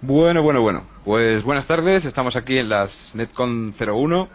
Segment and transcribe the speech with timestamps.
[0.00, 0.84] Bueno, bueno, bueno.
[1.04, 4.28] Pues buenas tardes, estamos aquí en las Netcon 01.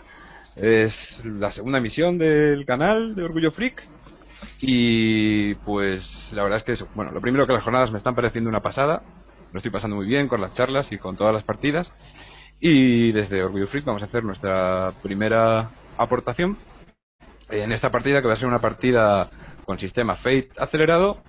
[0.58, 3.82] Es la segunda emisión del canal de Orgullo Freak.
[4.62, 6.04] Y pues
[6.34, 9.04] la verdad es que, bueno, lo primero que las jornadas me están pareciendo una pasada.
[9.52, 11.92] Lo estoy pasando muy bien con las charlas y con todas las partidas.
[12.60, 16.58] Y desde Orgullo Freak vamos a hacer nuestra primera aportación
[17.50, 19.30] en esta partida que va a ser una partida
[19.66, 21.24] con sistema Fate acelerado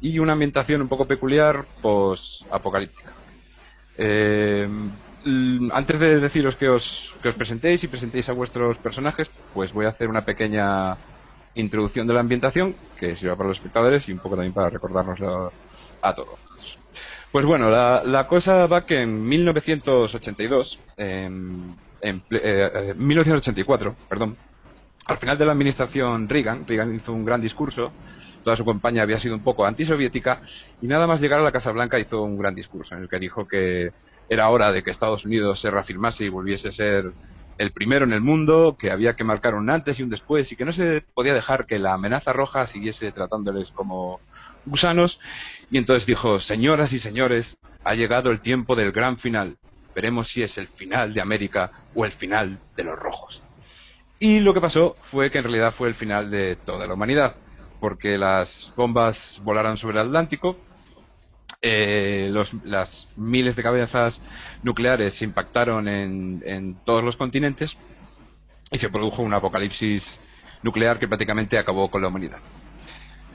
[0.00, 3.12] y una ambientación un poco peculiar post-apocalíptica.
[3.96, 4.68] Eh,
[5.72, 9.86] antes de deciros que os, que os presentéis y presentéis a vuestros personajes, pues voy
[9.86, 10.96] a hacer una pequeña
[11.54, 15.52] introducción de la ambientación que sirva para los espectadores y un poco también para recordárnoslo
[16.02, 16.38] a todos.
[17.32, 21.74] Pues bueno, la, cosa va que en 1982, en,
[22.96, 24.36] 1984, eh, perdón,
[25.06, 27.90] al final de la administración Reagan, Reagan hizo un gran discurso,
[28.44, 30.42] toda su campaña había sido un poco antisoviética,
[30.80, 33.18] y nada más llegar a la Casa Blanca hizo un gran discurso en el que
[33.18, 33.90] dijo que
[34.28, 37.12] era hora de que Estados Unidos se reafirmase y volviese a ser
[37.58, 40.56] el primero en el mundo, que había que marcar un antes y un después, y
[40.56, 44.20] que no se podía dejar que la amenaza roja siguiese tratándoles como
[44.66, 45.18] gusanos,
[45.70, 49.56] y entonces dijo, señoras y señores, ha llegado el tiempo del gran final.
[49.94, 53.40] Veremos si es el final de América o el final de los rojos.
[54.18, 57.36] Y lo que pasó fue que en realidad fue el final de toda la humanidad,
[57.84, 60.56] porque las bombas volaron sobre el Atlántico,
[61.60, 62.32] eh,
[62.64, 64.18] las miles de cabezas
[64.62, 67.76] nucleares impactaron en, todos los continentes
[68.72, 70.02] y se produjo un apocalipsis
[70.62, 72.38] nuclear que prácticamente acabó con la humanidad.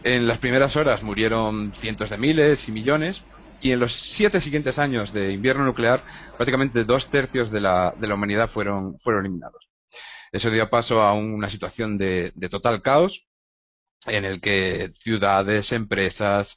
[0.03, 3.21] En las primeras horas murieron cientos de miles y millones,
[3.61, 6.01] y en los siete siguientes años de invierno nuclear,
[6.37, 9.69] prácticamente dos tercios de la, de la humanidad fueron, fueron eliminados.
[10.31, 13.28] Eso dio paso a una situación de, total caos
[14.05, 16.55] en el que ciudades, empresas,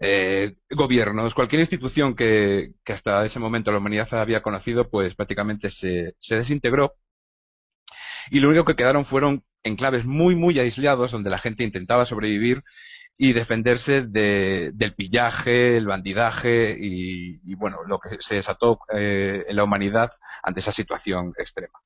[0.00, 6.14] eh, gobiernos, cualquier institución que, hasta ese momento la humanidad había conocido, pues prácticamente se,
[6.18, 6.94] se desintegró.
[8.30, 12.62] Y lo único que quedaron fueron enclaves muy, muy aislados donde la gente intentaba sobrevivir
[13.16, 19.64] y defenderse del pillaje, el bandidaje y, bueno, lo que se desató eh, en la
[19.64, 20.10] humanidad
[20.42, 21.78] ante esa situación extrema.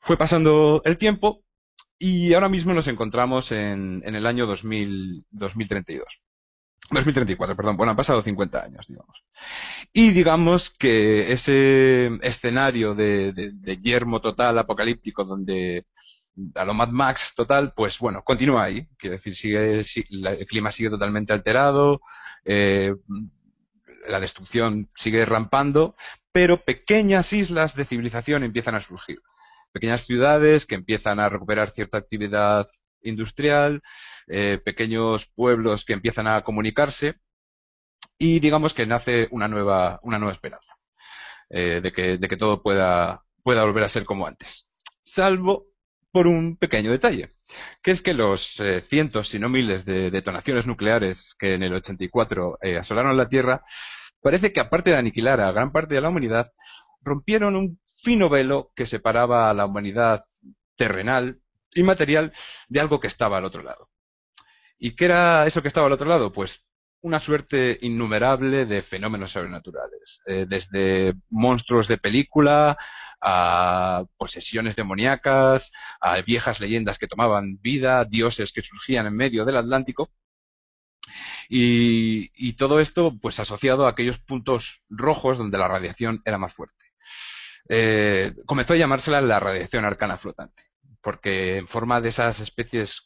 [0.00, 1.42] Fue pasando el tiempo
[1.98, 6.06] y ahora mismo nos encontramos en, en el año 2000, 2032.
[6.90, 9.24] 2034, perdón, bueno, han pasado 50 años, digamos.
[9.92, 15.84] Y digamos que ese escenario de, de, yermo total apocalíptico donde
[16.54, 18.86] a lo Mad Max total, pues bueno, continúa ahí.
[18.98, 22.00] Quiero decir, sigue, el clima sigue totalmente alterado,
[22.44, 22.94] eh,
[24.06, 25.96] la destrucción sigue rampando,
[26.30, 29.18] pero pequeñas islas de civilización empiezan a surgir
[29.72, 32.66] pequeñas ciudades que empiezan a recuperar cierta actividad
[33.02, 33.82] industrial,
[34.28, 37.14] eh, pequeños pueblos que empiezan a comunicarse
[38.18, 40.74] y digamos que nace una nueva, una nueva esperanza
[41.50, 44.66] eh, de, que, de que todo pueda, pueda volver a ser como antes.
[45.04, 45.66] Salvo
[46.10, 47.30] por un pequeño detalle,
[47.82, 51.74] que es que los eh, cientos, si no miles, de detonaciones nucleares que en el
[51.74, 53.62] 84 asolaron la Tierra,
[54.22, 56.50] parece que aparte de aniquilar a gran parte de la humanidad,
[57.02, 60.26] rompieron un fino velo que separaba a la humanidad
[60.76, 61.40] terrenal
[61.74, 62.32] y material
[62.68, 63.88] de algo que estaba al otro lado.
[64.78, 66.32] ¿Y qué era eso que estaba al otro lado?
[66.32, 66.60] Pues
[67.00, 72.76] una suerte innumerable de fenómenos sobrenaturales, eh, desde monstruos de película
[73.20, 75.68] a posesiones demoníacas,
[76.00, 80.10] a viejas leyendas que tomaban vida, dioses que surgían en medio del Atlántico.
[81.48, 86.54] Y, y todo esto pues asociado a aquellos puntos rojos donde la radiación era más
[86.54, 86.85] fuerte
[87.68, 90.64] eh, comenzó a llamársela la radiación arcana flotante,
[91.02, 93.02] porque en forma de esas especies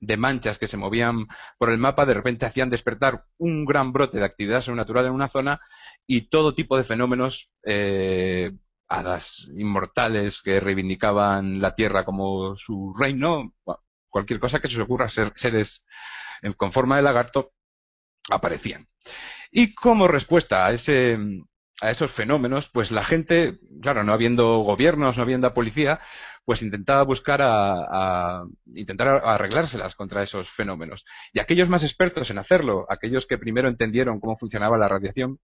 [0.00, 1.26] de manchas que se movían
[1.58, 5.28] por el mapa, de repente hacían despertar un gran brote de actividad sobrenatural en una
[5.28, 5.60] zona
[6.06, 8.52] y todo tipo de fenómenos, eh,
[8.88, 9.24] hadas
[9.54, 13.54] inmortales que reivindicaban la Tierra como su reino,
[14.10, 15.82] cualquier cosa que se os ocurra ser seres
[16.56, 17.52] con forma de lagarto,
[18.30, 18.86] aparecían.
[19.50, 21.18] Y como respuesta a ese,
[21.84, 26.00] a esos fenómenos, pues la gente, claro, no habiendo gobiernos, no habiendo policía,
[26.44, 28.44] pues intentaba buscar a,
[28.74, 31.04] intentar arreglárselas contra esos fenómenos.
[31.32, 35.38] Y aquellos más expertos en hacerlo, aquellos que primero entendieron cómo funcionaba la radiación,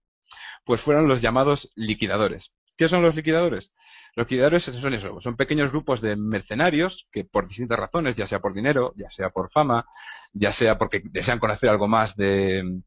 [0.65, 2.51] pues fueron los llamados liquidadores.
[2.77, 3.71] ¿Qué son los liquidadores?
[4.15, 8.53] Los liquidadores son son pequeños grupos de mercenarios que por distintas razones, ya sea por
[8.53, 9.85] dinero, ya sea por fama,
[10.33, 12.81] ya sea porque desean conocer algo más de,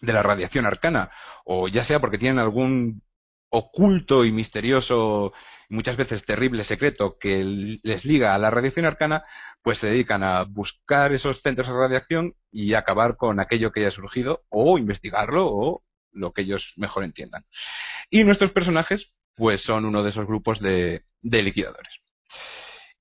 [0.00, 1.10] de la radiación arcana,
[1.44, 3.02] o ya sea porque tienen algún
[3.50, 5.32] oculto y misterioso
[5.68, 9.24] muchas veces terrible secreto que les liga a la radiación arcana,
[9.62, 13.90] pues se dedican a buscar esos centros de radiación y acabar con aquello que haya
[13.90, 15.82] surgido o investigarlo o
[16.12, 17.44] lo que ellos mejor entiendan.
[18.10, 21.92] Y nuestros personajes, pues son uno de esos grupos de, de liquidadores.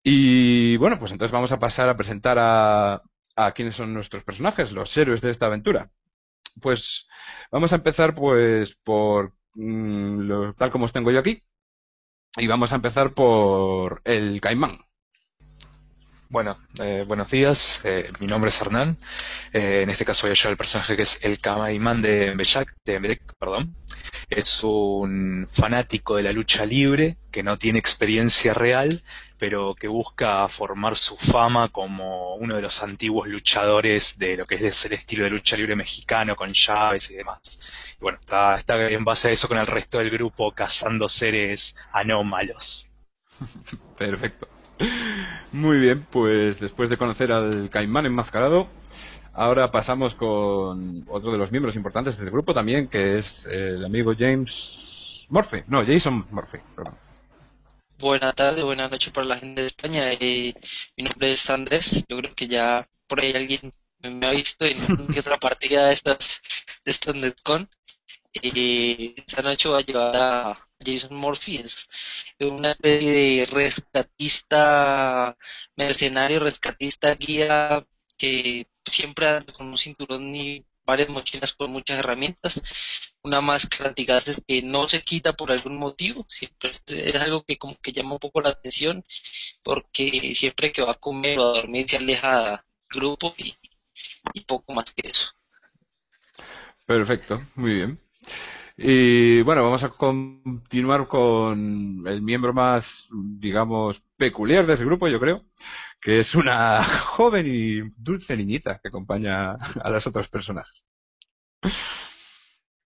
[0.03, 3.01] Y bueno, pues entonces vamos a pasar a presentar a,
[3.35, 5.89] a quiénes son nuestros personajes, los héroes de esta aventura.
[6.61, 7.07] Pues
[7.51, 11.43] vamos a empezar pues por mm, lo, tal como os tengo yo aquí,
[12.37, 14.79] y vamos a empezar por el caimán.
[16.31, 17.81] Bueno, eh, buenos días.
[17.85, 18.97] Eh, mi nombre es Hernán.
[19.51, 22.75] Eh, en este caso voy a llevar el personaje que es el caimán de Mbejak,
[22.85, 23.75] de perdón.
[24.29, 29.01] Es un fanático de la lucha libre que no tiene experiencia real,
[29.39, 34.55] pero que busca formar su fama como uno de los antiguos luchadores de lo que
[34.55, 37.95] es el estilo de lucha libre mexicano con llaves y demás.
[37.99, 41.75] Y bueno, está, está en base a eso con el resto del grupo cazando seres
[41.93, 42.91] anómalos.
[43.97, 44.47] Perfecto.
[45.53, 48.67] Muy bien, pues después de conocer al caimán enmascarado,
[49.33, 54.13] ahora pasamos con otro de los miembros importantes del grupo también, que es el amigo
[54.17, 54.51] James
[55.29, 55.63] Murphy.
[55.67, 57.08] No, Jason Murphy, perdón.
[57.99, 60.09] Buenas tardes, buenas noches para la gente de España.
[60.19, 62.05] Mi nombre es Andrés.
[62.07, 64.87] Yo creo que ya por ahí alguien me ha visto en
[65.19, 66.41] otra partida de estas
[66.85, 67.69] de estas Netcon.
[68.33, 71.89] Eh, esta noche voy a llevar a Jason Murphy, es
[72.39, 75.35] una especie de rescatista,
[75.75, 77.85] mercenario, rescatista, guía
[78.17, 82.61] que siempre anda con un cinturón y varias mochilas con muchas herramientas,
[83.23, 87.77] una máscara antigases que no se quita por algún motivo, siempre es algo que como
[87.81, 89.03] que llama un poco la atención,
[89.63, 92.59] porque siempre que va a comer o a dormir se aleja del
[92.89, 93.55] grupo y,
[94.33, 95.31] y poco más que eso.
[96.85, 97.99] Perfecto, muy bien.
[98.81, 105.19] Y bueno, vamos a continuar con el miembro más, digamos, peculiar de ese grupo, yo
[105.19, 105.43] creo,
[106.01, 106.83] que es una
[107.15, 110.83] joven y dulce niñita que acompaña a las otras personajes.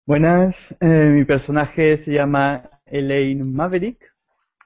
[0.06, 4.04] Buenas, eh, mi personaje se llama Elaine Maverick.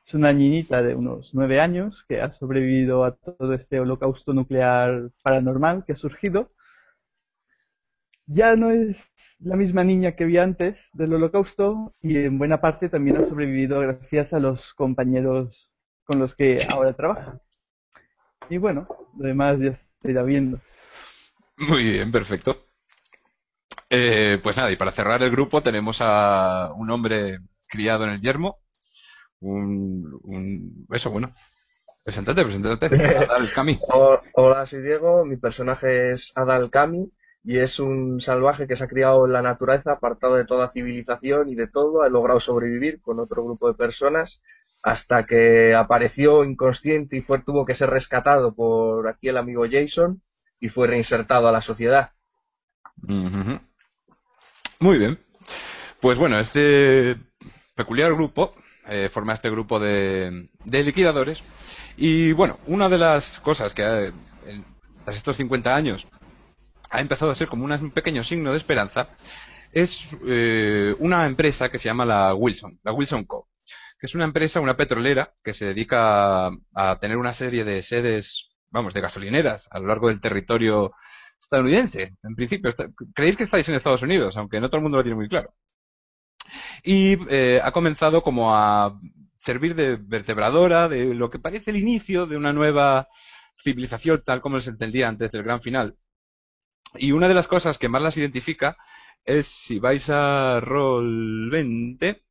[0.05, 5.11] Es una niñita de unos nueve años que ha sobrevivido a todo este holocausto nuclear
[5.21, 6.51] paranormal que ha surgido.
[8.25, 8.95] Ya no es
[9.39, 13.81] la misma niña que vi antes del holocausto y en buena parte también ha sobrevivido
[13.81, 15.69] gracias a los compañeros
[16.05, 17.41] con los que ahora trabaja.
[18.49, 20.59] Y bueno, lo demás ya se irá viendo.
[21.57, 22.65] Muy bien, perfecto.
[23.89, 28.21] Eh, pues nada, y para cerrar el grupo tenemos a un hombre criado en el
[28.21, 28.57] yermo.
[29.39, 31.33] Un, un eso, bueno.
[32.03, 32.85] Presentate, presentate.
[33.17, 33.79] Adal Kami.
[34.33, 35.25] Hola, soy Diego.
[35.25, 37.11] Mi personaje es Adal Kami
[37.43, 41.49] y es un salvaje que se ha criado en la naturaleza, apartado de toda civilización
[41.49, 44.41] y de todo, ha logrado sobrevivir con otro grupo de personas
[44.87, 50.15] hasta que apareció inconsciente y fue, tuvo que ser rescatado por aquí el amigo Jason
[50.61, 52.09] y fue reinsertado a la sociedad.
[54.79, 55.19] Muy bien.
[55.99, 57.17] Pues bueno, este
[57.75, 58.53] peculiar grupo
[58.87, 61.43] eh, forma este grupo de, de, liquidadores
[61.97, 64.13] y bueno, una de las cosas que eh,
[65.03, 66.07] tras estos 50 años
[66.89, 69.09] ha empezado a ser como un pequeño signo de esperanza,
[69.73, 69.91] es
[70.25, 73.47] eh, una empresa que se llama la Wilson, la Wilson Co.,
[73.99, 78.47] que es una empresa, una petrolera, que se dedica a, tener una serie de sedes,
[78.69, 80.91] vamos, de gasolineras a lo largo del territorio
[81.39, 82.15] estadounidense.
[82.23, 82.73] En principio,
[83.13, 85.53] creéis que estáis en Estados Unidos, aunque no todo el mundo lo tiene muy claro.
[86.83, 88.97] Y eh, ha comenzado como a
[89.45, 93.07] servir de vertebradora de lo que parece el inicio de una nueva
[93.63, 95.95] civilización tal como se entendía antes del gran final
[96.95, 98.77] y una de las cosas que más las identifica
[99.25, 102.21] es, si vais a Roll 20,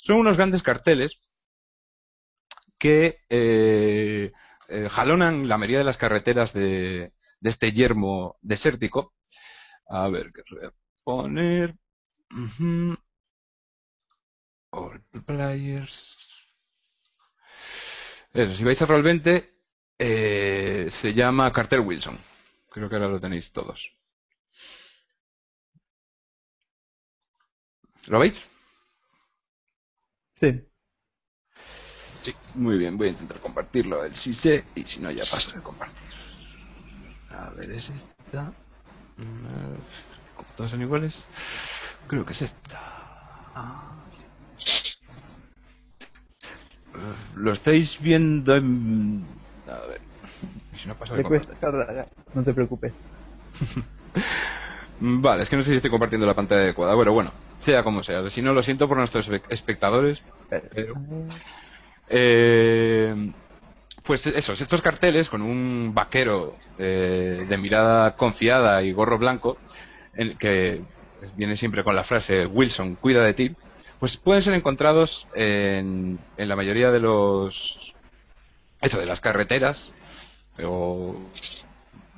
[0.00, 1.18] son unos grandes carteles
[2.78, 4.32] que eh,
[4.68, 9.14] eh, jalonan la mayoría de las carreteras de, este yermo desértico.
[9.88, 10.72] A ver, ¿qué voy a
[11.04, 11.74] poner?
[14.70, 16.36] All players.
[18.32, 19.50] Eso, si vais a Roll 20,
[19.98, 22.18] eh, se llama Cartel Wilson.
[22.70, 23.80] Creo que ahora lo tenéis todos.
[28.06, 28.36] ¿Lo veis?
[30.52, 30.62] Sí.
[32.22, 35.24] Sí, muy bien, voy a intentar compartirlo a ver si sé y si no ya
[35.24, 35.96] paso de compartir.
[37.30, 38.52] A ver, es esta.
[40.56, 41.14] ¿Todas son iguales?
[42.08, 42.80] Creo que es esta.
[43.54, 43.92] Ah,
[47.36, 49.24] Lo estáis viendo en...
[49.68, 50.00] A ver.
[50.80, 51.56] Si no paso de compartir.
[52.34, 52.92] No te preocupes.
[55.00, 56.94] vale, es que no sé si estoy compartiendo la pantalla adecuada.
[56.94, 57.32] Bueno, bueno.
[57.66, 58.28] Sea como sea.
[58.30, 60.22] Si no, lo siento por nuestros espectadores.
[62.08, 63.32] Eh,
[64.04, 69.58] pues esos, estos carteles con un vaquero eh, de mirada confiada y gorro blanco,
[70.14, 70.82] en, que
[71.36, 73.56] viene siempre con la frase Wilson, cuida de ti,
[73.98, 77.94] pues pueden ser encontrados en, en la mayoría de los
[78.80, 79.90] eso de las carreteras
[80.62, 81.16] o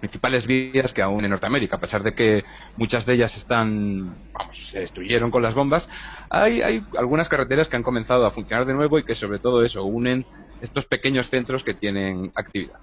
[0.00, 2.44] principales vías que aún en Norteamérica, a pesar de que
[2.76, 5.88] muchas de ellas están, vamos, se destruyeron con las bombas,
[6.30, 9.64] hay, hay algunas carreteras que han comenzado a funcionar de nuevo y que sobre todo
[9.64, 10.24] eso unen
[10.60, 12.78] estos pequeños centros que tienen actividad.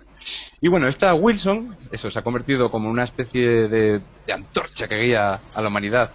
[0.62, 4.01] Y bueno, esta Wilson, eso se ha convertido como una especie de,
[4.34, 6.12] antorcha que guía a la humanidad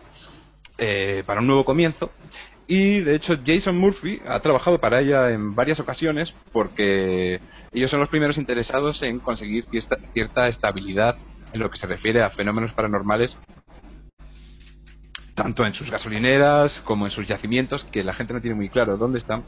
[0.79, 2.11] eh, para un nuevo comienzo.
[2.73, 7.41] Y de hecho Jason Murphy ha trabajado para ella en varias ocasiones porque
[7.73, 11.17] ellos son los primeros interesados en conseguir cierta, cierta estabilidad
[11.53, 13.37] en lo que se refiere a fenómenos paranormales
[15.35, 18.97] tanto en sus gasolineras como en sus yacimientos, que la gente no tiene muy claro
[18.97, 19.43] dónde están,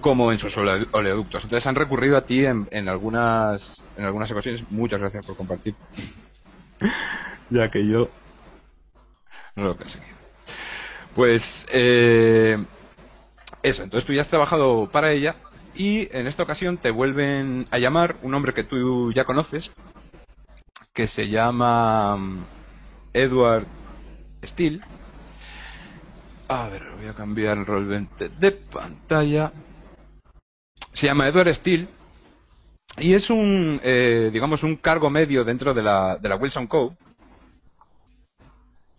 [0.00, 1.42] como en sus oleoductos.
[1.42, 4.62] Entonces han recurrido a ti en, en algunas en algunas ocasiones.
[4.70, 5.74] Muchas gracias por compartir.
[7.50, 8.08] ya que yo
[9.56, 10.17] no lo conseguí.
[11.14, 12.64] Pues eh,
[13.62, 15.36] eso, entonces tú ya has trabajado para ella
[15.74, 19.70] y en esta ocasión te vuelven a llamar un hombre que tú ya conoces,
[20.92, 22.44] que se llama mm,
[23.12, 23.66] Edward
[24.44, 24.80] Steele.
[26.48, 29.52] A ver, voy a cambiar el rol 20 de pantalla.
[30.94, 31.88] Se llama Edward Steele
[32.96, 36.96] y es un, eh, digamos, un cargo medio dentro de la, de la Wilson Co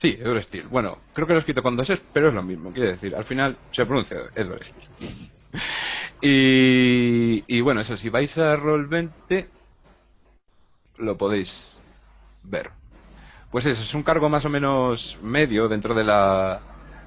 [0.02, 0.68] Sí, Edward Steele.
[0.68, 2.72] Bueno, creo que lo he escrito con dos es, pero es lo mismo.
[2.72, 5.30] Quiere decir, al final se pronuncia Edward Steele.
[6.22, 9.48] Y, y bueno, eso, si vais a Roll20,
[10.98, 11.50] lo podéis
[12.44, 12.72] ver.
[13.52, 16.60] Pues eso, es un cargo más o menos medio dentro de la,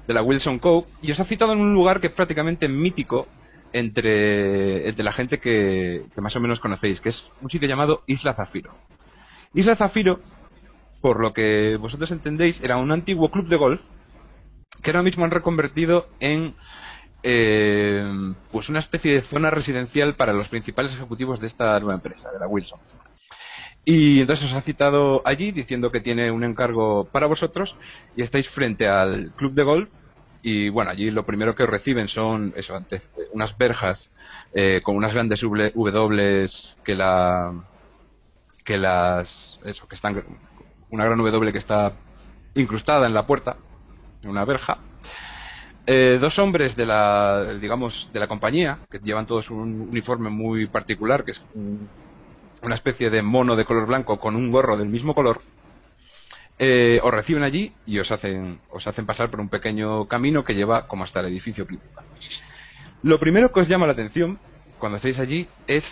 [0.07, 0.85] de la Wilson Co.
[1.03, 3.27] Y os ha citado en un lugar que es prácticamente mítico
[3.71, 8.01] entre, entre la gente que, que más o menos conocéis, que es un sitio llamado
[8.07, 8.73] Isla Zafiro.
[9.53, 10.21] Isla Zafiro
[11.03, 13.81] por lo que vosotros entendéis, era un antiguo club de golf
[14.81, 16.55] que ahora mismo han reconvertido en
[17.23, 22.31] eh, pues una especie de zona residencial para los principales ejecutivos de esta nueva empresa,
[22.31, 22.79] de la Wilson.
[23.83, 27.75] Y entonces os ha citado allí diciendo que tiene un encargo para vosotros
[28.15, 29.89] y estáis frente al club de golf
[30.41, 32.81] y bueno, allí lo primero que reciben son eso,
[33.33, 34.09] unas verjas
[34.53, 36.47] eh, con unas grandes W
[36.85, 37.53] que la
[38.63, 40.15] que las eso que están
[40.93, 41.93] una gran W que está
[42.53, 43.57] incrustada en la puerta,
[44.21, 44.77] en una verja.
[45.87, 50.67] Eh, dos hombres de la, digamos, de la compañía, que llevan todos un uniforme muy
[50.67, 51.41] particular, que es
[52.61, 55.41] una especie de mono de color blanco con un gorro del mismo color,
[56.59, 60.53] eh, os reciben allí y os hacen, os hacen pasar por un pequeño camino que
[60.53, 62.05] lleva como hasta el edificio principal.
[63.01, 64.37] Lo primero que os llama la atención
[64.77, 65.83] cuando estáis allí es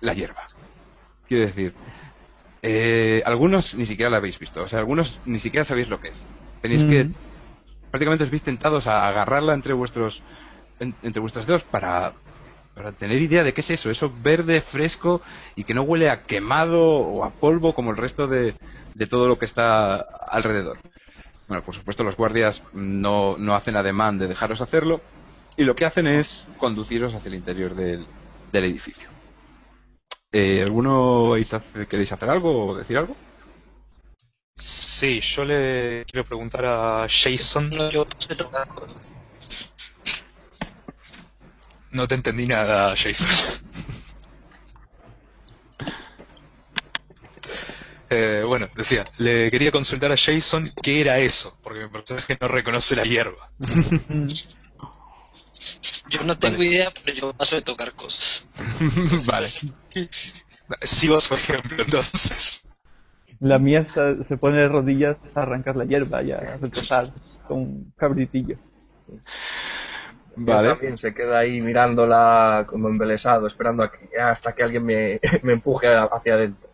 [0.00, 0.48] la hierba.
[1.28, 1.72] Quiero decir,
[2.62, 6.08] eh, algunos ni siquiera la habéis visto, o sea, algunos ni siquiera sabéis lo que
[6.08, 6.26] es.
[6.60, 7.14] Tenéis que mm.
[7.90, 10.22] prácticamente os veis tentados a agarrarla entre vuestros
[10.80, 12.12] entre vuestros dedos para
[12.74, 15.20] para tener idea de qué es eso, eso verde fresco
[15.56, 18.54] y que no huele a quemado o a polvo como el resto de,
[18.94, 20.78] de todo lo que está alrededor.
[21.48, 25.02] Bueno, por supuesto los guardias no, no hacen ademán de dejaros hacerlo
[25.56, 28.06] y lo que hacen es conduciros hacia el interior del
[28.52, 29.11] edificio.
[30.32, 31.34] Eh, ¿Alguno
[31.90, 33.14] queréis hacer algo o decir algo?
[34.56, 37.68] Sí, yo le quiero preguntar a Jason.
[37.68, 38.06] No, yo
[41.90, 43.28] No te entendí nada, Jason.
[48.08, 52.48] eh, bueno, decía, le quería consultar a Jason qué era eso, porque mi personaje no
[52.48, 53.50] reconoce la hierba.
[56.12, 58.48] Yo no tengo idea, pero yo paso de tocar cosas.
[59.26, 59.48] vale.
[60.82, 62.70] Si vos, por ejemplo, entonces.
[63.40, 63.86] La mía
[64.28, 67.12] se pone de rodillas a arrancar la hierba y a retrasar
[67.48, 68.56] con un cabritillo.
[70.34, 70.70] Vale.
[70.70, 73.90] también se queda ahí mirándola como embelesado, esperando
[74.20, 76.70] hasta que alguien me, me empuje hacia adentro.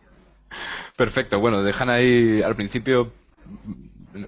[0.95, 3.11] Perfecto, bueno, dejan ahí al principio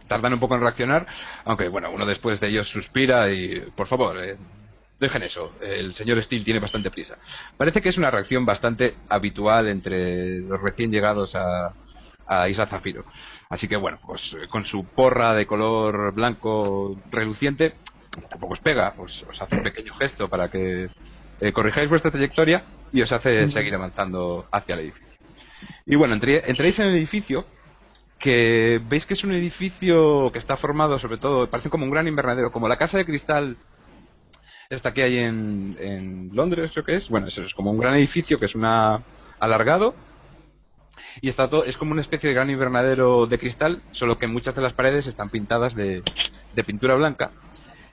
[0.08, 1.08] tardan un poco en reaccionar,
[1.46, 4.38] aunque bueno, uno después de ellos suspira y por favor, eh,
[5.02, 7.18] dejen eso, el señor Steele tiene bastante prisa.
[7.58, 11.74] Parece que es una reacción bastante habitual entre los recién llegados a,
[12.28, 13.04] a Isla Zafiro.
[13.50, 17.74] Así que bueno, pues con su porra de color blanco reluciente,
[18.30, 20.88] tampoco os pega, pues os hace un pequeño gesto para que
[21.42, 25.08] eh, corrijáis vuestra trayectoria y os hace seguir avanzando hacia el edificio.
[25.88, 27.46] Y bueno, entréis en el edificio
[28.20, 32.08] que veis que es un edificio que está formado sobre todo, parece como un gran
[32.08, 33.58] invernadero, como la casa de cristal
[34.72, 37.10] esta que hay en, en Londres, creo que es.
[37.10, 39.04] Bueno, eso es como un gran edificio que es una
[39.40, 39.94] alargado
[41.22, 44.56] y está todo, es como una especie de gran invernadero de cristal, solo que muchas
[44.56, 46.04] de las paredes están pintadas de,
[46.56, 47.32] de pintura blanca.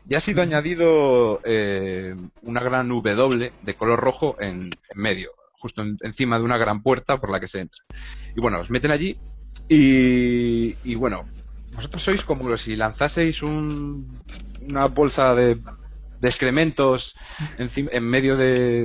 [0.08, 5.82] Y ha sido añadido eh, una gran W de color rojo en, en medio, justo
[5.82, 7.82] encima de una gran puerta por la que se entra.
[8.34, 9.18] Y bueno, os meten allí
[9.68, 11.24] y, y bueno,
[11.74, 14.20] vosotros sois como si lanzaseis un,
[14.66, 15.58] una bolsa de,
[16.20, 17.14] de excrementos
[17.58, 18.82] en medio de,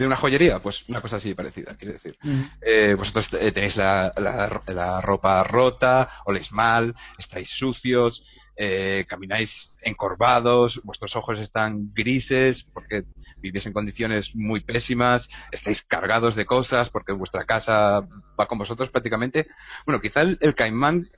[0.00, 2.16] de una joyería, pues una cosa así parecida, quiero decir.
[2.62, 8.24] Eh, vosotros eh, tenéis la, la, ropa rota, oléis mal, estáis sucios,
[8.56, 9.50] eh, camináis
[9.82, 13.02] encorvados, vuestros ojos están grises porque
[13.42, 18.00] vivís en condiciones muy pésimas, estáis cargados de cosas porque vuestra casa
[18.40, 19.48] va con vosotros prácticamente.
[19.84, 21.08] Bueno, quizá el, caimán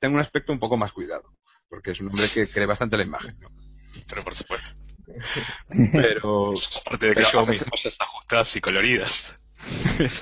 [0.00, 1.30] tenga un aspecto un poco más cuidado,
[1.68, 3.36] porque es un hombre que cree bastante la imagen.
[4.08, 4.70] Pero por supuesto.
[5.92, 6.52] Pero.
[6.84, 9.34] Aparte de que yo mis mallas ajustadas y coloridas.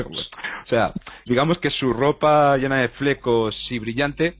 [0.04, 0.92] O sea,
[1.24, 4.36] digamos que su ropa llena de flecos y brillante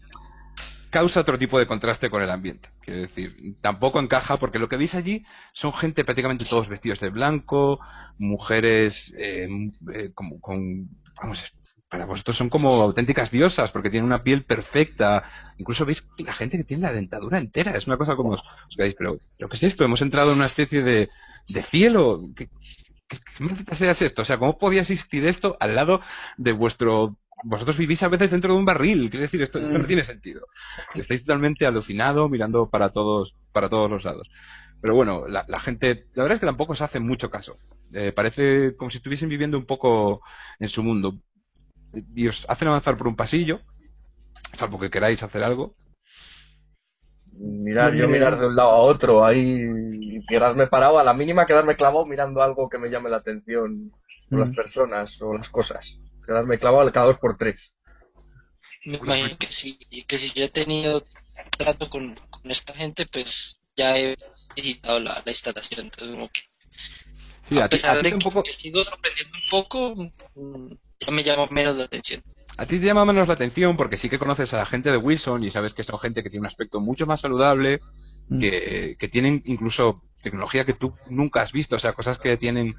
[0.91, 2.69] causa otro tipo de contraste con el ambiente.
[2.81, 7.11] Quiero decir, tampoco encaja porque lo que veis allí son gente prácticamente todos vestidos de
[7.11, 7.79] blanco,
[8.19, 9.47] mujeres eh,
[9.95, 11.39] eh, como, con, vamos,
[11.91, 15.23] para vosotros son como auténticas diosas porque tienen una piel perfecta.
[15.57, 17.77] Incluso veis la gente que tiene la dentadura entera.
[17.77, 18.43] Es una cosa como os,
[18.77, 19.85] quedáis, pero ¿lo que es esto?
[19.85, 21.09] Hemos entrado en una especie de,
[21.49, 22.21] de cielo.
[22.37, 22.49] ¿Qué,
[23.09, 24.23] qué, qué es esto?
[24.23, 26.01] O sea, ¿cómo podía existir esto al lado
[26.37, 29.87] de vuestro vosotros vivís a veces dentro de un barril, quiero decir, esto, no mm.
[29.87, 30.47] tiene sentido.
[30.95, 34.29] Estáis totalmente alucinado mirando para todos, para todos los lados.
[34.81, 37.57] Pero bueno, la, la gente, la verdad es que tampoco se hace mucho caso.
[37.93, 40.21] Eh, parece como si estuviesen viviendo un poco
[40.59, 41.15] en su mundo
[41.93, 43.61] y os hacen avanzar por un pasillo,
[44.59, 45.75] salvo que queráis hacer algo.
[47.33, 49.63] Mirar, yo mirar de un lado a otro, ahí
[50.01, 53.93] y quedarme parado, a la mínima quedarme clavado mirando algo que me llame la atención,
[54.31, 54.55] o las mm.
[54.55, 56.01] personas o las cosas.
[56.27, 57.75] Quedarme clavado cada dos por tres.
[58.85, 61.03] Me imagino que si, que si yo he tenido
[61.57, 64.17] trato con, esta gente, pues ya he
[64.57, 69.95] visitado la, instalación, entonces como que a, pesar de que me sigo sorprendiendo un poco,
[70.35, 72.23] mm, ya me llama menos la atención.
[72.57, 74.97] A ti te llama menos la atención porque sí que conoces a la gente de
[74.97, 77.81] Wilson y sabes que son gente que tiene un aspecto mucho más saludable,
[78.29, 78.41] mm.
[78.41, 82.75] que, que tienen incluso tecnología que tú nunca has visto, o sea, cosas que tienen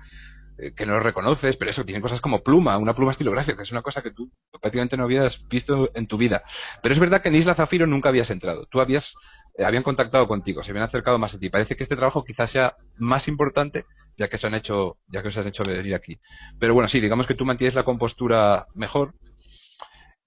[0.61, 3.71] eh, que no reconoces, pero eso, tienen cosas como pluma, una pluma estilográfica, que es
[3.71, 4.29] una cosa que tú
[4.59, 6.43] prácticamente no habías visto en tu vida.
[6.83, 8.65] Pero es verdad que en Isla Zafiro nunca habías entrado.
[8.65, 9.13] Tú habías,
[9.59, 11.49] eh, habían contactado contigo, se habían acercado más a ti.
[11.49, 13.83] Parece que este trabajo quizás sea más importante
[14.17, 16.17] ya que se han hecho, ya que os han hecho venir aquí.
[16.59, 19.13] Pero bueno, sí, digamos que tú mantienes la compostura mejor.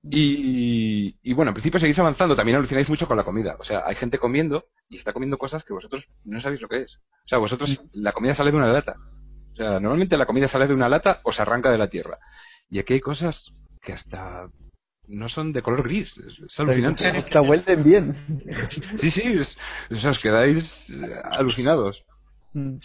[0.03, 3.57] Y, y, bueno, en principio seguís avanzando, también alucináis mucho con la comida.
[3.59, 6.83] O sea, hay gente comiendo y está comiendo cosas que vosotros no sabéis lo que
[6.83, 6.97] es.
[7.25, 8.97] O sea, vosotros, la comida sale de una lata.
[9.53, 12.18] O sea, normalmente la comida sale de una lata o se arranca de la tierra.
[12.68, 14.49] Y aquí hay cosas que hasta
[15.12, 16.16] no son de color gris.
[16.16, 17.07] Es, alucinante.
[17.09, 18.42] Hasta vuelven bien.
[19.01, 19.38] Sí, sí,
[19.90, 22.03] o sea, os quedáis eh, alucinados.
[22.55, 22.77] Mm.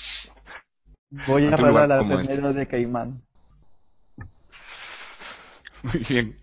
[1.28, 2.42] Voy a hablar a la este.
[2.42, 3.22] de Caimán.
[5.84, 6.38] Muy bien.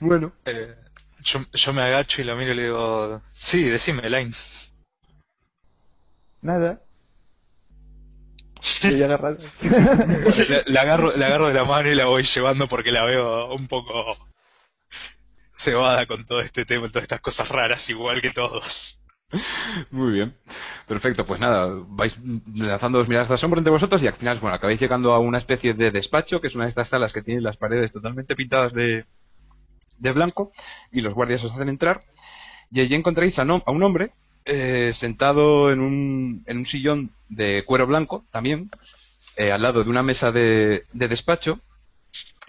[0.00, 0.32] Bueno.
[0.44, 0.74] Eh,
[1.22, 4.32] yo, yo, me agacho y lo miro y le digo, sí, decime, Elaine.
[6.42, 6.83] Nada.
[8.92, 13.68] Le, agarro, le agarro de la mano y la voy llevando porque la veo un
[13.68, 14.16] poco
[15.56, 19.00] cebada con todo este tema, todas estas cosas raras, igual que todos.
[19.90, 20.36] Muy bien.
[20.86, 22.14] Perfecto, pues nada, vais
[22.54, 25.38] lanzando dos miradas de asombro entre vosotros y al final, bueno, acabáis llegando a una
[25.38, 28.72] especie de despacho, que es una de estas salas que tiene las paredes totalmente pintadas
[28.72, 29.06] de,
[29.98, 30.52] de blanco,
[30.92, 32.02] y los guardias os hacen entrar,
[32.70, 34.12] y allí encontráis a, a un hombre
[34.44, 38.70] eh, sentado en un, en un sillón de cuero blanco, también,
[39.36, 41.60] eh, al lado de una mesa de, de despacho,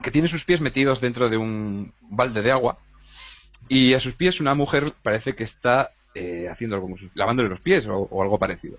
[0.04, 2.78] que tiene sus pies metidos dentro de un balde de agua,
[3.68, 7.86] y a sus pies una mujer parece que está eh, haciendo algo, lavándole los pies
[7.88, 8.78] o, algo parecido.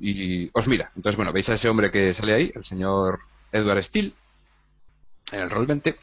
[0.00, 0.90] Y os mira.
[0.96, 3.20] Entonces, bueno, veis a ese hombre que sale ahí, el señor
[3.52, 4.12] Edward Steele,
[5.30, 5.96] en el rol 20,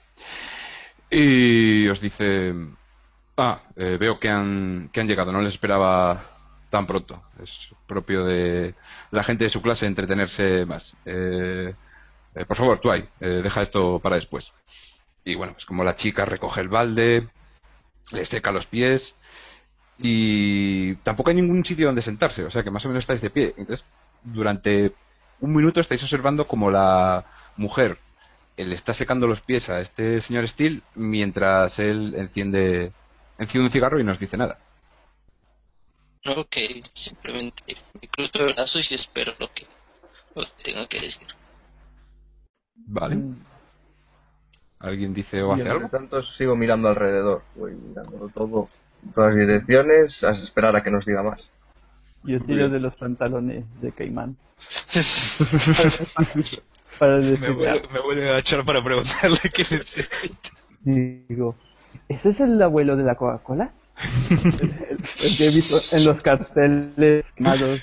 [1.11, 2.53] y os dice,
[3.37, 6.32] ah, eh, veo que han, que han llegado, no les esperaba
[6.73, 7.21] tan pronto.
[7.39, 7.51] Es
[7.85, 8.73] propio de
[9.11, 10.91] la gente de su clase entretenerse más.
[11.05, 11.71] Eh,
[12.47, 14.51] por favor, tú ahí, deja esto para después.
[15.23, 17.27] Y bueno, es como la chica recoge el balde,
[18.09, 19.15] le seca los pies
[19.99, 23.29] y tampoco hay ningún sitio donde sentarse, o sea que más o menos estáis de
[23.29, 23.53] pie.
[23.55, 23.85] Entonces,
[24.23, 24.93] durante
[25.41, 27.23] un minuto estáis observando como la
[27.55, 27.99] mujer
[28.57, 32.91] le está secando los pies a este señor Steele mientras él enciende,
[33.37, 34.57] enciende un cigarro y no nos dice nada.
[36.25, 36.55] Ok,
[36.93, 39.65] simplemente me cruzo el brazo y espero lo que,
[40.35, 41.27] lo que tenga que decir.
[42.75, 43.15] Vale.
[43.15, 43.35] Mm,
[44.79, 45.89] ¿Alguien dice o hace entre algo?
[45.89, 47.43] tanto sigo mirando alrededor.
[47.55, 48.69] Voy mirándolo todo
[49.03, 51.49] en todas direcciones a esperar a que nos diga más.
[52.23, 54.37] Yo tiro de los pantalones de Caimán.
[56.99, 60.49] para Me decirle, vuelve, me vuelve a echar para preguntarle qué necesita.
[60.83, 61.55] digo,
[62.07, 63.73] ¿ese es el abuelo de la Coca-Cola?
[63.99, 67.81] El, que he visto en los carteles quemados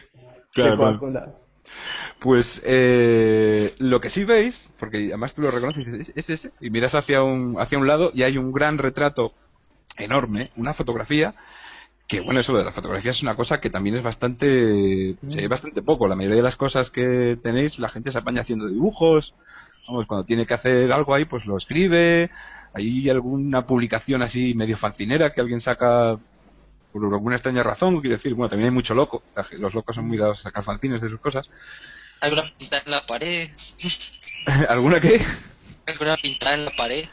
[0.52, 1.34] Claro, de Coca-Cola.
[2.20, 6.50] Pues eh, lo que sí veis, porque además tú lo reconoces, y dices, es ese,
[6.60, 9.32] y miras hacia un, hacia un lado y hay un gran retrato
[9.96, 11.34] enorme, una fotografía,
[12.08, 15.48] que bueno, eso de la fotografía es una cosa que también es bastante, se ve
[15.48, 16.08] bastante poco.
[16.08, 19.32] La mayoría de las cosas que tenéis, la gente se apaña haciendo dibujos,
[19.86, 22.30] vamos, cuando tiene que hacer algo ahí, pues lo escribe,
[22.72, 26.18] hay alguna publicación así medio fancinera que alguien saca
[26.92, 30.18] por alguna extraña razón, quiero decir, bueno, también hay mucho loco, los locos son muy
[30.18, 31.48] dados a sacar fanzines de sus cosas.
[32.20, 33.50] ¿Hay una pintada en la pared?
[34.68, 35.24] ¿Alguna qué?
[35.86, 37.04] ¿Hay una pintada en la pared?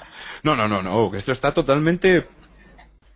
[0.44, 2.28] No, no, no, no, esto está totalmente...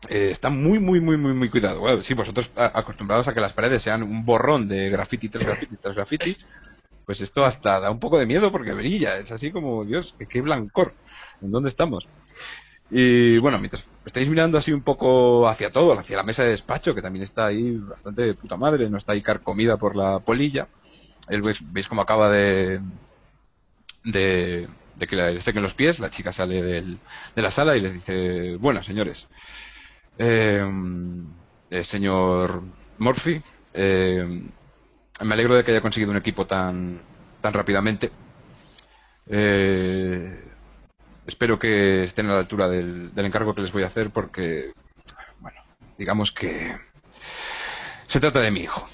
[0.10, 1.80] eh, está muy, muy, muy, muy, muy cuidado.
[1.80, 5.78] Bueno, sí, vosotros acostumbrados a que las paredes sean un borrón de graffiti tras graffiti
[5.78, 6.36] tras graffiti,
[7.06, 9.18] pues esto hasta da un poco de miedo porque brilla.
[9.18, 10.94] Es así como, Dios, qué blancor.
[11.42, 12.08] ¿En dónde estamos?
[12.92, 16.96] Y bueno, mientras estáis mirando así un poco hacia todo, hacia la mesa de despacho,
[16.96, 20.68] que también está ahí bastante de puta madre, no está ahí carcomida por la polilla,
[21.30, 22.82] él veis, veis cómo acaba de,
[24.04, 24.68] de,
[25.08, 27.00] que le sequen los pies, la chica sale del-
[27.36, 29.26] de la sala y les dice, bueno, señores,
[30.18, 30.64] eh,
[31.70, 32.64] eh, señor
[33.00, 33.42] Murphy,
[33.74, 34.44] eh,
[35.22, 37.00] me alegro de que haya conseguido un equipo tan,
[37.42, 38.12] tan rápidamente.
[39.28, 40.51] Eh,
[41.28, 44.74] espero que estén a la altura del, del encargo que les voy a hacer porque,
[45.40, 45.62] bueno,
[45.98, 46.76] digamos que
[48.08, 48.88] se trata de mi hijo.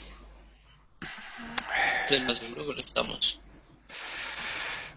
[2.00, 3.40] Estoy más seguro que lo estamos.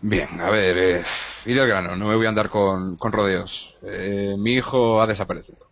[0.03, 1.05] Bien, a ver, eh,
[1.45, 3.75] iré al grano, no me voy a andar con, con rodeos.
[3.83, 5.69] Eh, mi hijo ha desaparecido.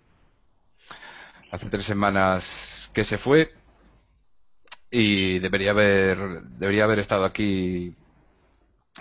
[1.51, 2.45] Hace tres semanas
[2.93, 3.53] que se fue
[4.91, 7.95] y debería haber, debería haber estado aquí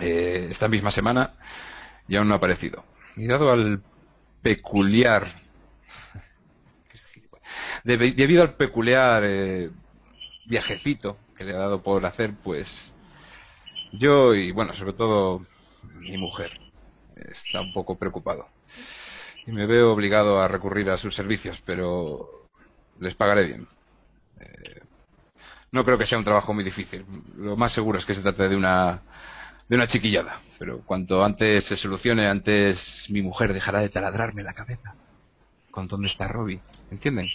[0.00, 1.34] eh, esta misma semana
[2.08, 2.84] y aún no ha aparecido.
[3.16, 3.82] Y dado al
[4.42, 5.26] peculiar,
[7.84, 9.70] debido al peculiar eh,
[10.46, 12.66] viajecito que le ha dado por hacer, pues
[13.92, 15.44] yo y bueno, sobre todo
[16.00, 16.50] mi mujer
[17.14, 18.46] está un poco preocupado.
[19.46, 22.28] Y me veo obligado a recurrir a sus servicios, pero
[23.00, 23.68] les pagaré bien.
[24.40, 24.80] Eh,
[25.72, 27.04] no creo que sea un trabajo muy difícil.
[27.36, 29.02] Lo más seguro es que se trate de una
[29.68, 32.78] de una chiquillada, pero cuanto antes se solucione, antes
[33.08, 34.94] mi mujer dejará de taladrarme la cabeza.
[35.70, 36.60] ¿Con dónde está Robbie?
[36.90, 37.26] ¿Entienden?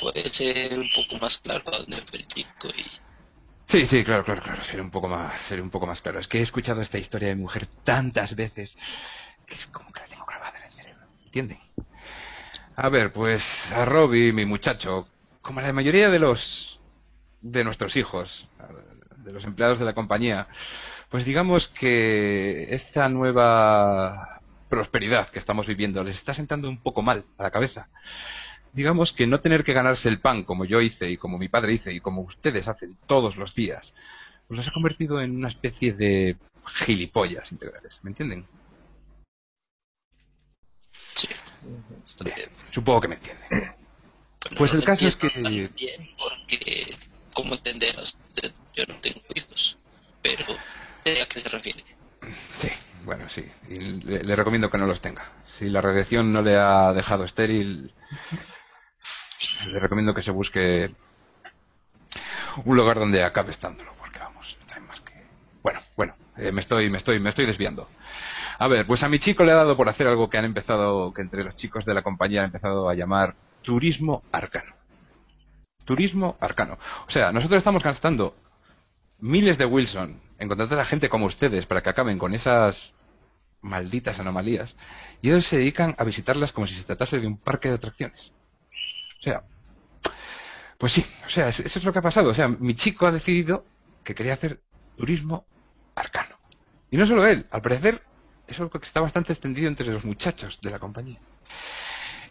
[0.00, 2.84] Puede ser un poco más claro dónde fue el chico y
[3.70, 4.64] Sí, sí, claro, claro, claro.
[4.64, 6.18] Seré un poco más, seré un poco más claro.
[6.18, 8.76] Es que he escuchado esta historia de mi mujer tantas veces
[9.46, 11.06] que es como que la tengo grabada en el cerebro.
[11.24, 11.58] ¿Entienden?
[12.74, 13.40] A ver, pues
[13.72, 15.08] a Robbie, mi muchacho,
[15.40, 16.80] como la mayoría de los
[17.42, 18.48] de nuestros hijos,
[19.18, 20.48] de los empleados de la compañía,
[21.10, 27.24] pues digamos que esta nueva prosperidad que estamos viviendo les está sentando un poco mal
[27.38, 27.88] a la cabeza
[28.72, 31.72] digamos que no tener que ganarse el pan como yo hice y como mi padre
[31.74, 33.92] hice y como ustedes hacen todos los días,
[34.46, 36.36] pues los ha convertido en una especie de
[36.86, 38.46] gilipollas integrales, ¿me entienden?
[41.16, 41.28] sí,
[42.72, 43.48] supongo que me entienden.
[43.50, 45.28] Bueno, Pues el caso es que-
[45.74, 46.96] bien porque,
[47.32, 49.76] como entenderás, de- yo no tengo hijos,
[50.22, 50.44] pero
[51.04, 51.84] a qué se refiere.
[52.60, 52.68] Sí,
[53.04, 55.24] bueno, sí, y le, recomiendo que no los tenga.
[55.58, 57.92] Si la radiación no le ha dejado estéril,
[59.66, 60.90] le recomiendo que se busque
[62.64, 65.14] un lugar donde acabe estándolo, porque vamos, no trae más que...
[65.62, 67.88] Bueno, bueno, eh, me estoy, me estoy, me estoy desviando.
[68.58, 71.14] A ver, pues a mi chico le ha dado por hacer algo que han empezado,
[71.14, 74.74] que entre los chicos de la compañía han empezado a llamar turismo arcano.
[75.86, 76.78] Turismo arcano.
[77.08, 78.36] O sea, nosotros estamos gastando
[79.18, 82.92] miles de Wilson en contratar a gente como ustedes para que acaben con esas
[83.62, 84.74] malditas anomalías
[85.20, 88.32] y ellos se dedican a visitarlas como si se tratase de un parque de atracciones.
[89.20, 89.42] O sea,
[90.78, 92.30] pues sí, o sea, es- eso es lo que ha pasado.
[92.30, 93.64] O sea, mi chico ha decidido
[94.02, 94.60] que quería hacer
[94.96, 95.44] turismo
[95.94, 96.36] arcano.
[96.90, 98.00] Y no solo él, al parecer
[98.48, 101.18] es algo que está bastante extendido entre los muchachos de la compañía.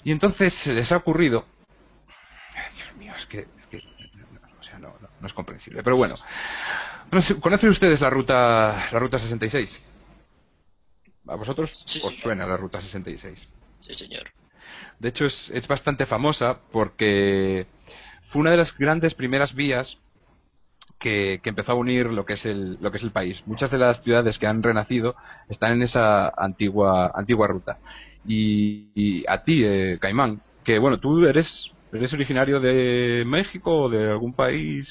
[0.04, 1.46] Y entonces se les ha ocurrido...
[2.76, 3.40] Dios mío, es que...
[3.58, 3.78] Es que
[4.60, 5.84] o sea, no, no es comprensible.
[5.84, 6.16] Pero bueno,
[7.12, 9.70] no sé, ¿conocen ustedes la ruta, la ruta 66?
[11.28, 12.24] A vosotros Sí, os señor.
[12.24, 13.40] suena la Ruta 66.
[13.82, 14.24] Sí, señor.
[15.00, 17.68] De hecho, es, es bastante famosa porque
[18.30, 19.98] fue una de las grandes primeras vías
[21.00, 23.42] que, que empezó a unir lo que es el lo que es el país.
[23.46, 25.16] Muchas de las ciudades que han renacido
[25.50, 27.78] están en esa antigua antigua ruta.
[28.26, 31.48] Y, y a ti, eh, Caimán, que bueno, tú eres
[31.94, 34.88] eres originario de México o de algún país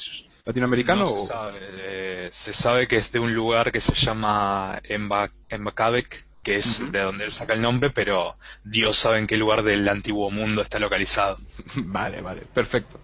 [0.49, 1.05] latinoamericano.
[1.05, 4.81] No o- se, sabe, eh, se sabe que es de un lugar que se llama
[4.85, 9.37] Emba- Embacabec, que es de donde él saca el nombre, pero Dios sabe en qué
[9.37, 11.37] lugar del antiguo mundo está localizado.
[11.77, 12.99] Vale, vale, perfecto.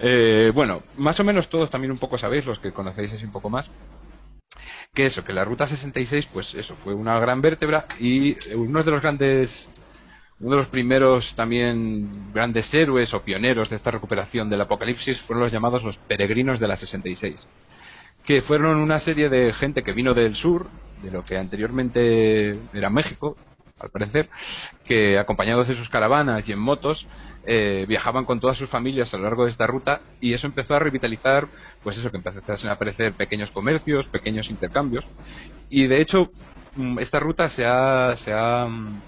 [0.00, 3.32] Eh, bueno, más o menos todos también un poco sabéis, los que conocéis así un
[3.32, 3.66] poco más,
[4.92, 8.90] que eso, que la Ruta 66, pues eso, fue una gran vértebra y uno de
[8.90, 9.68] los grandes,
[10.40, 15.44] uno de los primeros también grandes héroes o pioneros de esta recuperación del apocalipsis fueron
[15.44, 17.46] los llamados los peregrinos de la 66,
[18.24, 20.66] que fueron una serie de gente que vino del sur,
[21.02, 23.36] de lo que anteriormente era México,
[23.78, 24.28] al parecer,
[24.84, 27.06] que acompañados de sus caravanas y en motos,
[27.46, 30.74] eh, viajaban con todas sus familias a lo largo de esta ruta y eso empezó
[30.74, 31.46] a revitalizar,
[31.82, 35.04] pues eso, que empezaron a aparecer pequeños comercios, pequeños intercambios.
[35.70, 36.30] Y de hecho
[36.74, 39.00] mm, esta ruta se ha, se ha mm,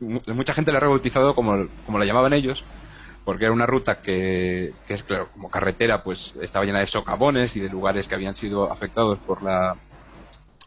[0.00, 2.62] mucha gente la ha rebautizado como, como la llamaban ellos
[3.28, 7.60] porque era una ruta que, es claro como carretera pues estaba llena de socavones y
[7.60, 9.76] de lugares que habían sido afectados por la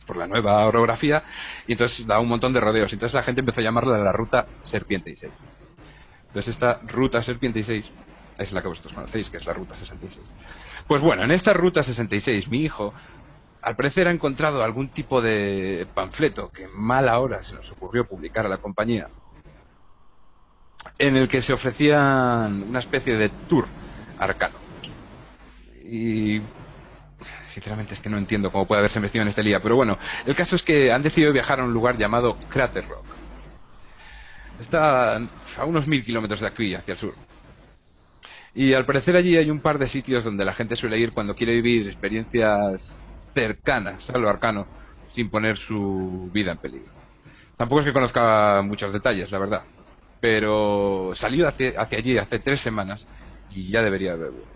[0.05, 1.23] por la nueva orografía
[1.65, 2.93] y entonces daba un montón de rodeos.
[2.93, 5.31] Entonces la gente empezó a llamarla la ruta Serpiente y 6
[6.27, 7.91] entonces esta ruta Serpiente y 6
[8.37, 10.23] es la que vosotros conocéis que es la ruta 66
[10.87, 12.93] pues bueno en esta ruta 66 mi hijo
[13.63, 18.07] al parecer ha encontrado algún tipo de panfleto que en mala hora se nos ocurrió
[18.07, 19.07] publicar a la compañía
[20.97, 23.65] en el que se ofrecían una especie de tour
[24.19, 24.55] arcano.
[25.85, 26.41] Y
[27.53, 30.35] sinceramente es que no entiendo cómo puede haberse metido en este día, pero bueno, el
[30.35, 33.05] caso es que han decidido viajar a un lugar llamado Crater Rock.
[34.59, 37.13] Está a unos mil kilómetros de aquí, hacia el sur.
[38.53, 41.35] Y al parecer allí hay un par de sitios donde la gente suele ir cuando
[41.35, 42.99] quiere vivir experiencias
[43.33, 44.67] cercanas a lo arcano
[45.09, 46.91] sin poner su vida en peligro.
[47.57, 49.61] Tampoco es que conozca muchos detalles, la verdad.
[50.21, 53.05] Pero salió hacia, allí hace tres semanas
[53.49, 54.51] y ya debería haber vuelto.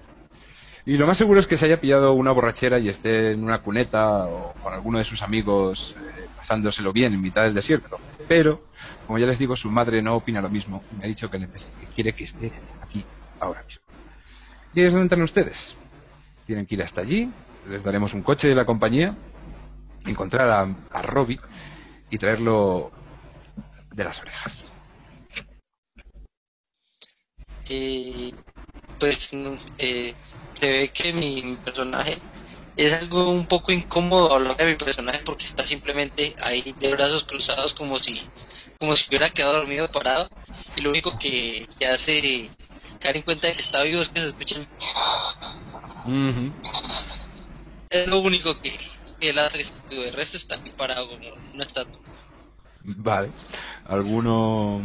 [0.85, 3.59] Y lo más seguro es que se haya pillado una borrachera y esté en una
[3.59, 7.97] cuneta o con alguno de sus amigos eh, pasándoselo bien en mitad del desierto.
[8.27, 8.61] Pero,
[9.07, 10.83] como ya les digo, su madre no opina lo mismo.
[10.95, 11.47] Me ha dicho que
[11.95, 12.51] quiere que esté
[12.83, 13.03] aquí
[13.39, 13.81] ahora mismo.
[14.75, 15.57] ¿Y ahí es donde entran ustedes?
[16.45, 17.31] Tienen que ir hasta allí,
[17.67, 19.15] les daremos un coche de la compañía,
[20.05, 21.39] encontrar a, a Robbie
[22.11, 22.91] y traerlo
[23.91, 24.74] de las orejas.
[27.69, 28.33] Eh,
[28.99, 30.15] pues no, eh,
[30.53, 32.17] se ve que mi, mi personaje
[32.75, 37.23] es algo un poco incómodo hablar de mi personaje porque está simplemente ahí de brazos
[37.25, 38.29] cruzados como si
[38.79, 40.29] como si hubiera quedado dormido parado
[40.75, 42.51] y lo único que, que hace
[42.99, 44.67] caer en cuenta de que está vivo es que se escucha el-
[47.89, 48.69] es lo único que,
[49.39, 51.99] hace el resto está aquí parado como una estatua
[52.97, 53.31] Vale.
[53.85, 54.81] ¿Alguno,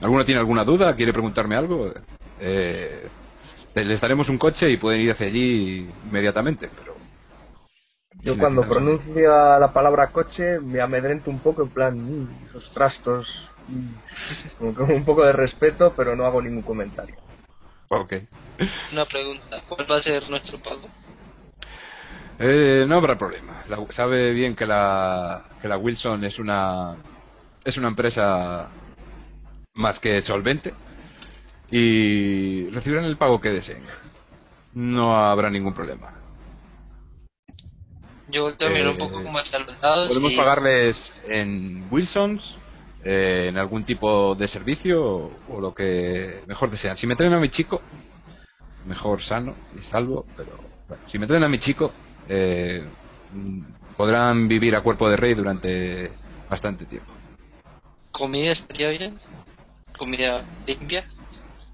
[0.00, 0.94] ¿Alguno tiene alguna duda?
[0.94, 1.92] ¿Quiere preguntarme algo?
[2.40, 3.08] Eh,
[3.74, 6.94] les daremos un coche y pueden ir hacia allí inmediatamente, pero...
[8.22, 13.48] Yo cuando pronuncia la palabra coche me amedrento un poco en plan, "Mm, esos trastos,
[13.66, 13.92] mm",
[14.58, 17.16] como con un poco de respeto, pero no hago ningún comentario.
[17.90, 18.12] Ok.
[18.92, 20.90] una pregunta ¿cuál va a ser nuestro pago?
[22.38, 23.64] Eh, no habrá problema.
[23.68, 26.96] La- sabe bien que la, que la Wilson es una
[27.64, 28.70] es una empresa
[29.74, 30.74] más que solvente
[31.70, 33.82] y recibirán el pago que deseen.
[34.74, 36.12] No habrá ningún problema.
[38.28, 42.54] yo mirar un Eh, poco como hacia los lados Podemos y- pagarles en Wilsons,
[43.04, 46.96] eh, en algún tipo de servicio o, o lo que mejor desean.
[46.96, 47.80] Si me traen a mi chico,
[48.86, 50.52] mejor sano y salvo, pero
[50.88, 51.92] bueno, si me traen a mi chico,
[52.28, 52.84] eh,
[53.96, 56.10] podrán vivir a cuerpo de rey durante
[56.48, 57.12] bastante tiempo.
[58.12, 59.18] ¿Comida estaría bien?
[59.98, 61.04] ¿Comida limpia?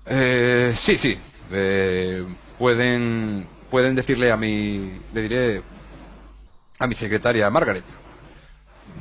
[0.09, 1.19] Eh, sí, sí.
[1.51, 2.25] eh,
[2.59, 5.63] pueden pueden decirle a mi le diré
[6.79, 7.85] a mi secretaria Margaret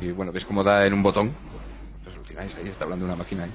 [0.02, 1.32] y bueno ves cómo da en un botón
[2.04, 3.52] solucionáis ahí está hablando una máquina ahí.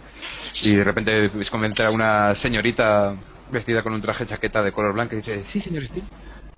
[0.62, 3.14] y de repente ves cómo entra una señorita
[3.50, 6.06] vestida con un traje chaqueta de color blanco y dice sí señor Steele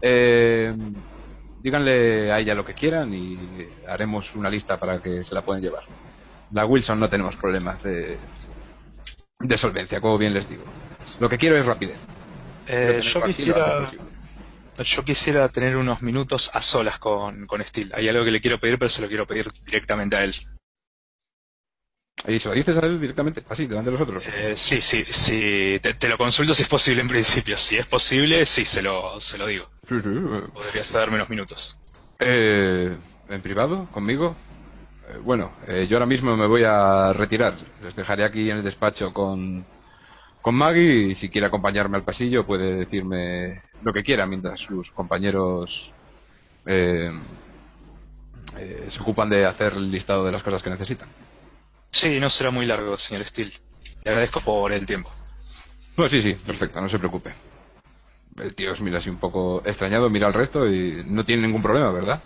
[0.03, 0.75] eh,
[1.59, 5.63] díganle a ella lo que quieran y haremos una lista para que se la puedan
[5.63, 5.83] llevar
[6.51, 8.19] la Wilson no tenemos problemas de
[9.43, 10.65] de solvencia, como bien les digo.
[11.21, 11.99] Lo que quiero es rapidez.
[12.69, 13.91] Eh, yo quisiera
[14.79, 17.93] yo quisiera tener unos minutos a solas con, con Steel.
[17.95, 20.35] Hay algo que le quiero pedir, pero se lo quiero pedir directamente a él.
[22.27, 24.25] Y se lo dices a él directamente, así, delante de los otros.
[24.27, 25.79] Eh, sí, sí, sí.
[25.83, 27.57] Te, te lo consulto si es posible en principio.
[27.57, 29.69] Si es posible, sí, se lo, se lo digo.
[29.89, 30.09] Sí, sí.
[30.55, 31.79] Podrías darme unos minutos.
[32.21, 32.97] Eh,
[33.29, 33.89] ¿En privado?
[33.91, 34.37] ¿Conmigo?
[35.21, 37.57] Bueno, eh, yo ahora mismo me voy a retirar.
[37.83, 39.65] Les dejaré aquí en el despacho con,
[40.41, 44.91] con Maggie y si quiere acompañarme al pasillo puede decirme lo que quiera mientras sus
[44.93, 45.91] compañeros
[46.67, 47.11] eh,
[48.59, 51.09] eh, se ocupan de hacer el listado de las cosas que necesitan.
[51.91, 53.53] Sí, no será muy largo, señor Steele.
[54.05, 55.11] Le agradezco por el tiempo.
[55.95, 57.33] Pues sí, sí, perfecto, no se preocupe.
[58.37, 61.63] El tío os mira así un poco extrañado, mira al resto y no tiene ningún
[61.63, 62.23] problema, ¿verdad?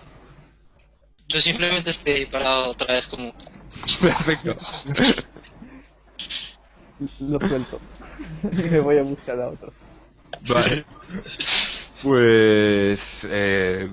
[1.28, 3.32] Yo simplemente estoy parado otra vez como...
[4.00, 4.56] Perfecto.
[7.20, 7.80] Lo suelto.
[8.52, 9.72] y me voy a buscar a otro.
[10.48, 10.84] Vale.
[12.02, 13.00] Pues.
[13.24, 13.90] Eh,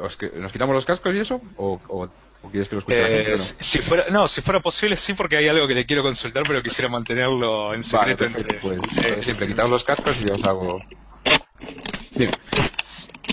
[0.00, 1.40] ¿os que- ¿Nos quitamos los cascos y eso?
[1.56, 2.08] ¿O, o-
[2.42, 3.38] o quieres que lo escuche la Eh, no?
[3.38, 6.44] si si fuera, no, si fuera posible sí, porque hay algo que le quiero consultar,
[6.46, 8.68] pero quisiera mantenerlo en Vale, secreto perfecto.
[8.68, 8.80] entre.
[8.80, 10.80] Pues eh, siempre quitaos los cascos y yo os hago.
[12.12, 12.32] Dime.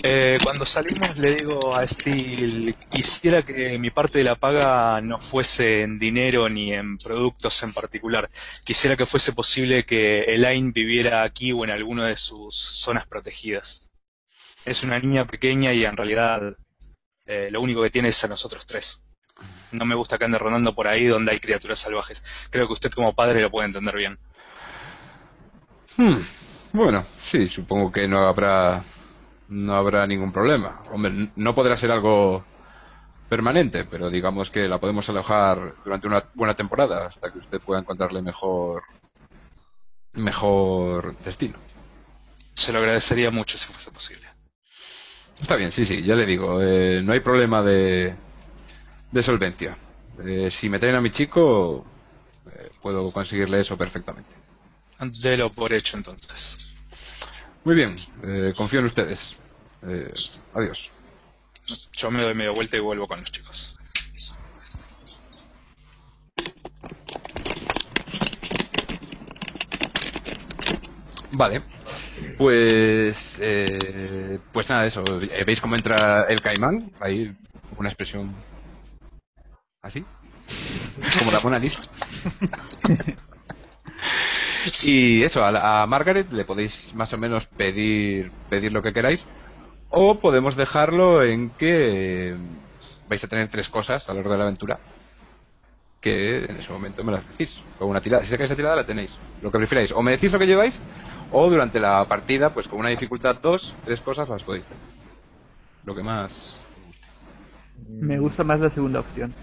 [0.02, 5.18] Eh, cuando salimos le digo a Steel, quisiera que mi parte de la paga no
[5.18, 8.30] fuese en dinero ni en productos en particular.
[8.64, 13.90] Quisiera que fuese posible que Elaine viviera aquí o en alguna de sus zonas protegidas.
[14.64, 16.56] Es una niña pequeña y en realidad
[17.26, 19.04] eh, lo único que tiene es a nosotros tres.
[19.72, 22.24] No me gusta que ande rondando por ahí donde hay criaturas salvajes.
[22.50, 24.18] Creo que usted como padre lo puede entender bien.
[25.96, 26.20] Hmm,
[26.72, 28.84] Bueno, sí, supongo que no habrá.
[29.48, 30.82] No habrá ningún problema.
[30.92, 32.44] Hombre, no podrá ser algo
[33.28, 37.80] permanente, pero digamos que la podemos alojar durante una buena temporada hasta que usted pueda
[37.80, 38.82] encontrarle mejor.
[40.14, 41.58] mejor destino.
[42.54, 44.26] Se lo agradecería mucho si fuese posible.
[45.40, 48.16] Está bien, sí, sí, ya le digo, eh, no hay problema de,
[49.12, 49.76] de solvencia.
[50.26, 51.86] Eh, si me traen a mi chico,
[52.46, 54.34] eh, puedo conseguirle eso perfectamente.
[54.98, 56.74] Delo por hecho entonces.
[57.64, 59.20] Muy bien, eh, confío en ustedes.
[59.82, 60.12] Eh,
[60.54, 60.78] adiós.
[61.96, 63.74] Yo me doy media vuelta y vuelvo con los chicos.
[71.30, 71.62] Vale,
[72.38, 75.20] pues, eh, pues nada, eso.
[75.22, 76.90] Eh, ¿Veis cómo entra el caimán?
[77.00, 77.30] Ahí,
[77.76, 78.34] una expresión
[79.82, 80.04] así,
[81.18, 81.80] como la Mona Lisa.
[84.84, 88.92] y eso, a, la- a Margaret le podéis más o menos pedir, pedir lo que
[88.92, 89.24] queráis,
[89.90, 92.36] o podemos dejarlo en que eh,
[93.08, 94.78] vais a tener tres cosas a lo largo de la aventura
[96.00, 97.52] que en ese momento me las decís.
[97.78, 99.10] Con una tirada, si sacáis la tirada la tenéis.
[99.42, 99.92] Lo que prefiráis.
[99.92, 100.78] O me decís lo que lleváis,
[101.32, 104.82] o durante la partida, pues con una dificultad 2, tres cosas las podéis tener.
[105.84, 106.56] Lo que más.
[107.88, 109.34] Me gusta más la segunda opción.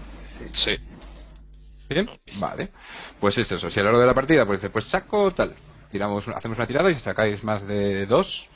[0.52, 0.76] Sí.
[1.88, 2.08] ¿Bien?
[2.38, 2.70] Vale.
[3.20, 3.70] Pues es eso.
[3.70, 5.54] Si a lo largo de la partida, pues dice, pues saco tal.
[5.90, 8.46] Tiramos, hacemos una tirada y si sacáis más de dos,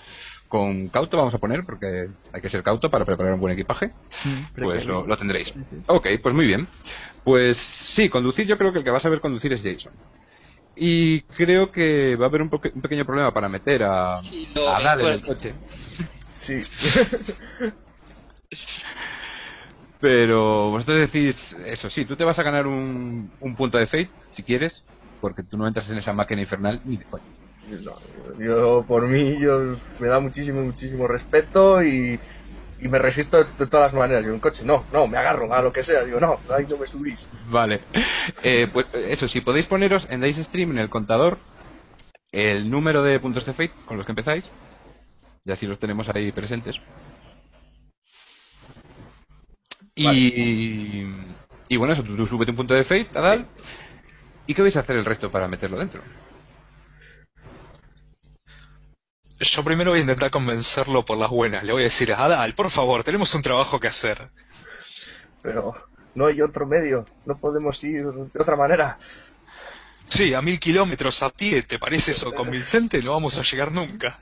[0.50, 3.92] con cauto vamos a poner, porque hay que ser cauto para preparar un buen equipaje,
[4.54, 5.46] pues lo, lo tendréis.
[5.70, 5.76] Sí.
[5.86, 6.68] Ok, pues muy bien.
[7.22, 7.56] Pues
[7.94, 9.94] sí, conducir yo creo que el que va a saber conducir es Jason.
[10.74, 14.52] Y creo que va a haber un, poque- un pequeño problema para meter a, Sí,
[14.56, 15.54] a Dal en el coche.
[16.32, 16.62] Sí.
[20.00, 21.36] Pero vosotros decís,
[21.66, 24.82] eso sí, tú te vas a ganar un, un punto de fate, si quieres,
[25.20, 27.24] porque tú no entras en esa máquina infernal ni de coña.
[27.78, 27.96] No,
[28.38, 32.18] yo, por mí, yo me da muchísimo, muchísimo respeto y,
[32.80, 34.24] y me resisto de todas las maneras.
[34.24, 36.04] Yo en coche, no, no, me agarro a lo que sea.
[36.04, 37.28] Digo, no, ahí no me subís.
[37.48, 37.80] Vale.
[38.42, 41.38] Eh, pues eso, si podéis poneros en Dice Stream, en el contador,
[42.32, 44.44] el número de puntos de fate con los que empezáis,
[45.44, 46.76] y así los tenemos ahí presentes.
[49.94, 51.04] Y,
[51.68, 53.46] y bueno, eso, tú, tú súbete un punto de fate, Adal.
[54.46, 56.02] ¿Y qué vais a hacer el resto para meterlo dentro?
[59.40, 61.64] Yo primero voy a intentar convencerlo por las buenas.
[61.64, 64.28] Le voy a decir, Adal, por favor, tenemos un trabajo que hacer.
[65.42, 65.74] Pero
[66.14, 68.98] no hay otro medio, no podemos ir de otra manera.
[70.04, 73.02] Sí, a mil kilómetros a pie, ¿te parece eso convincente?
[73.02, 74.18] No vamos a llegar nunca.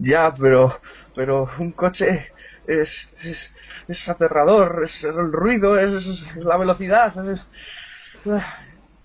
[0.00, 0.80] Ya, pero,
[1.14, 2.32] pero un coche
[2.66, 3.52] es, es,
[3.86, 7.46] es aterrador, es el ruido, es, es la velocidad, es...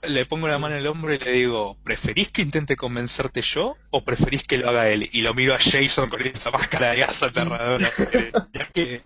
[0.02, 3.76] Le pongo la mano en el hombro y le digo, ¿preferís que intente convencerte yo
[3.91, 5.10] o preferís que lo haga él?
[5.12, 7.89] Y lo miro a Jason con esa máscara de gas aterradora.
[8.54, 9.04] Ya que...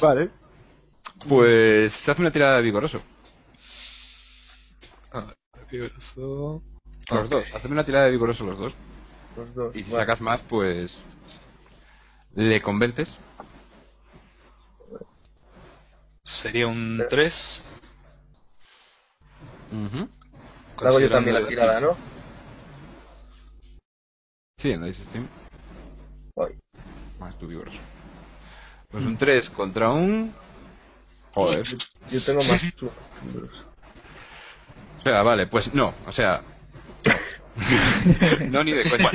[0.00, 0.30] Vale.
[1.28, 3.00] Pues se hace una tirada de vigoroso.
[5.12, 5.32] Ah,
[5.70, 6.62] vigoroso.
[7.10, 7.44] Los dos.
[7.54, 8.72] Hacedme una tirada de vigoroso los dos.
[9.36, 9.76] los dos.
[9.76, 10.02] Y si Vale.
[10.02, 10.96] sacas más, pues.
[12.34, 13.08] Le convences.
[16.24, 17.79] sería un 3.
[19.72, 20.08] Ujú.
[20.84, 21.96] Hago yo también la tirada, ¿no?
[24.58, 25.26] Sí, en Dice Steam.
[26.36, 26.54] Voy.
[27.18, 27.78] Más tu vigoroso.
[28.90, 30.34] Pues un 3 contra un.
[31.32, 31.66] Joder.
[32.10, 32.62] Yo tengo más.
[35.00, 36.42] O sea, vale, pues no, o sea.
[38.48, 39.10] no ni de cuenta.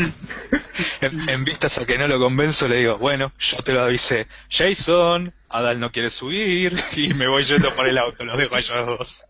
[1.01, 4.27] En, en vistas a que no lo convenzo, le digo, bueno, yo te lo avisé.
[4.49, 8.59] Jason, Adal no quiere subir y me voy yendo por el auto, los dejo a
[8.59, 9.23] ellos dos.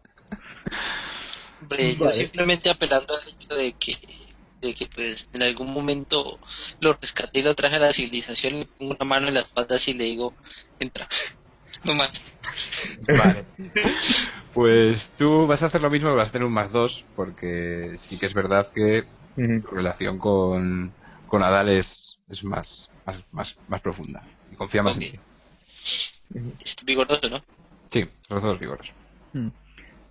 [1.65, 3.97] Hombre, yo simplemente apelando al hecho de que,
[4.61, 6.39] de que pues en algún momento
[6.79, 9.87] lo rescaté y lo traje a la civilización, le pongo una mano en las patas
[9.87, 10.33] y le digo,
[10.79, 11.07] entra.
[11.83, 12.25] No más.
[13.07, 13.45] Vale.
[14.55, 18.17] Pues tú vas a hacer lo mismo, vas a tener un más 2, porque sí
[18.17, 19.03] que es verdad que
[19.35, 20.93] tu relación con,
[21.27, 24.23] con Adal es, es más, más, más, más profunda.
[24.49, 25.19] Y confía más en ti.
[26.63, 27.43] Es vigoroso, ¿no?
[27.91, 28.93] Sí, los dos vigorosos.
[29.33, 29.49] Mm.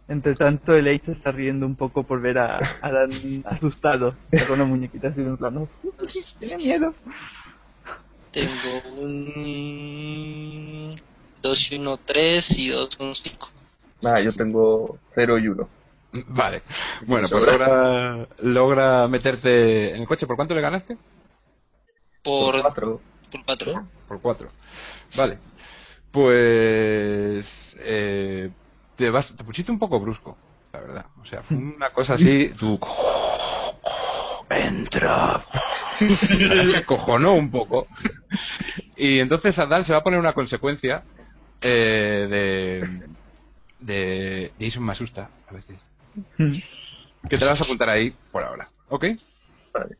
[0.07, 3.11] Entre tanto, el Ace está riendo un poco por ver a Adán
[3.47, 4.15] asustado,
[4.47, 5.69] con una muñequita así en plano.
[6.39, 6.95] Tiene miedo.
[8.31, 9.35] Tengo un
[11.41, 13.49] 2 y 1, 3 y 2, 1, 5.
[14.03, 15.69] Nada, yo tengo 0 y 1.
[16.29, 16.63] Vale.
[17.07, 20.27] Bueno, pues logra, logra meterte en el coche.
[20.27, 20.99] ¿Por cuánto le ganaste?
[22.23, 23.01] Por 4.
[23.31, 23.89] por 4.
[24.09, 24.49] Por 4.
[25.17, 25.39] Vale.
[26.11, 27.47] Pues...
[27.79, 28.51] Eh,
[28.97, 30.37] te, vas, te pusiste un poco brusco,
[30.73, 31.07] la verdad.
[31.21, 32.51] O sea, fue una cosa así...
[32.59, 32.79] Tú...
[34.51, 35.43] Entra.
[35.99, 37.87] Se cojonó un poco.
[38.97, 41.03] Y entonces Adal se va a poner una consecuencia
[41.61, 43.09] eh, de...
[43.81, 44.53] De...
[44.61, 45.79] Jason me asusta a veces.
[46.37, 48.69] Que te la vas a apuntar ahí por ahora.
[48.89, 49.07] ¿Ok?
[49.73, 49.97] Vale.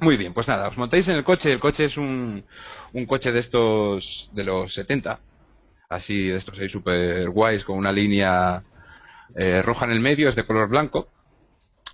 [0.00, 1.52] Muy bien, pues nada, os montáis en el coche.
[1.52, 2.44] El coche es un,
[2.92, 5.18] un coche de estos de los 70.
[5.88, 8.62] Así, de estos ahí super guays, con una línea
[9.34, 11.08] eh, roja en el medio, es de color blanco.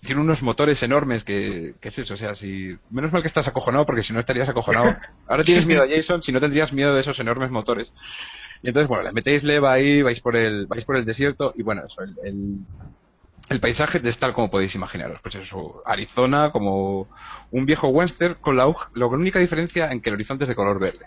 [0.01, 2.77] Tiene unos motores enormes que, que es eso, o sea, si...
[2.91, 4.97] Menos mal que estás acojonado porque si no estarías acojonado.
[5.29, 7.93] Ahora tienes miedo a Jason, si no tendrías miedo de esos enormes motores.
[8.63, 11.63] Y entonces, bueno, le metéis leva ahí, vais por el, vais por el desierto y
[11.63, 12.59] bueno, eso, el, el,
[13.49, 15.21] el paisaje es tal como podéis imaginaros.
[15.21, 17.09] Pues eso, Arizona como
[17.51, 20.81] un viejo western con la, la única diferencia en que el horizonte es de color
[20.81, 21.07] verde.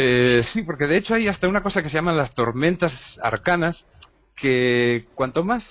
[0.00, 2.92] Eh, sí, porque de hecho hay hasta una cosa que se llaman las tormentas
[3.22, 3.84] arcanas,
[4.36, 5.64] que cuanto más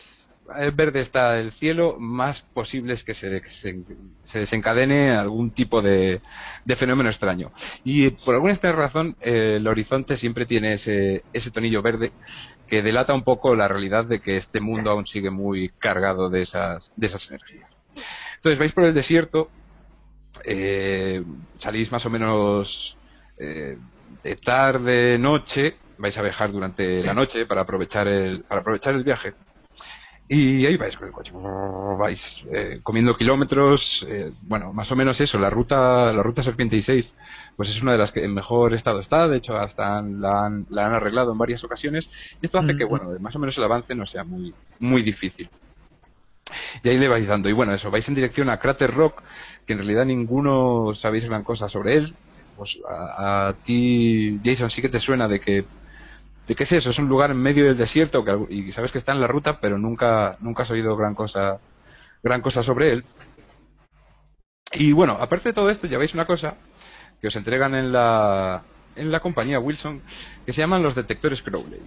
[0.58, 3.86] eh, verde está el cielo, más posible es que se, se-
[4.26, 6.22] se desencadene algún tipo de,
[6.78, 7.52] fenómeno extraño.
[7.86, 12.12] Y por alguna extraña razón, eh, el horizonte siempre tiene ese, ese tonillo verde
[12.68, 16.42] que delata un poco la realidad de que este mundo aún sigue muy cargado de
[16.42, 17.70] esas, de esas energías.
[18.36, 19.48] Entonces vais por el desierto,
[20.46, 21.24] eh,
[21.60, 22.98] salís más o menos
[23.40, 23.78] eh,
[24.24, 29.03] de tarde, noche, vais a viajar durante la noche para aprovechar el, para aprovechar el
[29.03, 29.34] viaje.
[30.30, 31.32] Y ahí vais con el coche,
[31.97, 36.82] vais eh, comiendo kilómetros, eh, bueno, más o menos eso, la ruta, la ruta Serpiente
[36.82, 37.16] 6,
[37.55, 40.66] pues es una de las que en mejor estado está, de hecho hasta la, han,
[40.70, 42.10] la han arreglado en varias ocasiones,
[42.41, 45.49] y esto hace que, bueno, más o menos el avance no sea muy, muy difícil.
[46.84, 49.24] Y ahí le vais dando, y bueno, eso, vais en dirección a Crater Rock,
[49.66, 52.14] que en realidad ninguno sabéis gran cosa sobre él,
[52.58, 55.66] pues a, a ti, Jason, sí que te suena de que
[56.47, 58.97] de qué es eso, es un lugar en medio del desierto que, y sabes que
[58.97, 61.60] está en la ruta, pero nunca nunca has oído gran cosa
[62.24, 63.03] gran cosa sobre él.
[64.74, 66.55] Y bueno, aparte de todo esto, ya veis una cosa
[67.22, 68.64] que os entregan en la
[68.95, 70.01] en la compañía Wilson
[70.45, 71.82] que se llaman los detectores Crowley.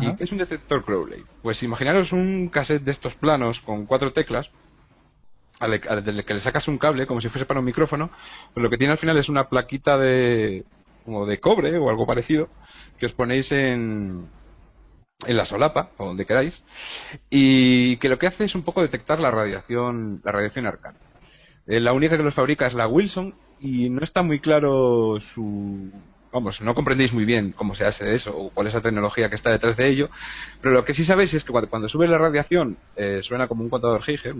[0.00, 1.22] ¿Y qué es un detector Crowley?
[1.42, 4.50] Pues imaginaros un cassette de estos planos con cuatro teclas
[5.60, 8.10] del que le sacas un cable como si fuese para un micrófono,
[8.54, 10.64] pero lo que tiene al final es una plaquita de
[11.04, 12.48] como de cobre o algo parecido
[12.98, 14.28] que os ponéis en
[15.24, 16.62] en la solapa o donde queráis
[17.30, 20.98] y que lo que hace es un poco detectar la radiación la radiación arcana.
[21.66, 25.90] Eh, la única que los fabrica es la Wilson y no está muy claro su
[26.32, 29.36] vamos, no comprendéis muy bien cómo se hace eso o cuál es la tecnología que
[29.36, 30.10] está detrás de ello,
[30.60, 33.70] pero lo que sí sabéis es que cuando, sube la radiación eh, suena como un
[33.70, 34.34] contador Geiger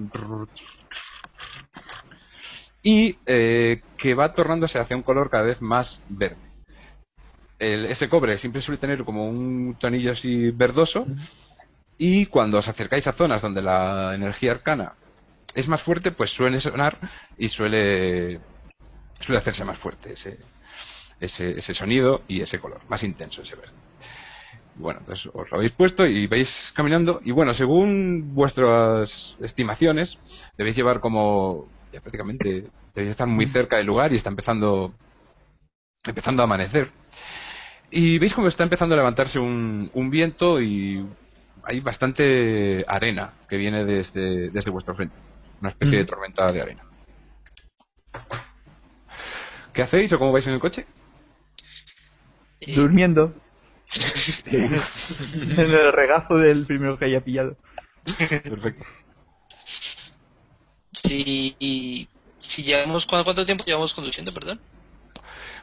[2.89, 6.37] y eh, que va tornándose hacia un color cada vez más verde.
[7.59, 11.05] El- ese cobre siempre suele tener como un tonillo así verdoso
[11.99, 14.93] y cuando os acercáis a zonas donde la energía arcana
[15.53, 16.97] es más fuerte, pues suele sonar
[17.37, 18.39] y suele
[19.21, 20.39] suele hacerse más fuerte ese,
[21.19, 23.73] ese, ese sonido y ese color, más intenso ese verde.
[24.77, 29.11] Bueno, pues os lo habéis puesto y vais caminando y bueno, según vuestras
[29.41, 30.17] estimaciones,
[30.57, 31.67] debéis llevar como
[31.97, 34.93] ya prácticamente debéis estar muy cerca del lugar y está empezando
[36.05, 36.91] empezando a amanecer.
[37.91, 41.07] Y veis cómo está empezando a levantarse un, un viento y
[41.65, 45.17] hay bastante arena que viene desde, desde vuestro frente.
[45.61, 46.83] Una especie de tormenta de arena.
[49.73, 50.87] ¿Qué hacéis o cómo vais en el coche?
[52.61, 53.35] Eh, Durmiendo.
[54.47, 57.57] en el regazo del primero que haya pillado.
[58.45, 58.85] Perfecto.
[61.03, 64.61] Si, si llevamos, ¿cuánto, cuánto tiempo llevamos conduciendo, perdón?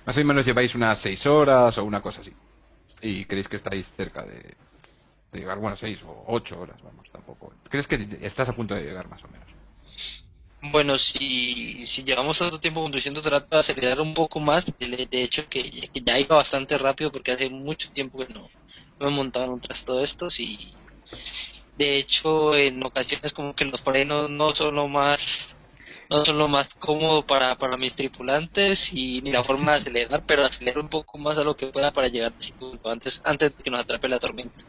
[0.06, 2.32] Más o menos lleváis unas seis horas o una cosa así.
[3.02, 4.56] Y creéis que estáis cerca de,
[5.32, 7.54] de llegar, bueno, seis o ocho horas, vamos, tampoco.
[7.70, 9.48] ¿Crees que estás a punto de llegar más o menos?
[10.72, 14.66] Bueno, si, si llevamos tanto tiempo conduciendo, trato de acelerar un poco más.
[14.78, 18.50] De, de hecho, que, que ya iba bastante rápido porque hace mucho tiempo que no,
[19.00, 20.74] no me un trasto de estos y
[21.78, 25.56] de hecho en ocasiones como que los frenos no son lo más
[26.10, 30.24] no son lo más cómodo para, para mis tripulantes y ni la forma de acelerar,
[30.26, 32.34] pero acelero un poco más a lo que pueda para llegar
[32.84, 34.64] antes, antes de que nos atrape la tormenta.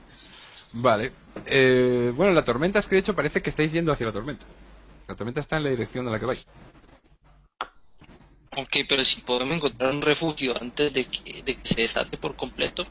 [0.72, 1.12] Vale.
[1.46, 4.44] Eh, bueno, la tormenta es que de hecho parece que estáis yendo hacia la tormenta.
[5.06, 6.46] La tormenta está en la dirección a la que vais.
[8.56, 12.36] Ok, pero si podemos encontrar un refugio antes de que, de que se desate por
[12.36, 12.86] completo.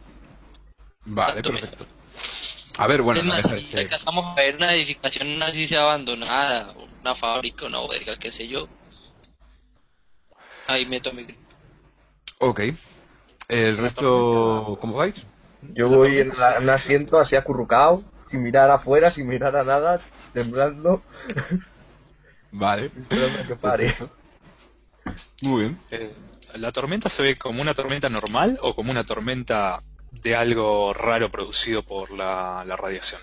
[1.05, 1.86] Vale, perfecto.
[2.78, 6.74] A ver, bueno, es más, si que- alcanzamos a ver una edificación así sea abandonada,
[7.01, 8.67] una fábrica, una bodega, qué sé yo.
[10.67, 11.39] Ahí meto mi grito.
[12.39, 12.61] Ok.
[13.47, 15.15] El resto, ¿cómo vais?
[15.61, 19.63] Yo voy en la- en un asiento así acurrucado, sin mirar afuera, sin mirar a
[19.63, 20.01] nada,
[20.34, 21.03] temblando,
[22.51, 22.91] Vale.
[23.47, 23.95] que pare.
[25.41, 25.80] Muy bien.
[25.91, 26.13] Eh,
[26.55, 29.82] ¿La tormenta se ve como una tormenta normal o como una tormenta
[30.22, 33.22] de algo raro producido por la, la radiación?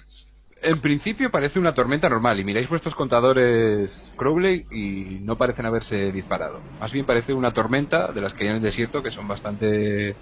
[0.63, 6.13] En principio parece una tormenta normal y miráis vuestros contadores Crowley y no parecen haberse
[6.13, 6.67] disparado.
[6.79, 10.19] Más bien parece una tormenta de las que hay en el desierto que son bastante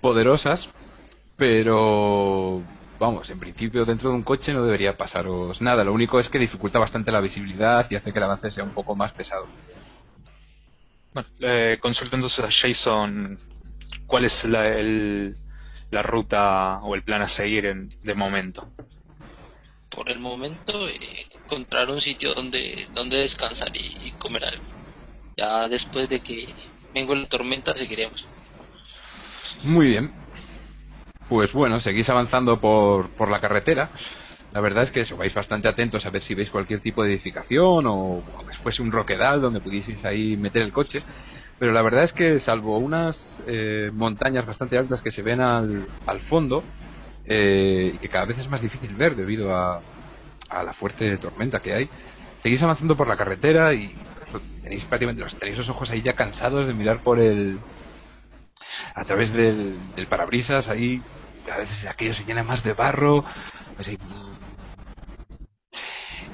[0.00, 0.68] poderosas,
[1.36, 2.64] pero
[2.98, 5.84] vamos, en principio dentro de un coche no debería pasaros nada.
[5.84, 8.72] Lo único es que dificulta bastante la visibilidad y hace que el avance sea un
[8.72, 9.50] poco más pesado.
[11.12, 13.38] Bueno, eh, consulto entonces a Jason
[14.06, 15.36] cuál es la, el-
[15.92, 18.66] la ruta o el plan a seguir en, de momento.
[19.90, 24.64] Por el momento, eh, encontrar un sitio donde, donde descansar y, y comer algo.
[25.36, 26.48] Ya después de que
[26.94, 28.26] venga la tormenta, seguiremos.
[29.62, 30.12] Muy bien.
[31.28, 33.90] Pues bueno, seguís avanzando por, por la carretera.
[34.52, 37.12] La verdad es que eso, vais bastante atentos a ver si veis cualquier tipo de
[37.12, 38.24] edificación o, o
[38.62, 41.02] fuese un roquedal donde pudieseis ahí meter el coche.
[41.62, 45.86] Pero la verdad es que salvo unas eh, montañas bastante altas que se ven al,
[46.08, 46.64] al fondo
[47.24, 49.80] eh, y que cada vez es más difícil ver debido a,
[50.50, 51.88] a la fuerte tormenta que hay,
[52.42, 53.94] seguís avanzando por la carretera y
[54.60, 57.60] tenéis prácticamente los, tenéis los ojos ahí ya cansados de mirar por el,
[58.96, 61.00] a través del, del parabrisas ahí
[61.48, 63.24] a veces aquello se llena más de barro
[63.76, 63.88] pues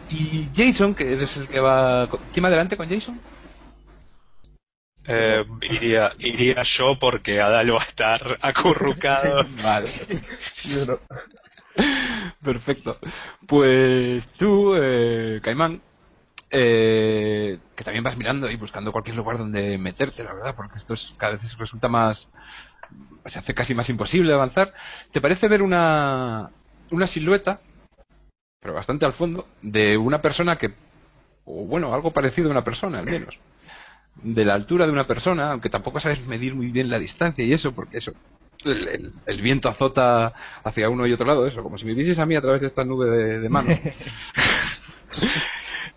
[0.08, 3.20] y Jason que eres el que va ¿quién va adelante con Jason?
[5.10, 9.46] Eh, iría, iría yo porque Adal va a estar acurrucado.
[9.62, 9.88] vale
[10.64, 10.98] Yo no.
[12.42, 12.98] perfecto
[13.46, 15.80] pues tú eh, Caimán
[16.50, 20.92] eh, que también vas mirando y buscando cualquier lugar donde meterte la verdad porque esto
[20.92, 22.28] es, cada vez resulta más
[23.26, 24.74] se hace casi más imposible avanzar
[25.12, 26.50] te parece ver una
[26.90, 27.60] una silueta
[28.60, 30.74] pero bastante al fondo de una persona que
[31.46, 33.38] o bueno algo parecido a una persona al menos
[34.22, 37.52] de la altura de una persona aunque tampoco sabes medir muy bien la distancia y
[37.52, 38.12] eso porque eso
[38.64, 40.32] el, el- el viento azota
[40.64, 42.66] hacia uno y otro lado eso como si me vieses a mí a través de
[42.66, 43.70] esta nube de, de mano.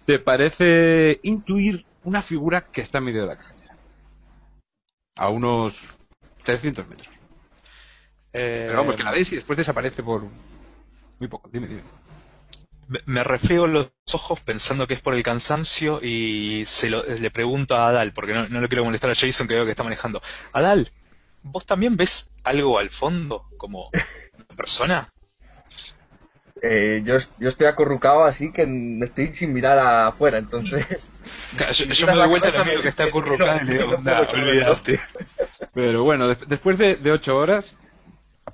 [0.05, 3.75] Te parece intuir una figura que está en medio de la carretera
[5.15, 5.75] a unos
[6.43, 7.07] 300 metros.
[8.33, 10.23] Eh, pero vamos que la ves y después desaparece por
[11.19, 11.49] muy poco.
[11.51, 11.81] Dime dime
[13.05, 17.75] me- refriego los ojos pensando que es por el cansancio y se lo- le pregunto
[17.75, 20.21] a Adal, porque no, no le quiero molestar a Jason que veo que está manejando.
[20.53, 20.89] Adal,
[21.43, 23.89] ¿vos también ves algo al fondo como
[24.33, 25.09] una persona?
[26.63, 28.67] Eh, yo, yo estoy acurrucado así que
[29.03, 30.85] estoy sin mirar afuera, entonces...
[31.57, 34.77] Yo, si yo me doy vuelta miro que está no- acurrucado y le digo, no.
[35.73, 37.73] Pero bueno, des- después de, de ocho horas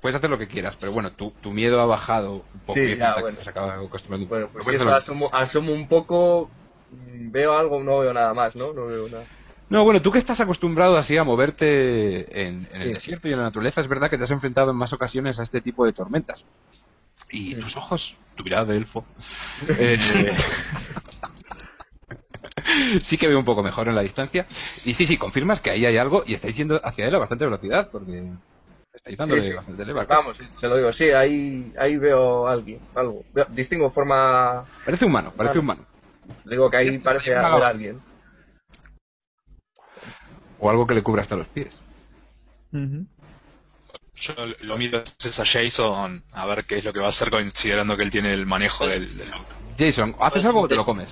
[0.00, 2.96] puedes hacer lo que quieras, pero bueno, tu, tu miedo ha bajado un poco Sí,
[2.96, 3.38] ya, bueno.
[3.86, 6.50] acostumbrando pues si eso asomo, asomo un poco,
[6.90, 8.72] mm, veo algo, no veo nada más, ¿no?
[8.72, 9.24] No veo nada.
[9.70, 13.38] No, bueno, tú que estás acostumbrado así a moverte en, en el desierto y en
[13.38, 15.92] la naturaleza, es verdad que te has enfrentado en más ocasiones a este tipo de
[15.92, 16.42] tormentas.
[17.30, 17.60] Y Sí.
[17.60, 19.04] tus ojos, tu mirada de elfo,
[19.78, 19.98] eh,
[23.08, 24.46] sí que veo un poco mejor en la distancia.
[24.86, 27.44] Y sí, sí, confirmas que ahí hay algo y estáis yendo hacia él a bastante
[27.44, 28.24] velocidad, porque
[29.04, 29.84] Sí, sí.
[29.84, 30.04] leva.
[30.04, 33.24] Vamos, se lo digo, sí, ahí, ahí veo a alguien, algo.
[33.50, 35.60] Distingo forma, Parece humano, parece Vale.
[35.60, 35.86] humano.
[36.44, 38.00] digo que ahí parece haber alguien.
[40.58, 41.80] O algo que le cubra hasta los pies.
[44.20, 47.30] Yo lo miro entonces a Jason a ver qué es lo que va a hacer
[47.30, 49.54] considerando que él tiene el manejo del, del auto.
[49.78, 51.08] Jason, ¿haces algo o te lo comes?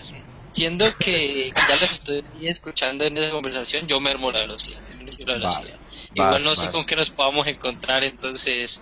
[0.50, 4.80] Siendo que, ya los estoy escuchando en esa conversación, yo mermo la velocidad.
[5.18, 5.85] la Vale.
[6.16, 6.70] Igual no sé vas.
[6.72, 8.80] con qué nos podamos encontrar, entonces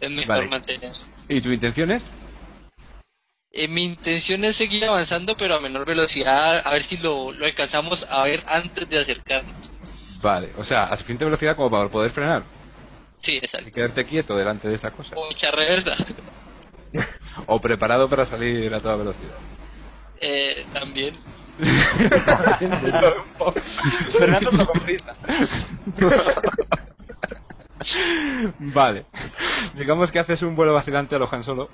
[0.00, 0.48] es mejor Vale.
[0.48, 0.92] mantener.
[1.28, 2.02] ¿Y tu intención es?
[3.52, 7.46] Eh, mi intención es seguir avanzando, pero a menor velocidad, a ver si lo, lo
[7.46, 9.70] alcanzamos a ver antes de acercarnos.
[10.22, 12.42] Vale, o sea, a suficiente velocidad como para poder frenar
[13.18, 13.70] Sí, y exacto.
[13.70, 15.16] quedarte quieto delante de esa cosa.
[15.16, 15.94] O echar reversa.
[17.46, 19.36] O preparado para salir a toda velocidad.
[20.20, 21.12] Eh, también.
[24.10, 25.14] Fernando prisa.
[28.58, 29.06] Vale.
[29.74, 31.70] Digamos que haces un vuelo vacilante a lo Han Solo.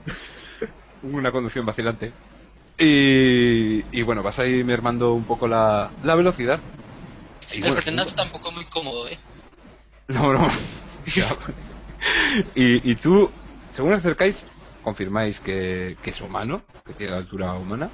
[1.03, 2.13] Una conducción vacilante.
[2.79, 6.61] Y, y bueno, vas a ir mermando un poco la, la velocidad.
[7.53, 9.19] Y El bueno, frenazo tampoco es muy cómodo, ¿eh?
[10.09, 10.49] No, no.
[12.55, 13.31] Y, y tú,
[13.75, 14.45] según os acercáis,
[14.83, 17.89] confirmáis que, que es humano, que tiene la altura humana.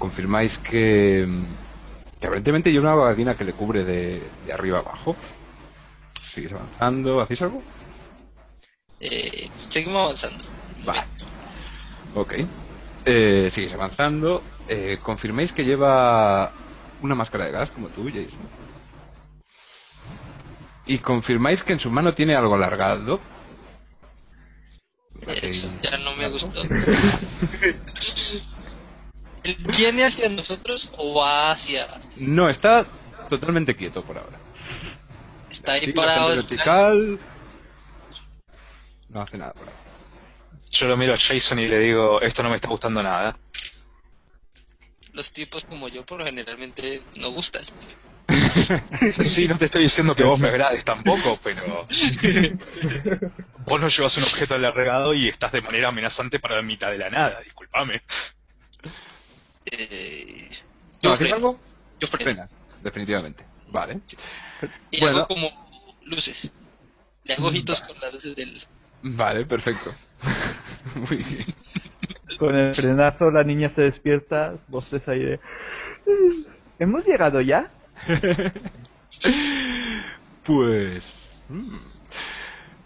[0.00, 1.28] Confirmáis que,
[2.18, 5.14] que aparentemente hay una gabardina que le cubre de, de arriba abajo.
[6.32, 7.62] Sigues avanzando, ¿hacéis algo?
[8.98, 10.42] Eh, seguimos avanzando.
[10.86, 11.04] Vale.
[12.14, 12.32] Ok.
[13.04, 14.42] Eh, sigues avanzando.
[14.68, 16.50] Eh, confirmáis que lleva
[17.02, 18.40] una máscara de gas como tú, Jason.
[20.86, 23.20] Y confirmáis que en su mano tiene algo alargado.
[25.42, 26.62] Eso ya no me gustó.
[29.42, 31.86] ¿Él ¿Viene hacia nosotros o va hacia.?
[32.16, 32.86] No, está
[33.28, 34.38] totalmente quieto por ahora.
[35.50, 36.28] Está ahí parado.
[36.28, 37.18] vertical.
[39.08, 39.76] No hace nada por ahora.
[40.70, 43.36] Yo lo miro a Jason y le digo, esto no me está gustando nada.
[45.12, 47.62] Los tipos como yo, por lo generalmente, no gustan.
[49.24, 51.86] Sí, no te estoy diciendo que vos me agrades tampoco, pero...
[53.66, 56.98] Vos no llevas un objeto alargado y estás de manera amenazante para la mitad de
[56.98, 58.02] la nada, discúlpame.
[59.66, 60.48] Eh,
[61.02, 61.34] ¿No freno.
[61.36, 61.60] algo?
[62.00, 62.24] Yo freno.
[62.32, 63.44] Frenas, definitivamente.
[63.68, 64.00] Vale.
[64.90, 65.18] Y Bueno.
[65.18, 66.52] hago como luces.
[67.24, 68.60] Le hago ojitos con las luces del.
[69.02, 69.92] Vale, perfecto.
[70.94, 71.54] Muy bien.
[72.38, 75.40] Con el frenazo la niña se despierta, voces ahí de...
[76.78, 77.70] ¿Hemos llegado ya?
[80.44, 81.04] Pues.
[81.48, 81.76] mm,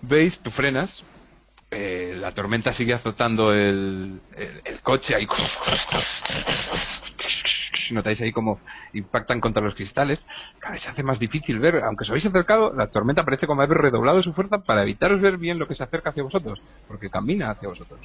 [0.02, 0.38] ¿Veis?
[0.40, 1.02] Tú frenas.
[1.74, 5.26] Eh, la tormenta sigue azotando el, el, el coche ahí.
[7.90, 8.60] Notáis ahí como
[8.94, 10.24] impactan contra los cristales.
[10.58, 11.82] Cada vez se hace más difícil ver.
[11.84, 15.36] Aunque os habéis acercado, la tormenta parece como haber redoblado su fuerza para evitaros ver
[15.36, 16.62] bien lo que se acerca hacia vosotros.
[16.88, 18.00] Porque camina hacia vosotros.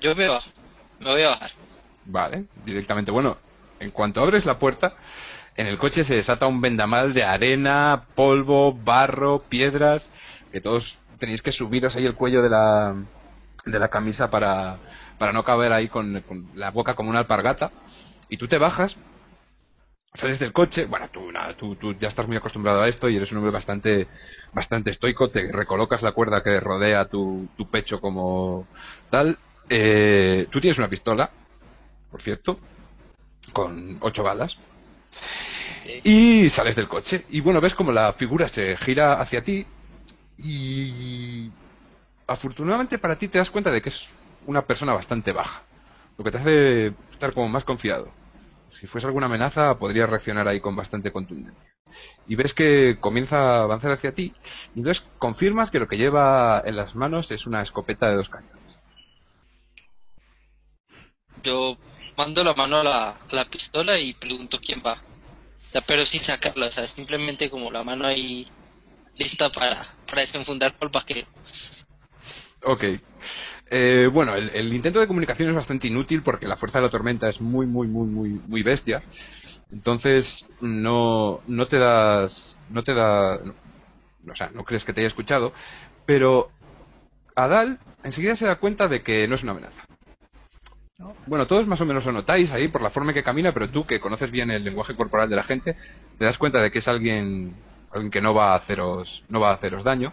[0.00, 0.14] Yo.
[0.14, 0.26] Me
[1.12, 1.50] voy a bajar.
[2.06, 3.10] Vale, directamente.
[3.10, 3.36] Bueno,
[3.78, 4.94] en cuanto abres la puerta,
[5.56, 10.08] en el coche se desata un vendamal de arena, polvo, barro, piedras,
[10.52, 12.94] que todos tenéis que subiros ahí el cuello de la,
[13.64, 14.78] de la camisa para,
[15.18, 16.22] para no caber ahí con,
[16.54, 17.70] la boca como una alpargata.
[18.28, 18.96] Y tú te bajas,
[20.14, 23.16] sales del coche, bueno, tú, nada, tú, tú ya estás muy acostumbrado a esto y
[23.16, 24.08] eres un hombre bastante,
[24.52, 28.66] bastante estoico, te recolocas la cuerda que rodea tu, tu pecho como
[29.10, 29.38] tal.
[29.70, 31.30] Eh, tú tienes una pistola,
[32.10, 32.58] por cierto,
[33.52, 34.56] con ocho balas.
[36.04, 37.24] Y sales del coche.
[37.30, 39.66] Y bueno, ves como la figura se gira hacia ti.
[40.38, 41.50] Y
[42.26, 44.08] afortunadamente para ti te das cuenta de que es
[44.46, 45.62] una persona bastante baja.
[46.18, 48.10] Lo que te hace estar como más confiado.
[48.80, 51.72] Si fuese alguna amenaza, podrías reaccionar ahí con bastante contundencia.
[52.26, 54.34] Y ves que comienza a avanzar hacia ti.
[54.74, 58.28] Y entonces confirmas que lo que lleva en las manos es una escopeta de dos
[58.28, 58.56] cañones.
[61.42, 61.76] Yo
[62.16, 65.02] mando la mano a la, la pistola y pregunto quién va.
[65.68, 68.48] O sea, pero sin sacarla, o sea, simplemente como la mano ahí
[69.16, 71.26] lista para, para desenfundar por el vaquero.
[72.62, 72.84] Ok.
[73.68, 77.28] Eh, bueno, el, intento de comunicación es bastante inútil porque la fuerza de la tormenta
[77.28, 79.02] es muy, muy, muy, muy, muy bestia.
[79.72, 85.08] Entonces, no, no te das, no te da, o sea, no crees que te haya
[85.08, 85.52] escuchado,
[86.06, 86.50] pero
[87.34, 89.85] Adal enseguida se da cuenta de que no es una amenaza.
[91.26, 93.68] Bueno, todos más o menos lo notáis ahí por la forma en que camina, pero
[93.70, 95.76] tú que conoces bien el lenguaje corporal de la gente,
[96.18, 97.54] te das cuenta de que es alguien,
[97.92, 100.12] alguien que no va a haceros, no va a haceros daño.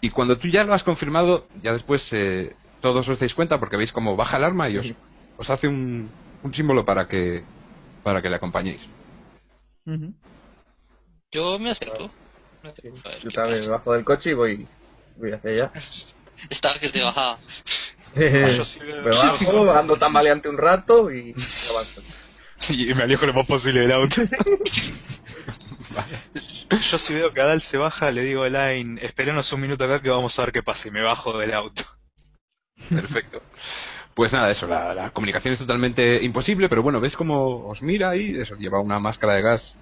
[0.00, 3.76] Y cuando tú ya lo has confirmado, ya después eh, todos os dais cuenta porque
[3.76, 4.86] veis como baja el arma y os,
[5.36, 6.10] os hace un,
[6.42, 7.44] un símbolo para que
[8.02, 8.80] para que le acompañéis.
[11.32, 12.10] Yo me acerco.
[12.62, 12.72] Me
[13.22, 14.68] Yo también me bajo del coche y voy,
[15.16, 15.72] voy hacia allá.
[16.50, 17.38] Estaba que se bajaba.
[18.14, 21.34] Yo sí veo- me bajo, ando tambaleante un rato y
[21.70, 22.02] avanzo.
[22.70, 24.22] Y me alejo lo más posible del auto.
[26.80, 30.00] Yo si veo que Adal se baja, le digo a Elaine, espéranos un minuto acá
[30.00, 31.82] que vamos a ver qué pasa y me bajo del auto.
[32.88, 33.42] Perfecto.
[34.14, 38.16] Pues nada, eso, la, la comunicación es totalmente imposible, pero bueno, ves cómo os mira
[38.16, 39.74] y eso, lleva una máscara de gas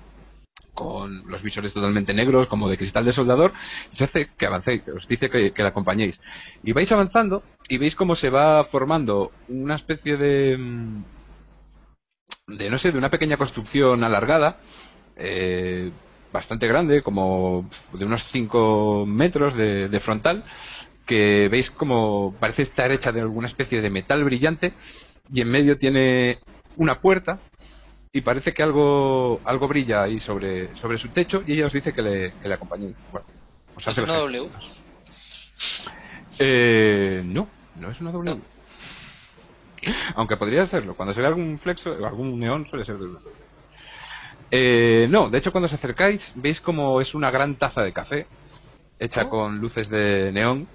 [0.75, 3.53] con los visores totalmente negros, como de cristal de soldador,
[3.93, 6.21] y os hace que avancéis, os dice que, la acompañéis.
[6.63, 11.05] Y vais avanzando y veis cómo se va formando una especie de, mm,
[12.49, 14.59] de no sé, de una pequeña construcción alargada,
[15.17, 15.91] eh,
[16.33, 20.45] bastante grande, como de unos 5 metros de, de frontal,
[21.07, 24.73] que veis como parece estar hecha de alguna especie de metal brillante
[25.33, 26.39] y en medio tiene
[26.77, 27.41] una puerta
[28.15, 31.93] y parece que algo algo brilla ahí sobre sobre su techo y ella os dice
[31.93, 32.97] que le, que le acompañéis.
[33.11, 33.27] Bueno,
[33.75, 34.49] os ¿Es una W?
[36.39, 38.41] eh, no, no es una W.
[40.15, 40.95] Aunque podría serlo.
[40.95, 43.35] Cuando se ve algún flexo o algún neón suele ser de una W.
[44.53, 48.27] Eh, no, de hecho cuando os acercáis veis como es una gran taza de café
[49.01, 49.29] hecha Oh.
[49.31, 50.69] con luces de neón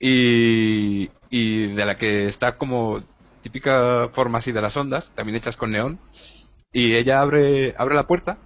[0.00, 3.00] y, y de la que está como
[3.44, 6.00] típica forma así de las ondas, también hechas con neón
[6.72, 8.38] y ella abre abre la puerta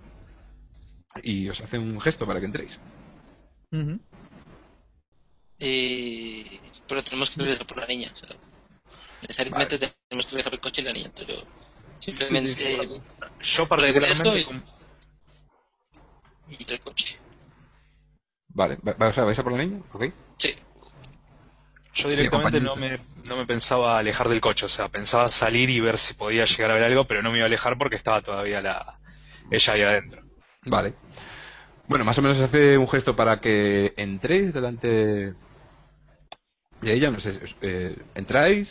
[1.22, 2.78] y os hace un gesto para que entréis.
[3.70, 4.01] Ujú.
[5.61, 8.11] Eh, pero tenemos que regresar por la niña.
[8.12, 8.36] O sea,
[9.22, 11.07] necesariamente tenemos que regresar por el coche y la niña.
[11.07, 11.44] Entonces yo
[12.01, 12.55] simplemente
[13.40, 14.46] Yo regreso particularmente...
[16.49, 17.16] y, y el coche.
[18.49, 18.78] Vale,
[19.14, 19.80] sea, ¿vais a por la niña?
[19.92, 20.07] ¿Ok?
[20.38, 20.57] Sí.
[22.03, 25.80] Yo directamente no me, no me pensaba alejar del coche, o sea, pensaba salir y
[25.80, 28.20] ver si podía llegar a ver algo, pero no me iba a alejar porque estaba
[28.22, 28.94] todavía la
[29.51, 30.22] ella ahí adentro.
[30.66, 30.94] Vale.
[31.88, 35.34] Bueno, más o menos hace un gesto para que entréis delante de
[36.82, 37.11] ella.
[37.11, 38.68] No sé, eh, ¿entráis?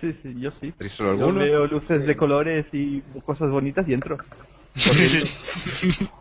[0.00, 0.70] Sí, sí, yo sí.
[0.72, 1.40] ¿Tenéis solo Yo alguno?
[1.40, 4.18] veo luces de colores y cosas bonitas y entro.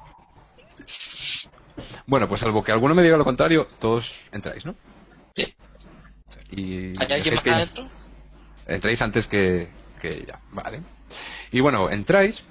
[2.07, 4.73] Bueno, pues salvo que alguno me diga lo contrario, todos entráis, ¿no?
[5.35, 5.53] Sí.
[6.51, 7.89] Y ¿Hay alguien más que- adentro?
[8.67, 9.67] Entráis antes que,
[10.01, 10.81] que ella, vale.
[11.51, 12.41] Y bueno, entráis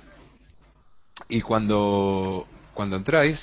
[1.28, 3.38] y cuando cuando entráis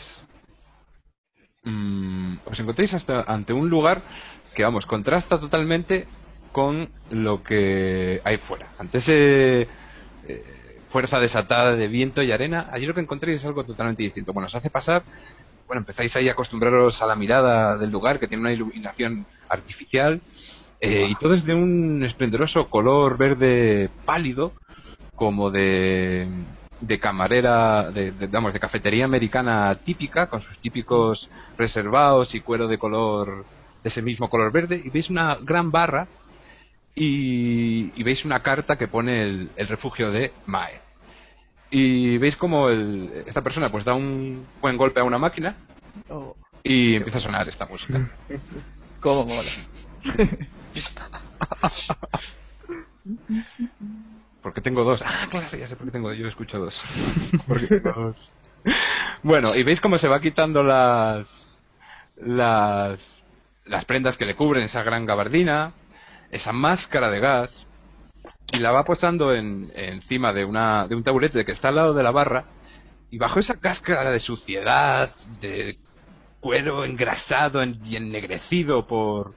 [1.64, 4.01] mm, os encontráis hasta ante un lugar
[4.56, 6.08] que vamos contrasta totalmente
[6.51, 8.70] con lo que hay fuera.
[8.78, 9.62] Ante ese
[10.28, 14.34] eh, fuerza desatada de viento y arena, allí lo que encontráis es algo totalmente distinto.
[14.34, 15.04] Bueno, os hace pasar,
[15.68, 20.22] bueno, empezáis ahí a acostumbraros a la mirada del lugar que tiene una iluminación artificial
[20.86, 24.51] eh, y todo es de un esplendoroso color verde pálido,
[25.16, 26.28] como de,
[26.99, 33.45] camarera, de, de cafetería americana típica, con sus típicos reservados y cuero de color,
[33.82, 36.05] de ese mismo color verde, y veis una gran barra
[36.93, 40.83] y, y veis una carta que pone el, el refugio de Mae.
[41.76, 45.55] Y veis como el, esta persona pues da un buen golpe a una máquina
[46.07, 48.11] Oh, y empieza a sonar esta música.
[48.99, 49.49] cómo mola.
[54.43, 55.01] Porque tengo dos.
[55.03, 56.17] Ah, claro, ya sé por qué tengo dos.
[56.19, 56.80] Yo escucho dos.
[57.47, 58.34] Porque tengo dos.
[59.24, 61.26] Bueno, y veis cómo se va quitando las,
[62.17, 62.99] las,
[63.65, 65.74] las prendas que le cubren, esa gran gabardina,
[66.30, 67.65] esa máscara de gas,
[68.54, 71.93] y la va posando en, encima de, una, de un taburete que está al lado
[71.93, 72.45] de la barra,
[73.10, 75.78] y bajo esa cáscara de suciedad, de
[76.39, 79.34] cuero engrasado en- y ennegrecido por,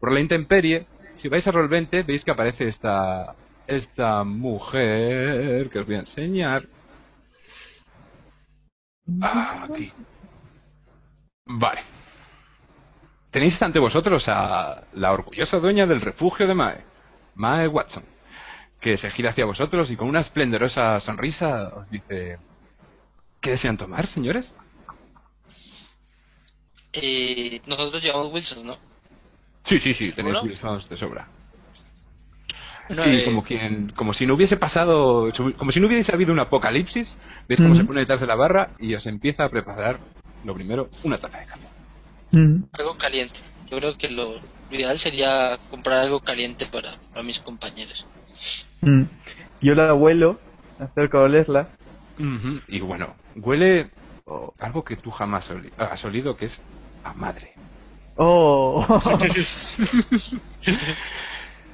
[0.00, 0.86] por la intemperie,
[1.16, 3.34] si vais a Roll20 veis que aparece esta,
[3.66, 6.66] esta mujer que os voy a enseñar.
[9.20, 9.92] Ah, aquí.
[11.46, 11.80] Vale.
[13.30, 16.84] Tenéis ante vosotros a la orgullosa dueña del refugio de Mae,
[17.34, 18.04] Mae Watson,
[18.84, 22.36] que se gira hacia vosotros y con una esplendorosa sonrisa os dice:
[23.40, 24.46] ¿Qué desean tomar, señores?
[26.92, 28.76] Eh, nosotros llevamos Wilson, ¿no?
[29.64, 30.42] Sí, sí, sí, tenéis ¿Seguro?
[30.42, 31.26] Wilsons de sobra.
[32.90, 36.40] Y eh, como quien, como si no hubiese pasado, como si no hubiese habido un
[36.40, 37.16] apocalipsis,
[37.48, 39.98] veis cómo se pone detrás de la barra y os empieza a preparar,
[40.44, 41.68] lo primero, una taza de café.
[42.32, 42.64] Mm.
[42.72, 43.40] algo caliente.
[43.70, 48.04] Yo creo que lo, lo ideal sería comprar algo caliente para, para mis compañeros.
[48.84, 49.04] Mm.
[49.60, 50.38] Yo la abuelo,
[50.78, 51.68] acerco a olerla.
[52.68, 53.90] Y bueno, huele
[54.60, 56.58] algo que tú jamás oli- has olido, que es
[57.04, 57.52] a madre.
[58.16, 58.86] Oh,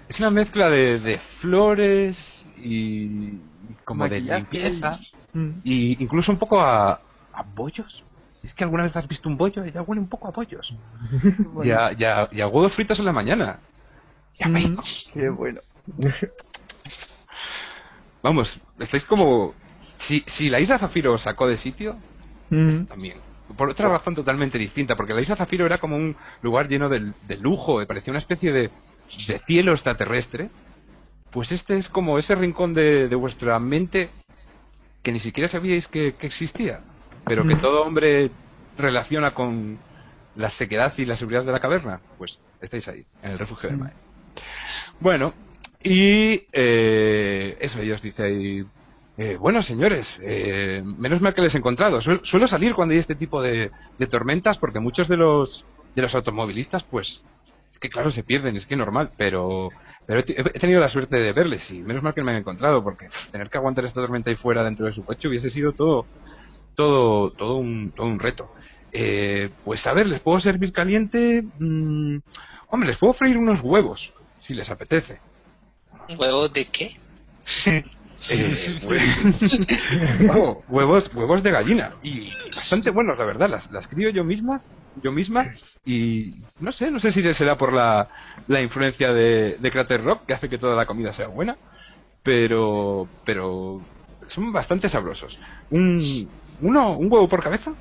[0.08, 2.16] Es una mezcla de, de flores
[2.56, 3.38] y
[3.70, 4.98] y como de limpieza
[5.32, 5.60] Mm.
[5.62, 7.00] y incluso un poco a,
[7.32, 8.02] ¿A bollos?
[8.42, 9.64] ¿Es que alguna vez has visto un bollo?
[9.64, 10.74] Ya huele un poco a bollos.
[11.64, 13.60] y, a, y, a, y, a, huevos fritos en la mañana.
[14.38, 14.76] Y a Mm,
[15.12, 15.60] Qué bueno.
[18.22, 19.54] Vamos, estáis como...
[20.06, 21.96] Si, si la isla Zafiro os sacó de sitio,
[22.50, 22.86] Mm.
[22.86, 23.18] también.
[23.56, 27.12] Por otra razón totalmente distinta, porque la isla Zafiro era como un lugar lleno de,
[27.28, 28.70] de lujo, parecía una especie de,
[29.28, 30.50] de cielo extraterrestre.
[31.30, 34.10] Pues este es como ese rincón de, de vuestra mente
[35.02, 36.80] que ni siquiera sabíais que, que existía,
[37.24, 37.60] pero que Mm.
[37.60, 38.30] todo hombre
[38.78, 39.78] relaciona con
[40.36, 42.00] la sequedad y la seguridad de la caverna.
[42.18, 43.82] Pues estáis ahí, en el refugio del Mm.
[43.82, 43.92] Mae.
[45.00, 45.34] Bueno,
[45.82, 48.70] y eh, eso, ellos dicen,
[49.16, 52.00] eh, bueno señores, eh, menos mal que les he encontrado.
[52.00, 53.70] Suel- suelo salir cuando hay este tipo de,
[54.10, 55.64] tormentas porque muchos de los
[55.94, 57.08] de los automovilistas, pues,
[57.72, 59.68] es que claro, se pierden, es que normal, pero
[60.06, 62.38] pero he, te- he tenido la suerte de verles y menos mal que me han
[62.38, 65.72] encontrado porque tener que aguantar esta tormenta ahí fuera dentro de su coche hubiese sido
[65.74, 66.08] todo
[66.76, 68.50] todo todo un, todo un reto.
[68.92, 71.42] Eh, pues a ver, ¿les puedo servir caliente?
[71.58, 72.18] Mm,
[72.68, 74.00] hombre, les puedo freír unos huevos,
[74.46, 75.20] si les apetece.
[76.08, 76.92] ¿Huevos de qué?
[78.28, 83.48] Eh, hue- Huevo- huevos, huevos de gallina y bastante buenos, la verdad.
[83.48, 84.62] Las, las crío yo mismas,
[85.02, 85.54] yo misma
[85.86, 88.08] y no sé, no sé si será por la,
[88.46, 91.56] la influencia de, de Crater Rock que hace que toda la comida sea buena,
[92.22, 93.80] pero, pero
[94.28, 95.36] son bastante sabrosos.
[95.70, 96.28] Un,
[96.60, 97.72] uno, un huevo por cabeza.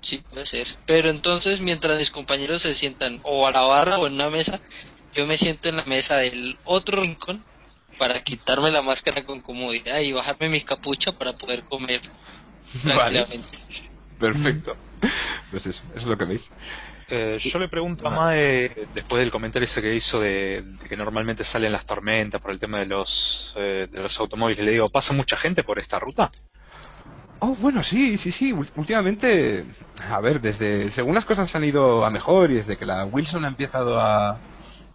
[0.00, 0.66] Sí, puede ser.
[0.86, 4.60] Pero entonces, mientras mis compañeros se sientan o a la barra o en una mesa,
[5.14, 7.42] yo me siento en la mesa del otro rincón
[7.98, 12.00] para quitarme la máscara con comodidad y bajarme mi capucha para poder comer
[12.84, 13.24] Vale.
[13.24, 13.58] tranquilamente.
[14.18, 14.76] Perfecto.
[15.50, 16.42] Pues eso, eso es lo que veis.
[17.08, 20.96] Eh, yo le pregunto a Mae, después del comentario ese que hizo de, de que
[20.96, 24.88] normalmente salen las tormentas por el tema de los, eh, de los automóviles, le digo,
[24.88, 26.30] ¿pasa mucha gente por esta ruta?
[27.40, 28.52] Oh, bueno, sí, sí, sí.
[28.76, 29.64] Últimamente,
[29.98, 33.44] a ver, desde según las cosas han ido a mejor y desde que la Wilson
[33.44, 34.38] ha empezado a,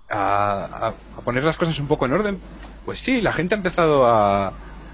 [0.10, 0.94] a,
[1.24, 2.40] poner las cosas un poco en orden,
[2.86, 4.54] pues sí, la gente ha empezado a, a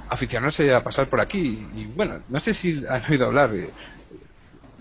[0.10, 1.68] aficionarse a pasar por aquí.
[1.76, 3.52] Y bueno, no sé si han oído hablar.
[3.52, 3.70] de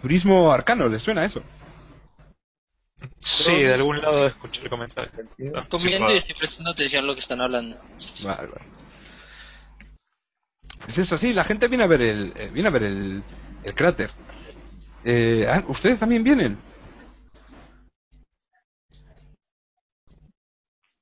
[0.01, 1.43] turismo arcano, ¿les suena eso?
[3.21, 5.11] Sí, de algún lado escuché el comentario.
[5.69, 7.77] Comiendo sí, y estoy prestando atención a lo que están hablando.
[8.25, 8.67] Vale, vale.
[10.85, 13.23] Pues eso, sí, la gente viene a ver el, eh, viene a ver el,
[13.63, 14.11] el cráter.
[15.05, 16.59] Eh, ah, ¿Ustedes también vienen?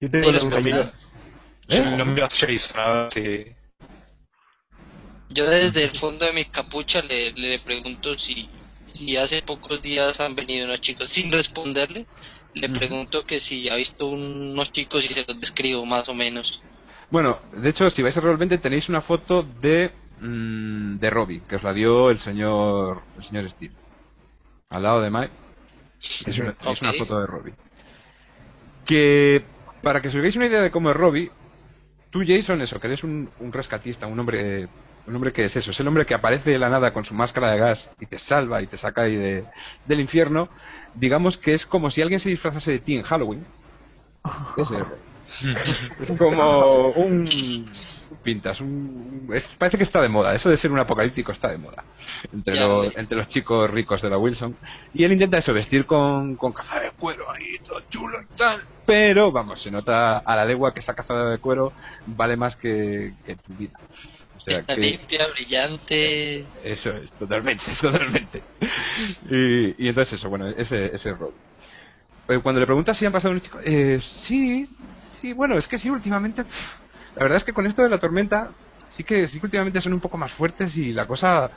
[0.01, 0.92] Yo tengo ¿Y la comidas?
[1.68, 3.46] Yo lo miro a Jason, a ver si...
[5.28, 8.48] Yo desde el fondo de mi capucha le, le pregunto si,
[8.86, 12.07] si hace pocos días han venido unos chicos sin responderle.
[12.55, 16.61] Le pregunto que si ha visto unos chicos y se los describo más o menos.
[17.11, 21.57] Bueno, de hecho, si vais a Roll20 tenéis una foto de mm, de Robbie, que
[21.57, 23.74] os la dio el señor el señor Steve.
[24.70, 25.32] Al lado de Mike.
[26.01, 27.55] Es una, es una foto de Robbie.
[28.84, 29.44] Que
[29.83, 31.31] para que os hagáis una idea de cómo es Robbie,
[32.11, 34.68] tú Jason, eso, que eres un, un rescatista, un hombre
[35.07, 37.14] un hombre que es eso, es el hombre que aparece de la nada con su
[37.14, 39.45] máscara de gas y te salva y te saca ahí de,
[39.87, 40.49] del infierno,
[40.95, 43.45] digamos que es como si alguien se disfrazase de ti en Halloween.
[44.57, 44.74] Ese
[46.18, 47.70] como un
[48.22, 51.59] pintas, un, es- parece que está de moda, eso de ser un apocalíptico está de
[51.59, 51.85] moda
[52.33, 54.57] entre los, entre los chicos ricos de la Wilson
[54.93, 58.61] y él intenta eso, vestir con, con caza de cuero ahí, todo chulo y tal,
[58.85, 61.72] pero vamos, se nota a la legua que esa cazada de cuero
[62.07, 63.78] vale más que, que tu vida.
[64.37, 66.47] O sea Está que limpia, brillante.
[66.64, 68.43] eso es, totalmente, totalmente.
[69.31, 71.35] Y, y entonces eso, bueno, ese, ese rol.
[72.28, 74.68] Eh, Cuando le preguntas si han pasado unos chicos, eh, sí,
[75.21, 76.45] sí, bueno, es que sí, últimamente,
[77.16, 78.51] la verdad es que con esto de la tormenta,
[78.97, 81.51] sí que, sí que últimamente son un poco más fuertes y la cosa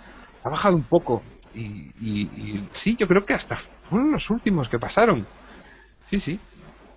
[0.44, 1.24] ha bajado un poco.
[1.54, 3.58] Y, y, y sí, yo creo que hasta
[3.90, 5.26] fueron los últimos que pasaron.
[6.10, 6.40] Sí, sí.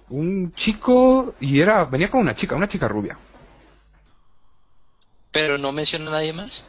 [0.09, 3.19] Un chico y era, venía con una chica, una chica rubia.
[5.33, 6.67] Pero no menciona a nadie más.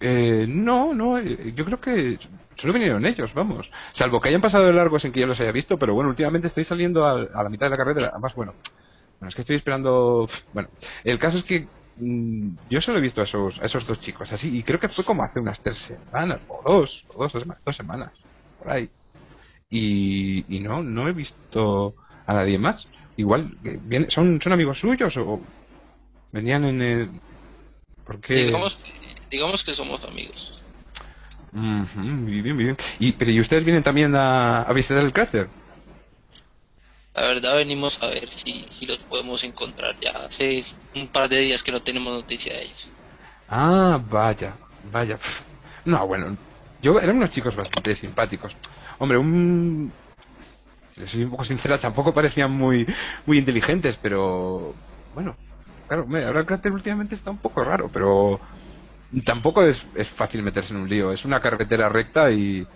[0.00, 2.18] Eh, no, no, eh, yo creo que
[2.56, 3.70] solo vinieron ellos, vamos.
[3.94, 6.48] Salvo que hayan pasado de largo sin que yo los haya visto, pero bueno, últimamente
[6.48, 8.10] estoy saliendo a, a la mitad de la carrera.
[8.12, 8.56] Además, bueno,
[9.20, 10.28] bueno, es que estoy esperando.
[10.52, 10.70] Bueno,
[11.04, 14.32] el caso es que mm, yo solo he visto a esos, a esos dos chicos
[14.32, 17.44] así, y creo que fue como hace unas tres semanas, o dos, o dos, dos,
[17.64, 18.14] dos semanas,
[18.58, 18.90] por ahí.
[19.70, 22.86] Y, y no, no he visto a nadie más.
[23.16, 25.40] Igual, que viene- ¿son, ¿son amigos suyos o
[26.32, 27.10] venían en el.
[28.04, 28.50] ¿Por qué?
[29.34, 30.52] Digamos que somos amigos.
[31.52, 32.76] Ujú, muy bien, muy bien.
[32.98, 35.48] Y, pero, ¿y ustedes vienen también a, a visitar el cráter?
[37.14, 39.94] La verdad venimos a ver si, si los podemos encontrar.
[40.00, 40.64] Ya hace
[40.94, 42.88] un par de días que no tenemos noticia de ellos.
[43.48, 44.54] Ah, vaya.
[44.90, 45.18] Vaya.
[45.84, 46.36] No, bueno.
[46.82, 48.54] Yo eran unos chicos bastante simpáticos.
[48.98, 49.92] Hombre, un.
[50.94, 52.86] Si les soy un poco sincera, tampoco parecían muy,
[53.26, 54.74] muy inteligentes, pero.
[55.14, 55.36] Bueno,
[55.86, 58.40] claro, hombre, ahora el cráter últimamente está un poco raro, pero.
[59.22, 61.12] Tampoco es, es fácil meterse en un lío.
[61.12, 62.66] Es una carretera recta y,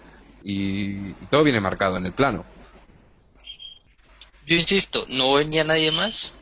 [0.45, 2.45] y, y todo viene marcado en el plano.
[4.47, 6.35] Yo insisto, no venía nadie más,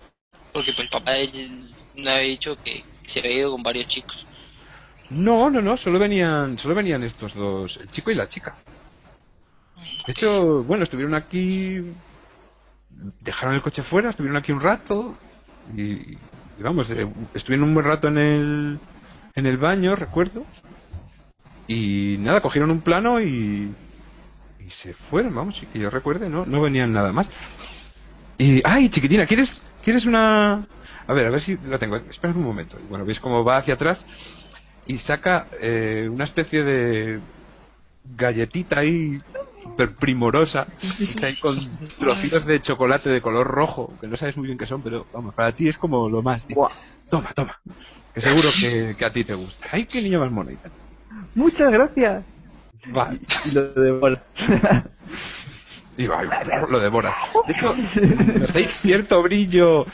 [0.53, 1.13] porque pues el papá
[1.97, 4.27] me había dicho que se había ido con varios chicos.
[5.11, 8.57] No, no, no, solo venían, solo venían estos dos, el chico y la chica.
[10.07, 11.81] De hecho, bueno, estuvieron aquí,
[13.21, 15.17] dejaron el coche fuera, estuvieron aquí un rato
[15.77, 16.19] y, y
[16.59, 18.79] vamos, eh, estuvieron un buen rato en el,
[19.37, 20.45] en el baño, recuerdo.
[21.69, 23.73] Y nada, cogieron un plano y,
[24.59, 27.31] y se fueron, vamos, que yo recuerde, no, no venían nada más.
[28.39, 30.67] Y, ay, chiquitina, ¿quieres, quieres una,
[31.07, 32.77] a ver, a ver si la tengo, espera un momento.
[32.83, 34.05] Y bueno, veis cómo va hacia atrás
[34.87, 37.21] y saca eh, una especie de
[38.17, 39.19] galletita ahí
[39.63, 40.67] super primorosa
[41.41, 41.57] con
[41.99, 45.35] trocitos de chocolate de color rojo que no sabes muy bien qué son pero vamos
[45.35, 46.47] para ti es como lo más
[47.11, 47.59] toma toma
[48.17, 50.73] que seguro que, que a ti te gusta ay qué niño más tal.
[51.35, 52.25] Muchas gracias.
[52.97, 53.13] va
[53.45, 54.23] Y lo devora.
[55.99, 56.23] y va
[56.69, 57.15] lo devora
[57.47, 57.77] de hecho
[58.83, 59.87] cierto brillo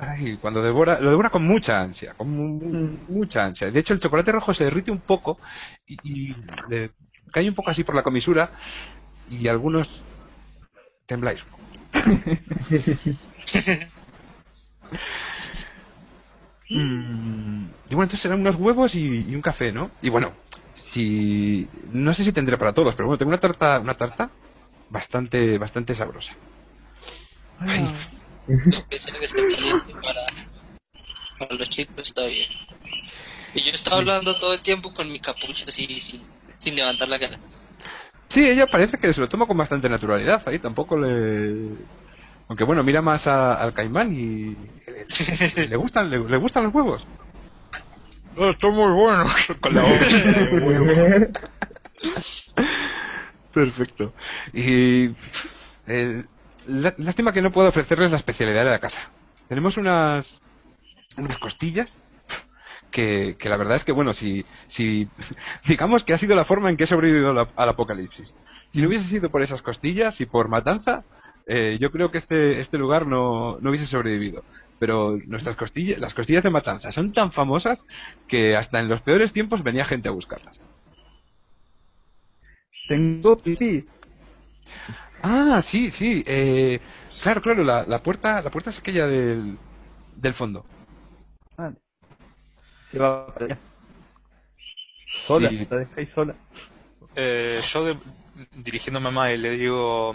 [0.00, 3.70] Ay, cuando devora, lo devora con mucha ansia, con mu- mu- mucha ansia.
[3.70, 5.38] De hecho, el chocolate rojo se derrite un poco
[5.86, 6.34] y, y
[6.68, 6.90] le
[7.30, 8.50] cae un poco así por la comisura
[9.30, 9.88] y algunos
[11.06, 11.40] tembláis.
[16.72, 19.90] Mm, y bueno, entonces serán unos huevos y, y un café, ¿no?
[20.00, 20.32] Y bueno,
[20.92, 24.30] si no sé si tendré para todos, pero bueno, tengo una tarta, una tarta
[24.90, 26.32] bastante, bastante sabrosa.
[27.60, 27.90] Ay,
[28.88, 30.26] Que esté caliente para,
[31.38, 32.48] para los chicos está bien.
[33.54, 36.22] Y yo estaba hablando todo el tiempo con mi capucha así, sin,
[36.58, 37.38] sin levantar la cara.
[38.30, 40.42] Sí, ella parece que se lo toma con bastante naturalidad.
[40.46, 41.76] Ahí tampoco le.
[42.52, 44.54] Aunque bueno, mira más a- al caimán y.
[45.56, 47.02] ¿Le, le gustan, le, le gustan los huevos?
[48.36, 49.46] No, están muy buenos.
[49.62, 50.04] Con la boca.
[53.54, 54.12] Perfecto.
[54.52, 55.06] Y.
[55.86, 56.24] eh,
[56.66, 59.00] lá- lástima que no puedo ofrecerles la especialidad de la casa.
[59.48, 60.38] Tenemos unas.
[61.16, 61.90] unas costillas.
[62.90, 65.08] Que, que la verdad es que, bueno, si, si.
[65.66, 68.34] digamos que ha sido la forma en que he sobrevivido la- al apocalipsis.
[68.74, 71.02] Si no hubiese sido por esas costillas y por matanza,
[71.46, 74.44] eh, yo creo que este, este lugar no, no hubiese sobrevivido.
[74.78, 77.84] Pero nuestras costillas, las costillas de matanza son tan famosas
[78.26, 80.58] que hasta en los peores tiempos venía gente a buscarlas.
[82.88, 83.84] Tengo pipí.
[85.22, 86.24] Ah, sí, sí.
[86.26, 86.80] Eh,
[87.22, 89.56] claro, claro, la, la puerta, la puerta es aquella del,
[90.16, 90.64] del fondo.
[91.56, 91.76] Vale.
[92.90, 93.58] Se va para allá.
[95.26, 95.66] Sola, Sí.
[95.70, 96.34] la dejáis sola.
[97.14, 97.98] Eh, yo de-
[98.56, 100.14] dirigiéndome a Mae le digo,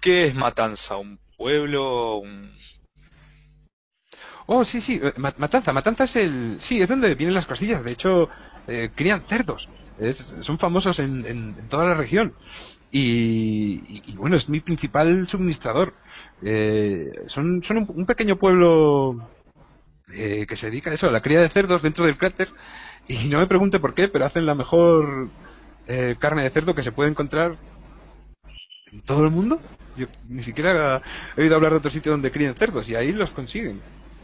[0.00, 0.96] ¿qué es Matanza?
[0.96, 2.16] ¿Un pueblo?
[2.18, 2.52] ¿Un...
[4.46, 5.72] Oh, sí, sí, eh, Ma- Matanza.
[5.72, 6.58] Matanza es el...
[6.60, 7.84] Sí, es donde vienen las costillas.
[7.84, 8.28] De hecho,
[8.68, 9.68] eh, crían cerdos.
[10.42, 12.34] Son famosos en, en- toda la región.
[12.90, 15.94] Y, y- bueno, es mi principal suministrador.
[16.42, 19.16] Eh, son son un, un pequeño pueblo
[20.12, 22.48] eh, que se dedica a eso, a la cría de cerdos dentro del cráter.
[23.08, 25.28] Y no me pregunte por qué, pero hacen la mejor
[25.88, 27.56] eh, carne de cerdo que se puede encontrar
[28.92, 29.60] en todo el mundo.
[29.96, 31.00] Yo ni siquiera
[31.36, 33.80] he oído hablar de otro sitio donde críen cerdos y ahí los consiguen.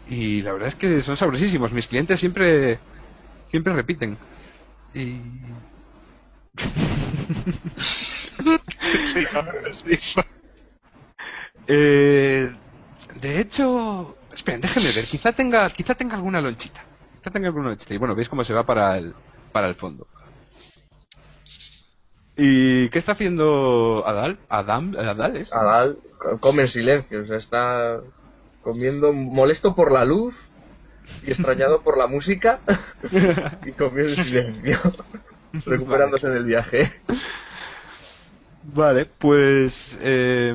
[0.08, 1.72] Y la verdad es que son sabrosísimos.
[1.72, 2.78] Mis clientes siempre
[3.48, 4.16] siempre repiten.
[4.94, 5.18] Y
[7.76, 9.26] Sí,
[9.96, 10.20] sí.
[11.66, 12.52] eh,
[13.20, 15.04] de hecho, esperen, déjenme ver.
[15.06, 16.84] Quizá tenga quizá tenga alguna lonchita.
[17.18, 17.94] Quizá tenga alguna lonchita.
[17.94, 19.14] Y bueno, veis cómo se va para el
[19.52, 20.06] para el fondo.
[22.37, 24.39] ¿Y qué está haciendo Adal?
[24.49, 25.53] Adam, Adal es.
[25.53, 28.01] Adal co- come en silencio, o sea, está
[28.62, 30.35] comiendo molesto por la luz
[31.22, 32.61] y extrañado por la música
[33.66, 34.78] y comiendo en silencio,
[35.66, 36.91] recuperándose del viaje.
[38.74, 40.55] Vale, pues eh,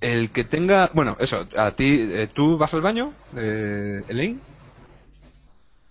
[0.00, 4.40] el que tenga, bueno, eso, a ti, eh, tú vas al baño, eh, Elaine.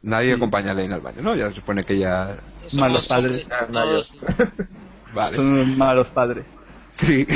[0.08, 1.36] Nadie acompaña a Elaine al baño, ¿no?
[1.36, 2.38] Ya se supone que ya,
[2.74, 3.48] Malos Somos padres.
[3.52, 4.14] hombres, todos-
[5.14, 5.36] vale.
[5.36, 6.46] Son unos malos padres.
[7.02, 7.28] Sí.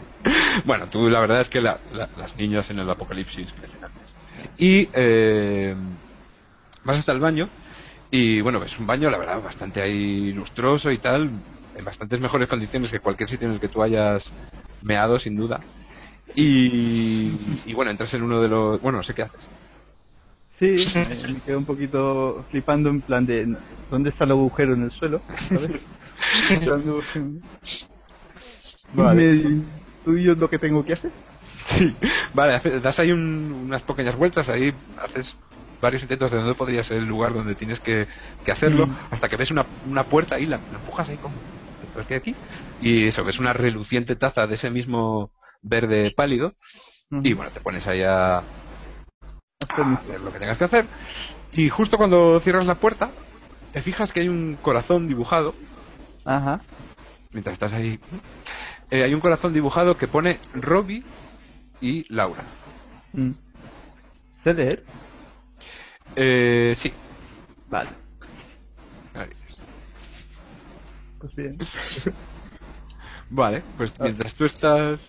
[0.66, 4.02] bueno, tú la verdad es que la- la- las niñas en el apocalipsis crecen antes.
[4.58, 5.74] Y eh,
[6.84, 7.48] vas hasta el baño
[8.10, 11.30] y bueno, es un baño, la verdad, bastante ahí lustroso y tal,
[11.74, 14.30] en bastantes mejores condiciones que cualquier sitio en el que tú hayas
[14.82, 15.60] meado, sin duda.
[16.34, 17.32] Y,
[17.66, 18.80] y bueno, entras en uno de los...
[18.82, 19.40] Bueno, no sé qué haces.
[20.60, 23.46] Sí, me, me quedo un poquito flipando en plan de
[23.90, 25.22] ¿dónde está el agujero en el suelo?
[25.48, 25.70] ¿Sabes?
[28.92, 29.42] Vale.
[30.04, 31.12] Tú y yo lo que tengo que hacer.
[31.68, 31.96] Sí,
[32.34, 35.34] vale, das ahí un- unas pequeñas vueltas, ahí haces
[35.80, 38.06] varios intentos de dónde podría ser el lugar donde tienes que,
[38.44, 38.96] que hacerlo, Mm.
[39.10, 41.42] hasta que ves una, una puerta y la, la empujas ahí como
[41.92, 42.36] ¿por qué aquí?
[42.78, 45.32] Y eso, ves una reluciente taza de ese mismo
[45.62, 46.54] verde pálido
[47.22, 48.46] y bueno, te pones ahí a,
[49.60, 50.88] a Hacer mi- hacer lo que tengas que hacer
[51.52, 53.12] y justo cuando cierras la puerta
[53.72, 55.54] te fijas que hay un corazón dibujado
[56.24, 56.62] Ajá.
[57.32, 58.00] mientras estás ahí
[58.90, 61.04] eh, hay un corazón dibujado que pone Robbie
[61.80, 62.44] y Laura
[63.12, 63.32] Mm.
[66.16, 66.92] Eh, sí
[67.66, 67.90] Vale.
[69.14, 69.28] Ahí.
[71.20, 71.58] Pues bien.
[73.30, 75.00] Vale, pues mientras tú estás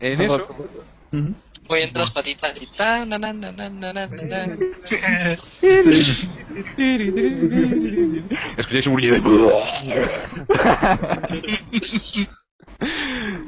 [0.00, 0.46] en eso.
[1.68, 4.56] Voy entre las patitas y tan, na, na, na, na, na, na, na.
[8.56, 9.20] escucháis un gruñido de...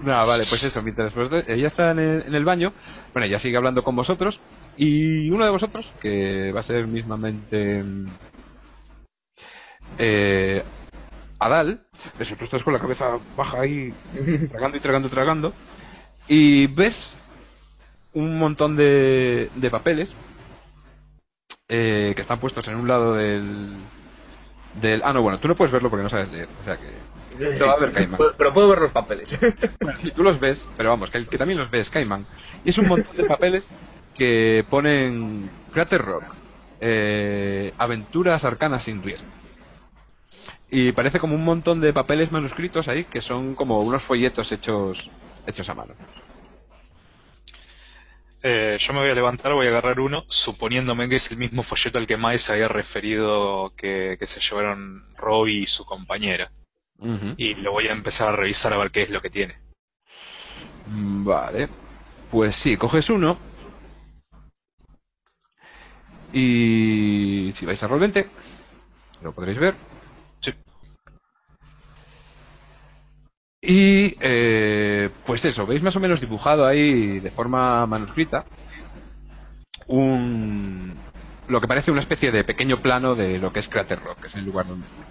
[0.02, 2.72] No, vale, pues eso, mientras vosotros- ella está en el, en el baño,
[3.12, 4.40] bueno, ella sigue hablando con vosotros
[4.76, 7.84] y uno de vosotros, que va a ser mismamente
[9.98, 10.62] eh,
[11.38, 11.82] Adal,
[12.18, 13.92] eso, tú estás con la cabeza baja ahí,
[14.50, 15.52] tragando y tragando y tragando,
[16.26, 16.96] y ves
[18.14, 20.14] un montón de, de papeles
[21.68, 23.68] eh, que están puestos en un lado del,
[24.80, 25.02] del...
[25.04, 27.09] Ah, no, bueno, tú no puedes verlo porque no sabes leer, o sea que...
[27.54, 28.18] Sí, va a Caimán.
[28.36, 29.38] Pero- puedo ver los papeles.
[29.80, 32.26] Bueno, sí, tú los ves, pero vamos, que también los ves, Cayman.
[32.64, 33.64] Y es un montón de papeles
[34.14, 36.24] que ponen Crater Rock,
[36.80, 39.26] eh, aventuras arcanas sin riesgo.
[40.70, 44.98] Y parece como un montón de papeles manuscritos ahí que son como unos folletos hechos
[45.46, 45.94] hechos a mano.
[48.43, 51.62] Eh, yo me voy a levantar, voy a agarrar uno, suponiéndome que es el mismo
[51.62, 56.51] folleto al que se había referido que, que se llevaron Robbie y su compañera.
[57.36, 59.57] Y lo voy a empezar a revisar a ver qué es lo que tiene.
[60.86, 61.68] Mm, Vale.
[62.30, 63.39] Pues sí, coges uno.
[66.32, 68.26] Y si vais a roll 20,
[69.22, 69.74] lo podréis ver.
[73.61, 78.44] Y eh, pues eso, veis más o menos dibujado ahí de forma manuscrita
[79.88, 80.94] un
[81.48, 84.28] lo que parece una especie de pequeño plano de lo que es Crater Rock, que
[84.28, 85.02] es el lugar donde está.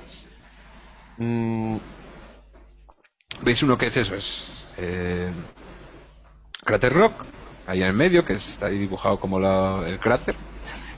[1.18, 1.78] Mm,
[3.42, 4.26] veis uno que es eso, es
[4.78, 5.32] eh,
[6.64, 7.26] Crater Rock,
[7.66, 10.36] ahí en el medio, que es- está ahí dibujado como la- el cráter.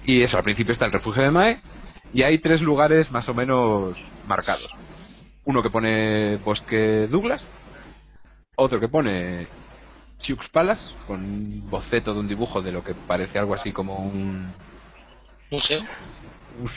[0.04, 1.62] Y eso, al principio está el refugio de Mae.
[2.14, 3.98] Y hay tres lugares más o menos
[4.28, 4.70] marcados.
[5.50, 7.44] Uno que pone Bosque Douglas.
[8.56, 9.48] Otro que pone
[10.20, 13.96] Sioux Palace, con un boceto de un dibujo de lo que parece algo así como
[13.96, 14.54] un...
[15.50, 15.82] Museo.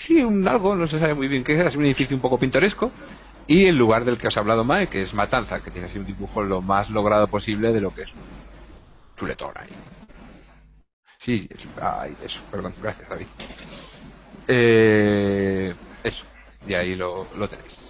[0.07, 2.39] Sí, un algo, no se sabe muy bien qué es, es un edificio un poco
[2.39, 2.91] pintoresco.
[3.47, 5.99] Y el lugar del que os ha hablado Mae, que es Matanza, que tiene así
[5.99, 8.11] un dibujo lo más logrado posible de lo que es
[9.19, 9.69] chuletón ahí.
[11.19, 13.27] Sí, es, ay, eso, perdón, gracias David.
[14.49, 16.25] Eh, eso,
[16.67, 17.82] y ahí lo, lo tenéis.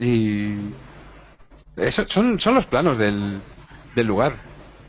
[0.00, 0.56] Y
[1.76, 3.38] eso son, son los planos del,
[3.94, 4.34] del lugar,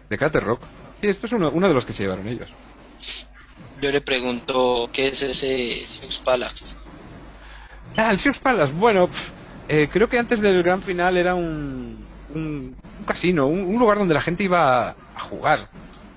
[0.09, 0.61] de Crater Rock.
[1.01, 2.47] Sí, esto es uno, uno de los que se llevaron ellos.
[3.81, 6.75] Yo le pregunto qué es ese Sioux Palace.
[7.97, 9.09] Ah, el Sioux Palace, bueno,
[9.67, 13.97] eh, creo que antes del gran final era un, un, un casino, un, un lugar
[13.97, 15.59] donde la gente iba a, a jugar.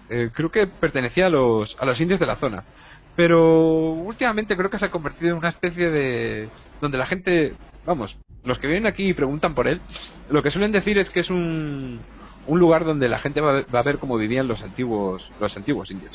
[0.09, 2.63] Eh, creo que pertenecía a los, a los indios de la zona.
[3.17, 6.49] Pero últimamente creo que se ha convertido en una especie de...
[6.81, 7.55] donde la gente,
[7.87, 9.81] vamos, los que vienen aquí y preguntan por él,
[10.31, 11.99] lo que suelen decir es que es un,
[12.47, 15.57] un lugar donde la gente va, a- va a ver cómo vivían los antiguos, los
[15.57, 16.13] antiguos indios.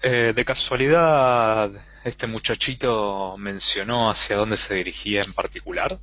[0.00, 1.70] Eh, de casualidad,
[2.04, 5.98] este muchachito mencionó hacia dónde se dirigía en particular.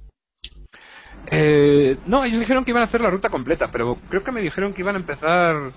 [1.28, 4.42] Eh, no, ellos dijeron que iban a hacer la ruta completa, pero creo que me
[4.42, 5.72] dijeron que iban a empezar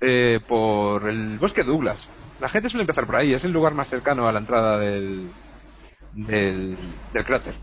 [0.00, 1.98] eh, por el bosque Douglas.
[2.40, 5.30] La gente suele empezar por ahí, es el lugar más cercano a la entrada del,
[6.12, 6.76] del,
[7.12, 7.54] del cráter.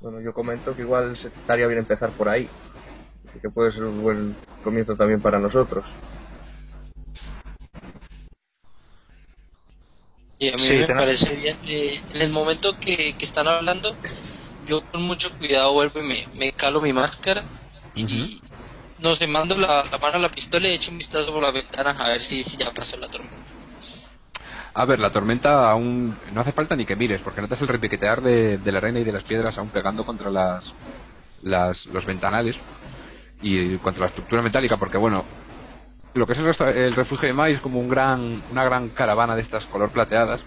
[0.00, 2.48] Bueno, yo comento que igual estaría bien empezar por ahí.
[3.42, 5.84] Que puede ser un buen comienzo también para nosotros.
[10.38, 11.58] Y a mí Sí, me tenés- parece bien.
[11.68, 13.94] eh, en el momento que, que están hablando,
[14.66, 17.44] yo con mucho cuidado vuelvo y me, me calo mi máscara.
[17.94, 18.40] Y
[18.98, 21.50] no sé, mando la, la mano a la pistola y echo un vistazo por la
[21.50, 23.49] ventana a ver si, si ya pasó la tormenta.
[24.72, 28.22] A ver, la tormenta aún no hace falta ni que mires, porque notas el repiquetear
[28.22, 30.72] de, la arena y de las piedras aún pegando contra las,
[31.42, 32.56] las, los ventanales
[33.42, 35.24] y en cuanto a la estructura metálica, porque bueno,
[36.14, 39.42] lo que es el, refugio de Mai es como un gran, una gran caravana de
[39.42, 40.40] estas color plateadas.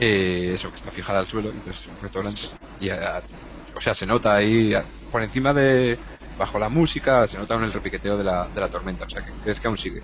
[0.00, 2.40] Eh, eso, que está fijada al suelo, entonces un restaurante.
[2.80, 4.72] Y, o sea, se nota ahí,
[5.10, 5.98] por encima de,
[6.38, 9.22] bajo la música, se nota en el repiqueteo de la, de la tormenta, o sea,
[9.22, 10.02] que crees que aún sigue.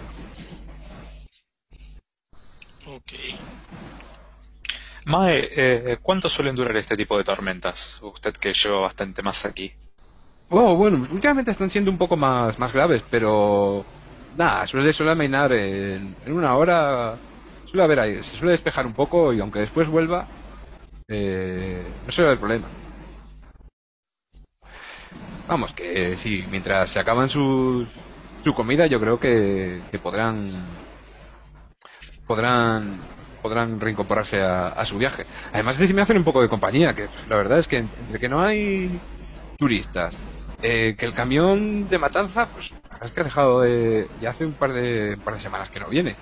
[2.86, 3.12] Ok.
[5.06, 8.00] Mae, eh, ¿cuánto suelen durar este tipo de tormentas?
[8.02, 9.72] Usted que lleva bastante más aquí.
[10.50, 13.84] Oh, bueno, últimamente están siendo un poco más, más graves, pero
[14.36, 17.16] nada, suele, suele amainar en, una hora,
[17.66, 20.26] suele haber ahí, se suele despejar un poco y aunque después vuelva,
[21.08, 22.66] eh, no suele haber problema.
[25.48, 27.86] Vamos, que sí, mientras se acaban su,
[28.42, 30.50] su comida, yo creo que, que podrán
[32.26, 33.00] podrán
[33.44, 35.26] podrán reincorporarse a, su viaje.
[35.52, 38.26] Además, si me hacen un poco de compañía, que la verdad es que entre que
[38.26, 38.98] no hay
[39.58, 40.16] turistas,
[40.62, 42.72] eh, que el camión de Matanza, pues
[43.02, 45.88] es que ha dejado de, ya hace un par de, par de semanas que no
[45.88, 46.16] viene.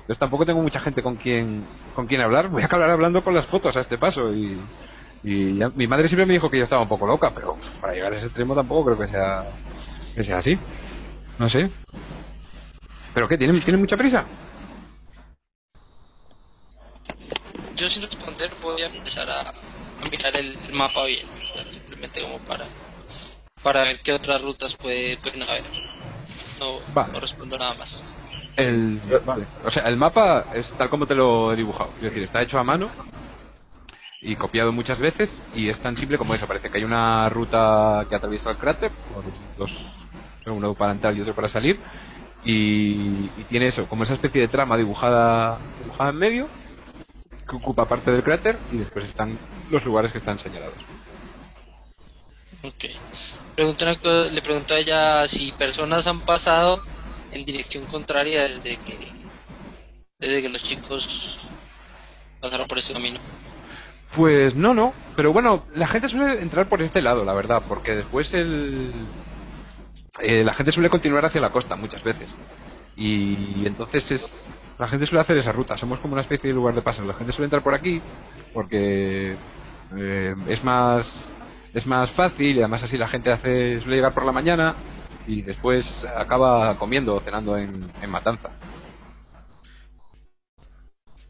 [0.00, 1.64] Entonces tampoco tengo mucha gente con quien,
[1.94, 2.48] con quien hablar.
[2.48, 4.58] Voy a acabar hablando con las fotos a este paso y,
[5.22, 8.12] y mi madre siempre me dijo que yo estaba un poco loca, pero para llegar
[8.12, 9.44] a ese extremo tampoco creo que sea,
[10.16, 10.58] que sea así.
[11.38, 11.70] No sé.
[13.14, 13.38] ¿Pero qué?
[13.38, 14.24] ¿Tienen, ¿tienen mucha prisa?
[17.76, 19.52] Yo sin responder voy a empezar a,
[20.10, 21.26] mirar el, mapa bien,
[21.72, 22.66] simplemente como para
[23.62, 25.64] para ver qué otras rutas puede, pueden haber.
[26.60, 26.80] No,
[27.10, 27.98] no respondo nada más.
[28.56, 29.46] El, vale.
[29.64, 31.90] O sea, el mapa es tal como te lo he dibujado.
[31.96, 32.90] Es decir, está hecho a mano
[34.20, 36.46] y copiado muchas veces y es tan simple como eso.
[36.46, 39.24] Parece que hay una ruta que atraviesa el cráter, por
[39.56, 39.72] dos,
[40.46, 41.80] uno para entrar y otro para salir,
[42.44, 46.48] y, y, tiene eso, como esa especie de trama dibujada, dibujada en medio
[47.48, 49.38] que ocupa parte del cráter y después están
[49.70, 50.78] los lugares que están señalados.
[52.62, 52.84] Ok.
[54.32, 56.80] le pregunto a ella si personas han pasado
[57.30, 58.98] en dirección contraria desde que
[60.18, 61.38] desde que los chicos
[62.40, 63.20] pasaron por ese camino.
[64.16, 67.96] Pues no, no, pero bueno, la gente suele entrar por este lado, la verdad, porque
[67.96, 68.92] después el
[70.20, 72.28] eh, la gente suele continuar hacia la costa muchas veces
[72.96, 74.22] y entonces es
[74.78, 75.76] la gente suele hacer esa ruta.
[75.76, 77.04] Somos como una especie de lugar de paso.
[77.04, 78.00] La gente suele entrar por aquí
[78.52, 79.36] porque
[79.96, 81.06] eh, es más
[81.72, 84.74] es más fácil y además así la gente hace suele llegar por la mañana
[85.26, 85.86] y después
[86.16, 88.50] acaba comiendo o cenando en, en Matanza.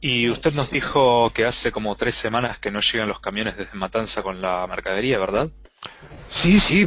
[0.01, 3.79] Y usted nos dijo que hace como tres semanas que no llegan los camiones desde
[3.79, 5.49] Matanza con la mercadería, ¿verdad?
[6.43, 6.87] Sí, sí,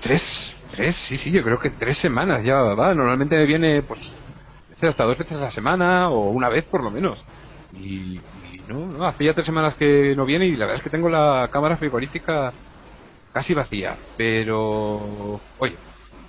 [0.00, 0.22] tres,
[0.74, 2.94] tres, sí, sí, yo creo que tres semanas ya va.
[2.94, 4.16] Normalmente viene pues
[4.82, 7.24] hasta dos veces a la semana o una vez por lo menos.
[7.72, 8.20] Y,
[8.68, 11.08] no, no, hace ya tres semanas que no viene y la verdad es que tengo
[11.08, 12.52] la cámara frigorífica
[13.32, 13.96] casi vacía.
[14.16, 15.76] Pero, oye,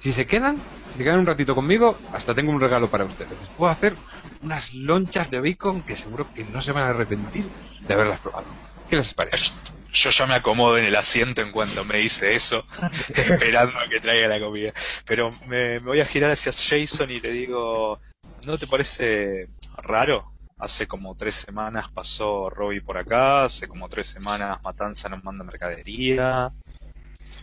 [0.02, 0.58] si se quedan,
[0.92, 3.38] si se quedan un ratito conmigo, hasta tengo un regalo para ustedes.
[3.58, 3.96] puedo hacer
[4.42, 7.46] unas lonchas de bacon que seguro que no se van a arrepentir
[7.88, 8.46] de haberlas probado.
[8.90, 9.52] ¿Qué les parece?
[9.92, 12.66] Yo ya me acomodo en el asiento en cuanto me dice eso,
[13.16, 14.74] esperando a que traiga la comida.
[15.06, 18.00] Pero me, me voy a girar hacia Jason y le digo,
[18.46, 20.32] ¿No te parece raro?
[20.60, 25.44] Hace como tres semanas pasó Robbie por acá, hace como tres semanas Matanza nos manda
[25.44, 26.52] mercadería,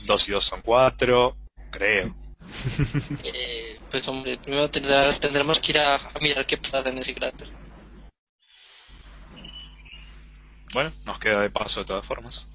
[0.07, 1.37] dos y dos son cuatro,
[1.71, 2.15] creo.
[3.25, 7.47] Eh, pues hombre, primero tendremos que ir a, mirar qué pasa en ese cráter.
[10.73, 12.49] Bueno, nos queda de paso de todas formas.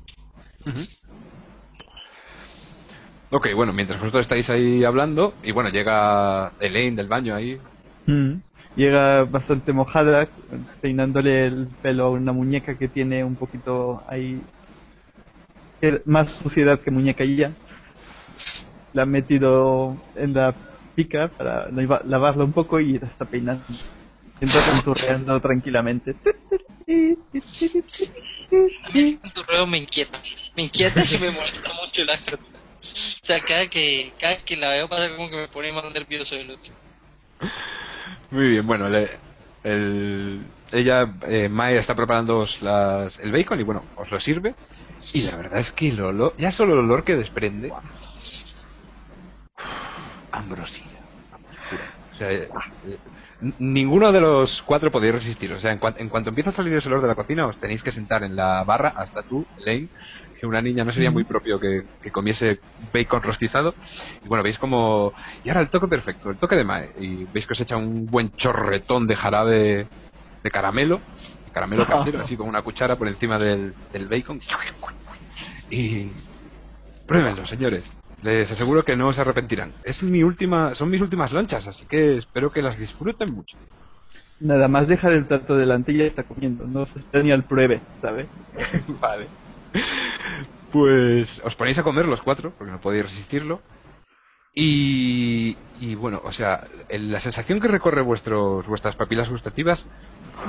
[3.29, 7.59] Ok, bueno, mientras vosotros estáis ahí hablando, y bueno, llega Elaine del baño ahí,
[8.07, 8.41] Mm.
[8.75, 10.27] Llega bastante mojada,
[10.81, 14.41] peinándole el pelo a una muñeca que tiene un poquito ahí
[16.05, 17.51] más suciedad que muñeca ya.
[18.93, 20.53] La ha metido en la
[20.95, 23.63] pica para lavarla un poco y la está peinando.
[24.39, 26.15] Entonces canturreando tranquilamente.
[26.87, 27.17] El
[29.19, 30.19] canturreo me inquieta.
[30.55, 32.17] Me inquieta y me molesta mucho la O
[33.21, 36.51] sea, cada que, cada que la veo pasa como que me pone más nervioso el
[36.51, 36.73] otro.
[38.31, 38.87] Muy bien, bueno,
[39.63, 44.53] el, ella, eh, Maya está preparando las, el bacon y bueno, os lo sirve.
[45.13, 47.71] Y la verdad es que el olor, ya solo el olor que desprende.
[50.31, 50.83] ambrosía.
[52.13, 52.49] O sea, eh,
[53.59, 55.53] ninguno de los cuatro podéis resistir.
[55.53, 57.83] O sea, en, en, cuanto empieza a salir ese olor de la cocina, os tenéis
[57.83, 59.87] que sentar en la barra, hasta tú, Lane,
[60.39, 62.59] que una niña no sería muy propio que, comiese
[62.93, 63.73] bacon rostizado.
[64.23, 65.13] Y bueno, veis como...
[65.43, 66.91] Y ahora el toque perfecto, el toque de Mae.
[66.99, 69.87] Y veis que os echa un buen chorretón de jarabe
[70.43, 71.01] de caramelo,
[71.53, 74.39] caramelo casero, así con una cuchara por encima del, del bacon.
[75.69, 76.11] Y,
[77.07, 77.85] Pruébenlo, señores.
[78.21, 79.71] Les aseguro que no se arrepentirán.
[79.83, 83.57] Es mi última, son mis últimas lonchas, así que espero que las disfruten mucho.
[84.39, 86.67] Nada más dejar el plato delante y ya está comiendo.
[86.67, 88.27] No se está ni al pruebe, ¿sabes?
[89.01, 89.27] vale.
[90.71, 93.61] Pues os ponéis a comer los cuatro, porque no podéis resistirlo.
[94.53, 99.85] Y, y bueno, o sea, el- la sensación que recorre vuestros, vuestras papilas gustativas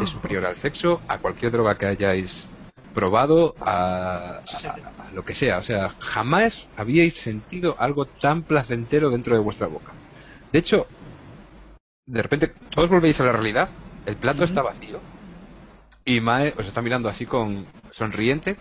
[0.03, 2.49] es superior al sexo, a cualquier droga que hayáis
[2.95, 5.59] probado, a, a- a lo que sea.
[5.59, 9.93] O sea, jamás habíais sentido algo tan placentero dentro de vuestra boca.
[10.53, 10.87] De hecho,
[12.07, 13.69] de repente todos volvéis a la realidad,
[14.07, 15.01] el plato está vacío
[16.17, 18.57] y Mae os está mirando así con sonriente.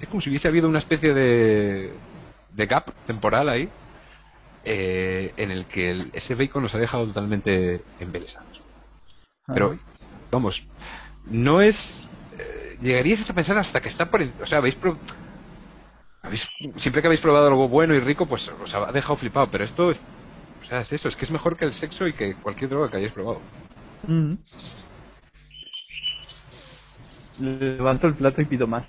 [0.00, 1.92] Es como si hubiese habido una especie de,
[2.54, 3.68] de gap temporal ahí
[4.64, 8.60] eh, en el que el- ese bacon nos ha dejado totalmente embelesados.
[9.46, 9.78] Pero,
[10.30, 10.62] vamos,
[11.30, 11.76] no es.
[12.38, 14.20] eh, llegaríais a pensar hasta que está por.
[14.22, 14.98] O sea, habéis, pro-
[16.22, 16.46] habéis.
[16.76, 19.48] Siempre que habéis probado algo bueno y rico, pues os ha dejado flipado.
[19.50, 19.90] Pero esto.
[19.90, 20.00] es-
[20.62, 22.90] O sea, es eso, es que es mejor que el sexo y que cualquier droga
[22.90, 23.40] que hayáis probado.
[24.06, 24.34] Mm.
[27.38, 28.86] Levanto el plato y pido más.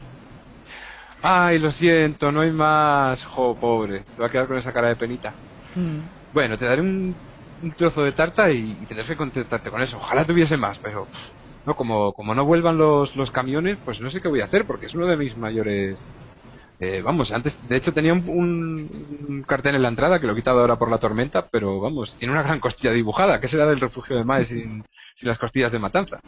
[1.22, 3.24] Ay, lo siento, no hay más.
[3.26, 4.06] Jo, pobre.
[4.16, 5.38] Te va a quedar con esa cara de penita.
[5.76, 6.10] Mm.
[6.32, 7.18] Bueno, te daré un,
[7.62, 9.98] un trozo de tarta y, y tendrás que contentarte con eso.
[9.98, 11.10] Ojalá tuviese más, pero
[11.66, 14.66] no como como no vuelvan los, los camiones, pues no sé qué voy a hacer
[14.68, 16.12] porque es uno de mis mayores.
[16.80, 20.34] eh, vamos, antes de hecho tenía un, un- un cartel en la entrada que lo
[20.34, 23.40] he quitado ahora por la tormenta, pero vamos, tiene una gran costilla dibujada.
[23.42, 24.86] ¿Qué será del refugio de Mae sin,
[25.18, 26.22] sin las costillas de matanza?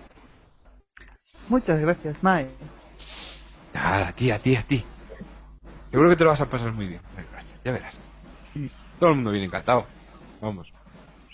[1.52, 2.48] Muchas gracias, Mae.
[3.74, 4.82] Ah, a ti, a ti, a ti.
[5.92, 7.02] Seguro que te lo vas a pasar muy bien.
[7.66, 7.94] Ya verás.
[8.98, 9.86] Todo el mundo viene encantado.
[10.40, 10.72] Vamos.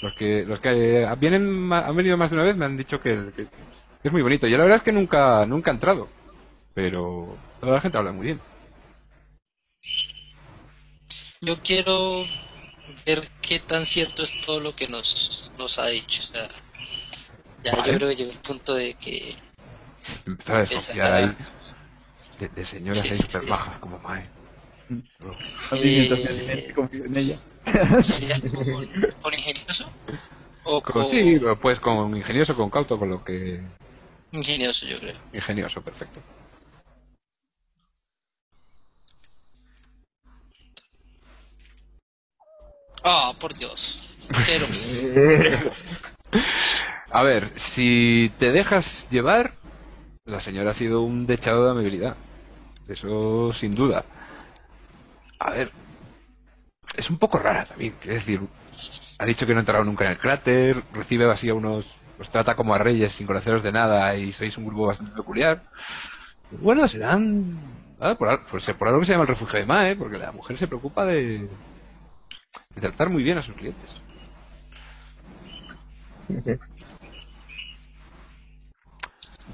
[0.01, 2.77] Los que los que eh, vienen ma- han venido más de una vez me han
[2.77, 4.47] dicho que, que- que es muy bonito.
[4.47, 6.07] Y la verdad es que nunca nunca he entrado.
[6.73, 8.39] Pero toda la gente habla muy bien.
[11.41, 12.25] Yo quiero
[13.05, 16.23] ver qué tan cierto es todo lo que nos, nos ha dicho.
[16.23, 16.47] O sea,
[17.63, 17.91] ya Vale.
[17.91, 19.35] yo creo que llegó el punto de que
[20.25, 21.35] Empezar a desconfiar ahí
[22.39, 23.47] de, de señoras Sí, ahí sí, super sí.
[23.47, 24.25] bajas como Mae.
[24.89, 27.37] A mí mientras Eh, confío en ella.
[28.01, 28.89] sería como con,
[29.21, 29.91] con ingenioso
[30.63, 33.61] o Con- con Sí, pues con ingenioso, con cauto, con lo que...
[34.31, 35.15] ingenioso, yo creo.
[35.33, 36.21] Ingenioso, perfecto.
[43.03, 43.99] Ah, por Dios.
[44.43, 44.67] Cero.
[47.09, 49.53] A ver, si te dejas llevar,
[50.27, 52.15] la señora ha sido un dechado de amabilidad.
[52.87, 54.03] Eso sin duda.
[55.39, 55.71] A ver,
[56.95, 57.95] es un poco rara también.
[58.01, 58.41] Es decir,
[59.19, 61.85] ha dicho que no ha entrado nunca en el cráter, recibe así a unos.
[62.19, 65.61] Os trata como a reyes sin conoceros de nada y sois un grupo bastante peculiar.
[66.51, 67.59] Bueno, serán.
[67.99, 70.57] ah, por, por, por algo que se llama el refugio de Mae, porque la mujer
[70.57, 71.47] se preocupa de.
[72.75, 73.89] de tratar muy bien a sus clientes.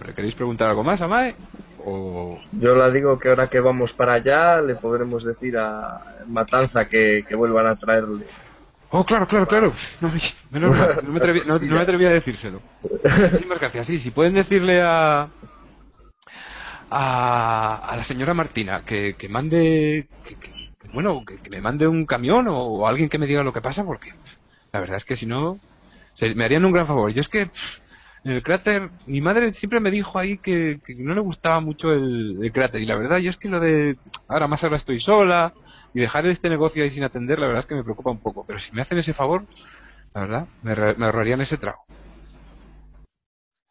[0.06, 1.36] ¿Le queréis preguntar algo más a Mae?
[1.86, 2.40] O.
[2.54, 7.26] Yo la digo que ahora que vamos para allá le podremos decir a Matanza que,
[7.28, 8.26] que vuelvan a traerle.
[8.92, 9.74] Oh, claro, claro, claro.
[10.02, 10.22] No, me-
[10.52, 12.62] menos mal, no, me atreví, no- no me atreví a decírselo.
[12.82, 13.88] Muchísimas gracias.
[13.88, 15.30] Sí, si pueden decirle a.
[16.90, 20.08] a, a la señora Martina que, que mande.
[20.24, 20.38] que-
[20.94, 23.62] bueno, que, que me mande un camión o, o alguien que me diga lo que
[23.62, 24.12] pasa, porque
[24.72, 25.58] la verdad es que si no.
[26.14, 27.12] se- me harían un gran favor.
[27.12, 27.48] Yo es que.
[27.48, 27.83] pff,
[28.26, 31.92] En el cráter, mi madre siempre me dijo ahí que, que no le gustaba mucho
[31.92, 32.82] el, el cráter.
[32.82, 33.98] Y la verdad, yo es que lo de.
[34.28, 35.54] Ahora más ahora estoy sola.
[35.94, 38.46] Y dejar este negocio ahí sin atender, la verdad es que me preocupa un poco.
[38.48, 39.46] Pero si me hacen ese favor,
[40.14, 41.84] la verdad, me, me ahorrarían ese trago.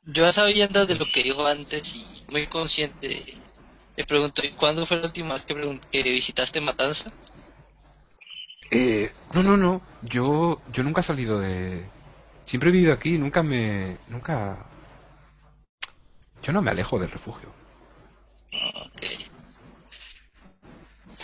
[0.05, 3.39] Yo a sabiendas de lo que dijo antes y muy consciente,
[3.97, 5.55] le pregunto, ¿y cuándo fue la última vez que,
[5.91, 7.13] que visitaste Matanza?
[8.71, 9.83] Eh, no, no, no.
[10.03, 11.87] Yo, yo nunca he salido de.
[12.53, 13.97] Siempre he vivido aquí, nunca me.
[14.09, 14.59] Nunca.
[16.43, 17.49] Yo no me alejo del refugio.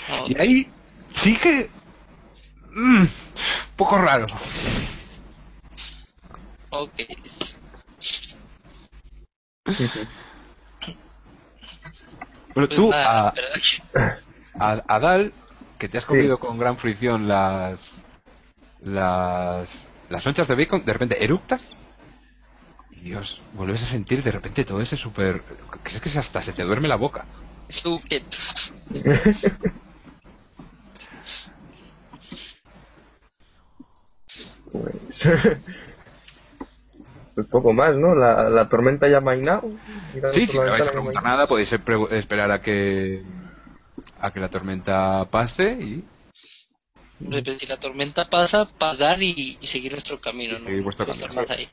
[0.09, 0.29] Ok.
[0.29, 0.73] Y ahí
[1.23, 1.69] sí que.
[2.73, 3.05] mm,
[3.77, 4.25] poco raro.
[6.71, 6.93] Ok.
[9.67, 9.85] Bueno,
[12.55, 13.35] Pues tú, a,
[14.59, 15.35] a, a Dal,
[15.79, 16.09] que te has Sí.
[16.09, 17.79] comido con gran fruición las.
[18.81, 19.69] las.
[20.09, 21.63] Las lonchas de bacon, de repente eructas.
[22.93, 25.43] Y Dios, vuelves a sentir de repente todo ese súper.
[25.85, 27.25] que es que hasta se te duerme la boca.
[34.73, 35.29] Pues,
[37.35, 38.15] pues poco más, ¿no?
[38.15, 39.71] La, la tormenta ya ha mainado.
[40.33, 43.23] Sí, si no vais a preguntar nada, podéis esperar a que
[44.21, 46.05] a que la tormenta pase y
[47.59, 50.65] si la tormenta pasa, pagar y, y seguir nuestro camino, ¿no?
[50.67, 51.69] seguir vuestro No camino, estar más ahí.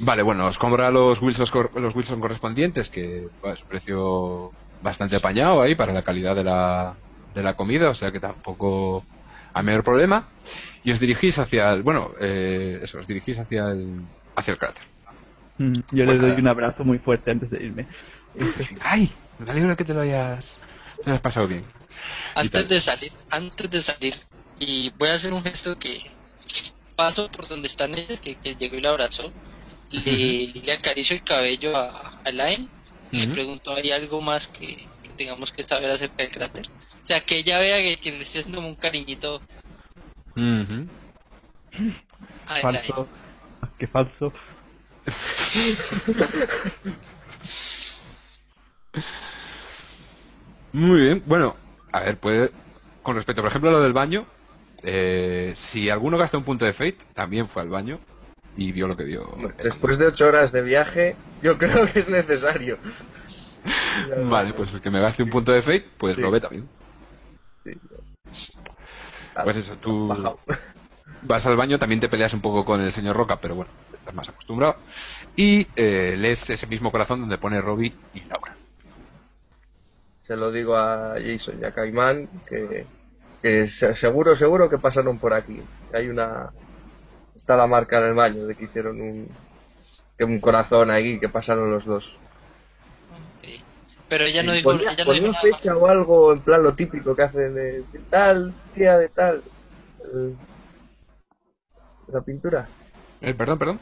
[0.00, 5.74] Vale, bueno, os compra los Wilson, los Wilson correspondientes, que pues, precio bastante apañado ahí
[5.74, 6.96] para la calidad de la,
[7.34, 9.04] de la comida, o sea que tampoco
[9.52, 10.28] hay mayor problema.
[10.84, 14.02] Y os dirigís hacia el, bueno, eh, eso, os dirigís hacia el,
[14.36, 14.82] hacia el cráter.
[15.58, 17.86] Mm, Yo les doy un abrazo muy fuerte antes de irme.
[18.80, 19.12] ¡Ay!
[19.40, 20.58] Me alegro que te lo hayas,
[20.98, 21.64] te lo hayas pasado bien.
[22.34, 24.14] Antes de salir, antes de salir,
[24.58, 26.10] y voy a hacer un gesto que
[26.96, 29.32] paso por donde están ellos, que, que llegó y la abrazó,
[29.90, 32.68] le, le acaricio el cabello a, a Elaine,
[33.10, 36.68] y le pregunto, ¿hay algo más que, que tengamos que saber acerca del cráter?
[37.02, 39.40] O sea, que ella vea que, que le estoy haciendo un cariñito
[42.46, 42.88] a Elaine.
[42.88, 43.08] Falso.
[43.78, 44.32] Qué falso.
[50.72, 51.56] Muy bien, bueno,
[51.92, 52.50] a ver, puede,
[53.02, 54.26] con respecto, por ejemplo, a lo del baño,
[54.82, 57.98] eh, si alguno gasta un punto de fate, también fue al baño
[58.56, 59.28] y vio lo que vio.
[59.62, 62.78] Después de ocho horas de viaje, yo creo que es necesario.
[64.30, 66.22] Vale, pues el que me gaste un punto de fate, pues Sí.
[66.22, 66.68] lo ve también.
[67.64, 67.72] Sí.
[69.44, 70.08] Pues eso, tú
[71.22, 74.14] vas al baño, también te peleas un poco con el señor Roca, pero bueno, estás
[74.14, 74.76] más acostumbrado.
[75.36, 78.56] Y eh, lees ese mismo corazón donde pone Robbie y Laura.
[80.20, 82.86] Se lo digo a Jason y a Caimán que,
[83.42, 85.62] que se- seguro, seguro que pasaron por aquí.
[85.92, 86.50] Hay una.
[87.34, 89.28] Está la marca en el baño de que hicieron un.
[90.16, 92.16] que un corazón ahí, que pasaron los dos.
[94.08, 95.60] Pero ella no dijo, ponía, ella no ponía dijo nada más.
[95.62, 99.42] fecha o algo en plan lo típico que hacen de, de tal, día de tal.
[100.12, 100.34] el-
[102.10, 102.66] la pintura.
[103.20, 103.80] Eh, perdón, perdón.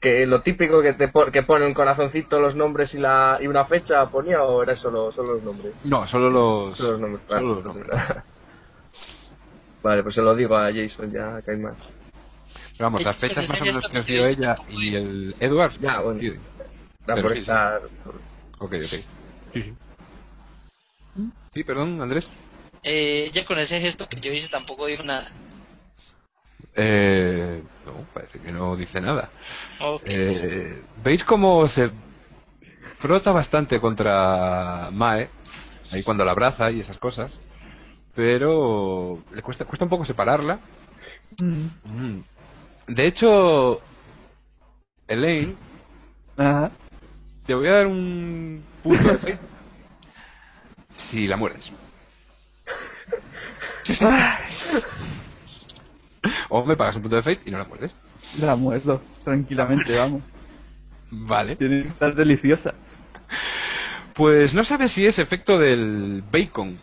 [0.00, 3.46] Que lo típico que te po- que pone un corazoncito, los nombres y la y
[3.46, 5.72] una fecha ponía o era solo, solo los nombres.
[5.84, 6.76] No, solo los.
[6.76, 7.22] Solo los nombres.
[7.28, 8.00] Solo los nombres.
[9.82, 11.74] Vale, pues se lo digo a Jason ya a Caimán.
[12.76, 15.72] Pero vamos, las fechas más o ella menos que os dio ella y el Edward.
[15.80, 16.20] Ya, bueno.
[16.20, 16.32] Sí,
[17.06, 17.40] Da por sí, sí.
[17.40, 17.82] estar.
[18.58, 18.74] Ok, ok.
[18.74, 19.04] Sí,
[19.54, 19.74] sí.
[21.52, 22.26] Sí, perdón, Andrés.
[22.82, 25.30] Eh, ella con ese gesto que yo hice tampoco dijo nada.
[26.74, 29.30] Eh, no, parece que no dice nada.
[29.80, 30.02] Ok.
[30.06, 31.90] Eh, ¿Veis cómo se
[32.98, 35.28] frota bastante contra Mae?
[35.90, 37.38] Ahí cuando la abraza y esas cosas.
[38.14, 40.58] Pero le cuesta, cuesta un poco separarla.
[41.38, 41.66] Mm.
[41.84, 42.24] Mm.
[42.88, 43.80] De hecho,
[45.06, 45.56] Elaine,
[46.36, 46.70] Ajá.
[47.46, 49.38] te voy a dar un punto de fe
[51.10, 51.70] si la muerdes.
[56.48, 57.94] O me pagas un punto de fate y no la muerdes.
[58.38, 60.22] La muerdo tranquilamente, vamos.
[61.10, 61.56] Vale.
[61.56, 62.74] Tiene que estar deliciosa.
[64.14, 66.78] Pues no sabes si es efecto del bacon,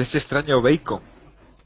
[0.00, 1.00] este extraño bacon,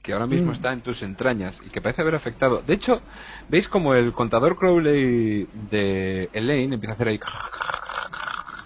[0.02, 0.54] que ahora mismo Mm.
[0.54, 2.62] está en tus entrañas y que parece haber afectado.
[2.62, 3.00] De hecho,
[3.48, 7.20] veis como el contador Crowley de Elaine empieza a hacer ahí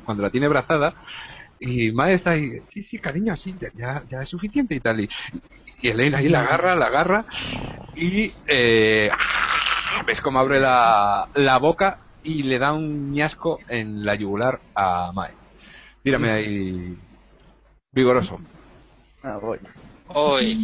[0.04, 0.94] cuando la tiene abrazada
[1.58, 5.00] y Mae está ahí, sí, sí, cariño, sí, ya, ya, ya es suficiente y tal.
[5.00, 5.08] Y,
[5.82, 7.24] y Elaine ahí la agarra, la agarra
[7.94, 9.10] y eh,
[10.06, 15.12] ves cómo abre la, la boca y le da un ñasco en la yugular a
[15.14, 15.32] Mae.
[16.02, 16.96] Tírame ahí
[17.92, 18.38] vigoroso.
[19.22, 19.58] Ah, voy.
[20.08, 20.58] Hoy.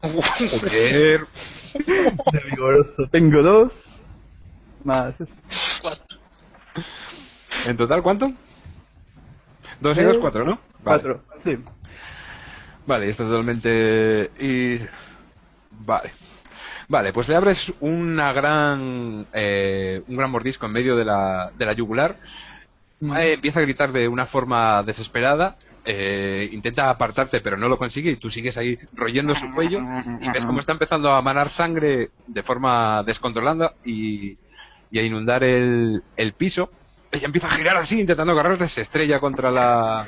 [0.00, 1.26] Joder.
[1.72, 3.06] De vigoroso.
[3.10, 3.72] Tengo dos.
[4.84, 5.14] Más.
[5.82, 6.18] Cuatro.
[7.66, 8.32] ¿En total cuánto?
[9.80, 10.58] Dos y Eh, dos, cuatro, ¿no?
[10.82, 11.02] Vale.
[11.02, 11.24] Cuatro.
[11.44, 11.58] Sí.
[12.86, 14.30] Vale, está totalmente...
[14.38, 14.78] Y...
[15.84, 16.12] Vale.
[16.88, 19.26] Vale, pues le abres una gran...
[19.32, 22.16] eh, un gran mordisco en medio de la, de la yugular.
[23.00, 25.56] Mae empieza a gritar de una forma desesperada.
[25.84, 29.80] eh, intenta apartarte, pero no lo consigue y tú sigues ahí royendo su cuello
[30.20, 34.36] y ves cómo está empezando a manar sangre de forma descontrolada y,
[34.90, 36.70] y a inundar el, el piso.
[37.10, 40.06] Ella empieza a girar así, intentando agarrarte, se estrella contra la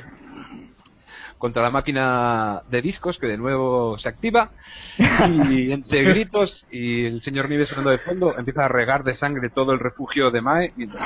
[1.41, 4.51] contra la máquina de discos que de nuevo se activa
[4.97, 9.49] y entre gritos y el señor Nieves sonando de fondo empieza a regar de sangre
[9.49, 11.03] todo el refugio de Mae mientras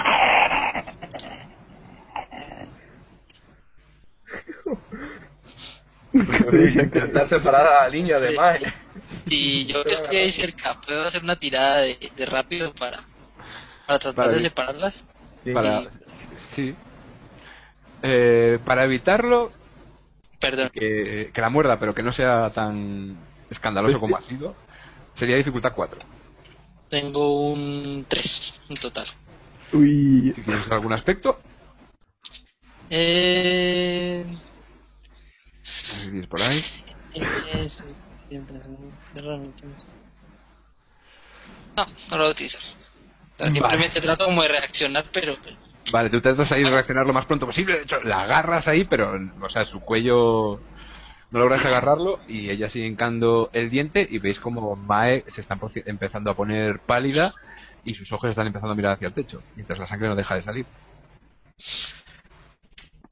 [6.14, 8.74] Intentar separar a la niña de Mae.
[9.28, 12.99] Y yo que estoy ahí cerca, ¿puedo hacer una tirada de, de rápido para,
[13.86, 15.06] para tratar Para de separarlas?
[15.44, 15.53] Sí.
[15.53, 15.84] para
[16.56, 16.76] sí
[18.02, 19.52] Eh, para evitarlo
[20.40, 20.70] Perdón.
[20.74, 23.18] que, que la muerda pero que no sea tan
[23.49, 24.56] escandaloso como ha sido
[25.16, 25.99] sería dificultad 4
[26.90, 29.07] Tengo un 3 en total.
[29.74, 30.32] Uy.
[30.36, 31.40] si quieres algún aspecto
[32.90, 34.26] Eh...
[34.28, 34.36] No
[35.64, 36.64] sé si es por ahí.
[37.16, 37.68] eh,
[41.76, 42.62] No, no lo voy a utilizar.
[42.62, 45.36] O sea, Simplemente trato como de reaccionar, pero...
[45.44, 47.78] pero- Vale, tú tratas ahí de reaccionar lo más pronto posible.
[47.78, 50.60] De hecho, la agarras ahí, pero, o sea, su cuello
[51.32, 55.57] no logras agarrarlo y ella sigue hincando el diente y veis como Mae se está
[55.86, 57.34] empezando a poner pálida
[57.84, 60.36] y sus ojos están empezando a mirar hacia el techo, mientras la sangre no deja
[60.36, 60.66] de salir.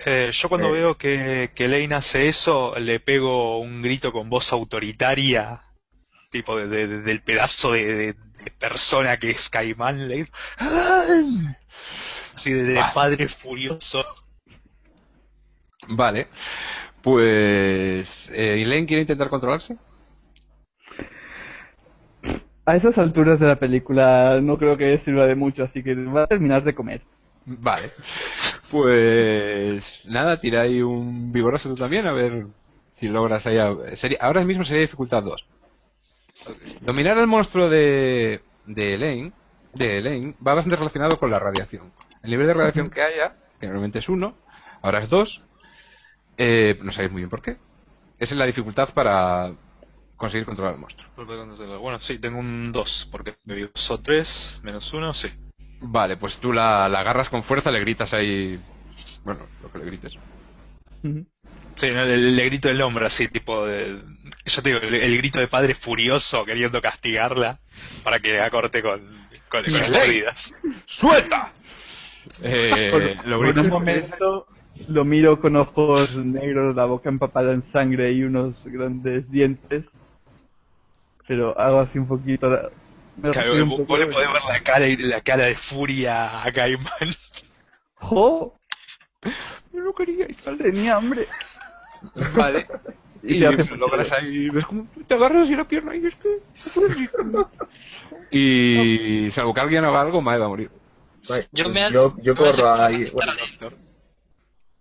[0.06, 0.72] Eh, yo cuando Eh.
[0.74, 5.62] veo que, que Lane hace eso, le pego un grito con voz autoritaria,
[6.30, 8.16] tipo de, de- de- del pedazo de,
[8.60, 10.28] persona que es Caimán, le digo,
[10.58, 11.56] "¡Ay!".
[12.36, 12.94] Así de, Vale.
[12.94, 14.04] padre furioso.
[15.90, 16.28] Vale,
[17.02, 18.08] pues...
[18.32, 19.78] Eh, ¿Elaine quiere intentar controlarse?
[22.66, 26.24] A esas alturas de la película no creo que sirva de mucho, así que va
[26.24, 27.02] a terminar de comer.
[27.46, 27.92] Vale.
[28.72, 32.46] Pues nada, tira ahí un vigoroso tú también, a ver
[32.96, 33.58] si logras ahí...
[33.58, 35.46] a- sería- ahora mismo sería dificultad 2.
[36.82, 39.34] Dominar al monstruo de, de Elaine,
[39.74, 41.92] de Elaine va bastante relacionado con la radiación.
[42.24, 44.38] El nivel de radiación que haya, que normalmente es 1,
[44.82, 45.42] ahora es 2.
[46.38, 47.58] Eh, no sabéis muy bien por qué.
[48.18, 49.52] Esa es la dificultad para
[50.16, 51.10] conseguir controlar al monstruo.
[51.80, 55.30] Bueno, sí, tengo un 2, porque me usó 3, menos 1, sí.
[55.82, 58.60] Vale, pues tú la, la agarras con fuerza, le gritas ahí...
[59.26, 60.14] Bueno, lo que le grites.
[61.76, 64.02] Sí, no, le, le grito el nombre así, tipo de...
[64.46, 67.60] Yo te digo, el, el grito de padre furioso queriendo castigarla
[68.04, 69.02] para que acorte con,
[69.50, 70.00] con, con las Ley.
[70.00, 70.56] mordidas.
[70.86, 71.52] ¡Suelta!
[72.42, 74.48] Eh, lo Por un momento
[74.88, 79.86] lo miro con ojos negros, la boca empapada en sangre y unos grandes dientes.
[81.28, 82.50] Pero hago así un poquito...
[82.50, 82.70] la-
[83.18, 85.56] me Claro, un poco vos le de- podés ver la cara, y- la cara de
[85.56, 86.90] furia a Caimán.
[87.96, 88.56] ¡Jo!
[89.72, 91.28] Yo no quería ir al- Tenía hambre.
[92.36, 92.66] Vale.
[93.26, 96.40] Y logras ahí, ves como te agarras y la pierna y es que...
[98.32, 100.70] Y salvo que alguien haga algo, Mae va a morir.
[101.28, 103.10] Vale, Yo pues me- yo, yo corro falta ahí.
[103.12, 103.36] Bueno, a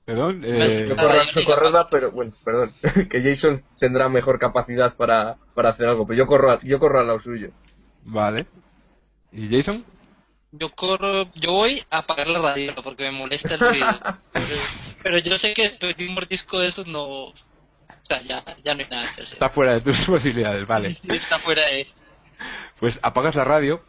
[0.05, 2.73] Perdón, eh, yo corro yo a socorrerla, pero bueno, perdón.
[3.09, 7.01] que Jason tendrá mejor capacidad para, para hacer algo, pero yo corro, a, yo corro
[7.01, 7.51] al lado suyo.
[8.03, 8.47] vale.
[9.31, 9.85] ¿Y Jason?
[10.51, 13.87] Yo corro, yo voy a apagar la radio porque me molesta el ruido.
[14.33, 14.57] pero,
[15.03, 17.05] pero yo sé que después de un mordisco de esos no...
[17.29, 17.35] O
[18.03, 19.35] sea, ya, ya no hay nada que hacer.
[19.35, 20.95] Está fuera de tus posibilidades, vale.
[21.09, 21.87] Está fuera de...
[22.81, 23.83] Pues apagas la radio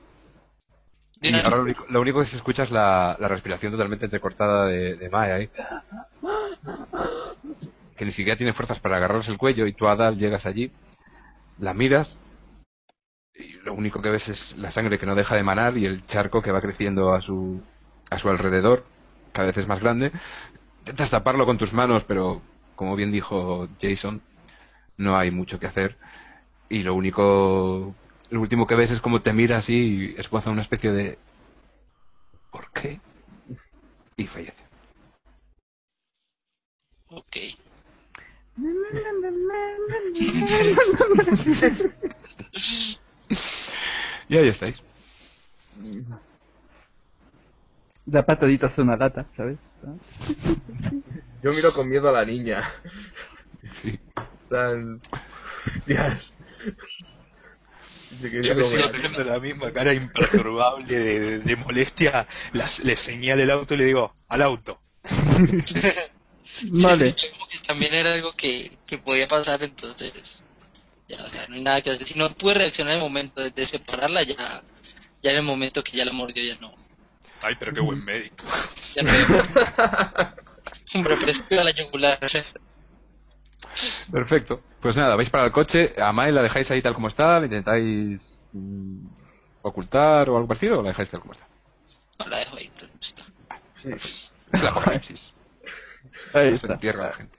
[1.23, 4.65] y ahora lo único, lo único que se escucha es la, la respiración totalmente entrecortada
[4.67, 5.49] de, de Mae ahí.
[7.95, 10.71] Que ni siquiera tiene fuerzas para agarrarse el cuello y tú, Adal, llegas allí,
[11.59, 12.17] la miras
[13.35, 16.05] y lo único que ves es la sangre que no deja de emanar y el
[16.05, 17.61] charco que va creciendo a su,
[18.09, 18.85] a su alrededor,
[19.31, 20.11] cada vez es más grande.
[20.79, 22.41] Intentas taparlo con tus manos, pero
[22.75, 24.21] como bien dijo Jason,
[24.97, 25.97] no hay mucho que hacer.
[26.69, 27.95] Y lo único,
[28.33, 31.19] lo último que ves es como te mira así y esboza una especie de
[32.51, 32.99] ¿por qué?
[34.17, 34.57] Y fallece.
[37.09, 37.37] Ok.
[44.29, 44.81] Y ahí estáis.
[48.07, 49.59] Da pataditas a una lata, ¿sabes?
[51.43, 52.63] Yo miro con miedo a la niña.
[53.83, 53.99] Sí.
[54.49, 55.01] Tan...
[55.67, 56.33] Hostias.
[58.21, 62.95] Yo Yo que sigo teniendo la misma cara imperturbable de, de- de molestia, las- le
[62.95, 64.79] señalo el auto y le digo, al auto.
[66.71, 67.07] Vale.
[67.07, 70.41] Sí, sí, como que también era algo que, que podía pasar, entonces
[71.07, 72.07] ya, ya no hay nada que hacer.
[72.07, 74.61] Si no pude reaccionar en el momento de, de separarla, ya,
[75.21, 76.73] ya en el momento que ya la mordió, ya no.
[77.41, 78.45] Ay, pero qué buen médico.
[78.95, 79.11] Ya no
[80.95, 82.19] Hombre, pero es que la yugular.
[84.11, 84.61] Perfecto.
[84.83, 87.45] Pues nada, vais para el coche, a Mai la dejáis ahí tal como está, la
[87.45, 89.05] intentáis mm,
[89.61, 91.47] ocultar o algo parecido, o la dejáis tal como está.
[92.19, 93.23] No la dejo ahí, tal como está.
[93.75, 93.89] Sí.
[94.53, 95.33] Es el apocalipsis.
[96.33, 96.73] Ahí Se está.
[96.73, 97.37] entierra la gente.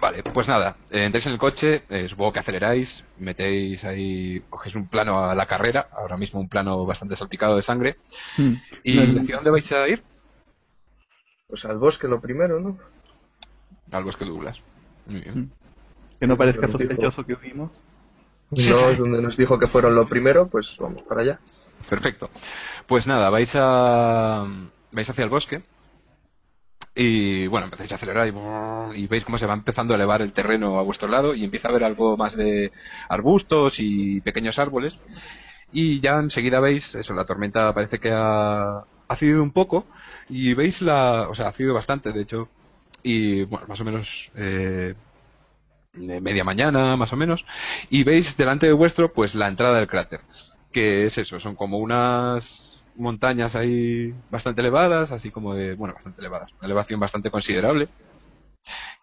[0.00, 4.74] Vale, pues nada, eh, entráis en el coche, eh, supongo que aceleráis, metéis ahí, cogéis
[4.74, 7.96] un plano a la carrera, ahora mismo un plano bastante salpicado de sangre.
[8.36, 8.54] Hmm.
[8.84, 10.02] ¿Y hacia dónde vais a ir?
[11.48, 12.76] Pues al bosque lo primero, ¿no?
[13.90, 14.60] Al bosque de Douglas.
[15.08, 15.50] Muy bien.
[16.20, 17.70] Que no parezca sospechoso que huimos.
[18.50, 21.40] No es donde nos dijo que fueron lo primero, pues vamos para allá.
[21.88, 22.30] Perfecto.
[22.86, 24.46] Pues nada, vais a
[24.92, 25.62] vais hacia el bosque
[26.94, 30.32] y bueno, empezáis a acelerar y, y veis cómo se va empezando a elevar el
[30.32, 32.72] terreno a vuestro lado y empieza a haber algo más de
[33.08, 34.98] arbustos y pequeños árboles
[35.72, 38.78] y ya enseguida veis eso, la tormenta parece que ha,
[39.08, 39.86] ha cedido un poco
[40.28, 42.48] y veis la, o sea, ha cedido bastante, de hecho,
[43.02, 44.94] y bueno, más o menos eh,
[45.92, 47.44] media mañana, más o menos,
[47.90, 50.20] y veis delante de vuestro, pues la entrada del cráter,
[50.72, 56.20] que es eso, son como unas montañas ahí bastante elevadas, así como de, bueno, bastante
[56.20, 57.88] elevadas, una elevación bastante considerable,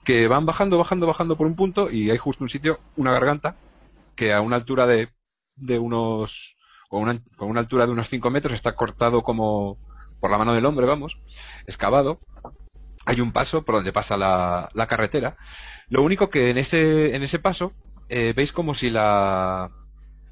[0.04, 3.56] que van bajando, bajando, bajando por un punto y hay justo un sitio, una garganta,
[4.16, 5.10] que a una altura de,
[5.58, 6.32] de unos,
[6.90, 9.78] con una, con una altura de unos 5 metros está cortado como
[10.20, 11.18] por la mano del hombre, vamos,
[11.68, 12.20] excavado.
[13.06, 15.38] Hay un paso por donde pasa la, la carretera.
[15.90, 17.72] Lo único que en ese, en ese paso
[18.10, 19.70] eh, veis como si la,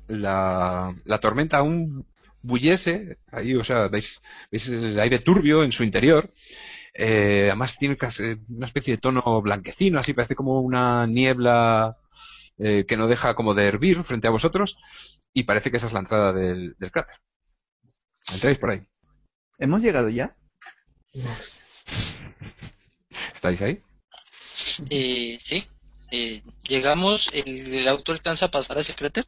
[0.07, 2.05] la, la tormenta aún
[2.41, 4.19] bullese, ahí, o sea, veis,
[4.51, 6.29] veis el aire turbio en su interior.
[6.95, 11.97] Eh, además tiene casi una especie de tono blanquecino, así parece como una niebla
[12.59, 14.77] eh, que no deja como de hervir frente a vosotros
[15.33, 17.15] y parece que esa es la entrada del, del cráter.
[18.31, 18.81] Entráis por ahí.
[19.57, 20.35] ¿Hemos llegado ya?
[23.43, 23.83] ¿Estáis ahí?
[24.89, 25.67] Eh, sí.
[26.11, 29.25] Eh, llegamos, el, el auto alcanza a pasar a ese cráter.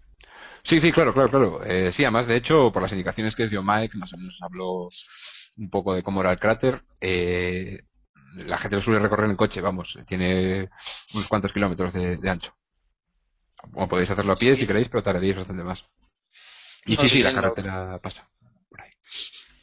[0.63, 1.65] Sí, sí, claro, claro, claro.
[1.65, 4.87] Eh, sí, además, de hecho, por las indicaciones que dio Mike, más o menos habló
[5.57, 6.81] un poco de cómo era el cráter.
[7.01, 7.81] Eh,
[8.37, 10.69] la gente lo suele recorrer en coche, vamos, tiene
[11.13, 12.53] unos cuantos kilómetros de, de ancho.
[13.73, 15.83] O podéis hacerlo a pie si queréis, pero tardaréis bastante más.
[16.85, 18.29] Y No, sí, sí, la carretera pasa.
[18.69, 18.91] Por ahí.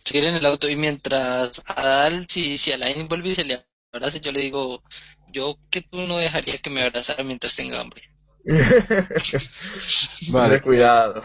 [0.05, 4.19] Seguir en el auto y mientras Adal, si, si Alain vuelve y se le abraza,
[4.19, 4.83] yo le digo,
[5.33, 8.03] yo que tú no dejaría que me abrazara mientras tenga hambre.
[10.31, 10.61] Vale.
[10.63, 11.23] Cuidado.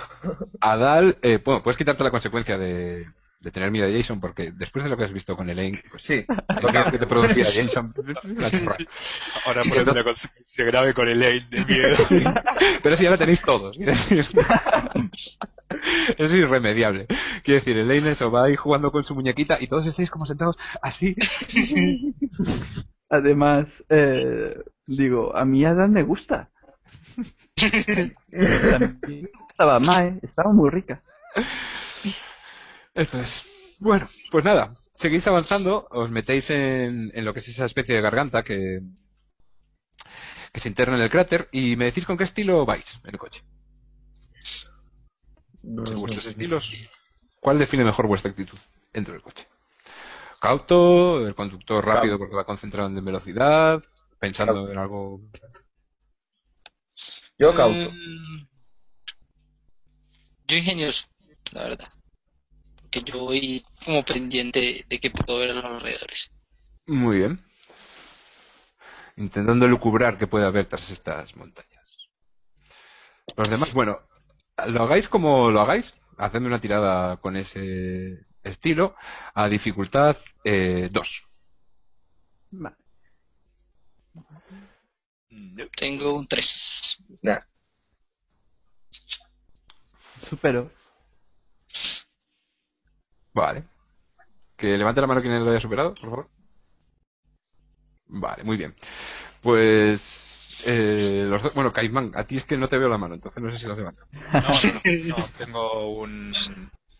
[0.61, 3.07] Adal, eh, bueno, puedes quitarte la consecuencia de,
[3.47, 6.03] de tener miedo a Jason, porque después de lo que has visto con Elaine, pues
[6.03, 6.25] Sí.
[6.27, 7.93] lo que te producía Jason.
[9.45, 9.61] Ahora
[10.03, 11.95] consecuencia grave con el aid de miedo.
[12.83, 13.77] Pero si ya la tenéis todos.
[16.17, 17.07] es irremediable.
[17.43, 20.57] Quiero decir, Elaine eso va ahí jugando con su muñequita y todos estáis como sentados
[20.81, 21.15] así.
[23.09, 26.49] Además, eh, digo, a mí Adam me gusta.
[28.29, 31.01] Estaba mal, estaba muy rica.
[32.97, 33.29] Esto es.
[33.77, 34.75] Bueno, pues nada.
[34.95, 38.79] Seguís avanzando, os metéis en, en lo que es esa especie de garganta que,
[40.51, 43.19] que se interna en el cráter y me decís con qué estilo vais en el
[43.19, 43.43] coche.
[45.61, 46.71] Vuestros estilos,
[47.39, 48.57] ¿cuál define mejor vuestra actitud
[48.91, 49.47] dentro del coche?
[50.39, 53.83] Cauto, el conductor rápido porque va concentrado en velocidad,
[54.19, 54.71] pensando Cauto.
[54.71, 55.21] en algo.
[57.37, 57.91] Yo cauto.
[57.91, 58.47] Mm,
[60.47, 61.05] yo ingenioso,
[61.51, 61.89] la verdad.
[62.91, 66.29] Porque yo voy como pendiente de que puedo ver a los alrededores.
[66.87, 67.43] Muy bien.
[69.17, 71.85] Intentando lucubrar que puede haber tras estas montañas.
[73.35, 73.99] Los demás, bueno,
[74.67, 78.95] lo hagáis como lo hagáis, hacedme una tirada con ese estilo
[79.33, 80.15] a dificultad
[80.45, 80.91] 2.
[82.51, 82.75] Vale.
[85.75, 86.97] Tengo un 3.
[87.21, 87.41] Nah.
[90.29, 90.71] Supero.
[93.37, 93.63] Vale.
[94.57, 96.27] Que levante la mano quien lo haya superado, por favor.
[98.07, 98.73] Vale, muy bien.
[99.43, 100.01] Pues.
[100.65, 103.41] Eh, los dos- bueno, Caimán, a ti es que no te veo la mano, entonces
[103.43, 104.07] no sé si levantado.
[104.11, 106.33] No, no, no, no, tengo un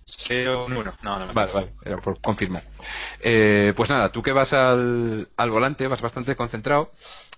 [0.08, 0.94] cero, un uno.
[1.02, 1.34] No, no, no.
[1.34, 2.64] Vale, vale, era por confirmar.
[3.22, 6.92] Eh, pues nada, tú que vas al, al volante, vas bastante concentrado,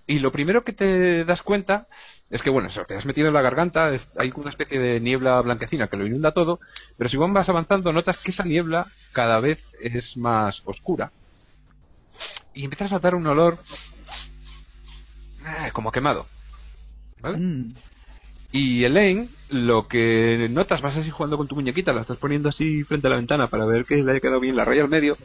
[0.06, 1.86] y lo primero que te das cuenta
[2.30, 5.00] es que, bueno, eso, te has metido en la garganta, es- hay una especie de
[5.00, 6.60] niebla blanquecina que lo inunda todo,
[6.96, 11.12] pero si vas avanzando notas que esa niebla cada vez es más oscura.
[12.54, 13.58] Y empiezas a notar un olor
[15.44, 16.26] eh, como quemado.
[17.20, 17.38] ¿Vale?
[17.38, 17.74] Mm.
[18.52, 22.82] Y Elaine, lo que notas, vas así jugando con tu muñequita, la estás poniendo así
[22.84, 25.16] frente a la ventana para ver que le haya quedado bien la raya al medio.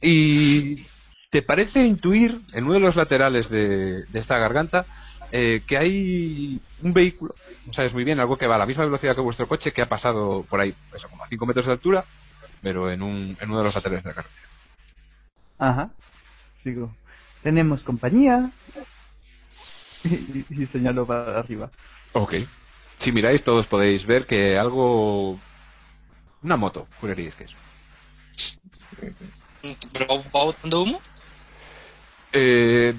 [0.00, 0.84] Y
[1.30, 4.84] te parece intuir en uno de los laterales de, de esta garganta
[5.32, 7.34] eh, que hay un vehículo,
[7.72, 9.88] sabes muy bien, algo que va a la misma velocidad que vuestro coche, que ha
[9.88, 12.04] pasado por ahí, eso, como a 5 metros de altura,
[12.62, 14.46] pero en, un, en uno de los laterales de la carretera.
[15.58, 15.90] Ajá.
[16.64, 16.94] Digo,
[17.42, 18.50] tenemos compañía.
[20.04, 21.68] Y, y señalo para arriba.
[22.16, 22.34] Ok.
[23.00, 25.38] Si miráis, todos podéis ver que algo.
[26.42, 27.54] Una moto, juraríais que es.
[29.92, 31.00] ¿Pero va botando humo?
[32.32, 32.94] Eh,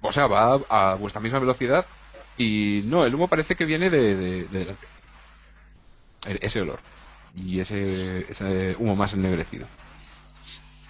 [0.00, 1.86] o sea, va a, a vuestra misma velocidad
[2.36, 4.86] y no, el humo parece que viene de, de- de delante.
[6.40, 6.78] Ese olor.
[7.34, 9.66] Y ese, ese humo más ennegrecido.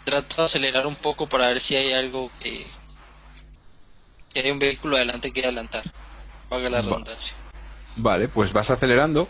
[0.04, 2.66] Trato de acelerar un poco para ver si hay algo que...
[4.32, 5.84] que hay un vehículo adelante que adelantar.
[6.52, 7.02] Valga la Va.
[7.96, 9.26] Vale, pues vas acelerando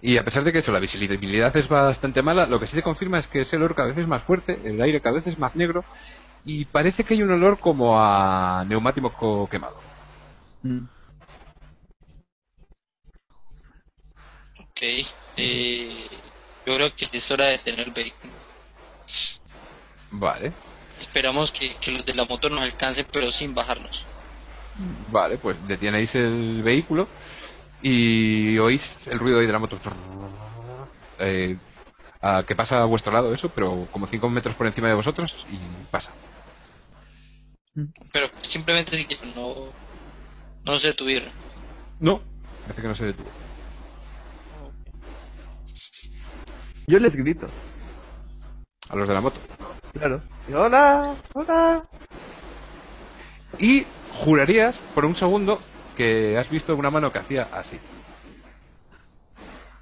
[0.00, 2.82] Y a pesar de que eso, la visibilidad es bastante mala, lo que sí te
[2.82, 5.38] confirma es que ese olor cada vez es más fuerte, el aire cada vez es
[5.38, 5.84] más negro
[6.42, 9.76] y parece que hay un olor como a neumático quemado.
[10.62, 10.86] Mm.
[14.58, 14.82] Ok.
[15.36, 16.08] Eh,
[16.64, 18.32] yo creo que es hora de tener el vehículo.
[20.12, 20.54] Vale,
[20.98, 24.09] Esperamos que, que los de la moto nos alcancen, pero sin bajarnos.
[24.74, 27.08] Vale, pues detienéis el vehículo
[27.80, 29.78] y oís el ruido de la moto.
[31.18, 31.56] Eh,
[32.22, 35.34] a- que pasa a vuestro lado eso, pero como 5 metros por encima de vosotros
[35.48, 36.14] y pasa.
[38.12, 39.72] Pero simplemente si no,
[40.64, 41.32] no se detuvieron.
[41.98, 42.20] No,
[42.62, 43.30] parece que no se detuvo.
[46.86, 47.46] Yo les grito.
[48.88, 49.40] A los de la moto.
[49.92, 50.22] Claro.
[50.48, 51.84] Y, hola, hola.
[53.58, 53.86] Y
[54.24, 55.60] jurarías por un segundo
[55.96, 57.78] que has visto una mano que hacía así.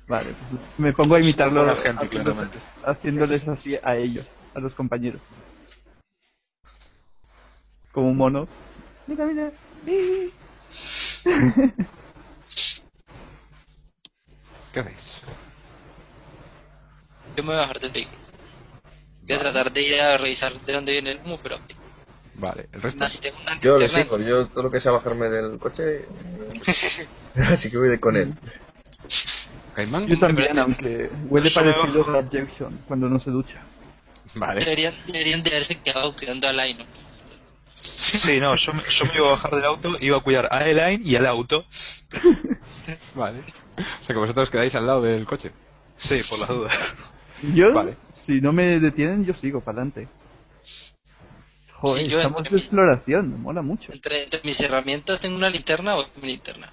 [0.06, 0.34] Vale,
[0.78, 2.58] me pongo a imitarlo Buena gente, haciéndoles- claramente.
[2.84, 5.20] haciéndoles así a ellos, a los compañeros.
[7.92, 8.48] Como un mono.
[9.06, 9.50] Mira, mira.
[14.72, 14.98] ¿Qué hacéis?
[17.36, 18.18] Yo me voy a bajar del vehículo.
[19.26, 21.56] Voy a tratar de ir a revisar de dónde viene el humo, pero
[22.38, 22.98] Vale, el resto.
[23.00, 26.06] nada, si tengo una Yo le sigo, yo todo lo que sea bajarme del coche,
[27.36, 28.34] así que voy de con él.
[29.74, 30.06] Caimán.
[30.06, 33.60] Yo también, aunque huele parecido a Jason cuando no se ducha.
[34.34, 34.60] Vale.
[34.60, 36.84] Deberían, deberían de haberse quedado cuidando a Laino.
[37.82, 40.68] Sí, no, yo, me- yo me iba a bajar del auto, iba a cuidar a
[40.68, 41.64] Elaine y al auto.
[43.14, 43.40] Vale.
[43.76, 45.52] O sea que vosotros quedáis al lado del coche.
[45.96, 46.96] Sí, por las dudas.
[47.54, 47.96] Yo, Vale.
[48.26, 50.08] si no me detienen, yo sigo para adelante.
[51.80, 53.92] Joder, Sí, yo estamos entre de exploración, me mola mucho.
[53.92, 56.70] Entre, entre mis herramientas tengo una linterna o mi linterna.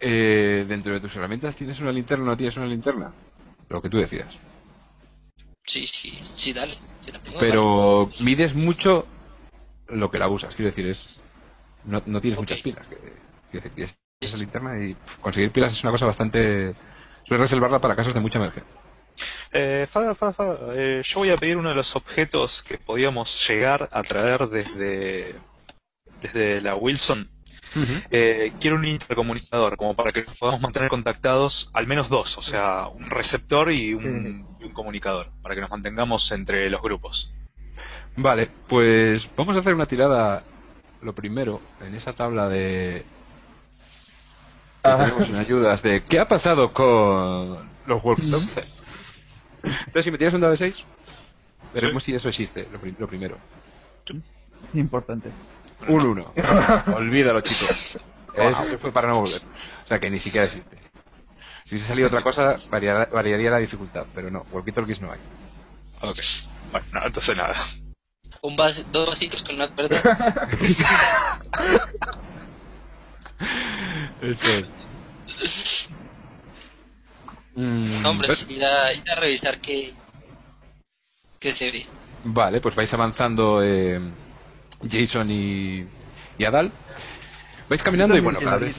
[0.00, 3.12] Eh, dentro de tus herramientas tienes una linterna o no tienes una linterna.
[3.68, 4.34] Lo que tú decidas.
[5.66, 6.74] Sí, sí, sí, dale.
[7.02, 9.06] sí la tengo, Pero mides mucho
[9.88, 10.54] lo que la usas.
[10.54, 11.20] Quiero decir, es
[11.84, 12.86] no, no tienes muchas pilas.
[12.86, 16.74] Que, quiero decir, tienes esa linterna y conseguir pilas es una cosa bastante...
[17.26, 18.83] Suele reservarla para casos de mucha emergencia.
[19.52, 23.46] Eh, Fada, Fada, Fada, eh, yo voy a pedir uno de los objetos que podíamos
[23.48, 25.34] llegar a traer desde,
[26.22, 27.28] desde la Wilson.
[28.10, 32.42] Eh, quiero un intercomunicador, como para que nos podamos mantener contactados, al menos dos, o
[32.42, 37.32] sea, un receptor y un, y un comunicador, para que nos mantengamos entre los grupos.
[38.16, 40.44] Vale, pues vamos a hacer una tirada.
[41.02, 43.04] Lo primero, en esa tabla de.
[44.82, 44.98] que Ah.
[45.04, 48.68] tenemos en ayudas de ¿qué ha pasado con los walkie-talkies?
[49.64, 50.74] Entonces, si me tiras un dado de 6,
[51.72, 53.38] veremos si eso existe, lo, lo primero.
[54.74, 55.30] Importante.
[55.88, 56.32] Un 1.
[56.96, 57.98] Olvídalo, chicos.
[58.34, 59.40] Eso fue para no volver.
[59.84, 60.76] O sea que ni siquiera existe.
[61.64, 65.18] Si hubiese salido otra cosa, variara- variaría la dificultad, pero no, walkie-talkies no hay.
[66.02, 66.18] Ok.
[66.72, 67.54] Bueno, no, entonces nada.
[68.42, 70.00] Un vas- dos vasitos con una cuerda.
[74.20, 74.66] Eso
[75.40, 75.90] es.
[77.56, 79.92] Mm, No, hombre, pues- sí, ir a, ir a revisar qué,
[81.40, 81.86] qué se ve.
[82.24, 84.00] Vale, pues vais avanzando eh,
[84.90, 85.86] Jason y,
[86.38, 86.72] y Adal.
[87.68, 88.74] Vais caminando y bueno, cada vez...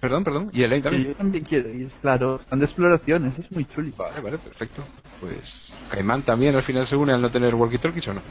[0.00, 0.50] Perdón, perdón.
[0.52, 1.08] Y Elaine Sí, también.
[1.08, 2.40] yo también quiero ir, claro.
[2.48, 3.92] Son de exploración, eso es muy chuli.
[3.96, 4.86] Vale, vale, perfecto.
[5.20, 5.42] Pues
[5.90, 8.22] Caimán también al final se une al no tener walkie-talkies o no.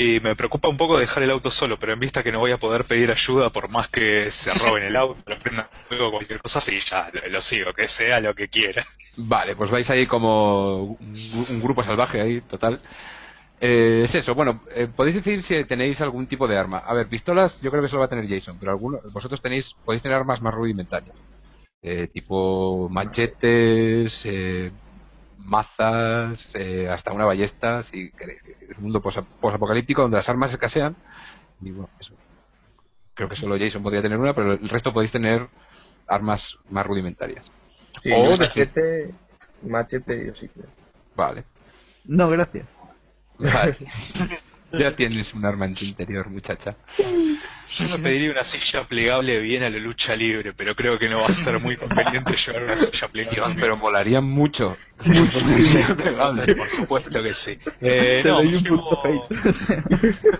[0.00, 2.52] Y me preocupa un poco dejar el auto solo, pero en vista que no voy
[2.52, 6.12] a poder pedir ayuda por más que se roben el auto, lo prendan fuego o
[6.12, 8.82] cualquier cosa, sí, ya lo, sigo, que sea lo que quiera.
[9.18, 12.80] Vale, pues vais ahí como un, un grupo salvaje ahí, total.
[13.60, 16.78] Eh, es eso, bueno, eh, podéis decir si tenéis algún tipo de arma.
[16.78, 19.76] A ver, pistolas yo creo que solo va a tener Jason, pero alguno, vosotros tenéis,
[19.84, 21.14] podéis tener armas más rudimentarias.
[21.82, 24.70] Eh, tipo machetes, eh,
[25.50, 28.42] mazas, eh, hasta una ballesta, si queréis.
[28.44, 30.96] Es un mundo posa- posapocalíptico donde las armas escasean.
[31.60, 32.14] Y bueno, eso.
[33.14, 35.46] Creo que solo Jason podría tener una, pero el resto podéis tener
[36.06, 37.50] armas más rudimentarias.
[38.02, 39.10] Sí, O machete,
[39.62, 40.48] machete yo sí.
[41.14, 41.44] Vale.
[42.04, 42.66] No, gracias.
[43.38, 43.76] Vale.
[44.72, 46.76] ya tienes un arma en tu interior, muchacha.
[47.74, 51.20] Yo me pediría una silla plegable bien a la lucha libre, pero creo que no
[51.20, 53.54] va a ser muy conveniente llevar una silla plegable.
[53.60, 54.76] Pero molaría mucho.
[55.96, 57.58] Plegable, por supuesto que sí.
[57.80, 60.30] Eh, Te no, doy un llevo- punto fate.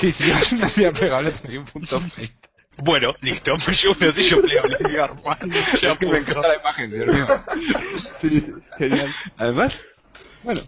[0.00, 2.00] Sí, si llevas una silla plegable, te doy un punto.
[2.00, 2.32] fake.
[2.78, 4.76] Bueno, listo, me llevo una silla plegable.
[5.80, 7.26] Ya Es que me encanta la imagen, Dios mío.
[8.20, 8.46] Sí,
[8.78, 9.14] genial.
[9.36, 9.72] Además,
[10.42, 10.60] bueno,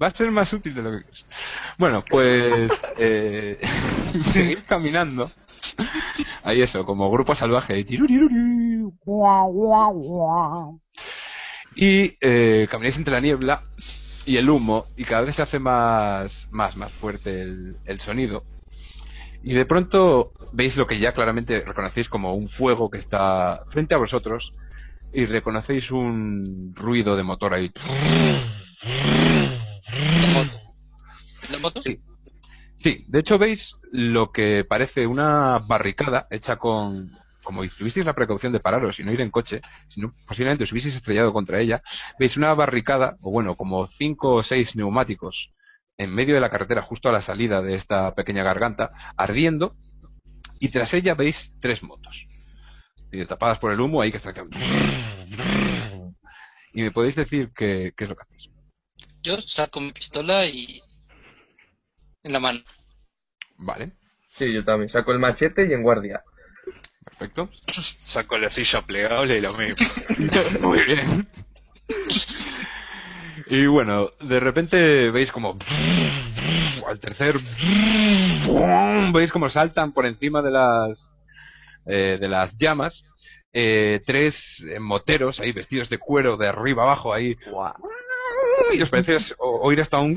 [0.00, 1.24] va a ser más útil de lo que crees.
[1.78, 3.60] Bueno, pues eh,
[4.32, 5.30] seguir caminando.
[6.42, 7.84] Ahí eso, como grupo salvaje.
[11.76, 13.62] Y eh, camináis entre la niebla
[14.26, 18.42] y el humo y cada vez se hace más, más, más fuerte el, el sonido.
[19.42, 23.94] Y de pronto veis lo que ya claramente reconocéis como un fuego que está frente
[23.94, 24.52] a vosotros
[25.12, 27.70] y reconocéis un ruido de motor ahí.
[29.92, 30.60] ¿La moto?
[31.50, 31.82] ¿La moto?
[31.82, 31.98] Sí.
[32.76, 37.10] Sí, de hecho veis lo que parece una barricada hecha con,
[37.42, 40.94] como tuvisteis la precaución de pararos y no ir en coche, sino posiblemente os hubieseis
[40.94, 41.82] estrellado contra ella,
[42.20, 45.50] veis una barricada, o bueno, como cinco o seis neumáticos
[45.96, 49.74] en medio de la carretera, justo a la salida de esta pequeña garganta, ardiendo,
[50.60, 52.16] y tras ella veis tres motos.
[53.10, 54.32] Y tapadas por el humo, ahí que está.
[56.74, 58.57] Y me podéis decir qué, qué es lo que hacéis.
[59.22, 60.80] Yo saco mi pistola y...
[62.22, 62.60] En la mano.
[63.56, 63.92] Vale,
[64.38, 64.88] Sí, yo también.
[64.88, 66.22] Saco el machete y en guardia.
[67.04, 67.50] perfecto.
[68.04, 69.86] Saco la silla plegable y lo mismo.
[70.60, 71.28] Muy bien.
[73.46, 75.58] Y bueno, de repente veis como
[76.86, 77.34] al tercer
[79.12, 81.12] veis como saltan por encima de las
[81.86, 83.02] eh, de las llamas
[83.52, 84.34] eh, tres
[84.70, 87.36] eh, moteros ahí vestidos de cuero de arriba abajo ahí
[88.72, 90.16] y os parece o- oír hasta un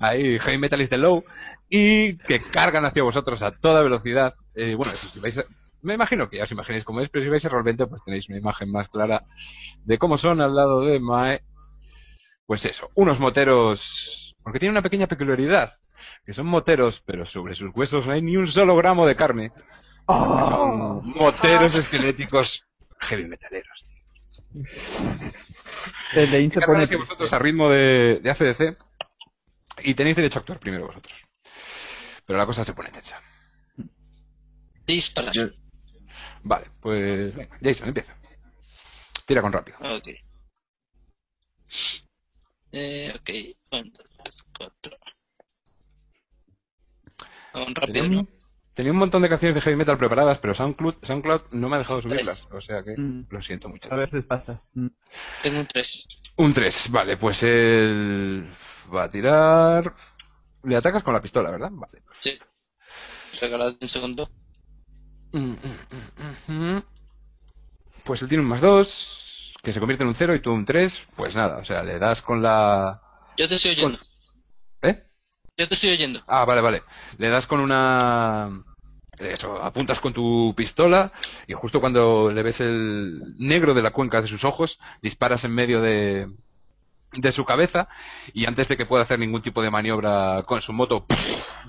[0.00, 1.24] ahí heavy metalist de low
[1.68, 4.34] y que cargan hacia vosotros a toda velocidad.
[4.54, 5.44] Eh, bueno eso, si vais a-
[5.82, 8.28] me imagino que ya os imagináis cómo es pero si vais a Roll20 pues tenéis
[8.28, 9.22] una imagen más clara
[9.84, 11.42] de cómo son al lado de Mae.
[12.46, 13.80] Pues eso unos moteros
[14.42, 15.74] porque tienen una pequeña peculiaridad
[16.24, 19.52] que son moteros pero sobre sus huesos no hay ni un solo gramo de carne.
[20.06, 22.62] Son moteros esqueléticos
[23.08, 23.82] heavy metaleros
[26.12, 28.78] El de se pone vosotros a ritmo de, de ACDC
[29.82, 31.14] y tenéis derecho a actuar primero vosotros.
[32.24, 33.20] Pero la cosa se pone tensa.
[34.86, 35.32] Dispara.
[36.42, 38.16] Vale, pues venga, Jason, empieza.
[39.26, 39.78] Tira con rápido.
[39.80, 40.08] Ok.
[42.72, 43.30] Eh, ok.
[43.72, 44.96] Un, dos, tres, cuatro.
[47.54, 48.35] Un rápido, Tenía ¿no?
[48.76, 51.78] Tenía un montón de canciones de heavy metal preparadas, pero SoundCloud, SoundCloud no me ha
[51.80, 52.46] dejado subirlas.
[52.52, 53.26] O sea que Mm.
[53.30, 53.92] lo siento mucho.
[53.92, 54.60] A veces pasa.
[54.74, 54.86] Mm.
[55.42, 56.06] Tengo un 3.
[56.36, 58.46] Un 3, vale, pues él
[58.94, 59.94] va a tirar...
[60.62, 61.70] Le atacas con la pistola, ¿verdad?
[61.72, 62.02] Vale.
[62.20, 62.38] Sí.
[63.40, 64.28] Regalad un segundo.
[65.32, 65.56] Mm, mm,
[65.90, 66.82] mm, mm, mm.
[68.04, 70.64] Pues él tiene un más 2, que se convierte en un 0 y tú un
[70.66, 73.00] 3, pues nada, o sea, le das con la...
[73.38, 73.98] Yo te estoy oyendo.
[75.58, 76.20] Yo te estoy oyendo.
[76.26, 76.82] Ah, vale, vale.
[77.18, 78.62] Le das con una...
[79.18, 81.10] Eso, apuntas con tu pistola
[81.46, 85.54] y justo cuando le ves el negro de la cuenca de sus ojos, disparas en
[85.54, 86.28] medio de,
[87.12, 87.88] de su cabeza
[88.34, 91.06] y antes de que pueda hacer ningún tipo de maniobra con su moto,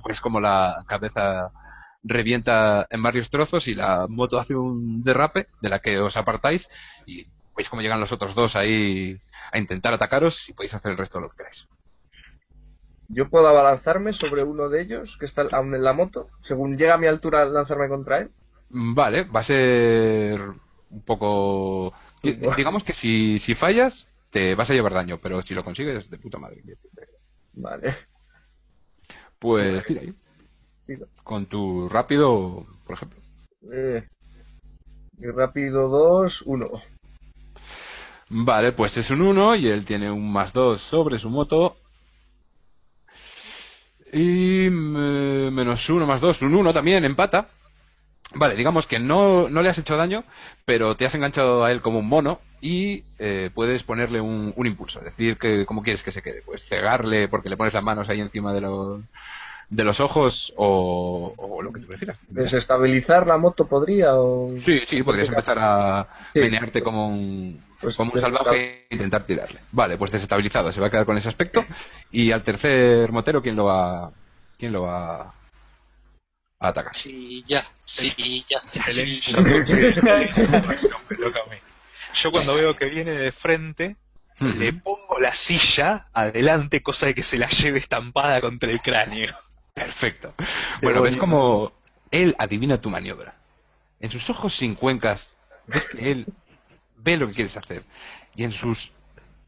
[0.03, 1.51] pues como la cabeza
[2.03, 6.67] revienta en varios trozos y la moto hace un derrape de la que os apartáis
[7.05, 9.17] y veis cómo llegan los otros dos ahí
[9.53, 11.65] a intentar atacaros y podéis hacer el resto de lo que queráis.
[13.09, 16.27] Yo puedo abalanzarme sobre uno de ellos que está aún en la moto.
[16.41, 18.31] Según llega a mi altura, lanzarme contra él.
[18.69, 20.41] Mm, Vale, va a ser
[20.89, 21.93] un poco...
[22.21, 26.17] Digamos que si, si fallas, te vas a llevar daño, pero si lo consigues, de
[26.17, 26.61] puta madre.
[27.53, 27.95] Vale.
[29.39, 30.13] Pues tira ahí.
[30.85, 31.07] Tiro.
[31.23, 33.19] Con tu rápido, por ejemplo.
[33.71, 34.03] Eh,
[35.19, 36.69] rápido 2, 1.
[38.29, 41.77] Vale, pues es un 1 y él tiene un más 2 sobre su moto.
[44.13, 47.47] Y mm, menos 1 más 2, un 1 también, empata.
[48.35, 50.23] Vale, digamos que no, no le has hecho daño,
[50.65, 54.67] pero te has enganchado a él como un mono y eh, puedes ponerle un, un
[54.67, 54.99] impulso.
[54.99, 56.41] Decir, que cómo quieres que se quede.
[56.45, 59.01] Pues cegarle porque le pones las manos ahí encima de los,
[59.69, 62.19] de los ojos o, o lo que tú prefieras.
[62.27, 64.15] ¿Desestabilizar la moto podría?
[64.15, 64.51] O...
[64.65, 68.95] Sí, sí, podrías empezar a Sí, menearte pues- como un, pues como un salvaje e
[68.95, 69.61] intentar tirarle.
[69.71, 71.65] Vale, pues desestabilizado, se va a quedar con ese aspecto.
[72.11, 74.11] Y al tercer motero, ¿quién lo va,
[74.57, 75.33] quién lo va a
[76.59, 76.95] atacar?
[76.95, 77.65] Sí, ya.
[77.85, 78.61] Sí, ya.
[79.21, 81.57] Yo considero que la razón me toca a mí.
[82.13, 83.95] Yo cuando veo que viene de frente,
[84.39, 89.33] le pongo la silla adelante, cosa de que se la lleve estampada contra el cráneo.
[89.73, 90.33] Perfecto.
[90.81, 91.19] Bueno, ves bonito.
[91.19, 91.71] como
[92.09, 93.35] él adivina tu maniobra.
[93.99, 95.27] En sus ojos sin cuencas,
[95.67, 96.25] ves que él
[97.07, 97.83] ve lo que quieres hacer.
[98.35, 98.91] Y en sus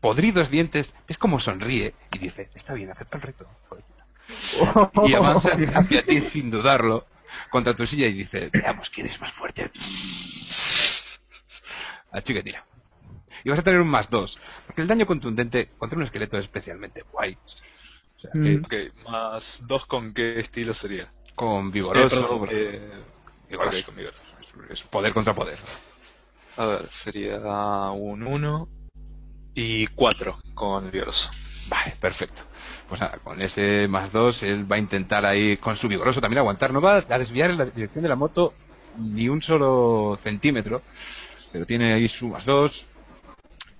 [0.01, 3.45] podridos dientes, ves como sonríe y dice, está bien, acepta el reto.
[3.67, 3.83] joder".
[5.09, 7.05] Y avanza hacia ti sin dudarlo
[7.49, 9.69] contra tu silla y dice, veamos quién es más fuerte.
[12.11, 12.63] Así que tira.
[13.43, 14.37] Y vas a tener un más dos.
[14.65, 17.37] Porque el daño contundente contra un esqueleto es especialmente guay.
[18.17, 18.63] O sea, que Mm.
[18.65, 18.73] Ok,
[19.09, 21.07] más dos con qué estilo sería.
[21.35, 22.09] con Eh, vigoroso.
[22.09, 22.91] perdón, eh,
[23.49, 23.77] vigoroso.
[23.77, 24.23] ok, con vigoroso.
[24.69, 25.57] Es poder contra poder.
[26.59, 27.39] A ver, sería
[27.91, 28.67] un 1
[29.55, 31.29] y 4 con el vigoroso.
[31.69, 32.41] Vale, perfecto.
[32.87, 36.39] Pues nada, con ese más 2 él va a intentar ahí con su vigoroso también
[36.39, 36.73] aguantar.
[36.73, 38.53] No va a desviar en la dirección de la moto
[38.97, 40.81] ni un solo centímetro,
[41.53, 42.71] pero tiene ahí su más 2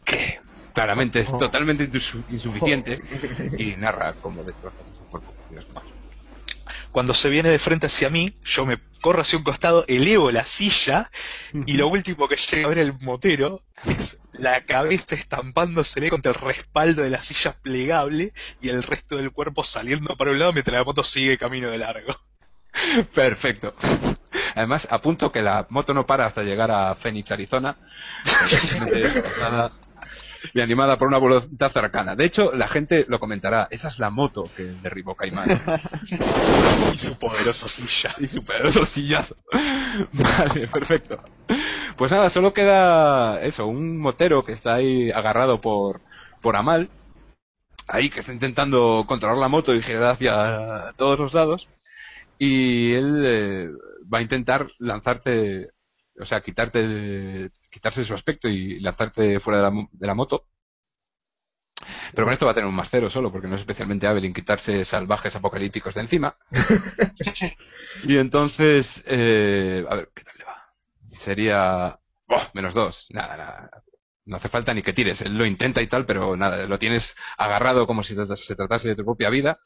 [0.05, 0.39] que
[0.73, 2.99] claramente es totalmente insu- insuficiente
[3.57, 5.33] y narra como destroza su cuerpo.
[6.91, 10.45] Cuando se viene de frente hacia mí, yo me corro hacia un costado, elevo la
[10.45, 11.09] silla
[11.65, 16.37] y lo último que llega a ver el motero es la cabeza estampándosele contra el
[16.37, 20.75] respaldo de la silla plegable y el resto del cuerpo saliendo para un lado mientras
[20.75, 22.15] la moto sigue camino de largo.
[23.13, 23.75] Perfecto.
[24.55, 27.77] Además, apunto que la moto no para hasta llegar a Phoenix, Arizona.
[30.53, 32.15] Y animada por una voluntad cercana.
[32.15, 33.67] De hecho, la gente lo comentará.
[33.71, 35.61] Esa es la moto que derribó Caimán.
[36.93, 38.11] Y su poderosa silla.
[38.19, 39.35] y su poderoso sillazo.
[40.13, 41.21] Vale, perfecto.
[41.97, 46.01] Pues nada, solo queda eso, un motero que está ahí agarrado por,
[46.41, 46.89] por Amal.
[47.87, 51.67] Ahí que está intentando controlar la moto y girar hacia todos los lados.
[52.37, 53.69] Y él eh,
[54.11, 55.67] va a intentar lanzarte,
[56.19, 60.45] o sea, quitarte, quitarse su aspecto y lanzarte fuera de la, de la moto.
[62.13, 64.25] Pero con esto va a tener un más cero solo, porque no es especialmente hábil
[64.25, 66.35] en quitarse salvajes apocalípticos de encima.
[68.03, 70.57] y entonces, eh, a ver, ¿qué tal le va?
[71.23, 72.43] Sería, ¡oh!
[72.53, 73.69] menos dos, nada, nada.
[74.25, 77.15] No hace falta ni que tires, él lo intenta y tal, pero nada, lo tienes
[77.37, 79.57] agarrado como si se tratase de tu propia vida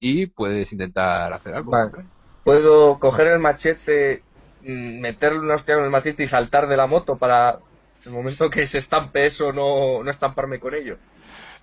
[0.00, 1.72] y puedes intentar hacer algo.
[1.72, 2.06] Vale.
[2.44, 4.22] Puedo coger el machete,
[4.66, 7.58] meterle una hostia con el machete y saltar de la moto para
[8.04, 10.96] el momento que se estampe eso no, no estamparme con ello.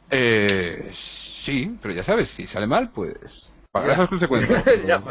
[0.09, 0.91] Eh,
[1.45, 4.63] sí, pero ya sabes, si sale mal, pues pagarás las consecuencias.
[4.87, 5.01] Ya,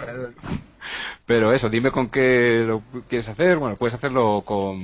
[1.27, 3.59] Pero eso, dime con qué lo quieres hacer.
[3.59, 4.83] Bueno, puedes hacerlo con.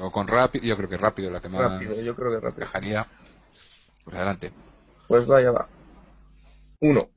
[0.00, 0.64] O con rápido.
[0.64, 2.62] Yo creo que rápido la que más rápido, yo creo que rápido.
[2.62, 3.06] encajaría.
[4.04, 4.52] Pues adelante.
[5.08, 5.66] Pues vaya, va.
[6.80, 7.08] Uno.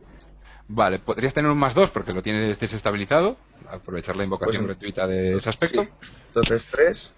[0.72, 3.38] Vale, podrías tener un más dos porque lo tienes desestabilizado.
[3.68, 5.84] Aprovechar la invocación Pues, gratuita de ese aspecto.
[5.84, 5.90] Sí.
[6.28, 7.14] Entonces tres.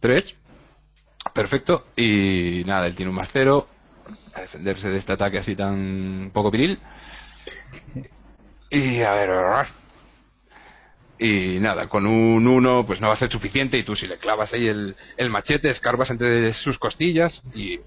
[0.00, 0.34] Tres.
[1.32, 1.86] Perfecto.
[1.96, 3.68] Y nada, él tiene un más cero.
[4.34, 6.80] A defenderse de este ataque así tan poco viril.
[8.70, 9.30] Y a ver.
[11.18, 14.18] Y nada, con un 1 pues no va a ser suficiente y tú si le
[14.18, 17.80] clavas ahí el, el machete, escarbas entre sus costillas y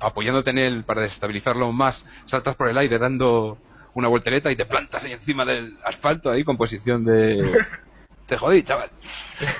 [0.00, 3.58] apoyándote en él para desestabilizarlo aún más, saltas por el aire dando
[3.94, 7.42] una voltereta y te plantas ahí encima del asfalto ahí con posición de...
[8.26, 8.90] Te jodí, chaval.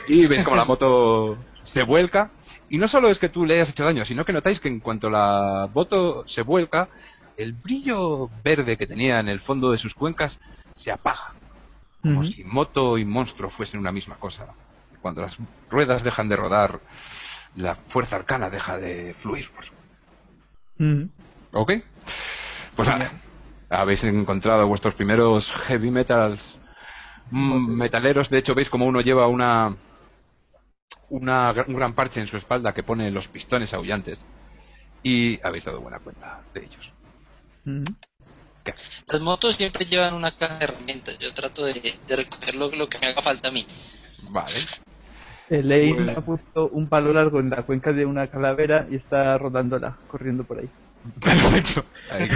[0.09, 2.31] Y ves como la moto se vuelca
[2.71, 4.81] y no solo es que tú le hayas hecho daño, sino que notáis que en
[4.81, 6.89] cuanto la moto se vuelca,
[7.37, 10.39] el brillo verde que tenía en el fondo de sus cuencas
[10.77, 11.35] se apaga
[12.05, 14.49] como si moto y monstruo fuesen una misma cosa.
[15.01, 15.37] Cuando las
[15.71, 16.81] ruedas dejan de rodar,
[17.57, 19.49] la fuerza arcana deja de fluir.
[19.57, 19.73] pues.
[21.53, 21.73] ¿Ok?
[22.77, 23.11] Pues nada,
[23.81, 26.41] habéis encontrado vuestros primeros heavy metals
[27.31, 28.31] mm, metaleros.
[28.31, 29.77] De hecho, veis como uno lleva una,
[31.11, 34.23] una un gran parche en su espalda que pone los pistones aullantes.
[35.03, 36.93] Y habéis dado buena cuenta de ellos.
[37.67, 37.85] Ujú.
[39.09, 41.19] Las motos siempre llevan una caja de herramientas.
[41.19, 43.67] Yo trato de, de recoger lo, lo que me haga falta a mí.
[44.31, 44.55] Vale.
[45.51, 49.37] Elaine Pues- ha puesto un palo largo en la cuenca de una calavera y está
[49.37, 50.71] rodándola, corriendo por ahí.
[51.21, 51.85] Perfecto.
[52.11, 52.27] Ahí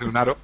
[0.00, 0.38] de un aro.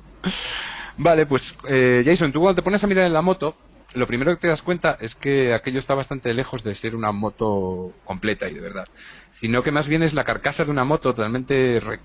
[0.97, 3.57] Vale, pues eh, Jason, tú cuando te pones a mirar en la moto,
[3.95, 7.13] lo primero que te das cuenta es que aquello está bastante lejos de ser una
[7.13, 8.87] moto completa y de verdad.
[9.41, 12.01] Sino que más bien es la carcasa de una moto totalmente re-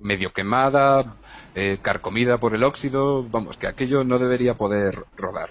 [0.00, 1.16] medio quemada,
[1.54, 3.22] eh, carcomida por el óxido.
[3.28, 5.50] Vamos, que aquello no debería poder rodar.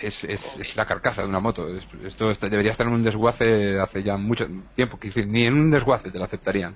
[0.00, 1.68] Es, es, es la carcasa de una moto.
[1.68, 4.98] Es- Esto está- debería estar en un desguace hace ya mucho tiempo.
[5.00, 6.74] Decir, ni en un desguace te lo aceptarían.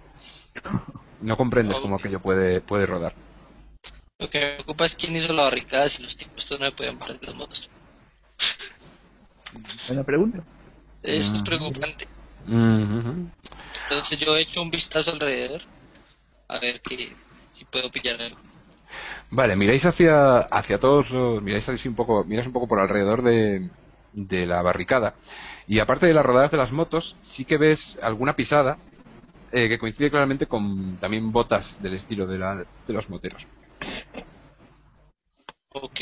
[1.20, 3.14] No comprendes cómo aquello puede, puede rodar.
[4.18, 6.72] Lo que me preocupa es quién hizo la barricada si los tipos estos no me
[6.72, 7.68] podían parar de las motos.
[9.88, 10.42] Buena pregunta.
[11.02, 11.44] Eso es Mm.
[11.44, 12.08] preocupante.
[12.46, 13.30] Mhm.
[13.84, 15.62] Entonces yo he hecho un vistazo alrededor
[16.48, 17.14] a ver que,
[17.52, 18.38] si puedo pillar algo.
[19.30, 23.22] Vale, miráis hacia, hacia todos los, miráis así un poco, miráis un poco por alrededor
[23.22, 23.68] de,
[24.12, 25.14] de la barricada.
[25.66, 28.78] Y aparte de las rodadas de las motos, sí que ves alguna pisada
[29.52, 33.42] eh, que coincide claramente con también botas del estilo de, la, de los moteros.
[35.72, 36.00] Ok.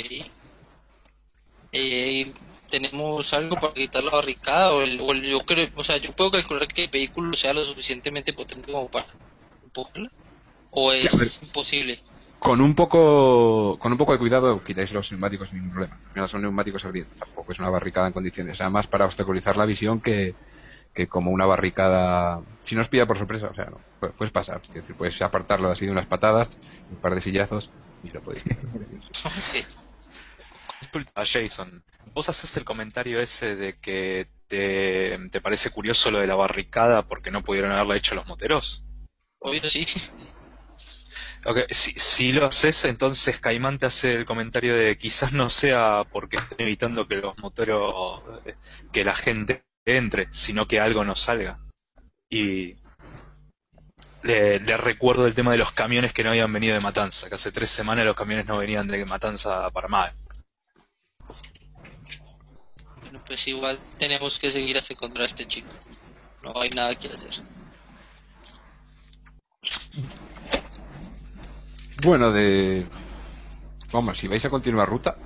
[1.72, 2.32] Eh,
[2.70, 4.72] ¿Tenemos algo para quitar la barricada?
[4.72, 7.52] O, el, o el- yo creo, o sea, yo puedo calcular que el vehículo sea
[7.52, 9.06] lo suficientemente potente como para
[9.62, 10.10] empujarla.
[10.70, 12.00] ¿O es imposible?
[12.40, 16.28] Con un poco, con un poco de cuidado quitáis los neumáticos sin ningún problema.
[16.28, 18.58] Son neumáticos ardientes, tampoco es una barricada en condiciones.
[18.58, 20.34] Nada más para obstaculizar la visión que,
[20.94, 23.80] que como una barricada, si no os pilla por sorpresa, o sea, no,
[24.12, 26.56] puedes pasar, es decir, puedes apartarlo así de unas patadas,
[26.90, 27.68] un par de sillazos
[28.04, 28.44] y lo podéis.
[30.80, 31.82] Consulta, Jason,
[32.14, 37.02] vos haces el comentario ese de que te, te parece curioso lo de la barricada
[37.02, 38.84] porque no pudieron haberla hecho los moteros.
[39.40, 39.86] Obvio, sí.
[41.44, 41.64] Okay.
[41.68, 46.38] Si, si, lo haces, entonces Caimán te hace el comentario de quizás no sea porque
[46.38, 48.22] estén evitando que los moteros,
[48.92, 51.58] que la gente entre, sino que algo no salga.
[52.28, 52.76] Y
[54.22, 57.34] le, le, recuerdo el tema de los camiones que no habían venido de Matanza, que
[57.34, 60.12] hace tres semanas los camiones no venían de Matanza para mal.
[63.02, 65.68] Bueno, pues igual tenemos que seguir hasta encontrar a este chico.
[66.42, 67.42] No hay nada que hacer.
[72.02, 72.86] Bueno, de.
[73.92, 75.16] Vamos, si vais a continuar ruta,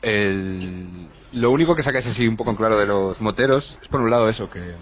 [0.00, 1.08] el...
[1.32, 4.10] lo único que sacáis así un poco en claro de los moteros es por un
[4.10, 4.74] lado eso, que.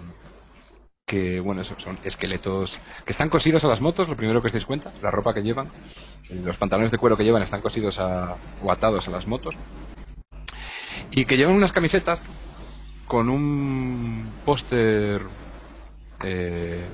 [1.05, 4.65] Que, bueno, son esqueletos que están cosidos a las motos, lo primero que os dais
[4.65, 5.69] cuenta, la ropa que llevan,
[6.29, 9.55] los pantalones de cuero que llevan están cosidos a, o atados a las motos.
[11.11, 12.19] Y que llevan unas camisetas
[13.07, 15.21] con un póster
[16.25, 16.85] eh,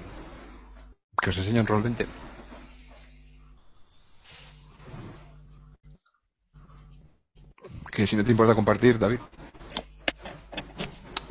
[1.19, 2.05] que os enseño en Roll 20
[7.93, 9.19] que si no te importa compartir, David.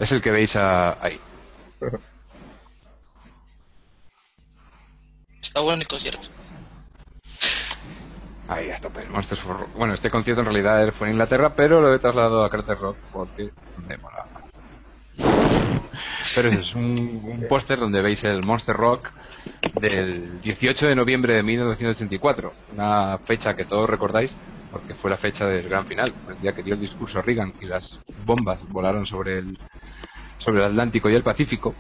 [0.03, 1.21] Es el que veis a, ahí.
[5.41, 6.27] Está bueno el concierto.
[8.49, 9.07] Ahí, a tope.
[9.07, 9.69] Monsters for...
[9.77, 12.97] Bueno, este concierto en realidad fue en Inglaterra, pero lo he trasladado a Crater Rock
[13.13, 13.51] porque
[13.87, 14.27] me mola
[16.35, 19.09] Pero es un, un póster donde veis el Monster Rock
[19.81, 24.35] del 18 de noviembre de 1984, una fecha que todos recordáis
[24.73, 27.67] porque fue la fecha del gran final, el día que dio el discurso Reagan y
[27.67, 29.59] las bombas volaron sobre el,
[30.43, 31.75] sobre el Atlántico y el Pacífico.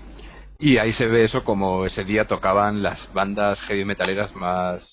[0.58, 4.90] Y ahí se ve eso como ese día tocaban las bandas heavy metaleras más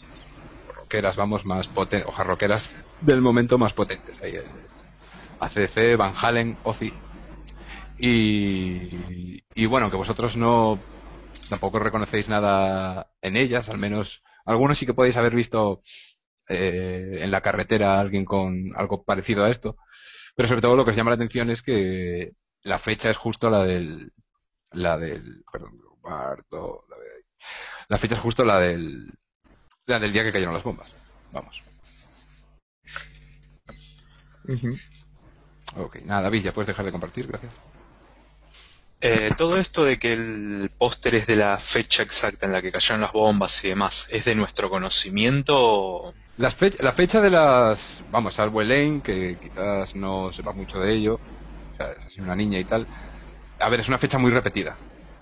[0.75, 2.67] rockeras, vamos, más potentes, o rockeras
[3.01, 4.19] del momento más potentes.
[4.21, 4.35] Ahí
[5.39, 6.91] ACDC, Van Halen, Ozzy.
[7.99, 10.79] Y, y bueno, que vosotros no
[11.49, 15.81] tampoco reconocéis nada en ellas, al menos algunos sí que podéis haber visto
[16.47, 19.75] eh, en la carretera alguien con algo parecido a esto.
[20.35, 22.31] Pero sobre todo lo que os llama la atención es que
[22.64, 24.11] la fecha es justo la del.
[24.72, 25.44] La del.
[25.52, 26.38] Perdón, la,
[27.88, 29.11] la fecha es justo la del.
[29.86, 30.94] La del día que cayeron las bombas.
[31.31, 31.61] Vamos.
[35.76, 37.53] Ok, nada, David, ya puedes dejar de compartir, gracias.
[39.02, 42.72] Eh, todo esto de que el póster es de la fecha exacta en la que
[42.72, 46.14] cayeron las bombas y demás, ¿es de nuestro conocimiento?
[46.38, 46.52] la
[46.94, 47.80] fecha de las.
[48.11, 51.19] Vamos, salvo Elaine, que quizás no sepa mucho de ello,
[51.85, 52.85] es así una niña y tal.
[53.60, 54.76] A ver, es una fecha muy repetida.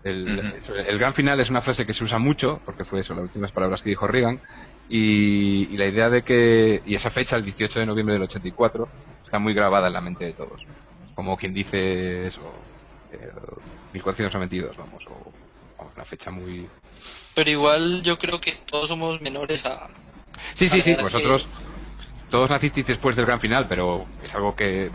[0.04, 0.54] El,
[0.88, 3.52] el, gran final es una frase que se usa mucho, porque fue eso, las últimas
[3.52, 4.40] palabras que dijo Reagan,
[4.88, 6.82] y, y la idea de que.
[6.86, 8.88] Y esa fecha, el 18 de noviembre del 84,
[9.24, 10.66] está muy grabada en la mente de todos.
[11.16, 12.42] Como quien dice eso
[13.12, 13.32] eh,
[13.94, 15.34] 1492, vamos, o,
[15.96, 16.68] una fecha muy...
[17.34, 19.88] Pero igual yo creo que todos somos menores a...
[20.56, 21.48] Sí, sí, sí, vosotros
[22.30, 24.92] todos nacisteis después del gran final, pero es algo que,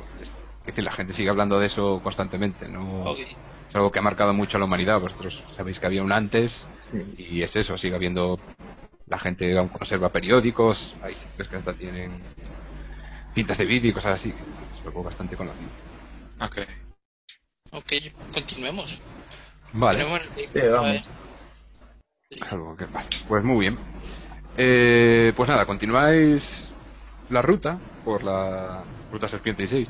[0.66, 3.14] es, que la gente sigue hablando de eso constantemente, ¿no?
[3.16, 6.52] Es algo que ha marcado mucho a la humanidad, vosotros sabéis que había un antes
[7.16, 8.38] y es eso, sigue habiendo...
[9.06, 12.12] La gente aún conserva periódicos, hay sitios que hasta tienen
[13.34, 15.68] cintas de vídeo y cosas así, es algo bastante conocido.
[16.40, 16.58] Ok.
[17.72, 17.92] Ok,
[18.32, 19.00] continuemos.
[19.72, 20.04] Vale.
[20.04, 21.02] vamos.
[22.50, 23.08] Algo que, vale.
[23.28, 23.78] Pues muy bien.
[24.56, 26.42] Eh, pues nada, continuáis
[27.30, 29.88] la ruta por la ruta Serpiente 6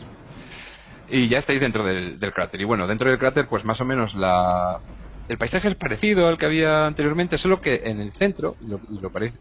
[1.09, 2.61] y ya estáis dentro del, cráter.
[2.61, 4.81] Y bueno, dentro del cráter, pues más o menos la
[5.29, 9.11] el paisaje es parecido al que había anteriormente, solo que en el centro, lo, lo
[9.11, 9.39] parece,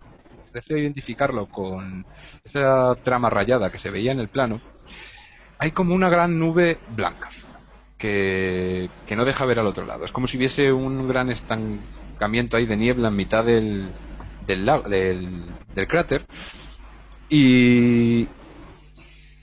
[0.52, 2.06] parece identificarlo con
[2.44, 4.62] esa trama rayada que se veía en el plano,
[5.58, 7.30] hay como una gran nube blanca
[7.98, 10.06] que, que no deja ver al otro lado.
[10.06, 13.90] Es como si hubiese un gran estancamiento ahí de niebla en mitad del,
[14.48, 16.26] del cráter.
[17.30, 18.28] Y,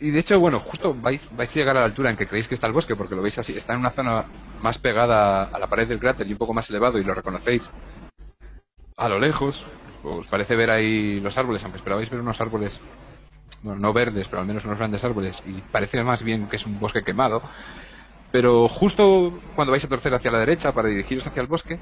[0.01, 2.49] y de hecho, bueno, justo vais, vais a llegar a la altura en que creéis
[2.49, 4.25] que está el bosque, porque lo veis así, está en una zona
[4.63, 7.69] más pegada a la pared del cráter y un poco más elevado y lo reconocéis
[8.97, 9.63] a lo lejos.
[10.03, 12.79] Os parece ver ahí los árboles, aunque esperabais ver unos árboles,
[13.63, 16.67] bueno, no verdes, pero al menos unos grandes árboles, y parece más bien que es
[16.67, 17.43] un bosque quemado
[18.31, 21.79] pero justo cuando vais a torcer hacia la derecha para dirigiros hacia el bosque,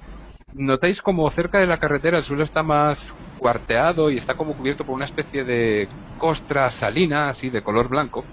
[0.57, 2.99] notáis como cerca de la carretera el suelo está más
[3.39, 5.89] cuarteado y está como cubierto por una especie de
[6.19, 8.25] costra salina, así de color blanco.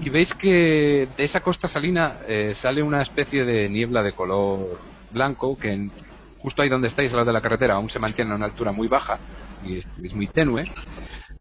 [0.00, 4.80] y veis que de esa costa salina eh, sale una especie de niebla de color
[5.10, 5.90] blanco que
[6.38, 8.72] justo ahí donde estáis, al lado de la carretera, aún se mantiene a una altura
[8.72, 9.20] muy baja
[9.62, 10.64] y es, muy tenue,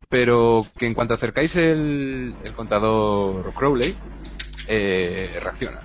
[0.09, 3.95] pero que en cuanto acercáis el, contador Crowley,
[4.67, 5.79] eh, reacciona.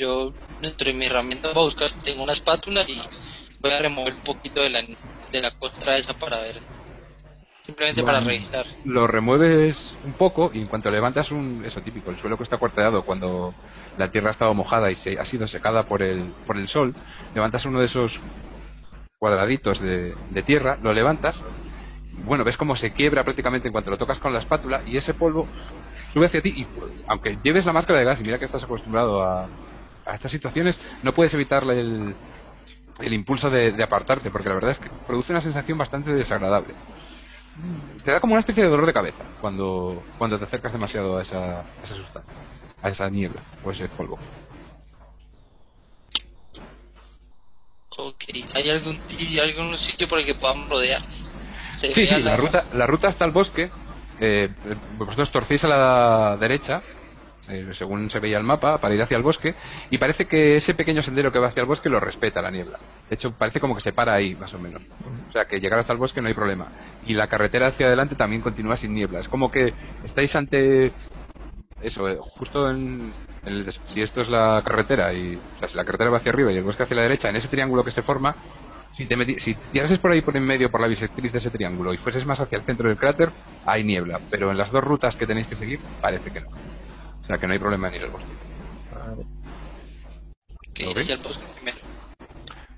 [0.00, 3.02] Yo, dentro de mi herramienta, voy a buscar, tengo una espátula y
[3.60, 6.62] voy a remover un poquito de la, de la contra esa para ver
[7.66, 8.64] simplemente para revisar.
[8.82, 12.56] Lo remueves un poco y en cuanto levantas un, eso típico, el suelo que está
[12.56, 13.54] cuarteado cuando
[13.98, 16.96] la tierra ha estado mojada y se, ha sido secada por el, por el sol,
[17.34, 18.10] levantas uno de esos
[19.18, 21.36] cuadraditos de, tierra, lo levantas,
[22.24, 25.12] bueno, ves cómo se quiebra prácticamente en cuanto lo tocas con la espátula y ese
[25.12, 25.46] polvo
[26.14, 26.66] sube hacia ti y
[27.06, 29.50] aunque lleves la máscara de gas y mira que estás acostumbrado a,
[30.06, 32.14] a estas situaciones, no puedes evitarle el,
[33.00, 36.74] el impulso de, de, apartarte, porque la verdad es que produce una sensación bastante desagradable
[38.04, 41.22] te da como una especie de dolor de cabeza cuando, cuando te acercas demasiado a
[41.22, 42.34] esa, esa sustancia,
[42.82, 44.18] a esa niebla o ese polvo.
[47.98, 48.24] Ok,
[48.54, 48.98] ¿hay algún,
[49.42, 51.02] algún sitio por el que podamos rodear?
[51.80, 53.70] Sí, sí, la, ruta, la ruta hasta el bosque,
[54.20, 54.48] eh,
[54.96, 56.82] vosotros torcéis a la derecha
[57.50, 59.54] eh, según se veía el mapa, para ir hacia el bosque,
[59.90, 62.78] y parece que ese pequeño sendero que va hacia el bosque lo respeta la niebla.
[63.08, 64.82] De hecho, parece como que se para ahí, más o menos.
[65.28, 66.68] O sea, que llegar hasta el bosque no hay problema.
[67.06, 69.20] Y la carretera hacia adelante también continúa sin niebla.
[69.20, 69.74] Es como que
[70.04, 70.92] estáis ante
[71.80, 73.12] eso, eh, justo en,
[73.44, 76.52] el, si esto es la carretera y o sea, si la carretera va hacia arriba
[76.52, 78.34] y el bosque hacia la derecha, en ese triángulo que se forma,
[78.96, 81.94] si te si tirases por ahí por en medio por la bisectriz de ese triángulo
[81.94, 83.30] y fueses más hacia el centro del cráter,
[83.64, 86.48] hay niebla, pero en las dos rutas que tenéis que seguir parece que no
[87.30, 88.26] sea que no hay problema en ir al bosque.
[88.92, 89.24] Vale.
[91.12, 91.78] el bosque primero.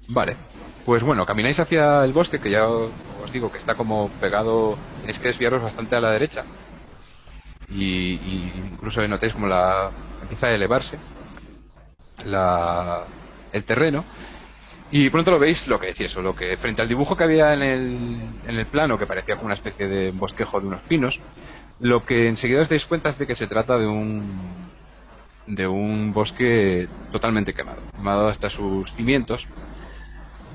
[0.08, 0.36] Vale.
[0.84, 5.18] Pues bueno, camináis hacia el bosque, que ya os digo que está como pegado, tenéis
[5.18, 6.44] que desviaros bastante a la derecha.
[7.70, 8.14] Y,
[8.72, 10.98] incluso notéis como la empieza a elevarse
[12.24, 13.04] la,
[13.52, 14.04] el terreno.
[14.90, 17.54] Y pronto lo veis lo que decía eso, lo que frente al dibujo que había
[17.54, 21.18] en el, en el plano, que parecía como una especie de bosquejo de unos pinos,
[21.82, 24.22] lo que enseguida os dais cuenta es de que se trata de un
[25.48, 29.42] de un bosque totalmente quemado, quemado hasta sus cimientos,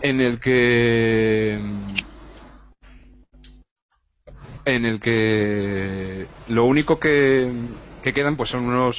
[0.01, 1.59] en el que
[4.63, 7.51] en el que lo único que,
[8.03, 8.95] que quedan pues son unos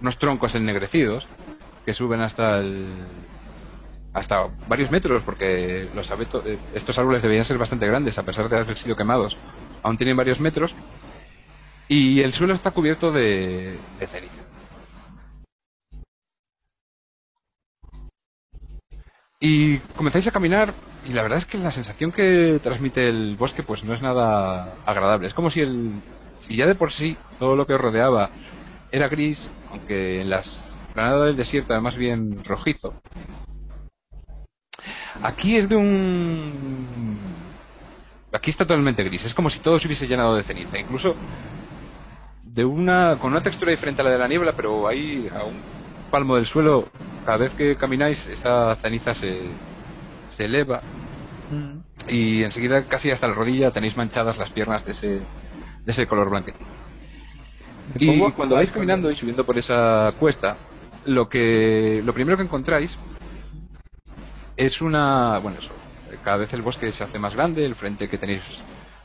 [0.00, 1.26] unos troncos ennegrecidos
[1.84, 2.86] que suben hasta el
[4.12, 8.58] hasta varios metros porque los abetos, estos árboles debían ser bastante grandes a pesar de
[8.58, 9.36] haber sido quemados
[9.82, 10.72] aún tienen varios metros
[11.88, 14.34] y el suelo está cubierto de, ceniza.
[19.40, 20.72] Y comenzáis a caminar
[21.06, 24.74] y la verdad es que la sensación que transmite el bosque pues no es nada
[24.86, 25.28] agradable.
[25.28, 25.92] Es como si el
[26.46, 28.30] si ya de por sí todo lo que os rodeaba
[28.90, 29.38] era gris,
[29.70, 30.46] aunque en las
[30.94, 32.94] granadas del desierto además bien rojizo.
[35.22, 37.18] Aquí es de un
[38.32, 40.78] aquí está totalmente gris, es como si todo se hubiese llenado de ceniza.
[40.78, 41.16] Incluso
[42.54, 45.56] de una con una textura diferente a la de la niebla, pero ahí a un
[46.10, 46.84] palmo del suelo,
[47.26, 49.40] cada vez que camináis, esa ceniza se,
[50.36, 50.80] se eleva
[51.50, 52.10] mm.
[52.10, 56.30] y enseguida casi hasta la rodilla tenéis manchadas las piernas de ese, de ese color
[56.30, 56.52] blanco.
[57.96, 60.56] Y cuando vais caminando y subiendo por esa cuesta,
[61.06, 62.96] lo que lo primero que encontráis
[64.56, 65.70] es una, bueno, eso,
[66.22, 68.42] cada vez el bosque se hace más grande, el frente que tenéis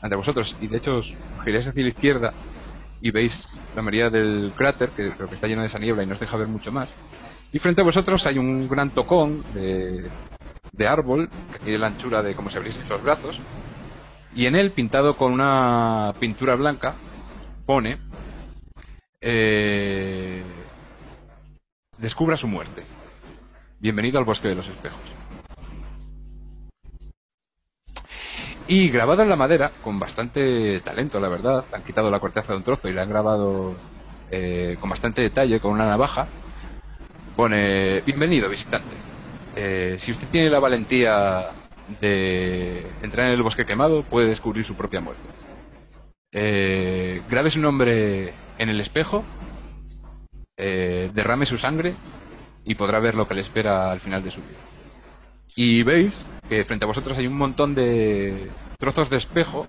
[0.00, 1.12] ante vosotros y de hecho os
[1.44, 2.32] giráis hacia la izquierda
[3.00, 3.32] y veis
[3.74, 6.20] la mayoría del cráter, que creo que está lleno de esa niebla y no os
[6.20, 6.88] deja ver mucho más.
[7.52, 10.08] Y frente a vosotros hay un gran tocón de,
[10.72, 13.38] de árbol, que tiene la anchura de como si abrieseis los brazos,
[14.34, 16.94] y en él, pintado con una pintura blanca,
[17.66, 17.98] pone
[19.20, 20.42] eh,
[22.00, 22.82] Descubra su muerte.
[23.78, 25.19] Bienvenido al bosque de los espejos.
[28.70, 32.58] Y grabado en la madera, con bastante talento, la verdad, han quitado la corteza de
[32.58, 33.74] un trozo y la han grabado
[34.30, 36.28] eh, con bastante detalle, con una navaja,
[37.34, 38.94] pone, bienvenido visitante.
[39.56, 41.46] Eh, si usted tiene la valentía
[42.00, 45.22] de entrar en el bosque quemado, puede descubrir su propia muerte.
[46.30, 49.24] Eh, grabe su nombre en el espejo,
[50.56, 51.92] eh, derrame su sangre
[52.64, 54.69] y podrá ver lo que le espera al final de su vida.
[55.54, 56.14] Y veis
[56.48, 59.68] que frente a vosotros hay un montón de trozos de espejo.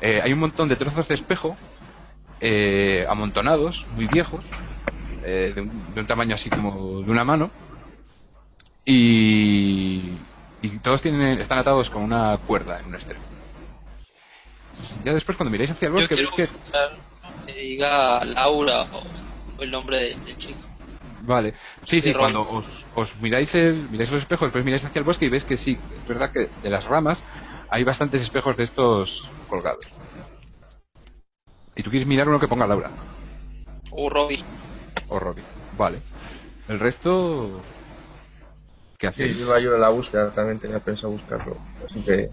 [0.00, 1.56] Eh, hay un montón de trozos de espejo
[2.40, 4.44] eh, amontonados, muy viejos,
[5.24, 5.60] eh, de,
[6.00, 7.50] un, tamaño así como de una mano.
[8.84, 10.12] Y,
[10.62, 13.24] y todos tienen, están atados con una cuerda en un extremo.
[15.04, 16.46] Ya después, cuando miráis hacia el bosque, veis que.
[16.46, 16.96] buscar
[17.46, 20.65] que diga Laura o, el nombre de- chico.
[21.26, 21.54] Vale.
[21.88, 25.26] Sí, sí, cuando os, os miráis, el, miráis los espejos, después miráis hacia el bosque
[25.26, 27.22] y veis que sí, es verdad que de las ramas
[27.70, 29.84] hay bastantes espejos de estos colgados.
[31.74, 32.90] Y tú quieres mirar uno que ponga Laura
[33.92, 34.42] O Robbie.
[35.08, 35.44] o Robbie.
[35.76, 35.98] Vale.
[36.68, 37.60] El resto.
[38.98, 39.38] ¿Qué Sí, hacéis?
[39.38, 41.56] iba yo de la búsqueda, también tenía pensado buscarlo.
[41.88, 42.28] Así que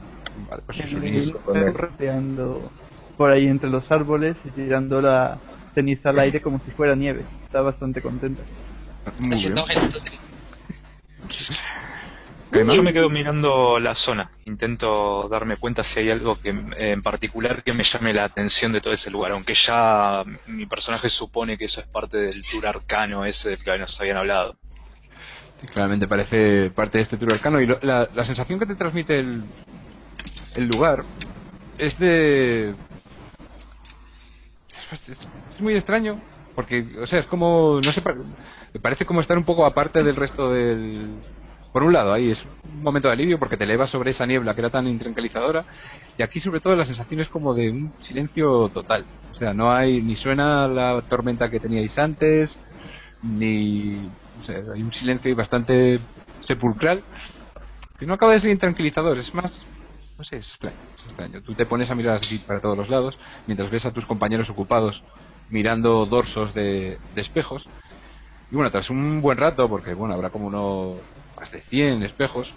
[0.49, 1.33] Vale, pues sí, sí.
[1.43, 2.71] correteando
[3.17, 5.39] por ahí entre los árboles y tirando la
[5.75, 7.21] ceniza al aire como si fuera nieve.
[7.45, 8.43] Está bastante contenta.
[9.19, 9.53] Muy bien.
[12.51, 17.63] Yo me quedo mirando la zona, intento darme cuenta si hay algo que en particular
[17.63, 21.65] que me llame la atención de todo ese lugar, aunque ya mi personaje supone que
[21.65, 24.55] eso es parte del tour arcano ese del que nos habían hablado.
[25.59, 27.59] Sí, claramente parece parte de este tour arcano.
[27.59, 29.43] Y lo- la, la sensación que te transmite el,
[30.55, 31.03] el lugar
[31.80, 32.75] es de
[34.91, 35.17] es, es-
[35.53, 36.21] es muy extraño
[36.55, 38.01] porque o sea es como no sé
[38.73, 41.21] me parece como estar un poco aparte del resto del
[41.71, 44.53] por un lado ahí es un momento de alivio porque te elevas sobre esa niebla
[44.53, 45.65] que era tan intranquilizadora
[46.17, 49.71] y aquí sobre todo la sensación es como de un silencio total o sea no
[49.71, 52.59] hay ni suena la tormenta que teníais antes
[53.23, 54.09] ni
[54.39, 55.99] o sea, hay un silencio bastante
[56.41, 57.03] sepulcral
[57.97, 59.51] que no acaba de ser intranquilizador, es más,
[60.17, 61.41] no sé, es extraño, es extraño.
[61.41, 63.17] Tú te pones a mirar así para todos los lados
[63.47, 65.01] mientras ves a tus compañeros ocupados
[65.49, 67.65] mirando dorsos de espejos.
[68.53, 70.97] Y bueno, tras un buen rato, porque bueno, habrá como uno
[71.35, 72.53] más de 100 espejos,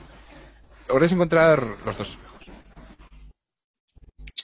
[0.88, 2.26] lográis encontrar los dos espejos.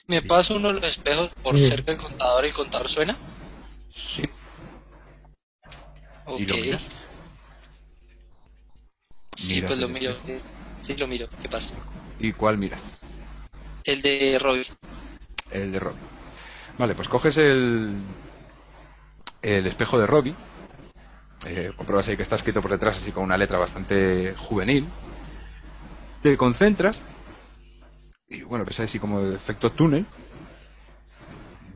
[0.07, 1.69] Me paso uno de los espejos por Sí.
[1.69, 3.15] cerca del contador y el contador suena.
[4.15, 4.23] Sí.
[6.25, 6.39] Ok.
[6.39, 6.81] ¿Y lo miras?
[9.35, 10.11] Sí, pues lo miro.
[10.13, 10.39] espejo.
[10.81, 11.27] Sí, lo miro.
[11.39, 11.75] ¿Qué pasa?
[12.17, 12.81] ¿Y cuál miras?
[13.83, 14.65] El de Robbie.
[15.51, 15.99] El de Robbie.
[16.79, 17.93] Vale, pues coges el,
[19.43, 20.33] el espejo de Robbie.
[21.45, 24.87] Eh, compruebas ahí que está escrito por detrás así con una letra bastante juvenil.
[26.21, 26.97] Te concentras.
[28.29, 30.05] Y bueno, ves así como efecto túnel.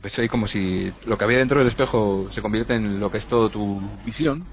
[0.01, 3.17] Ves ahí como si lo que había dentro del espejo se convierte en lo que
[3.17, 4.45] es todo tu visión.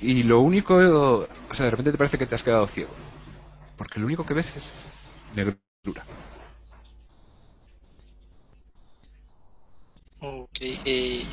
[0.00, 2.90] Y lo único, o sea, de repente te parece que te has quedado ciego.
[3.78, 4.64] Porque lo único que ves es
[5.34, 6.04] negrura.
[10.20, 10.58] Ok.
[10.60, 11.24] Eh,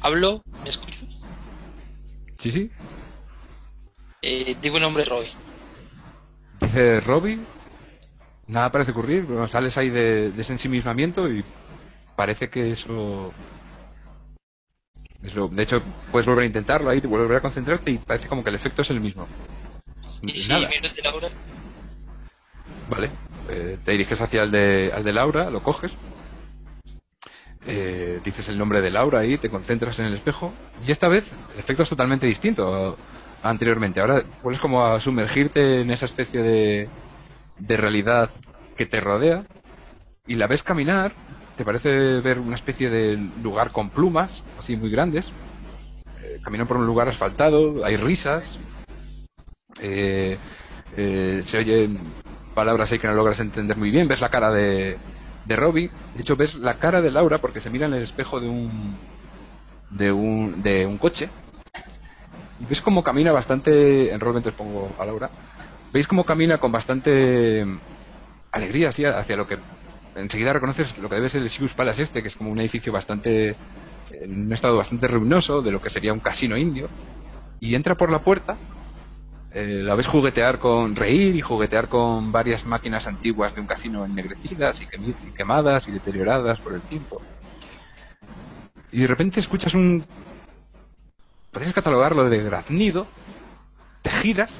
[0.00, 0.42] ¿Hablo?
[0.62, 1.17] ¿Me escucho?
[2.40, 2.70] Sí, sí,
[4.22, 5.30] Eh, digo el nombre Robbie.
[6.60, 7.38] Dice Robbie,
[8.46, 11.44] nada parece ocurrir, pero sales ahí de, de ese ensimismamiento y
[12.16, 13.32] parece que eso...
[15.50, 18.28] de hecho, puedes volver a intentarlo ahí, te vuelves a volver a concentrarte y parece
[18.28, 19.26] como que el efecto es el mismo.
[20.22, 21.28] Y si miro de Laura,
[22.90, 23.10] Vale,
[23.50, 25.92] eh, te diriges hacia el de, al de Laura, lo coges,
[27.66, 30.52] eh, dices el nombre de Laura ahí, te concentras en el espejo
[30.86, 31.24] y esta vez
[31.54, 32.96] el efecto es totalmente distinto a
[33.42, 34.00] anteriormente.
[34.00, 36.88] Ahora vuelves como a sumergirte en esa especie de,
[37.58, 38.30] de realidad
[38.76, 39.44] que te rodea
[40.26, 41.12] y la ves caminar,
[41.56, 41.88] te parece
[42.20, 45.24] ver una especie de lugar con plumas, así muy grandes,
[46.22, 48.44] eh, caminan por un lugar asfaltado, hay risas,
[49.80, 50.36] eh,
[50.96, 51.98] eh, se oyen
[52.54, 54.96] palabras ahí que no logras entender muy bien, ves la cara de,
[55.48, 58.38] de Robbie, de hecho ves la cara de Laura porque se mira en el espejo
[58.38, 58.94] de un
[59.90, 61.28] de un, de un coche.
[62.60, 65.30] Y ves como camina bastante, en rol mientras pongo a Laura,
[65.92, 67.64] veis como camina con bastante
[68.52, 69.58] alegría así hacia lo que
[70.16, 72.92] enseguida reconoces lo que debe ser el Sius Palace este, que es como un edificio
[72.92, 73.56] bastante
[74.10, 76.88] en un estado bastante ruinoso de lo que sería un casino indio.
[77.60, 78.56] Y entra por la puerta
[79.50, 84.04] eh, la ves juguetear con reír y juguetear con varias máquinas antiguas de un casino
[84.04, 84.86] ennegrecidas y,
[85.32, 87.22] quemadas y deterioradas por el tiempo.
[88.92, 90.04] Y de repente escuchas un...
[91.50, 93.06] Podrías catalogarlo de graznido,
[94.02, 94.50] te giras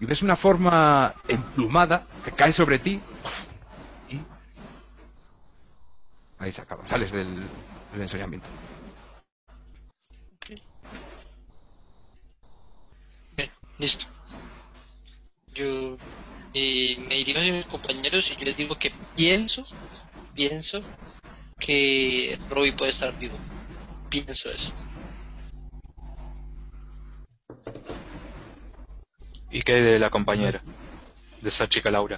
[0.00, 3.00] y ves una forma emplumada que cae sobre ti
[4.08, 4.20] y...
[6.40, 7.44] Ahí se acaba, sales del,
[7.94, 8.40] del.
[13.36, 13.50] Bien,
[13.82, 14.06] listo.
[15.54, 15.98] Yo
[16.54, 19.66] eh, me dirijo a mis compañeros y yo les digo que pienso,
[20.34, 20.80] pienso
[21.58, 23.36] que Robbie puede estar vivo.
[24.08, 24.72] Pienso eso.
[29.50, 30.62] ¿Y qué hay de la compañera?
[31.40, 32.16] De esa chica Laura.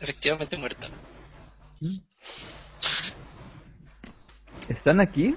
[0.00, 0.88] Efectivamente muerta.
[4.68, 5.34] ¿Están aquí?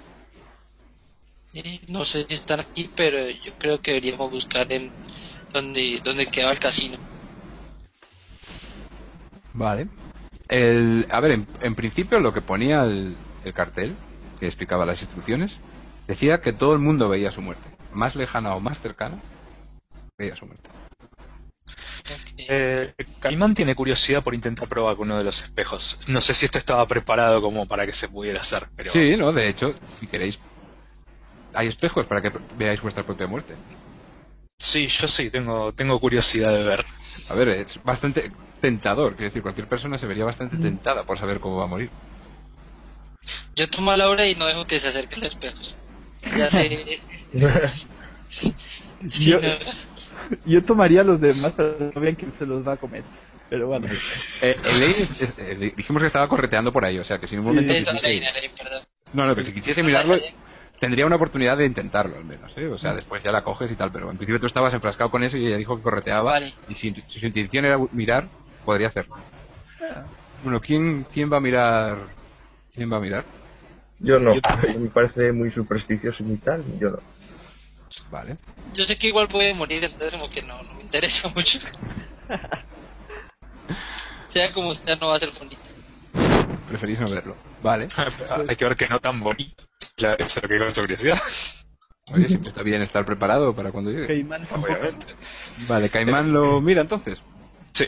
[1.53, 4.91] Eh, no sé si están aquí, pero yo creo que deberíamos buscar en
[5.55, 6.97] donde, donde quedaba el casino.
[9.53, 9.87] Vale.
[10.49, 13.95] El, a ver, en, en principio lo que ponía el, el cartel,
[14.39, 15.57] que explicaba las instrucciones,
[16.07, 17.63] decía que todo el mundo veía su muerte.
[17.93, 19.17] Más lejana o más cercana,
[20.17, 20.69] veía su muerte.
[22.37, 25.99] Eh, Caimán tiene curiosidad por intentar probar con uno de los espejos.
[26.07, 29.31] No sé si esto estaba preparado como para que se pudiera hacer, pero Sí, no,
[29.31, 30.37] de hecho, si queréis,
[31.53, 33.55] hay espejos para que veáis vuestra propia muerte.
[34.57, 36.85] Sí, yo sí tengo tengo curiosidad de ver.
[37.29, 41.39] A ver, es bastante tentador, quiero decir, cualquier persona se vería bastante tentada por saber
[41.39, 41.89] cómo va a morir.
[43.55, 45.75] Yo tomo a Laura y no dejo que se acerque los espejos.
[46.37, 46.99] Ya sé.
[48.27, 49.47] Sí, Yo- no.
[50.45, 53.03] Yo tomaría a los demás, pero no vean quién se los va a comer.
[53.49, 53.87] Pero bueno.
[54.41, 57.35] Eh, Elaine, es- es- eh, dijimos que estaba correteando por ahí, o sea que si
[57.35, 58.25] en un momento quisiese-.
[59.13, 60.15] No, no, que si quisiese mirarlo,
[60.79, 62.67] tendría una oportunidad de intentarlo, al menos, ¿eh?
[62.67, 65.23] O sea, después ya la coges y tal, pero en principio tú estabas enfrascado con
[65.23, 66.31] eso y ella dijo que correteaba.
[66.31, 66.53] Vale.
[66.67, 68.27] Y si, si su intención era mirar,
[68.63, 69.15] podría hacerlo.
[70.43, 71.97] Bueno, ¿quién, quién va a mirar?
[72.73, 73.25] ¿Quién va a mirar?
[73.99, 76.99] Yo no, me parece muy supersticioso y tal, yo no.
[78.11, 78.37] Vale.
[78.73, 81.59] Yo sé que igual puede morir, entonces como que no, no me interesa mucho.
[84.27, 85.61] sea como sea, no va a ser bonito.
[86.67, 87.35] Preferís no verlo.
[87.61, 87.87] Vale.
[88.49, 89.64] Hay que ver que no tan bonito.
[89.97, 91.17] La- Eso es lo que causa curiosidad.
[92.13, 94.07] Oye, siempre está bien estar preparado para cuando llegue.
[94.07, 94.47] Caimán.
[94.51, 95.07] Obviamente.
[95.67, 97.17] Vale, Caimán lo mira entonces.
[97.73, 97.87] Sí.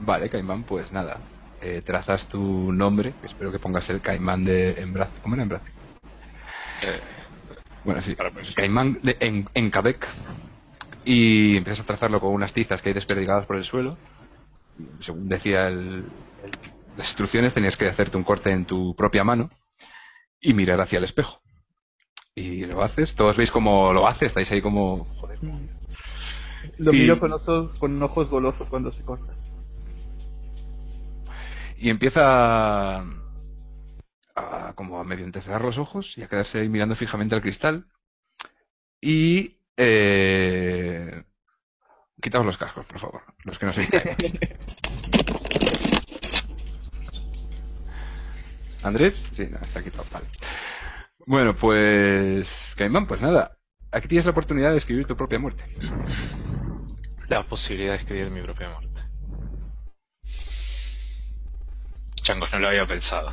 [0.00, 1.18] Vale, Caimán, pues nada.
[1.60, 5.10] Eh, trazas tu nombre, espero que pongas el Caimán de Embraz.
[5.22, 5.62] ¿Cómo era Embraz?
[6.86, 7.00] Eh,
[7.84, 8.14] Bueno, sí.
[8.14, 10.06] Para pues- Caimán de, en, en Quebec.
[11.04, 13.96] Y empiezas a trazarlo con unas tizas que hay desperdigadas por el suelo.
[15.00, 16.04] Según decía el-
[16.44, 16.50] el-
[16.96, 19.50] las instrucciones, tenías que hacerte un corte en tu propia mano
[20.40, 21.40] y mirar hacia el espejo.
[22.34, 25.04] Y lo haces, todos veis cómo lo hace, estáis ahí como...
[25.16, 25.38] Joder.
[26.78, 29.32] Lo Y- miro con ojos, con ojos golosos cuando se corta.
[31.76, 33.04] Y empieza a,
[34.36, 37.86] a como a medio entrecerrar los ojos y a quedarse ahí mirando fijamente al cristal.
[39.00, 39.56] Y...
[39.80, 41.22] Eh,
[42.20, 44.16] quitaos los cascos, por favor, los que no sois Caimán.
[48.82, 49.14] ¿Andrés?
[49.32, 50.26] Sí, no, está quitado, vale.
[51.26, 52.48] Bueno, pues...
[52.76, 53.56] Caimán, pues nada.
[53.90, 55.64] Aquí tienes la oportunidad de escribir tu propia muerte.
[57.28, 59.02] La posibilidad de escribir mi propia muerte.
[62.22, 63.32] Changos, no lo había pensado.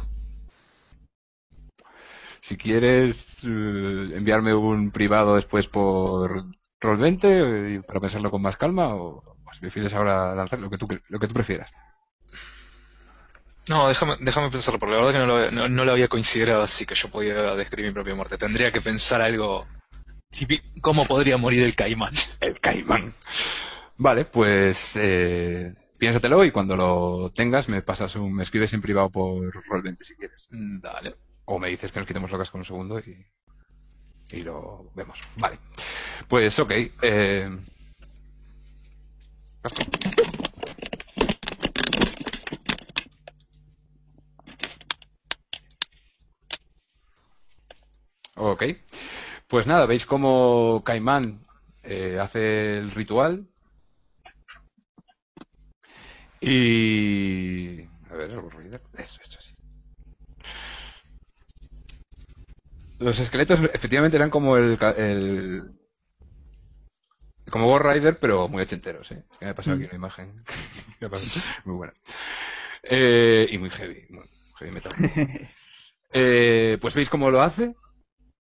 [2.42, 6.46] Si quieres eh, enviarme un privado después por
[6.80, 10.88] Roll20 eh, para pensarlo con más calma o si prefieres ahora lanzar lo que tú,
[11.08, 11.72] lo que tú prefieras.
[13.68, 16.62] No, déjame, déjame pensarlo, porque la verdad que no lo, no, no lo había considerado
[16.62, 18.38] así, que yo podía describir mi propia muerte.
[18.38, 19.66] Tendría que pensar algo...
[20.82, 22.14] ¿Cómo podría morir el caimán?
[22.42, 23.14] El caimán.
[23.98, 29.10] Vale, pues eh, piénsatelo y cuando lo tengas me pasas un, me escribes en privado
[29.10, 30.48] por Roll20 si quieres.
[30.52, 31.16] Mm, Dale.
[31.46, 33.26] O me dices que nos quitemos locas con un segundo y,
[34.32, 35.18] y lo vemos.
[35.38, 35.60] Vale.
[36.28, 36.74] Pues ok.
[37.02, 37.50] Eh,
[48.36, 48.64] Ok.
[49.48, 51.45] Pues nada, veis cómo Caimán
[51.84, 53.48] eh, hace el ritual.
[56.41, 57.82] Y...
[58.10, 58.32] A ver.
[58.32, 59.56] Eso, eso sí.
[62.99, 65.64] Los esqueletos efectivamente eran como el, el
[67.49, 69.24] como Ghost Rider, pero muy ochenteros, ¿eh?
[69.32, 70.28] Es que me ha pasado aquí una imagen
[71.66, 71.94] muy buena.
[72.84, 74.24] Eh, y muy heavy, muy
[74.60, 74.91] heavy metal.
[76.18, 77.76] Eh, pues veis cómo lo hace.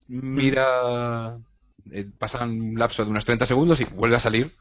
[0.07, 1.37] Mira,
[1.91, 4.53] eh, pasa un lapso de unos 30 segundos y vuelve a salir.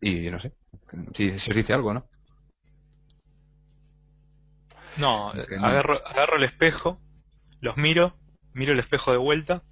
[0.00, 0.52] Y no sé,
[1.16, 2.06] si, si os dice algo, ¿no?
[4.96, 7.00] No, agarro, agarro el espejo,
[7.60, 8.16] los miro,
[8.52, 9.62] miro el espejo de vuelta,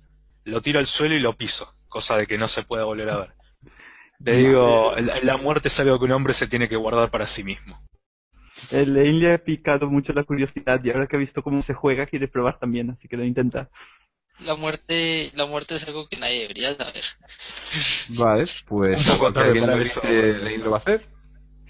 [0.44, 3.16] lo tiro al suelo y lo piso, cosa de que no se pueda volver a
[3.18, 3.34] ver.
[4.20, 7.26] Le digo, la, la muerte es algo que un hombre se tiene que guardar para
[7.26, 7.78] sí mismo.
[8.70, 11.74] El Lane le ha picado mucho la curiosidad y ahora que ha visto cómo se
[11.74, 13.68] juega quiere probar también, así que lo intenta.
[14.40, 17.02] La muerte, la muerte es algo que nadie debería saber.
[18.10, 20.00] Vale, pues Un poco tarde para lo eso.
[20.00, 21.08] dice, Lane lo va a hacer.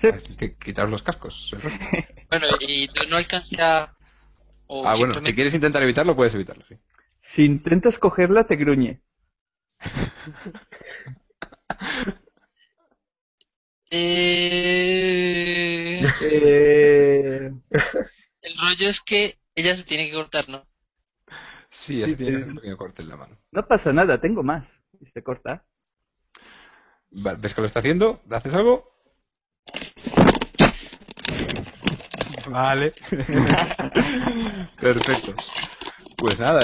[0.01, 0.37] Sí.
[0.37, 1.51] Que quitaros los cascos.
[2.29, 3.95] Bueno, y no, no alcancé a...
[4.67, 6.75] o Ah, bueno, si quieres intentar evitarlo, puedes evitarlo, sí.
[7.37, 9.01] Si intentas cogerla, te gruñe.
[13.91, 17.51] Eh, Eh,
[18.43, 20.67] el rollo es que ella se tiene que cortar, ¿no?
[21.87, 22.49] Sí, así Sí, tienes sí.
[22.51, 23.37] un pequeño corte en la mano.
[23.53, 24.65] no pasa nada, tengo más.
[25.01, 25.65] Y se corta.
[27.11, 28.21] Vale, ¿Ves que lo está haciendo?
[28.29, 28.85] ¿Le haces algo?
[32.51, 32.93] vale.
[34.81, 35.35] Perfecto.
[36.17, 36.61] Pues nada,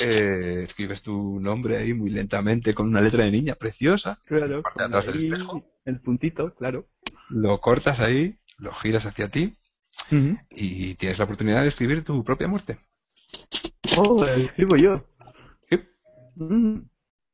[0.00, 4.18] eh, escribes tu nombre ahí muy lentamente con una letra de niña preciosa.
[4.26, 5.30] Claro, ahí
[5.84, 6.86] el puntito, claro.
[7.30, 9.54] Lo cortas ahí, lo giras hacia ti
[10.50, 12.78] y tienes la oportunidad de escribir tu propia muerte.
[13.96, 15.04] Oh, escribo yo.
[15.68, 15.78] Sí.
[16.36, 16.78] Mm,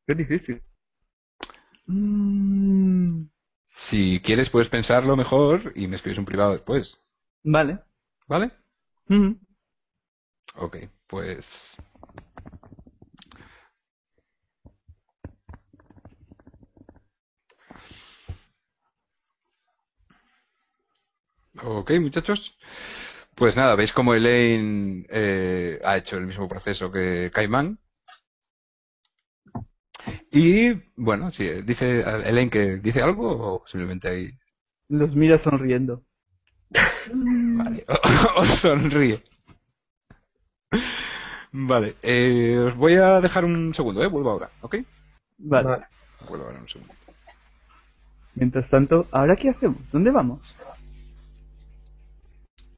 [0.06, 0.62] qué difícil.
[1.86, 3.24] Mm,
[3.90, 6.96] Si quieres puedes pensarlo mejor y me escribes un privado después.
[7.44, 7.78] vale.
[8.28, 8.52] ¿Vale?
[9.08, 9.38] Ujú.
[10.56, 10.76] Ok,
[11.06, 11.44] pues...
[21.62, 22.54] Ok, muchachos.
[23.38, 27.78] Pues nada, veis como Elaine eh, ha hecho el mismo proceso que Caimán.
[30.32, 34.30] Y bueno, sí, dice Elaine que dice algo o simplemente ahí.
[34.88, 36.02] Los mira sonriendo.
[37.12, 37.84] Vale,
[38.36, 39.22] os sonríe.
[41.52, 44.08] Vale, eh, os voy a dejar un segundo, ¿eh?
[44.08, 44.76] Vuelvo ahora, ¿ok?
[45.38, 45.68] Vale.
[45.68, 45.86] Vale.
[46.28, 46.92] Vuelvo ahora un segundo.
[48.34, 49.78] Mientras tanto, ¿ahora qué hacemos?
[49.92, 50.40] ¿Dónde vamos?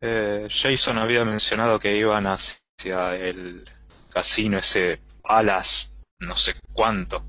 [0.02, 3.68] Eh, Jason había mencionado que iban hacia el
[4.10, 5.88] casino ese Palace,
[6.20, 7.22] no sé cuánto.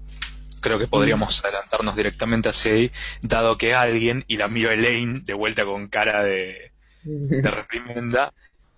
[0.61, 2.91] Creo que podríamos adelantarnos directamente hacia ahí,
[3.21, 6.71] dado que alguien, y la miro Elaine de vuelta con cara de,
[7.03, 8.33] de reprimenda,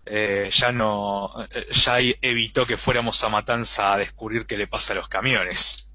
[0.05, 4.93] eh, ya no, eh, ya evitó que fuéramos a Matanza a descubrir qué le pasa
[4.93, 5.93] a los camiones.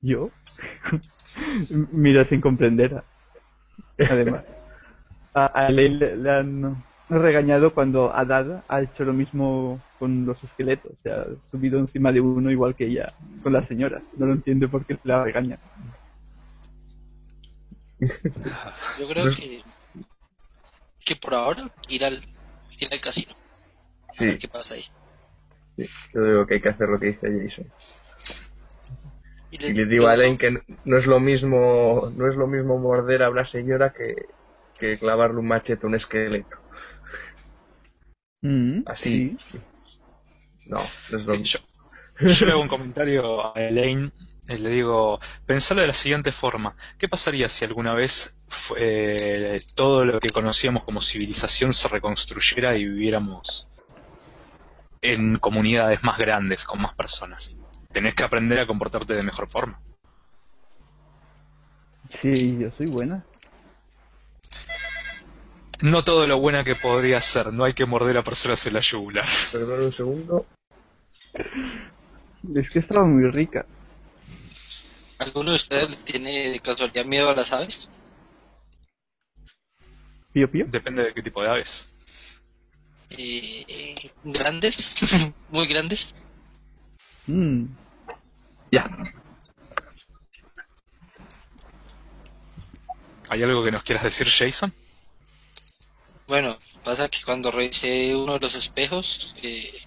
[0.00, 0.30] ¿Yo?
[1.92, 3.02] Mira sin comprender.
[3.98, 4.44] Además.
[5.32, 6.84] A, a Elaine le, le han
[7.18, 10.92] regañado cuando Adad ha hecho lo mismo con los esqueletos.
[11.02, 13.12] Se ha subido encima de uno igual que ella
[13.42, 14.02] con la señora.
[14.16, 15.58] No lo entiende por qué la regaña.
[18.98, 19.62] Yo creo que,
[21.04, 22.22] que por ahora ir al,
[22.78, 23.34] ir al casino.
[24.18, 24.84] A Sí, ver qué pasa ahí.
[25.76, 27.72] sí, yo digo que hay que hacer lo que dice Jason.
[29.50, 32.46] Y Y le digo a Elaine que n- no es lo mismo, no es lo
[32.46, 34.14] mismo morder a una señora que,
[34.74, 36.56] que clavarle un machete a un esqueleto.
[38.42, 39.26] Mm, Así.
[39.38, 39.60] sí.
[40.64, 41.58] No, no es lo Sí, mismo.
[42.20, 44.12] yo, yo le hago un comentario a Elaine
[44.48, 48.36] y le digo, pensalo de la siguiente forma, ¿qué pasaría si alguna vez
[48.76, 53.70] eh, todo lo que conocíamos como civilización se reconstruyera y viviéramos
[55.02, 57.54] en comunidades más grandes, con más personas?
[57.92, 59.82] Tenés que aprender a comportarte de mejor forma.
[62.20, 63.26] Sí, yo soy buena.
[65.82, 68.80] No todo lo buena que podría ser, no hay que morder a personas en la
[68.80, 69.24] yugular.
[69.52, 70.46] Perdón un segundo.
[72.54, 73.64] Es que estaba muy rica.
[75.18, 77.88] ¿Alguno de ustedes tiene de casualidad miedo a las aves?
[80.32, 80.66] Pío pío.
[80.68, 81.88] Depende de qué tipo de aves.
[83.10, 83.94] Eh,
[84.24, 84.94] ¿Grandes?
[85.50, 86.14] ¿Muy grandes?
[87.26, 87.64] Mm,
[88.70, 88.88] Ya.
[93.28, 94.72] ¿Hay algo que nos quieras decir, Jason?
[96.30, 99.82] Bueno, pasa que cuando revisé uno de los espejos, eh,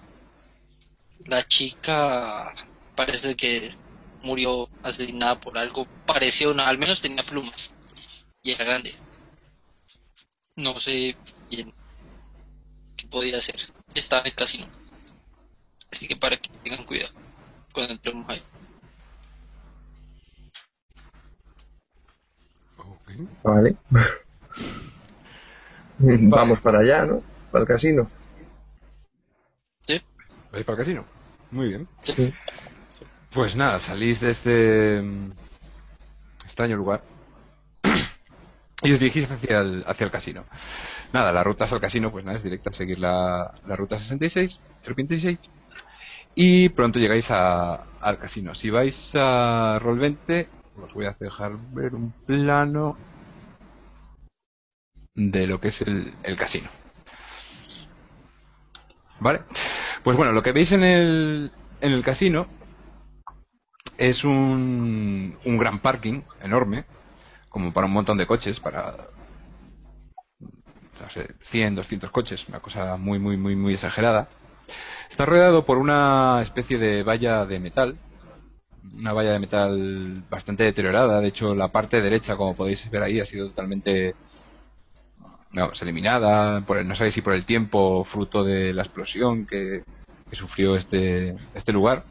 [1.20, 2.54] la chica
[2.94, 3.74] parece que
[4.22, 7.72] murió asesinada por algo parecido, a una- al menos tenía plumas
[8.42, 8.94] y era grande.
[10.56, 11.16] No sé
[11.48, 11.72] bien
[12.98, 13.56] qué podía hacer.
[13.94, 14.66] Estaba en el casino.
[15.90, 17.14] Así que para que tengan cuidado
[17.72, 18.42] cuando entremos ahí.
[22.76, 23.10] Ok.
[23.42, 23.76] Vale.
[26.30, 27.20] Vamos para allá, ¿no?
[27.50, 28.08] Para el casino.
[29.86, 30.00] ¿Sí?
[30.52, 31.04] ¿Vais para el casino?
[31.50, 31.88] Muy bien.
[32.02, 32.32] Sí.
[33.32, 35.30] Pues nada, salís de este mm,
[36.44, 37.02] extraño lugar
[38.82, 40.44] y os dirigís hacia el, hacia el casino.
[41.12, 44.58] Nada, la ruta hacia el casino, pues nada, es directa, seguir la, la ruta 66,
[44.96, 45.38] 026,
[46.34, 48.54] y pronto llegáis a- al casino.
[48.54, 50.46] Si vais a Roll20,
[50.82, 52.96] os voy a dejar ver un plano
[55.14, 56.68] de lo que es el, el casino.
[59.20, 59.42] ¿Vale?
[60.02, 61.50] Pues bueno, lo que veis en el,
[61.80, 62.46] en el casino
[63.96, 66.84] es un, un gran parking enorme,
[67.48, 68.94] como para un montón de coches, para
[71.00, 74.28] no sé, 100, 200 coches, una cosa muy, muy, muy, muy exagerada.
[75.10, 77.96] Está rodeado por una especie de valla de metal,
[78.94, 81.20] una valla de metal bastante deteriorada.
[81.20, 84.14] De hecho, la parte derecha, como podéis ver ahí, ha sido totalmente
[85.54, 86.60] vamos, eliminada.
[86.62, 89.82] Por el- no sabéis si por el tiempo, fruto de la explosión que,
[90.32, 92.02] sufrió este, este lugar.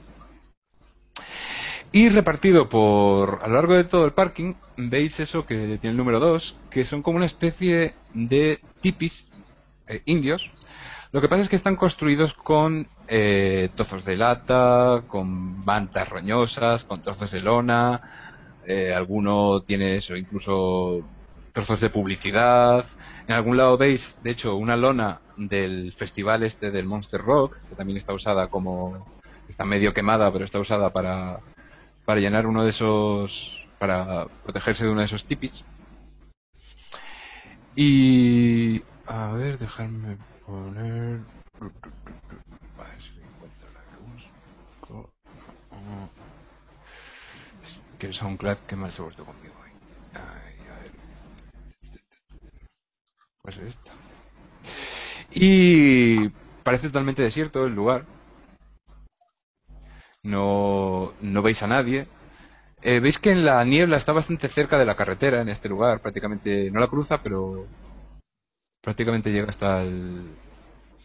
[1.92, 5.98] Y repartido por a lo largo de todo el parking, veis eso que tiene el
[5.98, 9.12] número 2, que son como una especie de tipis
[9.88, 10.42] eh, indios.
[11.12, 16.84] Lo que pasa es que están construidos con eh, trozos de lata, con mantas roñosas,
[16.86, 18.02] con trozos de lona.
[18.66, 21.02] eh, alguno tiene eso, incluso
[21.54, 22.86] trozos de publicidad.
[23.28, 27.76] En algún lado veis, de hecho, una lona del festival este del Monster Rock, que
[27.76, 29.06] también está usada como.
[29.48, 31.40] está medio quemada, pero está usada para,
[32.06, 33.32] para llenar uno de esos.
[33.80, 35.64] para protegerse de uno de esos tipis.
[37.76, 38.82] Y.
[39.08, 41.22] a ver, dejarme poner.
[41.62, 45.14] Ver si encuentro la que
[48.00, 49.72] que el SoundCloud, qué mal se ha puesto conmigo hoy.
[50.14, 50.53] Ver.
[53.44, 53.92] Pues esta.
[55.32, 56.30] Y
[56.64, 58.06] parece totalmente desierto el lugar.
[60.24, 62.08] No, no veis a nadie.
[62.82, 66.02] Eh, veis que en la niebla está bastante cerca de la carretera en este lugar.
[66.02, 67.66] Prácticamente no la cruza, pero
[68.82, 70.36] prácticamente llega hasta el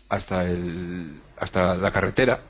[0.08, 2.42] hasta el hasta la carretera.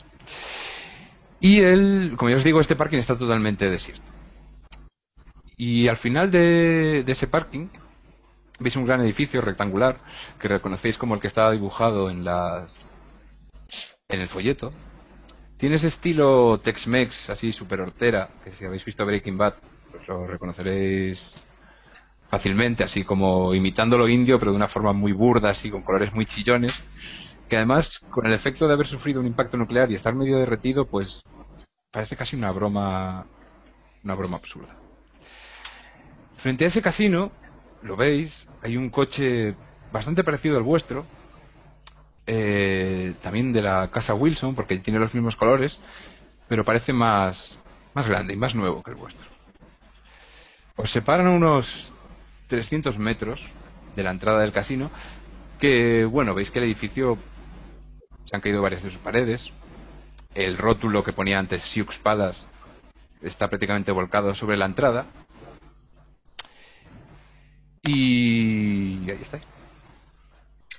[1.40, 4.02] Y el, como ya os digo, este parking está totalmente desierto.
[5.56, 7.68] Y al final de ese parking
[8.58, 9.98] veis un gran edificio rectangular
[10.38, 12.90] que reconocéis como el que estaba dibujado en las
[14.08, 14.72] en el folleto.
[15.58, 19.54] Tiene ese estilo Tex-Mex, así super hortera, que si habéis visto Breaking Bad,
[19.90, 21.20] pues lo reconoceréis
[22.30, 26.12] fácilmente, así como imitando lo indio, pero de una forma muy burda, así con colores
[26.14, 26.72] muy chillones,
[27.48, 30.86] que además, con el efecto de haber sufrido un impacto nuclear y estar medio derretido,
[30.86, 31.22] pues
[31.90, 33.26] parece casi una broma,
[34.04, 34.76] una broma absurda.
[36.36, 37.32] Frente a ese casino,
[37.82, 39.54] lo veis, hay un coche
[39.92, 41.06] bastante parecido al vuestro,
[42.26, 45.78] eh, también de la casa Wilson, porque tiene los mismos colores,
[46.48, 47.58] pero parece más,
[47.94, 49.26] más grande y más nuevo que el vuestro.
[50.76, 51.66] Os separan unos
[52.48, 53.40] 300 metros
[53.96, 54.90] de la entrada del casino,
[55.58, 57.18] que bueno, veis que el edificio
[58.26, 59.50] se han caído varias de sus paredes,
[60.34, 62.40] el rótulo que ponía antes Sioux Palace
[63.22, 65.06] está prácticamente volcado sobre la entrada,
[67.82, 69.40] y ahí está.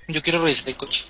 [0.07, 1.05] Yo quiero revisar el coche.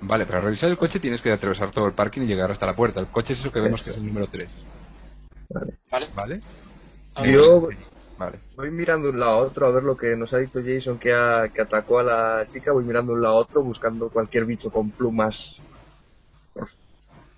[0.00, 2.76] Vale, para revisar el coche tienes que atravesar todo el parking y llegar hasta la
[2.76, 3.00] puerta.
[3.00, 4.48] El coche es eso que vemos que es el número 3.
[5.90, 6.08] Vale.
[6.14, 6.38] ¿Vale?
[7.32, 7.68] Yo
[8.16, 8.38] Vale.
[8.56, 10.98] voy mirando de un lado a otro a ver lo que nos ha dicho Jason
[10.98, 12.72] que, ha- que atacó a la chica.
[12.72, 15.60] Voy mirando de un lado a otro buscando cualquier bicho con plumas.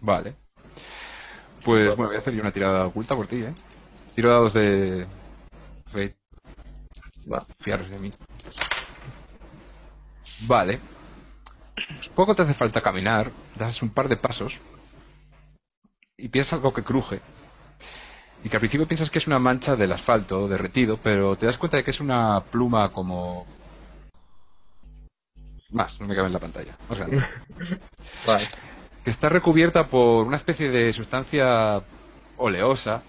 [0.01, 0.35] Vale.
[1.65, 3.55] Pues bueno, voy a hacer yo una tirada oculta por ti, ¿eh?
[4.15, 5.07] Tiro dados de...
[5.93, 6.20] Fate.
[7.33, 7.47] Va.
[7.61, 8.13] Fiaros de mí.
[10.47, 10.81] Vale.
[12.15, 14.53] Poco te hace falta caminar, das un par de pasos
[16.21, 17.21] y piensas algo que cruje.
[18.45, 21.59] Y que al principio piensas que es una mancha del asfalto derretido, pero te das
[21.59, 23.47] cuenta de que es una pluma como...
[25.71, 26.77] Más, no me cabe en la pantalla.
[26.89, 27.19] Más grande.
[28.27, 28.45] Vale.
[29.05, 31.83] que está recubierta por una especie de sustancia
[32.37, 33.03] oleosa,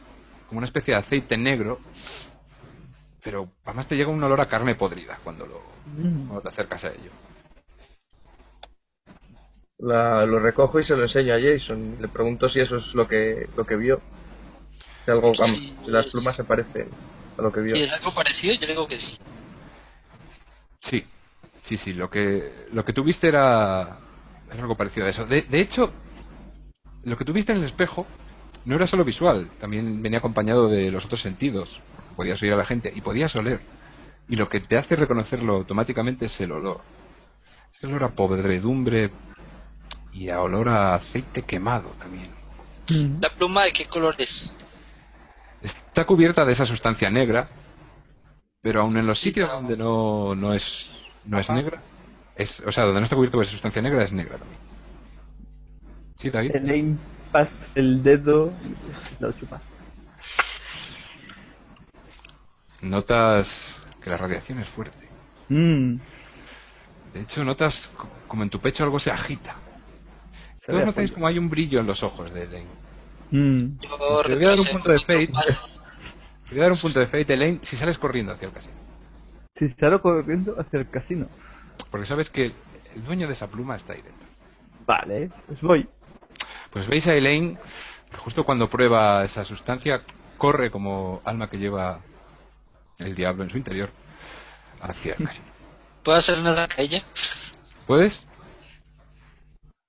[0.47, 1.79] como una especie de aceite negro,
[3.23, 6.27] pero además te llega un olor a carne podrida cuando lo Mm.
[6.27, 7.11] cuando te acercas a ello.
[9.79, 11.97] La- lo recojo y se lo enseño a Jason.
[11.99, 13.99] Le pregunto si eso es lo que, lo que vio.
[15.05, 16.87] Si algo, vamos, Sí, si las es- plumas se parecen
[17.37, 17.75] a lo que vio.
[17.75, 19.17] Si es algo parecido, yo digo que sí.
[20.83, 21.03] Sí,
[21.67, 23.97] sí, sí, lo que lo que tuviste era,
[24.51, 25.25] era algo parecido a eso.
[25.25, 25.91] De, de hecho,
[27.03, 28.05] lo que tuviste en el espejo
[28.65, 31.75] no era solo visual, también venía acompañado de los otros sentidos.
[32.15, 33.59] Podías oír a la gente y podías oler.
[34.27, 36.81] Y lo que te hace reconocerlo automáticamente es el olor.
[37.73, 39.11] Es el olor a podredumbre
[40.13, 42.29] y a olor a aceite quemado también.
[42.89, 43.21] Mm.
[43.21, 44.55] ¿La pluma de qué color es?
[45.61, 47.49] Está cubierta de esa sustancia negra,
[48.61, 49.61] pero aún en los Sí, sitios claro.
[49.61, 50.63] donde no, no es
[51.25, 51.81] no es negra,
[52.35, 54.59] es, o sea, donde no está cubierto de esa sustancia negra es negra también.
[56.19, 56.55] ¿Sí, David?
[56.55, 56.97] Elaine
[57.31, 58.51] pasa el dedo
[59.19, 59.61] lo chupa.
[62.81, 63.47] Notas
[64.03, 65.07] que la radiación es fuerte.
[65.49, 65.95] Mm.
[67.13, 69.55] De hecho, notas co- como en tu pecho algo se agita.
[70.65, 72.69] Se Todos notáis como hay un brillo en los ojos de Elaine.
[73.31, 73.79] Mm.
[73.79, 75.27] Te voy a dar un punto de fate.
[76.49, 78.73] Te voy a dar un punto de fate, Elaine, si sales corriendo hacia el casino.
[79.57, 81.27] Si salgo corriendo hacia el casino.
[81.89, 82.53] Porque sabes que el,
[82.95, 84.27] el dueño de esa pluma está ahí dentro.
[84.85, 85.87] Vale, pues voy.
[86.71, 87.57] Pues veis a Elaine
[88.09, 90.01] que justo cuando prueba esa sustancia
[90.37, 91.99] corre como alma que lleva
[93.01, 93.89] el diablo en su interior
[94.81, 95.45] hacia el casino.
[96.03, 97.03] ¿Puedo hacer una zancadilla?
[97.85, 98.25] ¿Puedes?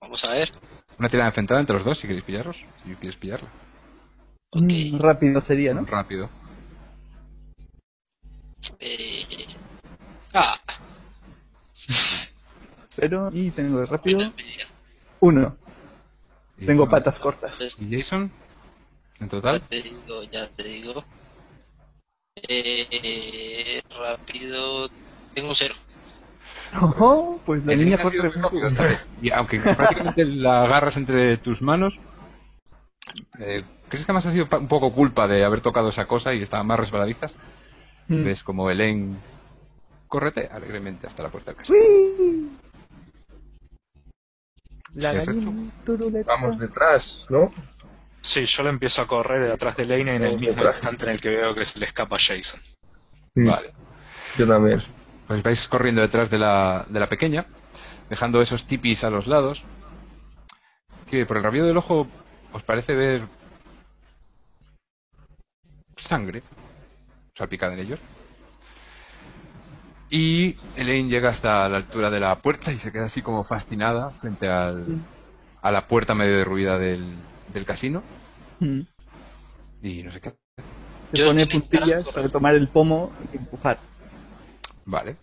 [0.00, 0.50] Vamos a ver.
[0.98, 2.56] Una tirada enfrentada entre los dos si queréis pillarlos.
[2.84, 3.48] Si quieres pillarla.
[4.52, 5.84] Mm, rápido sería, ¿no?
[5.86, 6.28] Rápido.
[8.78, 9.46] Eh...
[10.34, 10.58] Ah,
[12.96, 14.32] pero y tengo el rápido
[15.20, 15.56] uno.
[16.58, 17.54] Y Tengo patas cortas.
[17.56, 18.30] Pues, ¿Y Jason?
[19.20, 19.60] ¿En ya total?
[19.68, 21.04] te digo, ya te digo.
[22.48, 24.88] Eh, rápido,
[25.34, 25.74] tengo un cero.
[27.44, 29.06] Pues la El corre vez.
[29.20, 31.98] Y aunque prácticamente la agarras entre tus manos,
[33.38, 36.42] eh, ¿crees que además ha sido un poco culpa de haber tocado esa cosa y
[36.42, 37.34] estaban más resbaladizas?
[38.08, 38.24] Mm.
[38.24, 39.16] Ves como Elaine
[40.08, 41.78] correte alegremente hasta la puerta del casino.
[41.78, 42.50] ¡Uy!
[44.94, 45.40] La Perfecto.
[45.40, 46.32] gallina turuleta.
[46.32, 47.52] Vamos detrás, ¿no?
[48.22, 51.10] Sí, yo le empiezo a correr detrás de Lane en el Vamos mismo instante en
[51.10, 52.60] el que veo que se le escapa a Jason.
[53.34, 53.72] Vale.
[54.38, 54.82] Yo también.
[55.26, 57.46] Pues vais corriendo detrás de la, de la pequeña,
[58.08, 59.62] dejando esos tipis a los lados,
[61.10, 62.06] que por el rabillo del ojo
[62.52, 63.22] os parece ver
[65.96, 66.42] sangre
[67.36, 68.00] salpicada en ellos.
[70.10, 74.10] Y Elaine llega hasta la altura de la puerta y se queda así como fascinada
[74.20, 74.84] frente al,
[75.62, 77.14] a la puerta medio derruida del,
[77.52, 78.02] del casino.
[78.60, 78.80] Mm.
[79.82, 80.34] Y no sé qué.
[81.12, 83.78] Se Yo pone puntillas para tomar el pomo y empujar.
[84.84, 85.16] Vale.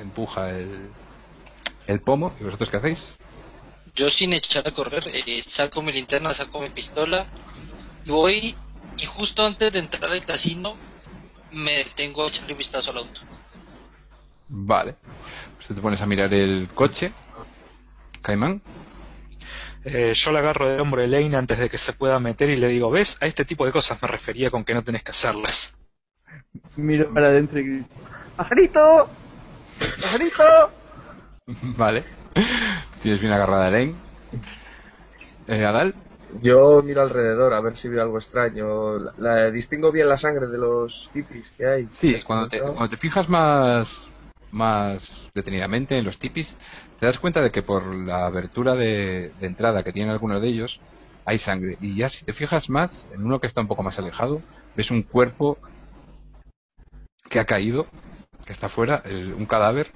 [0.00, 0.88] Empuja el,
[1.86, 2.32] el pomo.
[2.40, 2.98] ¿Y vosotros qué hacéis?
[3.94, 7.26] Yo sin echar a correr, eh, saco mi linterna, saco mi pistola,
[8.04, 8.56] y voy
[8.96, 10.74] y justo antes de entrar al casino
[11.52, 13.20] me detengo a echarle un vistazo al auto.
[14.48, 14.96] Vale.
[15.56, 17.12] Pues te pones a mirar el coche.
[18.22, 18.60] Caimán.
[19.84, 22.56] Eh, yo le agarro del hombro de Lane antes de que se pueda meter y
[22.56, 23.18] le digo, ¿ves?
[23.20, 25.78] A este tipo de cosas me refería con que no tenés que hacerlas.
[26.76, 27.88] Miro para adentro y grito:
[28.36, 29.08] ¡Pajarito!
[30.00, 30.70] ¡Pajarito!
[31.76, 32.04] vale.
[33.02, 33.94] Tienes bien agarrada a Elaine.
[35.46, 35.94] Eh, Adal.
[36.42, 38.98] Yo miro alrededor a ver si veo algo extraño.
[38.98, 41.88] La, la- distingo bien la sangre de los tipis que hay.
[42.00, 43.88] Sí, cuando te, cuando te fijas más,
[44.50, 46.48] más detenidamente en los tipis,
[47.04, 50.80] te das cuenta de que por la abertura de, entrada que tienen algunos de ellos,
[51.26, 51.76] hay sangre.
[51.82, 54.40] Y ya si te fijas más, en uno que está un poco más alejado,
[54.74, 55.58] ves un cuerpo
[57.28, 57.86] que ha caído,
[58.46, 59.90] que está fuera, el- un cadáver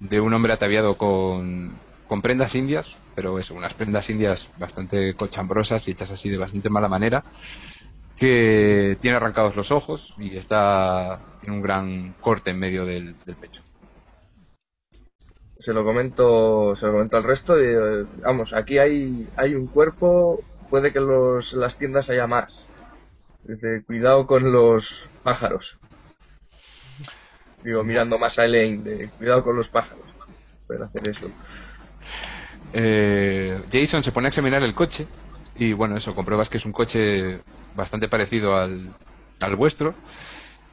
[0.00, 1.78] de un hombre ataviado con,
[2.20, 6.88] prendas indias, pero eso, unas prendas indias bastante cochambrosas y hechas así de bastante mala
[6.88, 7.22] manera,
[8.16, 13.62] que tiene arrancados los ojos y está en un gran corte en medio del pecho.
[15.60, 17.54] Se lo comento, se lo comento al resto.
[17.58, 20.40] Eh, vamos, aquí hay, hay un cuerpo.
[20.70, 22.66] Puede que los, las tiendas haya más.
[23.44, 25.78] Dice, cuidado con los pájaros.
[27.62, 30.04] Digo, mirando más a Elaine, de, cuidado con los pájaros.
[30.66, 31.30] Pueden hacer eso.
[32.72, 35.06] Eh, Jason se pone a examinar el coche
[35.56, 37.40] y bueno, eso, compruebas que es un coche
[37.74, 38.94] bastante parecido al,
[39.40, 39.94] al vuestro.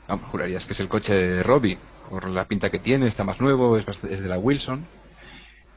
[0.07, 1.77] Vamos, jurarías que es el coche de Robbie,
[2.09, 4.85] por la pinta que tiene, está más nuevo, es, es de la Wilson.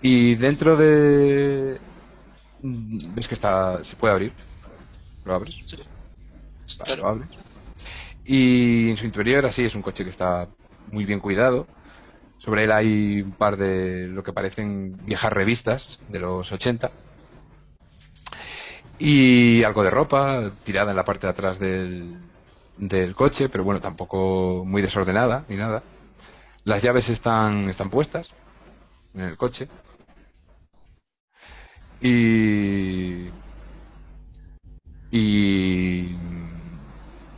[0.03, 1.79] Y dentro de...
[2.63, 4.33] mm, ¿Ves que está se puede abrir?
[5.25, 5.55] ¿Lo abres?
[6.79, 7.03] Vale, Claro.
[7.03, 7.29] lo abres.
[8.25, 10.49] Y en su interior, así, es un coche que está
[10.93, 11.67] muy bien cuidado.
[12.39, 16.91] Sobre él hay un par de lo que parecen viejas revistas de los 80.
[18.99, 22.17] Y algo de ropa tirada en la parte de atrás del,
[22.77, 25.83] del coche, pero bueno, tampoco muy desordenada ni nada.
[26.65, 28.29] Las llaves están, están puestas
[29.15, 29.69] en el coche.
[32.01, 33.29] Y.
[35.11, 36.17] Y.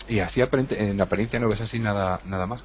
[0.08, 2.62] Y así aparente- en apariencia no ves así nada, nada más.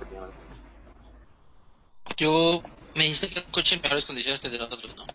[2.17, 2.63] Yo
[2.95, 5.05] me dijiste que era un coche en mejores condiciones que el de nosotros, ¿no?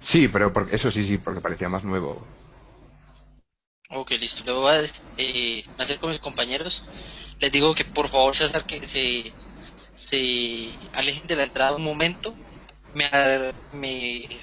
[0.00, 2.26] Sí, pero porque, eso sí, sí, porque parecía más nuevo.
[3.90, 4.42] Ok, listo.
[4.44, 4.82] Le voy a
[5.18, 6.82] eh, me acerco a mis compañeros.
[7.38, 9.32] Les digo que por favor se acerquen, se,
[9.96, 12.34] se alejen de la entrada un momento.
[12.94, 13.08] Me,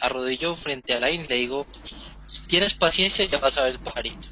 [0.01, 1.67] arrodillo frente a Line y le digo,
[2.25, 4.27] si tienes paciencia ya vas a ver el pajarito.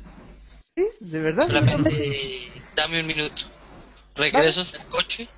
[0.76, 0.86] ¿Sí?
[1.00, 1.48] ¿De verdad?
[1.48, 3.44] Solamente dame un minuto.
[4.16, 5.30] Regreso hasta el coche,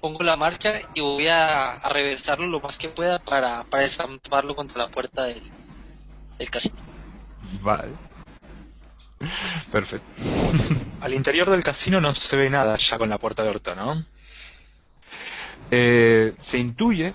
[0.00, 4.56] pongo la marcha y voy a, a reversarlo lo más que pueda para, para estamparlo
[4.56, 5.40] contra la puerta del,
[6.38, 6.76] del casino.
[7.60, 7.92] Vale.
[9.70, 10.06] Perfecto.
[11.00, 14.04] Al interior del casino no se ve nada ya con la puerta abierta, ¿no?
[15.70, 17.14] Eh, se intuye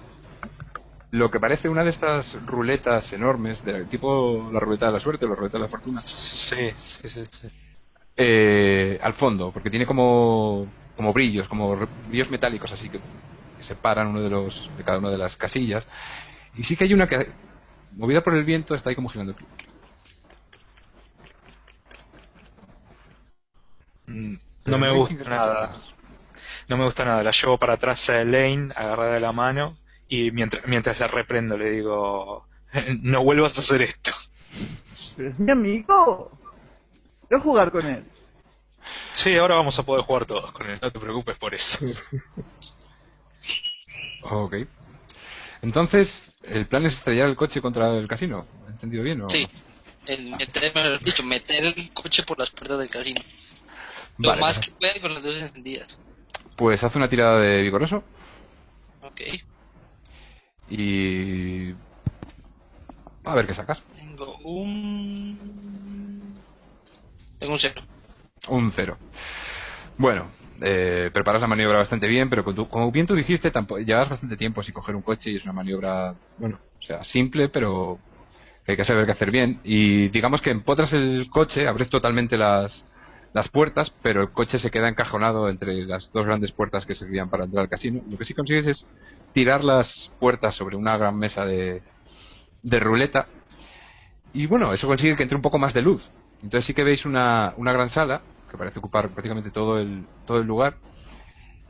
[1.11, 5.25] lo que parece una de estas ruletas enormes, de, tipo la ruleta de la suerte
[5.25, 7.25] o la ruleta de la fortuna, Sí, sí, sí.
[7.25, 7.47] sí.
[8.17, 11.75] eh, al fondo, porque tiene como, como brillos, como
[12.09, 12.99] brillos metálicos así que,
[13.57, 15.87] que separan uno de los de cada una de las casillas.
[16.57, 17.27] Y sí que hay una que,
[17.91, 19.35] movida por el viento, está ahí como girando.
[24.07, 24.35] Mm,
[24.65, 25.75] No me gusta nada.
[26.67, 27.23] No me gusta nada.
[27.23, 29.77] La llevo para atrás a Elaine, agarrada de la mano,
[30.07, 32.47] Y mientras, mientras la reprendo le digo,
[33.01, 34.11] no vuelvas a hacer esto.
[35.17, 36.31] Pero es mi amigo.
[37.27, 38.05] Quiero jugar con él.
[39.13, 41.85] Sí, ahora vamos a poder jugar todos con él, no te preocupes por eso.
[44.27, 44.55] Ok.
[45.61, 46.09] Entonces,
[46.43, 48.47] ¿el plan es estrellar el coche contra el casino?
[48.67, 49.21] ¿He entendido bien?
[49.21, 49.29] O...
[49.29, 49.47] Sí.
[50.07, 53.21] El meter, mejor dicho, meter el coche por las puertas del casino.
[54.17, 55.97] Lo más que puede con las luces encendidas.
[56.55, 58.03] Pues haz una tirada de vigoroso
[59.01, 59.21] Ok.
[60.69, 61.71] y...
[63.23, 63.81] A ver qué sacas.
[63.97, 66.39] Tengo un...
[67.39, 67.81] Tengo un cero.
[68.49, 68.97] Un cero.
[69.97, 70.27] Bueno,
[70.61, 74.09] eh, preparas la maniobra bastante bien, pero como tú- como bien tú dijiste, tampoco, llevas
[74.09, 77.99] bastante tiempo sin coger un coche y es una maniobra, bueno, o sea, simple, pero
[78.67, 79.59] hay que saber qué hacer bien.
[79.63, 82.85] Y digamos que empotras el coche, abres totalmente las,
[83.35, 87.29] las puertas, pero el coche se queda encajonado entre las dos grandes puertas que servían
[87.29, 88.01] para entrar al casino.
[88.09, 88.85] Lo que sí consigues es
[89.33, 91.81] tirar las puertas sobre una gran mesa de,
[92.63, 93.25] ruleta.
[94.31, 96.01] Y bueno, eso consigue que entre un poco más de luz.
[96.43, 100.37] Entonces sí que veis una, una gran sala que parece ocupar prácticamente todo el, todo
[100.37, 100.77] el lugar.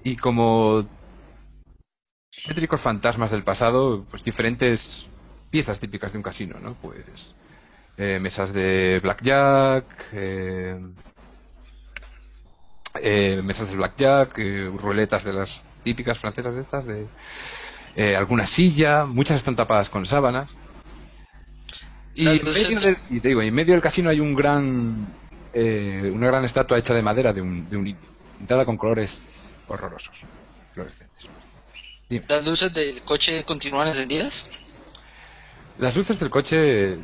[0.03, 0.87] Y como
[2.45, 4.79] tétricos fantasmas del pasado, pues diferentes
[5.49, 6.75] piezas típicas de un casino, ¿no?
[6.75, 7.03] Pues
[7.97, 10.79] eh, mesas de blackjack, eh,
[13.01, 15.49] eh, mesas de blackjack, eh, ruletas de las
[15.83, 17.07] típicas francesas de estas, de
[17.95, 20.51] eh, alguna silla, muchas están tapadas con sábanas.
[22.13, 25.07] Y en luces- medio del, y te digo, en medio del casino hay un gran,
[25.53, 27.97] eh, una gran estatua hecha de madera de un, de un
[28.37, 29.11] pintada con colores
[29.67, 30.15] horrorosos,
[30.73, 31.25] fluorescentes.
[32.09, 32.25] Dime.
[32.29, 34.47] ¿Las luces del coche continúan encendidas?
[35.77, 36.97] Las luces del coche,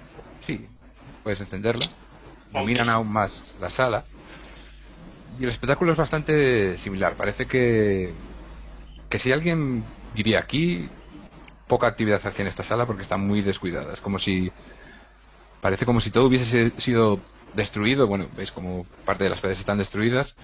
[0.46, 0.66] sí,
[1.24, 1.88] puedes encenderla,
[2.52, 2.96] iluminan Ok.
[2.96, 4.06] aún más la sala.
[5.40, 7.16] Y el espectáculo es bastante similar.
[7.16, 8.14] Parece que,
[9.10, 10.90] que si alguien vivía aquí,
[11.68, 13.94] poca actividad hacía en esta sala porque está muy descuidada.
[13.94, 14.52] Es como si.
[15.62, 17.20] Parece como si todo hubiese sido
[17.54, 18.08] destruido.
[18.08, 20.36] Bueno, veis como parte de las paredes están destruidas.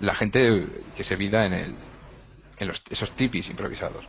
[0.00, 0.66] La gente
[0.96, 1.74] que se vida en, el,
[2.58, 4.04] en los, esos tipis improvisados.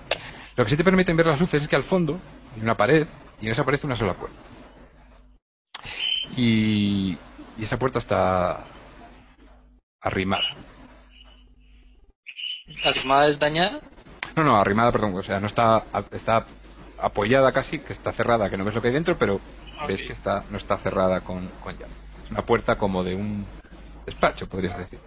[0.55, 2.19] Lo que sí te permiten ver las luces es que al fondo
[2.55, 3.07] hay una pared
[3.41, 4.37] y en esa aparece una sola puerta.
[6.37, 7.17] Y,
[7.57, 8.63] y esa puerta está
[10.01, 10.43] arrimada.
[12.83, 13.79] ¿La armada es dañada?
[14.35, 16.45] No, no, arrimada, perdón, o sea, no está, está
[16.97, 19.39] apoyada casi, que está cerrada, que no ves lo que hay dentro, pero
[19.87, 20.07] ves Ok.
[20.07, 21.91] que está, no está cerrada con, con llave.
[22.25, 23.45] Es una puerta como de un
[24.05, 24.99] despacho, podrías decir.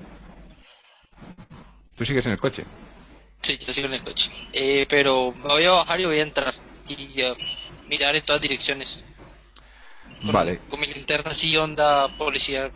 [1.96, 2.64] Tú sigues en el coche.
[3.40, 4.30] Sí, yo sigo en el coche.
[4.52, 6.52] Eh, pero me voy a bajar y voy a entrar.
[6.88, 7.34] Y eh,
[7.88, 9.04] mirar en todas direcciones.
[10.22, 12.70] Con, Vale, Con mi linterna así, onda policía.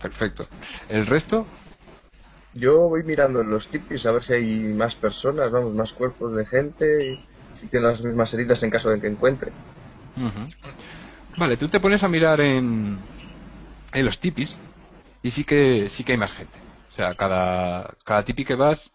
[0.00, 0.48] Perfecto.
[0.88, 1.46] El resto,
[2.52, 6.34] Yo voy mirando en los tipis a ver si hay más personas, vamos, más cuerpos
[6.34, 9.52] de gente, y si tienen las mismas heridas en caso de que encuentre.
[11.36, 13.04] Vale, tú te pones a mirar en,
[13.92, 14.54] en los tipis
[15.22, 16.58] y sí que sí que hay más gente.
[16.90, 18.92] O sea, cada, cada tipi que vas,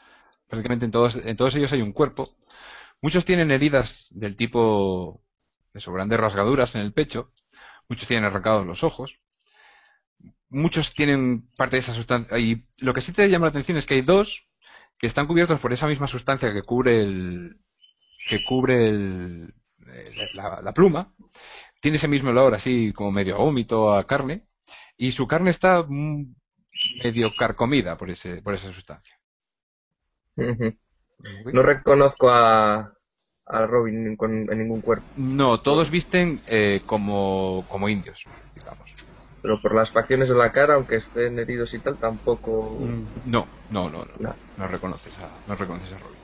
[0.47, 2.35] prácticamente en todos, en todos ellos hay un cuerpo.
[3.01, 5.21] Muchos tienen heridas del tipo,
[5.73, 7.31] eso, grandes rasgaduras en el pecho.
[7.89, 9.15] Muchos tienen arrancados los ojos.
[10.55, 12.37] Muchos tienen parte de esa sustancia.
[12.39, 14.27] Y lo que sí te llama la atención es que hay dos
[14.97, 17.57] que están cubiertos por esa misma sustancia que cubre el,
[18.29, 19.53] que cubre el,
[20.33, 21.13] la, la pluma
[21.81, 24.41] tiene ese mismo olor así como medio a vómito, a carne,
[24.97, 26.33] y su carne está mm,
[27.03, 29.13] medio carcomida por ese por esa sustancia.
[31.53, 32.91] No reconozco a,
[33.45, 38.19] a Robin con- en ningún cuerpo, No, todos visten eh, como, como indios,
[38.55, 38.94] digamos.
[39.45, 42.79] Pero por las facciones de la cara, aunque estén heridos y tal, tampoco...
[43.25, 44.35] No, no, no, no, No.
[44.57, 46.17] no reconoces a, no reconoces a Robin.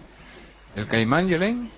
[0.75, 1.69] El caimán y Elaine,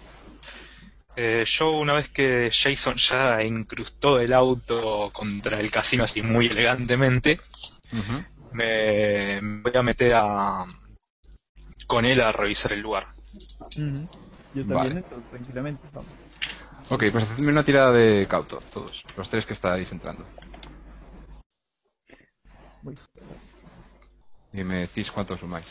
[1.18, 6.48] Eh, yo una vez que Jason ya incrustó el auto contra el casino así muy
[6.48, 7.42] elegantemente,
[8.54, 10.66] me, me voy a meter a
[11.88, 13.08] con él a revisar el lugar.
[13.76, 14.90] Yo también Vale.
[15.00, 15.84] entro tranquilamente.
[15.94, 16.10] Vamos.
[16.90, 20.24] Ok, pues hacedme una tirada de cauto, todos, los tres que estáis entrando.
[24.52, 25.66] Y me decís cuántos sumáis.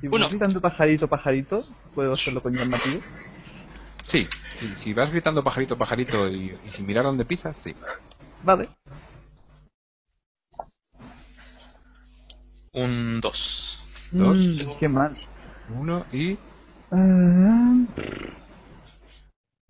[0.00, 0.28] Si Uno.
[0.28, 3.00] gritando pajarito, pajarito, puedo hacerlo con llamativo.
[4.04, 4.28] Sí,
[4.60, 7.74] si, si vas gritando pajarito, pajarito y, y sin mirar dónde pisas, sí.
[8.42, 8.68] Vale.
[12.72, 13.80] Un 2.
[14.12, 14.36] Dos.
[14.36, 15.16] Mm, qué mal.
[15.70, 16.36] Uno y
[16.90, 17.74] Ah,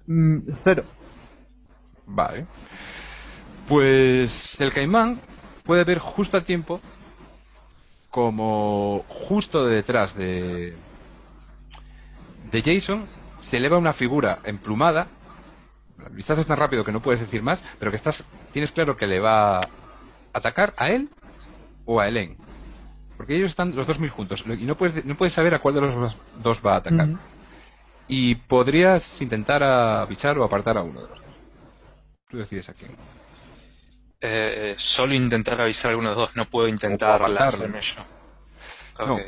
[0.07, 0.85] mm, cero.
[2.07, 2.47] Vale.
[3.69, 5.21] Pues el caimán
[5.65, 6.81] puede ver justo a tiempo
[8.11, 10.75] como justo detrás de
[12.53, 13.07] de Jason
[13.51, 15.09] se eleva una figura emplumada.
[16.07, 18.97] El vistazo es tan rápido que no puedes decir más, pero que estás tienes claro
[18.97, 19.61] que le va a
[20.33, 21.09] atacar a él
[21.85, 22.37] o a Elen.
[23.17, 25.75] Porque ellos están los dos muy juntos y no puedes, no puedes saber a cuál
[25.75, 27.09] de los dos va a atacar.
[28.07, 31.35] Y podrías intentar avisar o apartar a uno de los dos.
[32.29, 32.93] Tú decides a quién.
[34.27, 38.03] Eh, solo intentar avisar a alguno de los dos, no puedo intentar lanzarme yo.
[39.07, 39.21] No, Ok.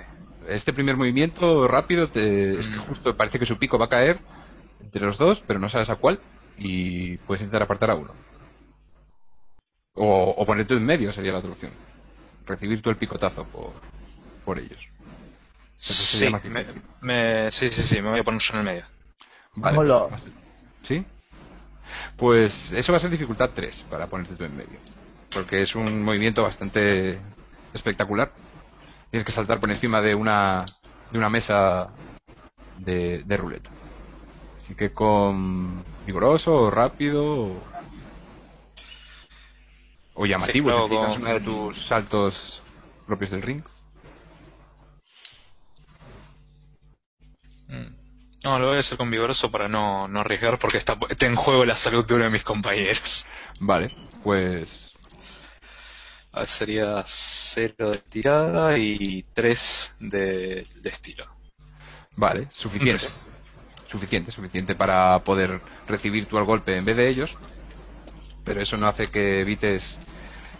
[0.49, 2.87] este primer movimiento rápido te- es que Mm.
[2.89, 4.19] justo parece que su pico va a caer
[4.81, 6.19] entre los dos, pero no sabes a cuál
[6.57, 8.15] y puedes intentar apartar a uno.
[9.95, 10.07] O,
[10.41, 11.73] o ponerte en medio sería la otra opción.
[12.47, 13.73] Recibir tú el picotazo por,
[14.45, 14.79] por ellos.
[15.77, 16.65] Sí, me,
[17.03, 18.85] me- sí, sí, sí, me voy a poner yo en el medio.
[19.57, 19.77] Vale.
[20.23, 20.33] Ser-
[20.89, 21.05] ¿Sí?
[22.17, 24.79] Pues eso va a ser dificultad 3 para ponerte tú en medio.
[25.33, 27.19] Porque es un movimiento bastante
[27.75, 28.33] espectacular.
[29.11, 30.65] Tienes que saltar por encima de una,
[31.11, 31.89] de una mesa
[32.79, 33.71] de, de ruleta.
[34.63, 37.53] Así que con vigoroso, rápido
[40.15, 42.63] o, llamativo, Sí, con- uno de tus saltos
[43.07, 43.63] propios del ring.
[47.69, 47.96] Mm.
[48.45, 51.37] No, lo voy a hacer con vigoroso para no, no arriesgar porque está, está en
[51.37, 53.27] juego la salud de uno de mis compañeros.
[53.61, 54.93] Vale, pues
[56.33, 61.25] A ver, sería 0 de tirada y 3 de, de estilo.
[62.17, 63.05] Vale, suficiente.
[63.91, 67.31] Suficiente, suficiente para poder recibir tú el golpe en vez de ellos.
[68.45, 69.83] Pero eso no hace que evites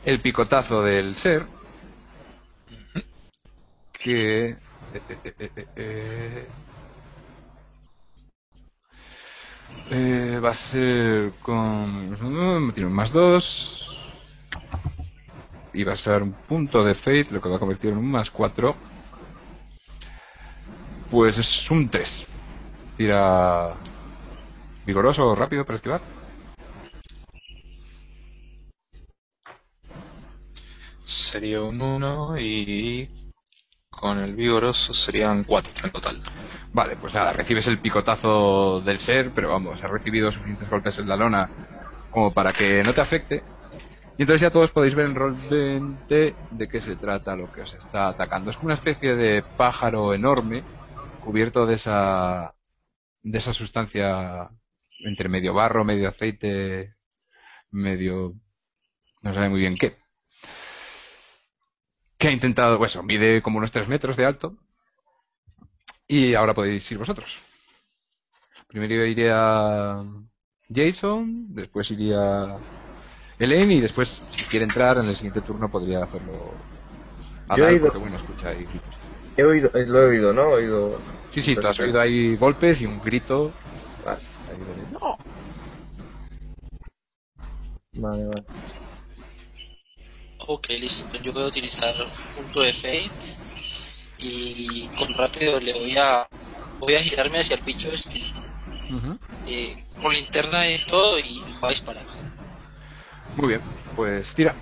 [0.05, 1.47] el picotazo del ser.
[3.93, 4.51] Que.
[4.51, 6.49] eh, eh, eh,
[9.91, 12.17] eh, va a ser con.
[12.75, 13.83] Tiene un más 2.
[15.75, 18.11] Y va a ser un punto de fate, lo que va a convertir en un
[18.11, 18.75] más 4.
[21.11, 22.27] Pues es un 3.
[22.97, 23.75] Tira
[24.87, 26.01] vigoroso, rápido para esquivar.
[31.05, 33.26] Sería un 1 y
[33.99, 36.23] con el vigoroso serían 4 en total.
[36.73, 41.09] Vale, pues nada, recibes el picotazo del ser, pero vamos, has recibido suficientes golpes en
[41.09, 41.49] la lona
[42.11, 43.43] como para que no te afecte.
[44.19, 47.63] Y entonces ya todos podéis ver en rol 20 de qué se trata lo que
[47.63, 48.51] os está atacando.
[48.51, 50.63] Es como una especie de pájaro enorme
[51.25, 52.55] cubierto de esa
[53.23, 54.49] de esa sustancia
[55.01, 56.95] entre medio barro, medio aceite,
[57.73, 58.35] medio
[59.23, 59.97] no sabe muy bien qué.
[62.19, 64.55] Que ha intentado, pues mide como unos 3 metros de alto
[66.09, 67.29] y ahora podéis ir vosotros.
[68.69, 70.03] Primero iría
[70.75, 72.59] Jason, después iría
[73.39, 76.59] Elaine y después, si quiere entrar en el siguiente turno, podría hacerlo
[77.55, 78.95] Yo he ido- porque bueno, escucha ahí gritos.
[79.37, 80.43] He oído, eh, lo he oído, ¿no?
[80.59, 81.03] He oído.
[81.33, 83.53] Sí, sí, tú has oído ahí golpes y un grito.
[84.03, 85.19] Vale, ahí "No".
[87.95, 88.45] vale, vale.
[90.47, 91.19] Ok, listo.
[91.23, 91.95] Yo voy a utilizar
[92.35, 93.11] punto de Fate
[94.19, 96.29] y con rápido le voy a
[96.79, 98.21] voy a girarme hacia el bicho este
[99.47, 102.07] eh, con linterna y todo y voy a disparar.
[103.37, 103.63] Muy bien,
[103.95, 104.55] pues tira.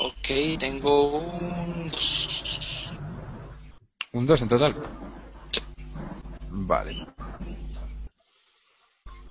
[0.00, 2.92] Ok, tengo un dos.
[4.12, 4.74] Un 2 en total.
[6.50, 6.96] Vale.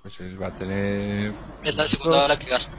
[0.07, 1.33] Pues él va a tener
[1.65, 2.73] Es la segunda bala que gasto.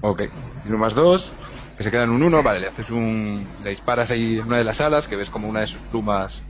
[0.00, 0.22] Ok,
[0.64, 1.28] uno más dos,
[1.76, 3.44] que se quedan un uno, vale, le haces un.
[3.64, 6.40] le disparas ahí en una de las alas, que ves como una de sus plumas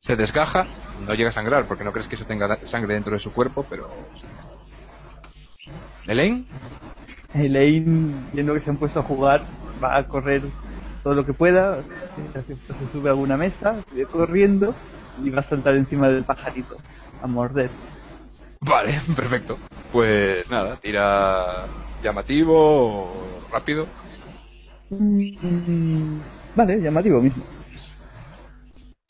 [0.00, 0.66] se desgaja,
[1.06, 3.64] no llega a sangrar porque no crees que eso tenga sangre dentro de su cuerpo,
[3.70, 3.88] pero.
[6.08, 6.46] Elaine,
[7.32, 9.44] Elaine, viendo que se han puesto a jugar,
[9.80, 10.42] va a correr
[11.04, 11.78] todo lo que pueda,
[12.32, 14.74] se, se sube a alguna mesa, sigue corriendo
[15.22, 16.76] y va a saltar encima del pajarito,
[17.22, 17.70] a morder.
[18.64, 19.58] Vale, perfecto.
[19.90, 21.68] Pues nada, tira
[22.02, 23.86] llamativo rápido.
[24.90, 26.22] Mm,
[26.54, 27.44] vale, llamativo mismo.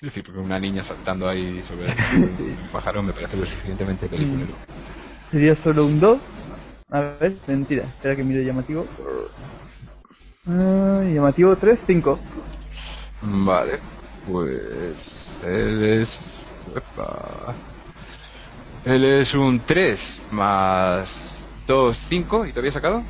[0.01, 4.55] Es decir, porque una niña saltando ahí sobre un pájaro me parece lo suficientemente peliculero.
[5.31, 6.21] Sería solo un 2.
[6.91, 8.85] A ver, mentira, espera que mire llamativo.
[10.47, 12.21] Ah, llamativo 3, 5.
[13.23, 13.81] Vale,
[14.25, 14.99] pues
[15.43, 16.11] él es...
[16.77, 17.74] epa.
[18.85, 19.99] Él es un 3
[20.31, 21.09] más
[21.67, 22.47] 2, 5.
[22.47, 23.03] ¿Y te había sacado?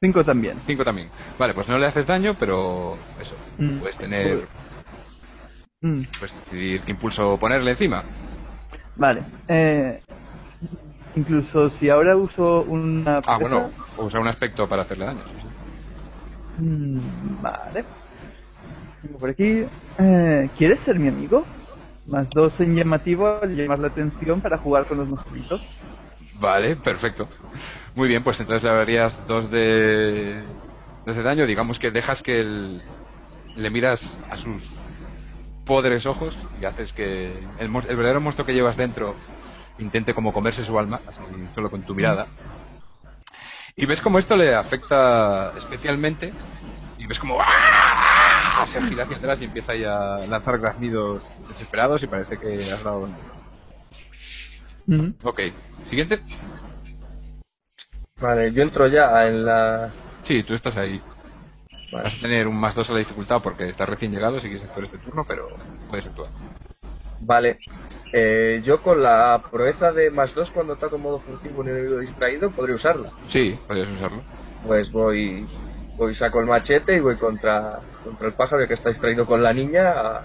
[0.00, 0.60] 5 también.
[0.66, 1.10] 5 también.
[1.38, 3.36] Vale, pues no le haces daño, pero eso.
[3.58, 3.78] Mm.
[3.80, 4.48] Puedes tener...
[5.82, 8.04] Mm, Puedes decidir qué impulso ponerle encima.
[8.96, 9.24] vale.
[9.48, 10.02] Eh,
[11.14, 13.18] incluso si ahora uso una...
[13.26, 15.24] Ah, bueno, o usar un aspecto para hacerle daño.
[16.56, 17.84] Mm, vale.
[19.20, 19.64] Por aquí.
[19.98, 21.46] Eh, ¿Quieres ser mi amigo?
[22.06, 25.60] Más dos en llamativo al llamar la atención para jugar con los mosquitos.
[26.40, 27.28] Vale, perfecto.
[27.94, 30.42] Muy bien, pues entonces le darías dos de,
[31.06, 31.46] dos de daño.
[31.46, 32.82] Digamos que dejas que el,
[33.56, 34.00] le miras
[34.30, 34.62] a sus
[35.64, 37.26] podres ojos y haces que
[37.58, 39.14] el, el verdadero monstruo que llevas dentro
[39.78, 41.22] intente como comerse su alma, así
[41.54, 42.26] solo con tu mirada.
[43.76, 46.32] Y ves como esto le afecta especialmente
[47.02, 48.66] y ves como ¡ah!
[48.72, 52.82] se gira hacia atrás y empieza ahí a lanzar graznidos desesperados y parece que has
[52.82, 53.08] dado...
[54.86, 55.12] Ujú.
[55.24, 55.40] Ok,
[55.88, 56.20] siguiente.
[58.20, 59.92] Vale, yo entro ya en la...
[60.24, 61.00] Sí, tú estás ahí.
[61.92, 64.48] Vas Vale, a tener un más dos a la dificultad porque estás recién llegado si
[64.48, 65.48] quieres actuar este turno, pero
[65.88, 66.28] puedes actuar.
[67.20, 67.58] Vale.
[68.12, 71.98] Eh, yo con la proeza de más 2 cuando ataco en modo furtivo un enemigo
[71.98, 73.10] distraído, podría usarla.
[73.28, 74.22] Sí, podrías usarlo.
[74.62, 75.46] Pues voy,
[75.96, 79.52] voy saco el machete y voy contra, contra el pájaro que está distraído con la
[79.52, 80.24] niña a,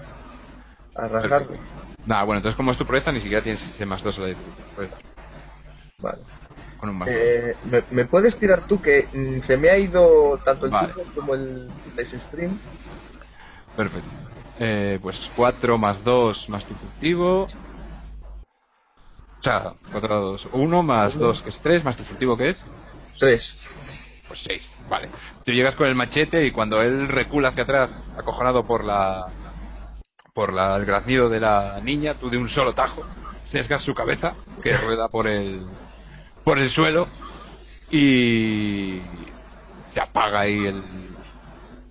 [0.94, 1.58] a rajarle.
[2.06, 4.26] Nada, bueno, entonces como es tu proeza, ni siquiera tienes ese más dos a la
[4.28, 4.64] dificultad.
[4.74, 5.00] Puedes dar
[6.00, 6.18] Vale.
[6.78, 7.08] con un más.
[7.10, 10.92] Eh, ¿me, me puedes tirar tú que mm, se me ha ido tanto el Vale.
[10.94, 12.58] turno como el Stream?
[13.76, 14.08] Perfecto.
[14.60, 17.44] Eh, pues 4 más 2 más tu furtivo.
[17.44, 20.48] O sea, 4 a 2.
[20.52, 22.56] 1 más 2 que es 3 más tu furtivo que es
[23.20, 23.68] 3.
[24.28, 24.72] Pues 6.
[24.88, 25.08] Vale.
[25.44, 29.26] Tú llegas con el machete y cuando él recula hacia atrás, acojonado por la
[30.34, 33.04] por la, el graznido de la niña, tú de un solo tajo
[33.44, 35.66] sesgas su cabeza que rueda por el
[36.44, 37.08] por el suelo
[37.90, 39.00] y
[39.92, 40.82] se apaga ahí el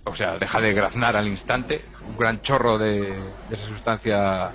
[0.04, 4.52] o sea, deja de graznar al instante, un gran chorro de, de esa sustancia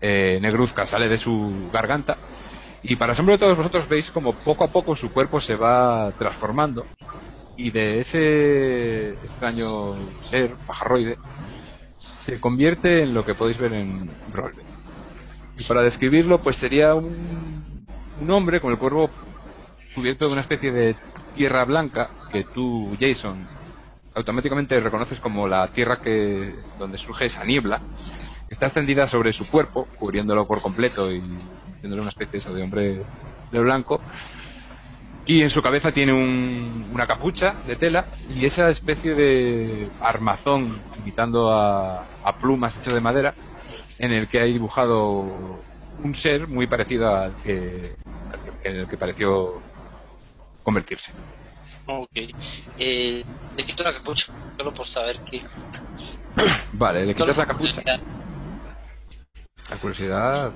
[0.00, 2.16] eh, negruzca sale de su garganta
[2.82, 6.12] y para asombro de todos vosotros veis como poco a poco su cuerpo se va
[6.18, 6.84] transformando
[7.56, 9.94] y de ese extraño
[10.30, 11.18] ser pajarroide
[12.24, 14.64] se convierte en lo que podéis ver en Rollback.
[15.58, 17.86] Y para describirlo, pues sería un,
[18.20, 19.10] un hombre con el cuerpo
[19.94, 20.94] cubierto de una especie de
[21.34, 23.46] tierra blanca que tú, Jason,
[24.14, 27.80] automáticamente reconoces como la tierra que donde surge esa niebla.
[28.50, 31.22] Está extendida sobre su cuerpo, cubriéndolo por completo y
[31.78, 33.06] haciéndole una especie eso de hombre
[33.50, 34.02] de blanco.
[35.24, 40.82] Y en su cabeza tiene un- una capucha de tela y esa especie de armazón
[40.96, 43.34] imitando a, a plumas hecho de madera
[43.98, 45.62] en el que hay dibujado
[45.98, 47.94] un ser muy parecido al que,
[48.62, 49.62] en el que pareció
[50.62, 51.12] convertirse.
[51.86, 52.10] Ok.
[52.78, 53.24] Eh,
[53.56, 54.26] le quito la capucha,
[54.56, 55.42] solo por saber que...
[56.72, 57.82] Vale, le quitas la capucha.
[59.68, 60.52] La curiosidad.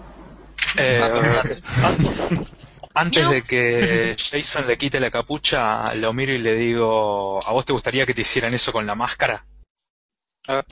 [0.77, 1.01] Eh,
[2.95, 7.65] antes de que Jason le quite la capucha, lo miro y le digo, ¿a vos
[7.65, 9.45] te gustaría que te hicieran eso con la máscara?
[10.49, 10.63] Ah,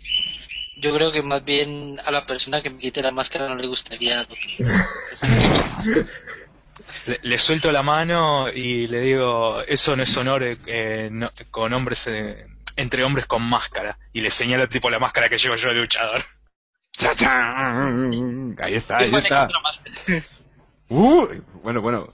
[0.77, 3.67] Yo creo que más bien a la persona que me quite la máscara no le
[3.67, 4.27] gustaría.
[7.07, 11.73] Le, le suelto la mano y le digo, eso no es honor eh, no- con
[11.73, 12.47] hombres, eh,
[12.77, 13.99] entre hombres con máscara.
[14.13, 16.23] Y le señalo tipo la máscara que llevo yo de luchador.
[16.93, 18.57] ¡Chachán!
[18.61, 19.49] Ahí está, ahí está.
[20.93, 21.25] Uh,
[21.63, 22.09] bueno, bueno.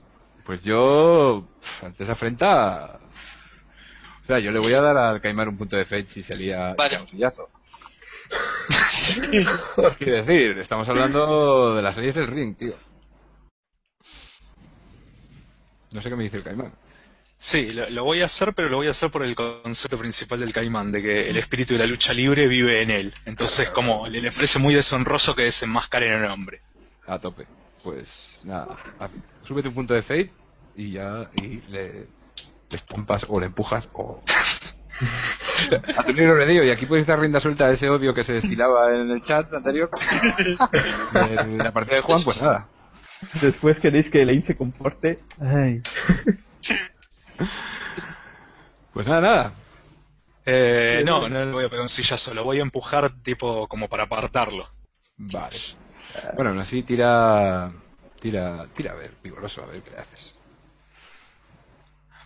[0.45, 1.47] Pues yo,
[1.81, 2.99] ante esa afrenta,
[4.23, 6.35] o sea, yo le voy a dar al Caimán un punto de fate si se
[6.35, 7.01] lía Vale.
[7.01, 7.49] un sillazo.
[9.97, 12.75] Quiero decir, estamos hablando de las leyes del ring, tío.
[15.91, 16.71] No sé qué me dice el Caimán.
[17.39, 20.39] Sí, lo, lo voy a hacer, pero lo voy a hacer por el concepto principal
[20.39, 23.13] del caimán, de que el espíritu de la lucha libre vive en él.
[23.25, 26.61] Entonces, como le, le parece muy deshonroso que desenmascaren a un hombre.
[27.05, 27.45] A tope.
[27.83, 28.07] Pues
[28.43, 29.09] nada, a-
[29.47, 30.31] súbete un punto de fate
[30.75, 32.07] y ya y le,
[32.69, 34.21] le estampas o le empujas o
[35.97, 38.93] a tu libro y aquí podéis dar rienda suelta a ese odio que se destilaba
[38.95, 39.89] en el chat anterior
[41.13, 42.67] de la partida de Juan pues nada
[43.41, 45.19] Después queréis que Elaine se comporte.
[45.39, 45.81] Ay.
[48.93, 49.53] pues nada nada
[50.45, 53.89] Eh, no, no le voy a pegar un sillazo, lo voy a empujar tipo como
[53.89, 54.67] para apartarlo.
[55.17, 55.57] vale
[56.35, 57.71] bueno aún así tira
[58.21, 60.33] tira tira a ver vigoroso a ver qué le haces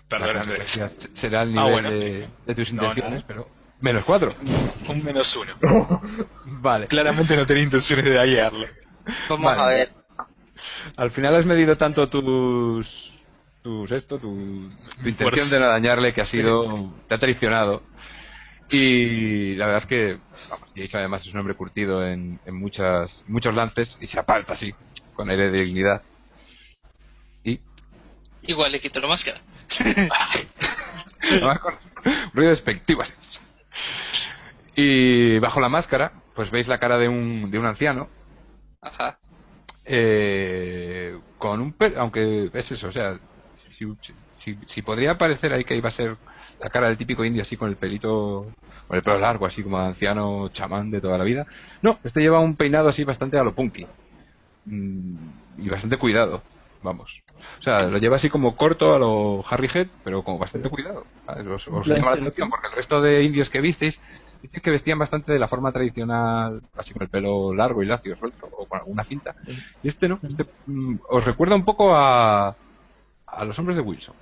[0.10, 0.80] Perdón, Andrés.
[1.16, 1.90] será el Ah, nivel bueno.
[1.90, 2.94] de, de tus No, no.
[2.94, 3.48] intenciones pero
[3.80, 4.36] menos cuatro
[4.90, 5.54] Un menos uno.
[6.46, 8.68] vale Claramente no tenía intenciones de dañarlo.
[9.30, 9.62] Vamos Vale.
[9.62, 9.90] a ver.
[10.98, 13.11] Al final has medido tanto tus
[13.62, 14.70] tus esto, tu,
[15.02, 17.84] tu intención de no dañarle que ha sido te ha traicionado.
[18.70, 23.24] Y la verdad es que vamos, Jason además es un hombre curtido en, en muchas
[23.28, 24.74] muchos lances y se aparta así
[25.14, 26.02] con aire de dignidad.
[27.44, 27.60] Y
[28.44, 29.42] Igual le quito la máscara.
[31.62, 31.76] con
[32.34, 33.14] ruido despectivo así.
[34.76, 38.10] Y bajo la máscara, pues veis la cara de un, de un anciano.
[38.82, 39.20] Ajá.
[39.86, 43.16] Eh, con un pelo, aunque es eso, o sea,
[43.72, 43.86] si,
[44.44, 46.18] si, si podría parecer ahí que iba a ser
[46.60, 48.48] la cara del típico indio así con el pelito,
[48.88, 51.46] con el pelo largo, así como anciano chamán de toda la vida.
[51.82, 53.86] No, este lleva un peinado así bastante a lo punky.
[54.66, 55.16] Mm,
[55.58, 56.44] y bastante cuidado,
[56.84, 57.12] vamos.
[57.60, 61.06] O sea, lo lleva así como corto a lo Harry Head, pero con bastante cuidado.
[61.28, 64.00] Os, os llama la atención porque el resto de indios que visteis
[64.42, 68.16] dice que vestían bastante de la forma tradicional, así con el pelo largo y lacio,
[68.18, 69.36] suelto, o con alguna cinta.
[69.82, 72.56] Y este no, este mm, os recuerda un poco a,
[73.32, 74.16] a los hombres de Wilson.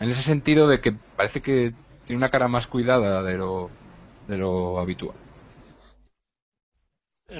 [0.00, 1.74] En ese sentido de que parece que
[2.06, 3.70] tiene una cara más cuidada de lo,
[4.28, 5.16] de lo habitual.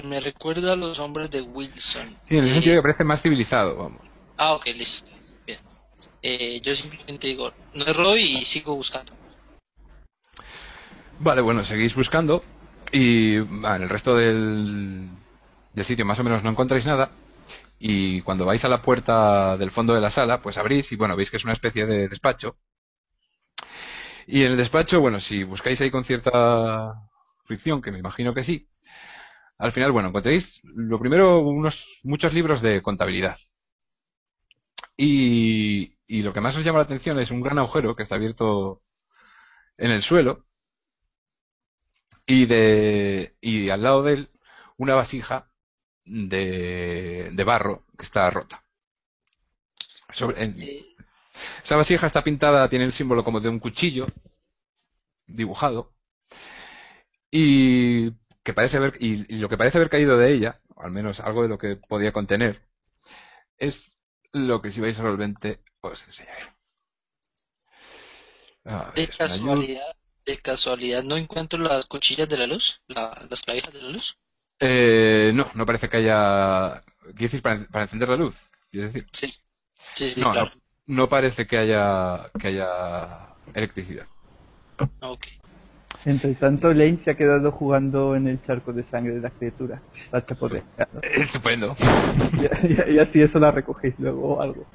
[0.03, 2.19] Me recuerda a los hombres de Wilson.
[2.27, 4.01] Sí, en ese Eh, sentido que parece más civilizado, vamos.
[4.37, 5.09] Ah, ok, listo.
[5.45, 5.59] Bien.
[6.21, 9.13] Eh, yo simplemente digo, no erro y sigo buscando.
[11.19, 12.43] Vale, bueno, seguís buscando
[12.91, 15.07] y ah, en el resto del,
[15.73, 17.09] del sitio más o menos no encontráis nada
[17.85, 21.17] y cuando vais a la puerta del fondo de la sala, pues abrís y bueno,
[21.17, 22.55] veis que es una especie de despacho.
[24.25, 26.93] Y en el despacho, bueno, si buscáis ahí con cierta
[27.45, 28.69] fricción, que me imagino que sí,
[29.57, 33.37] al final, bueno, encontréis lo primero unos muchos libros de contabilidad.
[34.95, 38.15] Y, y lo que más os llama la atención es un gran agujero que está
[38.15, 38.79] abierto
[39.77, 40.39] en el suelo
[42.25, 44.29] y de y al lado de él
[44.77, 45.47] una vasija
[46.05, 48.63] de, de barro que está rota.
[50.13, 50.57] Sobre- en-
[51.63, 54.07] esa vasija está pintada, tiene el símbolo como de un cuchillo
[55.25, 55.91] dibujado
[57.31, 58.11] y
[58.43, 61.41] que parece haber y, y lo que parece haber caído de ella, al menos algo
[61.43, 62.61] de lo que podía contener,
[63.57, 63.75] es
[64.31, 66.53] lo que si vais al solvente os enseñaré.
[68.65, 72.81] A de casualidad, de casualidad, ¿no encuentro las cuchillas de la luz?
[72.87, 74.15] La- las clavijas de la luz.
[74.59, 76.81] Eh, no, no parece que haya.
[77.01, 78.35] ¿Quieres decir para, para encender la luz?
[78.71, 79.05] Decir.
[79.11, 79.33] Sí.
[79.95, 80.51] Sí, sí, no, claro.
[80.87, 84.07] no, no parece que haya que haya electricidad.
[85.01, 85.27] Ok.
[86.05, 89.81] Entre tanto, Lane se ha quedado jugando en el charco de sangre de la criatura.
[90.11, 91.01] La chapoteado.
[91.01, 91.75] Estupendo.
[92.33, 94.65] Y, y- y así eso la recogéis luego o algo.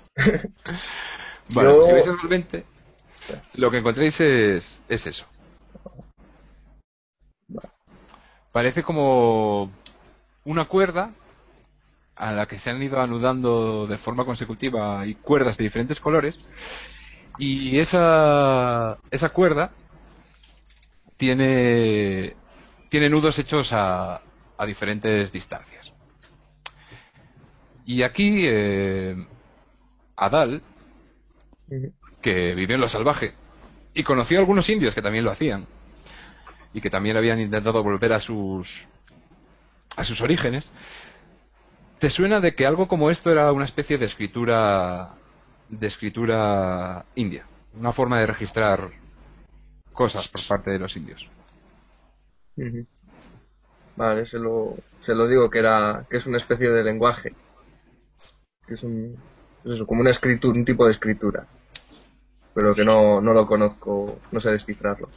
[1.51, 2.65] Vale, Yo- pues si solvente,
[3.55, 5.25] lo que encontréis es, es eso.
[8.53, 9.71] Parece como
[10.45, 11.11] una cuerda
[12.17, 16.35] a la que se han ido anudando de forma consecutiva y cuerdas de diferentes colores.
[17.39, 19.71] Y esa esa cuerda
[21.17, 22.35] tiene
[22.89, 24.21] tiene nudos hechos a,
[24.57, 25.93] a diferentes distancias.
[27.85, 29.15] Y aquí eh,
[30.17, 30.63] Adal
[32.21, 33.35] que vivió en lo salvaje
[33.95, 35.67] y conoció a algunos indios que también lo hacían
[36.73, 38.69] y que también habían intentado volver a sus
[39.97, 40.71] a sus orígenes
[41.99, 45.11] te suena de que algo como esto era una especie de escritura
[45.69, 48.91] de escritura india una forma de registrar
[49.99, 51.29] cosas por parte de los indios.
[53.97, 57.35] Vale, se lo, se lo digo que era que es una especie de lenguaje.
[58.65, 59.17] Que es un
[59.65, 61.47] es eso, como una escritura, un tipo de escritura.
[62.55, 65.09] Pero que no, no lo conozco, no sé descifrarlo.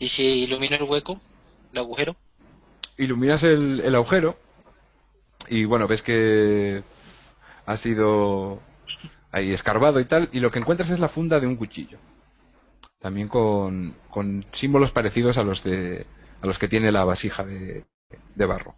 [0.00, 1.20] ¿Y si ilumino el hueco?
[1.72, 2.16] ¿El agujero?
[2.98, 4.36] iluminas el, el agujero
[5.48, 6.82] y bueno, ves que
[7.64, 8.60] ha sido
[9.32, 11.98] ahí escarbado y tal, y lo que encuentras es la funda de un cuchillo.
[12.98, 16.06] También con, con símbolos parecidos a los de
[16.42, 17.84] a los que tiene la vasija de,
[18.34, 18.74] de barro.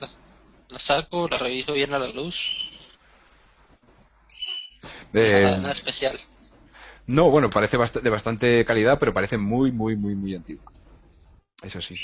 [0.00, 0.08] La,
[0.68, 2.36] la saco, la reviso bien a la luz.
[5.12, 6.18] Eh, Nada, nada especial.
[7.06, 10.64] No, bueno, parece bast- de bastante calidad, pero parece muy, muy, muy, muy antiguo.
[11.62, 11.94] Eso sí.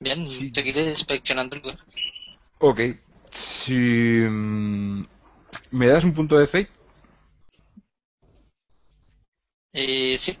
[0.00, 0.28] Bien.
[0.28, 0.52] Sí.
[0.54, 1.78] seguiré inspeccionando el.
[2.58, 2.80] Ok.
[3.64, 5.06] Si mm,
[5.70, 6.68] me das un punto de fate,
[9.74, 10.36] Eh, sí,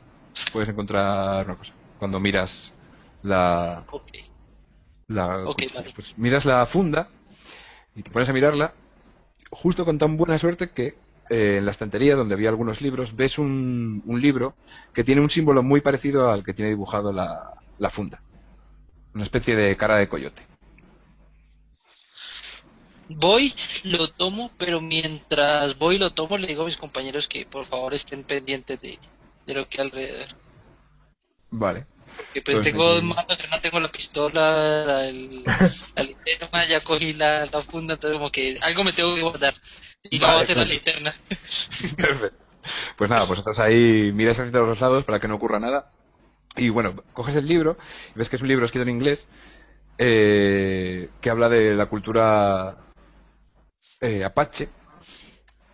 [0.52, 1.72] puedes encontrar una cosa.
[1.98, 2.72] Cuando miras
[3.22, 4.10] la, ok.
[5.08, 5.92] la vale.
[5.94, 7.08] Pues miras la funda
[7.94, 8.72] y te pones a mirarla
[9.50, 10.94] justo con tan buena suerte que
[11.32, 14.54] eh, en la estantería donde había algunos libros ves un, un libro
[14.92, 18.20] que tiene un símbolo muy parecido al que tiene dibujado la, la funda.
[19.14, 20.42] Una especie de cara de coyote.
[23.08, 23.54] Voy,
[23.84, 27.66] lo tomo, pero mientras voy y lo tomo, le digo a mis compañeros que por
[27.66, 28.98] favor estén pendientes de,
[29.46, 30.28] de lo que hay alrededor.
[31.50, 31.86] vale
[32.32, 36.64] Que pues, Pues tengo aquí- manos, yo no tengo la pistola, la, el- la linterna,
[36.66, 39.54] ya cogí la, la funda, entonces como que algo me tengo que guardar.
[40.10, 40.74] Y no Vale, va a ser la pues.
[40.74, 41.14] linterna.
[41.96, 42.38] perfecto
[42.96, 45.90] Pues nada, pues estás ahí, miras hacia los lados para que no ocurra nada.
[46.56, 47.76] Y bueno, coges el libro
[48.14, 49.26] y ves que es un libro escrito en inglés
[49.98, 52.76] eh, que habla de la cultura
[54.00, 54.68] eh, apache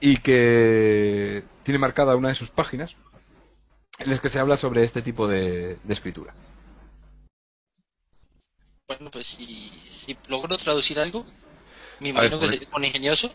[0.00, 2.94] y que tiene marcada una de sus páginas
[3.98, 6.34] en las que se habla sobre este tipo de, de escritura.
[8.86, 11.24] Bueno, pues si, si logro traducir algo,
[12.00, 13.32] me ver, imagino que pues- se pone ingenioso.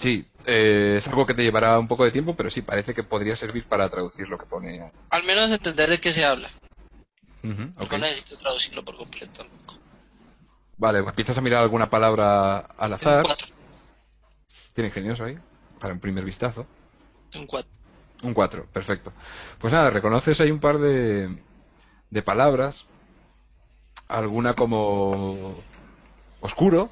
[0.00, 3.04] Sí, eh, es algo que te llevará un poco de tiempo, pero sí, parece que
[3.04, 4.90] podría servir para traducir lo que pone.
[5.10, 6.50] Al menos entender de qué se habla.
[7.78, 7.92] Ok.
[7.92, 9.46] No necesito traducirlo por completo.
[10.78, 13.18] Vale, pues empiezas a mirar alguna palabra al azar.
[13.18, 13.48] un 4.
[14.72, 15.38] Tiene ingenioso ahí,
[15.78, 16.66] para un primer vistazo.
[17.36, 17.70] Un 4.
[18.24, 19.12] Un 4, perfecto.
[19.60, 21.28] Pues nada, reconoces ahí un par de,
[22.10, 22.86] de palabras.
[24.08, 25.54] Alguna como
[26.40, 26.90] oscuro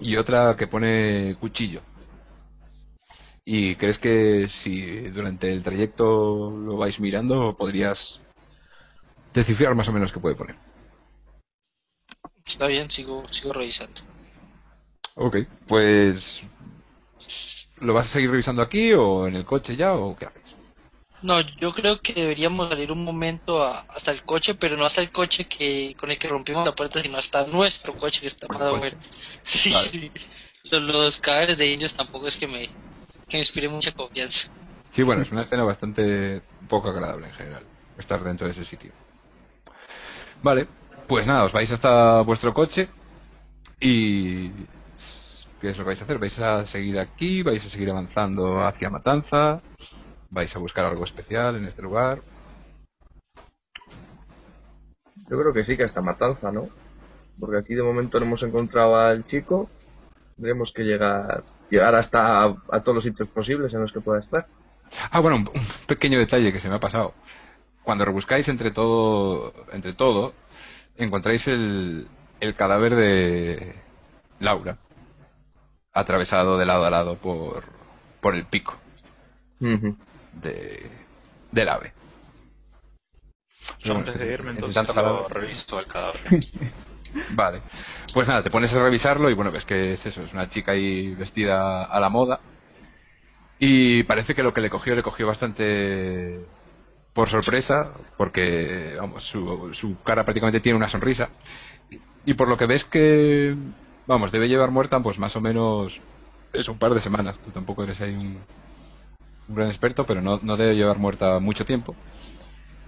[0.00, 1.82] y otra que pone cuchillo.
[3.44, 7.98] Y crees que si durante el trayecto lo vais mirando podrías
[9.34, 10.56] descifrar más o menos qué puede poner.
[12.46, 14.00] Está bien, sigo, sigo revisando.
[15.14, 15.36] Ok,
[15.68, 16.42] pues
[17.80, 20.42] ¿lo vas a seguir revisando aquí o en el coche ya o qué haces?
[21.22, 25.00] No, yo creo que deberíamos salir un momento a- hasta el coche, pero no hasta
[25.00, 28.46] el coche que con el que rompimos la puerta, sino hasta nuestro coche que está
[28.46, 28.96] Vuestro afuera.
[29.44, 29.88] Sí, Vale.
[29.88, 30.12] sí.
[30.70, 32.66] Los, los cadáveres de indios tampoco es que me,
[33.28, 34.48] que me inspire mucha confianza.
[34.94, 37.62] Sí, bueno, es una escena bastante poco agradable en general,
[37.98, 38.92] estar dentro de ese sitio.
[40.42, 40.66] Vale,
[41.08, 42.88] pues nada, os vais hasta vuestro coche
[43.80, 44.50] y...
[45.60, 46.18] ¿Qué es lo que vais a hacer?
[46.18, 47.42] ¿Vais a seguir aquí?
[47.42, 49.62] ¿Vais a seguir avanzando hacia Matanza?
[50.30, 52.20] ¿Vais a buscar algo especial en este lugar?
[55.28, 56.68] Yo creo que sí, que hasta Matanza, ¿no?
[57.40, 59.68] Porque aquí de momento no hemos encontrado al chico.
[60.36, 64.18] Tendremos que llegar, llegar hasta a, a todos los sitios posibles en los que pueda
[64.18, 64.46] estar.
[65.10, 67.14] Ah, bueno, un, un pequeño detalle que se me ha pasado.
[67.82, 70.34] Cuando rebuscáis entre todo, entre todo,
[70.96, 72.08] encontráis el,
[72.40, 73.74] el cadáver de
[74.40, 74.78] Laura,
[75.96, 77.64] atravesado de lado a lado por,
[78.20, 78.76] por el pico
[79.58, 80.90] de,
[81.50, 81.92] del ave.
[83.80, 85.32] Yo antes de irme en entonces tanto lo cadáver.
[85.42, 86.20] reviso al cadáver.
[87.30, 87.62] Vale.
[88.12, 90.72] Pues nada, te pones a revisarlo y bueno, ves que es eso, es una chica
[90.72, 92.40] ahí vestida a la moda.
[93.58, 96.44] Y parece que lo que le cogió, le cogió bastante
[97.14, 101.30] por sorpresa, porque, vamos, su, su cara prácticamente tiene una sonrisa.
[102.26, 103.56] Y por lo que ves que,
[104.06, 105.92] vamos, debe llevar muerta pues más o menos,
[106.52, 107.38] es un par de semanas.
[107.44, 108.38] Tú tampoco eres ahí un,
[109.48, 111.94] un gran experto, pero no, no debe llevar muerta mucho tiempo.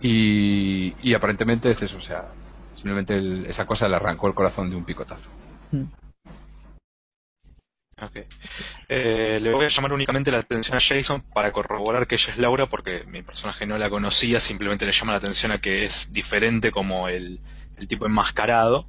[0.01, 2.29] Y, y aparentemente es eso, o sea,
[2.77, 5.29] simplemente el- esa cosa le arrancó el corazón de un picotazo.
[8.01, 8.17] Ok.
[8.89, 12.39] Eh, le voy a llamar únicamente la atención a Jason para corroborar que ella es
[12.39, 16.13] Laura porque mi personaje no la conocía, simplemente le llama la atención a que es
[16.13, 17.41] diferente como el,
[17.77, 18.87] el tipo enmascarado.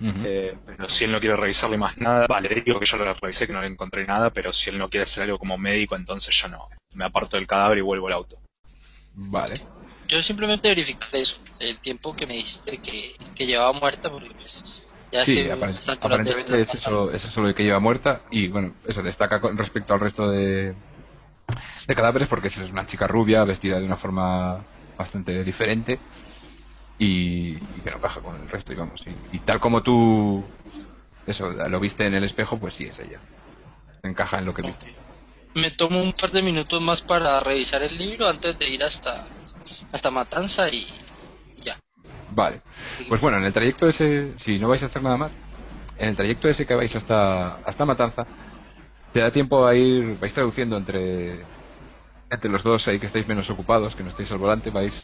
[0.00, 3.12] Eh, pero si él no quiere revisarle más nada, vale, le digo que yo lo
[3.14, 5.96] revisé, que no le encontré nada, pero si él no quiere hacer algo como médico,
[5.96, 6.68] entonces yo no.
[6.94, 8.38] Me aparto del cadáver y vuelvo al auto.
[9.14, 9.54] Vale.
[10.08, 14.64] Yo simplemente verificar eso, el tiempo que me dijiste que, que llevaba muerta, porque pues
[15.10, 19.02] ya Sí, aparent- aparentemente es eso, es eso lo que lleva muerta y bueno, eso
[19.02, 20.74] destaca con respecto al resto de,
[21.86, 24.64] de cadáveres porque es una chica rubia vestida de una forma
[24.96, 26.00] bastante diferente
[26.98, 29.00] y, y que no encaja con el resto, digamos.
[29.06, 30.44] Y, y tal como tú
[31.26, 33.20] eso lo viste en el espejo, pues sí es ella.
[34.02, 34.94] Encaja en lo que viste.
[35.54, 39.26] Me tomo un par de minutos más para revisar el libro antes de ir hasta,
[39.92, 40.86] hasta Matanza y
[41.56, 41.76] y ya.
[42.30, 42.60] Vale.
[43.08, 45.32] Pues bueno, en el trayecto ese, si no vais a hacer nada más,
[45.98, 48.26] en el trayecto ese que vais hasta, hasta Matanza,
[49.12, 51.40] te da tiempo a ir, vais traduciendo entre,
[52.30, 54.94] entre los dos ahí que estáis menos ocupados, que no estáis al volante, vais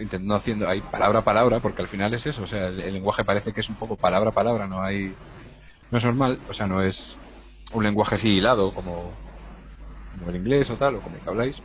[0.00, 3.24] intentando haciendo ahí palabra a palabra, porque al final es eso, o sea, el, lenguaje
[3.24, 5.14] parece que es un poco palabra a palabra, no hay,
[5.90, 6.96] no es normal, o sea, no es
[7.72, 9.12] un lenguaje así hilado como,
[10.26, 11.62] el inglés o tal, o como el que habláis.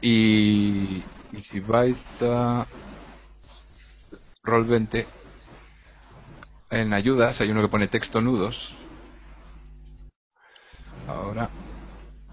[0.00, 2.66] Y, y si vais a
[4.42, 5.06] Roll 20
[6.70, 8.56] en ayudas hay uno que pone texto nudos
[11.06, 11.48] ahora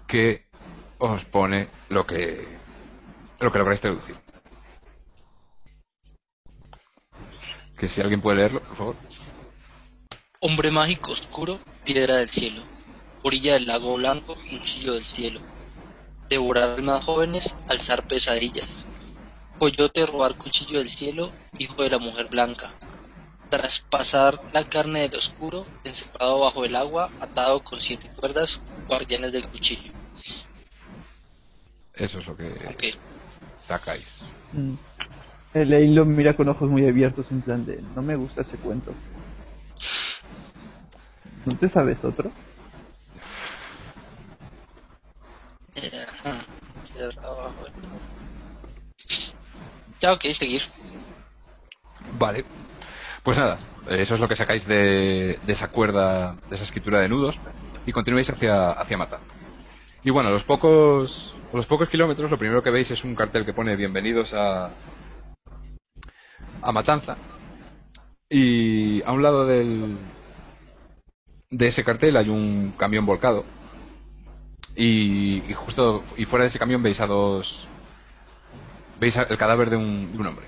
[0.06, 0.44] que
[0.98, 2.46] os pone lo que
[3.40, 4.25] lo que lográis traducir
[7.76, 8.96] que si alguien puede leerlo por favor
[10.38, 12.62] Hombre mágico oscuro, piedra del cielo.
[13.22, 15.40] Orilla del lago blanco, cuchillo del cielo.
[16.28, 18.86] Devorar almas jóvenes, alzar pesadillas.
[19.58, 22.74] Coyote robar cuchillo del cielo, hijo de la mujer blanca.
[23.48, 29.48] Traspasar la carne del oscuro, encerrado bajo el agua, atado con siete cuerdas, guardianes del
[29.48, 29.90] cuchillo.
[31.94, 32.94] Eso es lo que
[33.66, 34.06] sacáis.
[34.52, 34.74] Mm.
[35.56, 38.92] Elaine lo mira con ojos muy abiertos en plan de, no me gusta ese cuento.
[41.46, 42.30] ¿No te sabes otro?
[45.76, 46.44] Eh, ajá.
[46.92, 47.76] Cerrado, bueno.
[50.00, 50.62] Ya, ok, seguir.
[52.18, 52.44] Vale.
[53.22, 57.08] Pues nada, eso es lo que sacáis de, de esa cuerda, de esa escritura de
[57.08, 57.34] nudos,
[57.86, 59.20] y continuáis hacia, hacia Mata.
[60.04, 63.14] Y bueno, a los pocos, a los pocos kilómetros, lo primero que veis es un
[63.14, 64.70] cartel que pone bienvenidos a,
[66.62, 67.16] a Matanza.
[68.28, 69.96] Y a un lado del,
[71.50, 73.44] de ese cartel hay un camión volcado.
[74.74, 77.66] Y, y justo, y fuera de ese camión veis a dos,
[79.00, 80.46] veis a- el cadáver de un, de un hombre.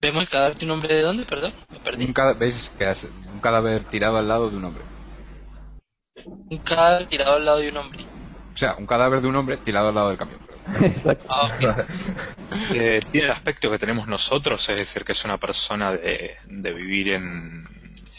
[0.00, 1.24] ¿Vemos el cadáver de un hombre de dónde?
[1.24, 2.04] Perdón, me perdí.
[2.04, 4.84] Un veis que es un cadáver tirado al lado de un hombre.
[6.26, 8.04] Un cadáver tirado al lado de un hombre.
[8.54, 10.38] O sea, un cadáver de un hombre tirado al lado del camión.
[11.28, 11.84] Ah.
[12.72, 16.72] Eh, tiene el aspecto que tenemos nosotros, es decir, que es una persona de, de
[16.72, 17.66] vivir en,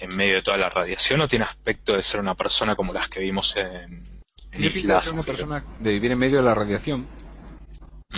[0.02, 3.08] en medio de toda la radiación, o tiene aspecto de ser una persona como las
[3.08, 4.04] que vimos en,
[4.52, 5.12] en Islas.
[5.14, 7.08] una persona de vivir en medio de la radiación.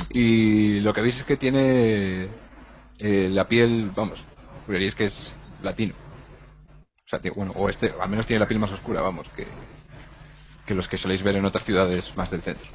[0.10, 2.24] Y lo que veis es que tiene
[3.00, 4.20] eh, la piel, vamos,
[4.66, 5.32] juraríais que es
[5.62, 5.94] latino.
[7.06, 9.46] O sea, tiene- bueno, o este, al menos tiene la piel más oscura, vamos, que,
[10.68, 12.70] que los que soléis ver en otras ciudades más del centro.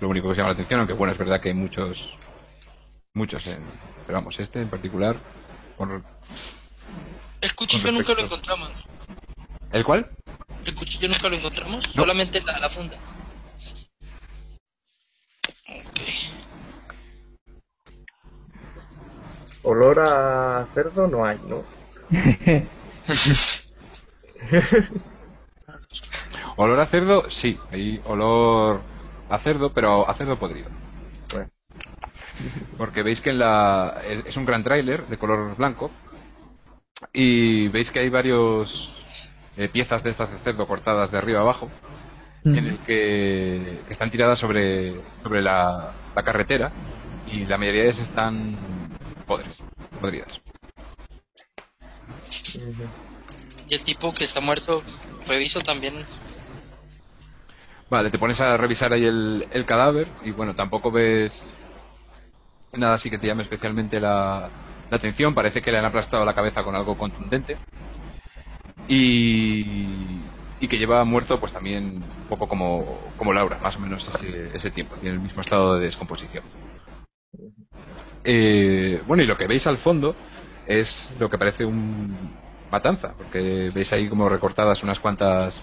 [0.00, 1.98] Lo único que os llama la atención, aunque bueno, es verdad que hay muchos,
[3.14, 3.62] muchos en,
[4.06, 5.16] pero vamos, este en particular,
[5.76, 6.04] con-
[7.40, 8.70] El cuchillo Con nunca lo encontramos.
[9.72, 10.08] ¿el cual?
[10.64, 12.02] El cuchillo nunca lo encontramos, No.
[12.02, 12.96] solamente la, la funda.
[15.68, 16.00] Ok.
[19.64, 21.64] Olor a cerdo no hay, ¿no?
[26.62, 28.80] Olor a cerdo, sí, hay olor
[29.28, 30.70] a cerdo, pero a cerdo podrido.
[32.78, 35.90] Porque veis que en la es un gran tráiler de color blanco
[37.12, 38.90] y veis que hay varios
[39.56, 41.68] eh, piezas de estas de cerdo cortadas de arriba abajo
[42.44, 46.70] en el que, que están tiradas sobre sobre la, la carretera
[47.26, 48.56] y la mayoría de ellas están
[49.26, 49.56] podres,
[50.00, 50.40] podridas.
[53.68, 54.82] Y el tipo que está muerto,
[55.26, 56.04] reviso también.
[57.92, 61.30] Vale, te pones a revisar ahí el, el cadáver y bueno, tampoco ves
[62.72, 64.48] nada así que te llame especialmente la,
[64.90, 65.34] la atención.
[65.34, 67.58] Parece que le han aplastado la cabeza con algo contundente.
[68.88, 69.60] Y,
[70.58, 74.56] y que lleva muerto pues también un poco como, como Laura, más o menos ese,
[74.56, 74.96] ese tiempo.
[74.96, 76.44] Tiene el mismo estado de descomposición.
[78.24, 80.16] Eh, bueno, y lo que veis al fondo
[80.66, 80.88] es
[81.18, 82.16] lo que parece un
[82.70, 85.54] matanza, porque veis ahí como recortadas unas cuantas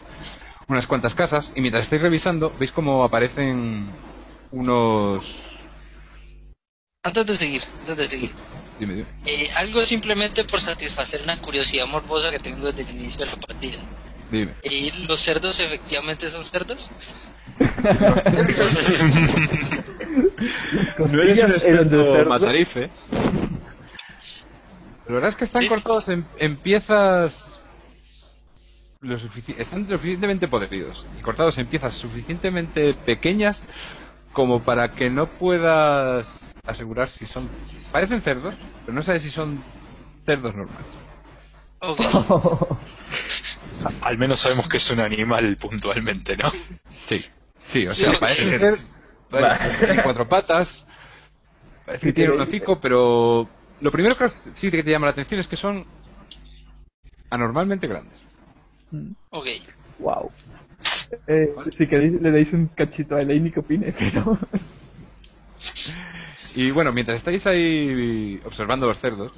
[0.69, 3.85] unas cuantas casas y mientras estáis revisando veis como aparecen
[4.51, 5.25] unos
[7.03, 8.31] Antes de seguir, antes de seguir.
[8.79, 9.07] dime, dime.
[9.25, 13.37] Eh, algo simplemente por satisfacer una curiosidad morbosa que tengo desde el inicio de la
[13.37, 13.77] partida.
[14.31, 14.53] dime.
[14.63, 16.89] Eh, ¿Los cerdos efectivamente son cerdos?
[20.99, 22.89] No eres un matarife.
[25.07, 25.73] La verdad es que están Sí, sí.
[25.73, 27.33] cortados en, en piezas
[29.01, 33.61] lo están lo suficientemente podridos y cortados en piezas suficientemente pequeñas
[34.33, 36.27] como para que no puedas
[36.65, 37.49] asegurar si son
[37.91, 38.53] parecen cerdos
[38.85, 39.63] pero no sabes si son
[40.25, 40.87] cerdos normales.
[44.01, 46.49] Al menos sabemos que es un animal puntualmente, ¿no?
[47.07, 47.19] sí
[47.71, 48.19] sí o Sí, sea ok.
[48.19, 48.73] parecen ser
[49.79, 50.85] tienen cuatro patas
[51.85, 55.05] parece que Sí, tienen pero- un hocico pero lo primero que sí que te llama
[55.07, 55.85] la atención es que son
[57.29, 58.19] anormalmente grandes
[59.29, 59.47] Ok.
[59.99, 60.31] wow.
[61.27, 64.37] Eh, si queréis le dais un cachito a Elaine y que opine, pero...
[66.55, 69.31] Y bueno, mientras estáis ahí observando los cerdos,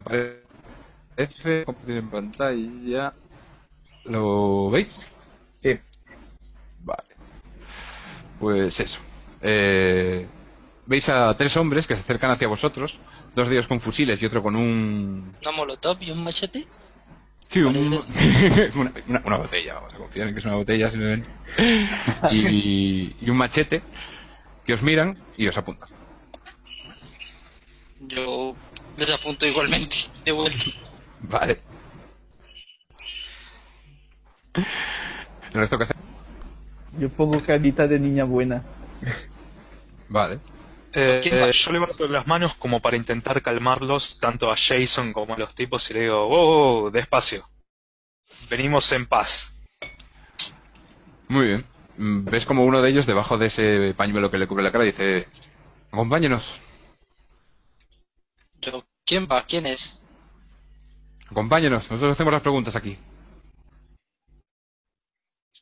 [0.00, 3.14] aparece compartir en pantalla.
[4.04, 4.94] ¿Lo veis?
[5.60, 5.78] Sí,
[6.80, 7.14] Vale.
[8.38, 8.98] Pues eso.
[9.40, 10.26] Eh,
[10.86, 12.94] veis a tres hombres que se acercan hacia vosotros,
[13.34, 15.34] dos de ellos con fusiles y otro con un...
[15.40, 16.66] ¿Una molotov y un machete?
[17.50, 17.84] Sí, un- ¿Cuál
[18.68, 21.28] es una, una- una botella, vamos a confiar en que es una botella simplemente.
[22.32, 23.82] Y, y un machete
[24.64, 25.88] que os miran y os apuntan.
[28.00, 28.56] Yo
[28.96, 30.64] les apunto igualmente, de vuelta.
[31.20, 31.60] Vale.
[34.54, 35.96] ¿El resto qué hacer?
[36.98, 38.62] Yo pongo carita de niña buena.
[40.08, 40.38] Vale.
[40.96, 45.54] Eh, yo levanto las manos como para intentar calmarlos, tanto a Jason como a los
[45.54, 47.48] tipos, y le digo, oh, oh, despacio.
[48.48, 49.52] Venimos en paz.
[51.28, 51.66] Muy bien.
[51.96, 54.84] Mm, Ves como uno de ellos, debajo de ese pañuelo que le cubre la cara,
[54.84, 55.26] dice:
[55.90, 56.44] Acompáñenos,
[58.60, 59.44] Yo, ¿quién va?
[59.46, 59.98] ¿Quién es?
[61.30, 62.96] acompáñenos, nosotros hacemos las preguntas aquí.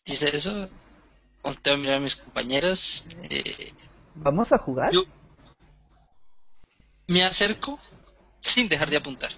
[0.04, 0.68] Dice eso.
[1.42, 3.06] Volteo a mirar a mis compañeros.
[3.30, 3.72] eh,
[4.14, 4.92] ¿Vamos a jugar?
[4.92, 5.04] yo
[7.08, 7.78] me acerco
[8.40, 9.30] sin dejar de apuntar.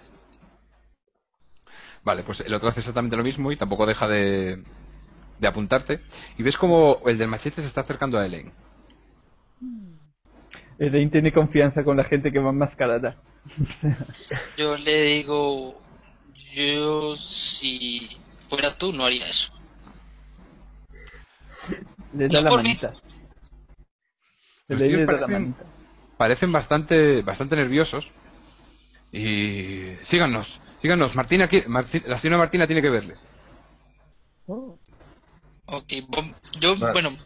[2.03, 4.63] Vale, pues el otro hace exactamente lo mismo y tampoco deja de,
[5.39, 6.01] de apuntarte.
[6.37, 8.53] Y ves como el del machete se está acercando a Elaine.
[10.79, 13.17] Elaine tiene confianza con la gente que va enmascarada.
[14.57, 15.81] Yo le digo,
[16.55, 18.09] yo si
[18.49, 19.53] fuera tú no haría eso.
[22.15, 22.95] Le da No la manita.
[24.69, 25.65] Tíos le da la manita.
[26.17, 28.07] Parecen bastante, bastante nerviosos.
[29.13, 30.47] Y síganos,
[30.83, 31.15] síganos.
[31.15, 33.21] Martina, qui- Marti- la señora Martina tiene que verles.
[34.47, 34.79] Oh,
[35.67, 35.93] Ok,
[36.61, 36.93] yo, Vale.
[36.93, 37.17] bueno,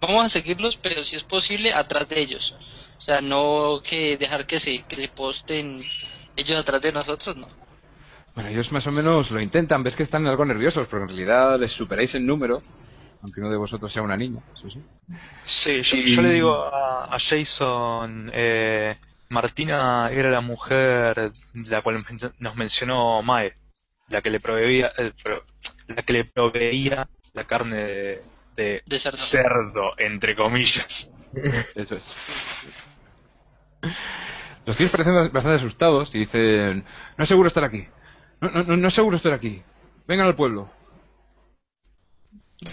[0.00, 2.54] vamos a seguirlos, pero si es posible, atrás de ellos.
[2.98, 5.82] O sea, no que dejar que se, que se posten
[6.36, 7.48] ellos atrás de nosotros, no.
[8.34, 9.82] Bueno, ellos más o menos lo intentan.
[9.82, 12.62] Ves que están algo nerviosos, pero en realidad les superáis en número.
[13.22, 14.80] Aunque uno de vosotros sea una niña, eso sí.
[15.44, 18.96] Sí, yo, Y- yo le digo a, a Jason, eh,
[19.30, 21.32] Martina era la mujer
[21.68, 21.98] la cual
[22.38, 23.54] nos mencionó Mae,
[24.08, 25.44] la que le proveía, eh, pro-
[25.88, 28.22] la que le proveía la carne de,
[28.56, 29.16] de De cerdo.
[29.18, 31.10] cerdo, entre comillas.
[31.74, 32.04] Eso es.
[34.66, 36.84] Los tíos parecen bastante asustados y dicen,
[37.16, 37.86] no es seguro estar aquí.
[38.40, 39.62] No, no, no, no es seguro estar aquí.
[40.06, 40.70] Vengan al pueblo.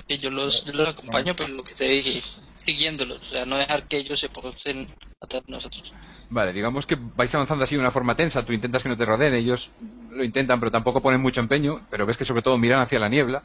[0.07, 2.21] Que yo los, los acompaño, pero lo que te dije,
[2.57, 3.19] siguiéndolos.
[3.19, 4.87] O sea, no dejar que ellos se posten
[5.21, 5.93] atrás de nosotros.
[6.29, 9.05] Vale, digamos que vais avanzando así de una forma tensa, tú intentas que no te
[9.05, 9.69] rodeen, ellos
[10.09, 13.09] lo intentan pero tampoco ponen mucho empeño, pero ves que sobre todo miran hacia la
[13.09, 13.43] niebla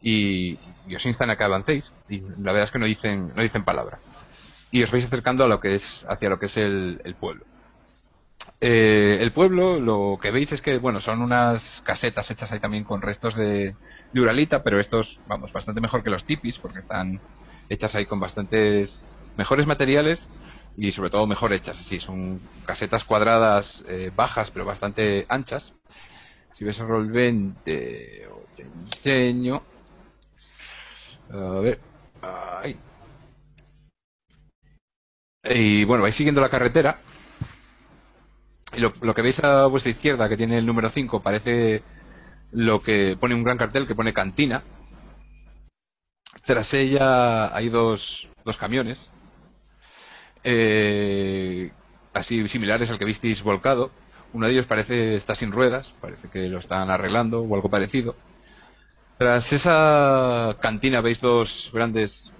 [0.00, 3.42] y, y os instan a que avancéis y la verdad es que no dicen, no
[3.42, 3.98] dicen palabra.
[4.70, 7.44] Y os vais acercando a lo que es, hacia lo que es el, el pueblo.
[8.60, 12.84] Eh, el pueblo lo que veis es que, bueno, son unas casetas hechas ahí también
[12.84, 13.76] con restos de,
[14.14, 17.20] de uralita, pero estos, vamos, bastante mejor que los tipis porque están
[17.68, 19.02] hechas ahí con bastantes
[19.36, 20.24] mejores materiales
[20.76, 21.76] y sobre todo mejor hechas.
[21.88, 25.72] Sí, son casetas cuadradas eh, bajas pero bastante anchas.
[26.54, 29.62] Si ves el roll 20, os enseño.
[31.30, 31.80] A ver.
[32.22, 32.78] Ahí.
[35.42, 37.00] Y bueno, vais siguiendo la carretera.
[38.72, 41.82] Y lo, lo que veis a vuestra izquierda, que tiene el número 5, parece
[42.52, 44.62] lo que pone un gran cartel que pone cantina.
[46.46, 49.10] Tras ella hay dos, dos camiones
[50.44, 51.72] eh,
[52.12, 53.90] así similares al que visteis volcado.
[54.34, 58.14] Uno de ellos parece está sin ruedas, parece que lo están arreglando o algo parecido.
[59.16, 62.30] Tras esa cantina veis dos grandes,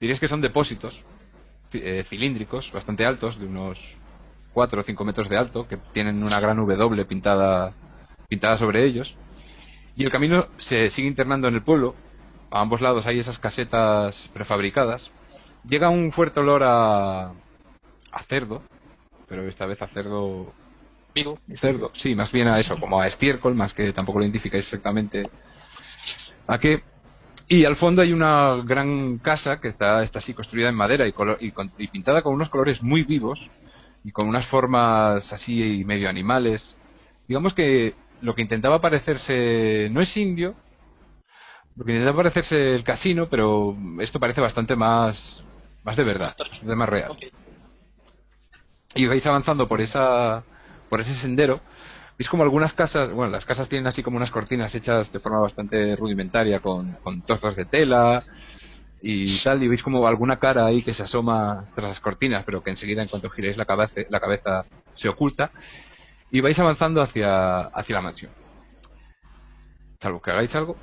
[0.00, 1.00] diréis que son depósitos
[1.72, 3.78] eh, cilíndricos, bastante altos, de unos
[4.52, 7.72] 4 o 5 metros de alto, que tienen una gran W pintada,
[8.28, 9.14] pintada sobre ellos.
[9.96, 11.94] Y el camino se sigue internando en el pueblo.
[12.50, 15.10] A ambos lados hay esas casetas prefabricadas
[15.68, 18.62] llega un fuerte olor a, a cerdo,
[19.28, 20.52] pero esta vez a cerdo
[21.14, 21.38] Vivo.
[21.60, 25.28] cerdo, sí, más bien a eso, como a estiércol, más que tampoco lo identificáis exactamente
[26.46, 26.82] a qué.
[27.46, 31.12] Y al fondo hay una gran casa que está, está así construida en madera y,
[31.12, 33.38] color- y, con- y pintada con unos colores muy vivos
[34.02, 36.74] y con unas formas así medio animales.
[37.28, 37.94] Digamos que
[38.24, 40.54] lo que intentaba parecerse no es indio,
[41.76, 45.42] lo que intentaba parecerse el casino, pero esto parece bastante más,
[45.84, 47.12] más de verdad, de más real.
[48.94, 50.42] Y vais avanzando por esa
[50.88, 51.60] por ese sendero.
[52.16, 55.40] Veis como algunas casas bueno las casas tienen así como unas cortinas hechas de forma
[55.40, 58.24] bastante rudimentaria con, con trozos de tela
[59.02, 62.62] y tal y veis como alguna cara ahí que se asoma tras las cortinas pero
[62.62, 65.50] que enseguida en cuanto giréis la cabeza la cabeza se oculta
[66.34, 68.32] y vais avanzando hacia hacia la mansión
[70.00, 70.76] salvo que hagáis algo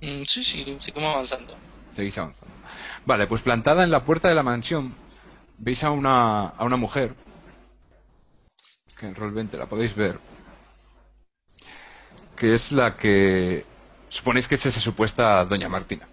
[0.00, 1.54] Mm, sí, sí, seguimos avanzando.
[1.94, 2.54] Seguís avanzando.
[3.04, 4.94] Vale, pues plantada en la puerta de la mansión,
[5.58, 7.14] veis a una, a una mujer,
[8.98, 10.18] que en rol 20 la podéis ver,
[12.36, 13.64] que es la que
[14.08, 16.08] suponéis que es esa supuesta doña Martina.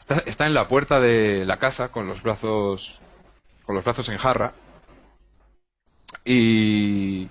[0.00, 2.98] Está, está en la puerta de la casa con los brazos
[3.64, 4.52] con los brazos en jarra
[6.24, 7.28] y,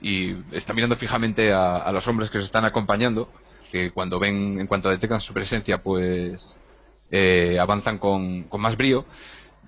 [0.00, 3.28] y está mirando fijamente a, los hombres que se están acompañando
[3.72, 6.56] que cuando ven en cuanto detectan su presencia pues
[7.10, 9.04] eh, avanzan con, con más brío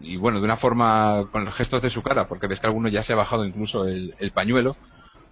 [0.01, 2.89] y bueno de una forma con los gestos de su cara porque ves que alguno
[2.89, 4.77] ya se ha bajado incluso el, el pañuelo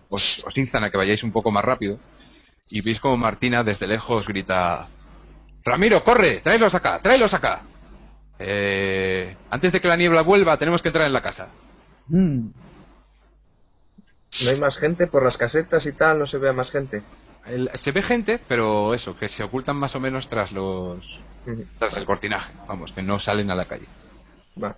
[0.08, 1.98] os, os instan a que vayáis un poco más rápido
[2.70, 4.88] y veis como Martina desde lejos grita
[5.68, 7.62] Ramiro, corre, tráelos acá, tráelos acá.
[8.38, 11.48] Eh, antes de que la niebla vuelva, tenemos que entrar en la casa.
[12.08, 12.48] Mm.
[14.44, 17.02] No hay más gente por las casetas y tal, no se ve más gente.
[17.46, 20.98] El- se ve gente, pero eso, que se ocultan más o menos tras los
[21.78, 23.86] tras el cortinaje, vamos, que no salen a la calle.
[24.62, 24.76] Va.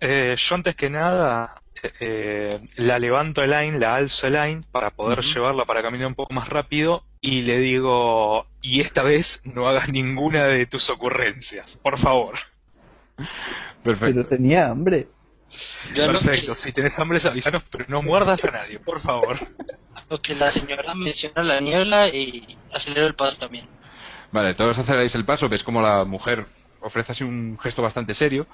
[0.00, 5.20] Eh, yo antes que nada eh, eh, la levanto Elaine, la alzo Elaine para poder
[5.20, 9.90] llevarla para caminar un poco más rápido y le digo, y esta vez no hagas
[9.90, 12.34] ninguna de tus ocurrencias, por favor.
[13.82, 14.06] Perfecto.
[14.06, 15.08] Pero tenía hambre.
[15.94, 19.36] Yo Perfecto, que, si tenés hambre avisanos, pero no muerdas a nadie, por favor.
[20.08, 23.66] lo que la señora menciona la niebla y acelero el paso también.
[24.32, 26.46] Vale, todos aceleráis el paso, ves como la mujer
[26.80, 28.46] ofrece así un gesto bastante serio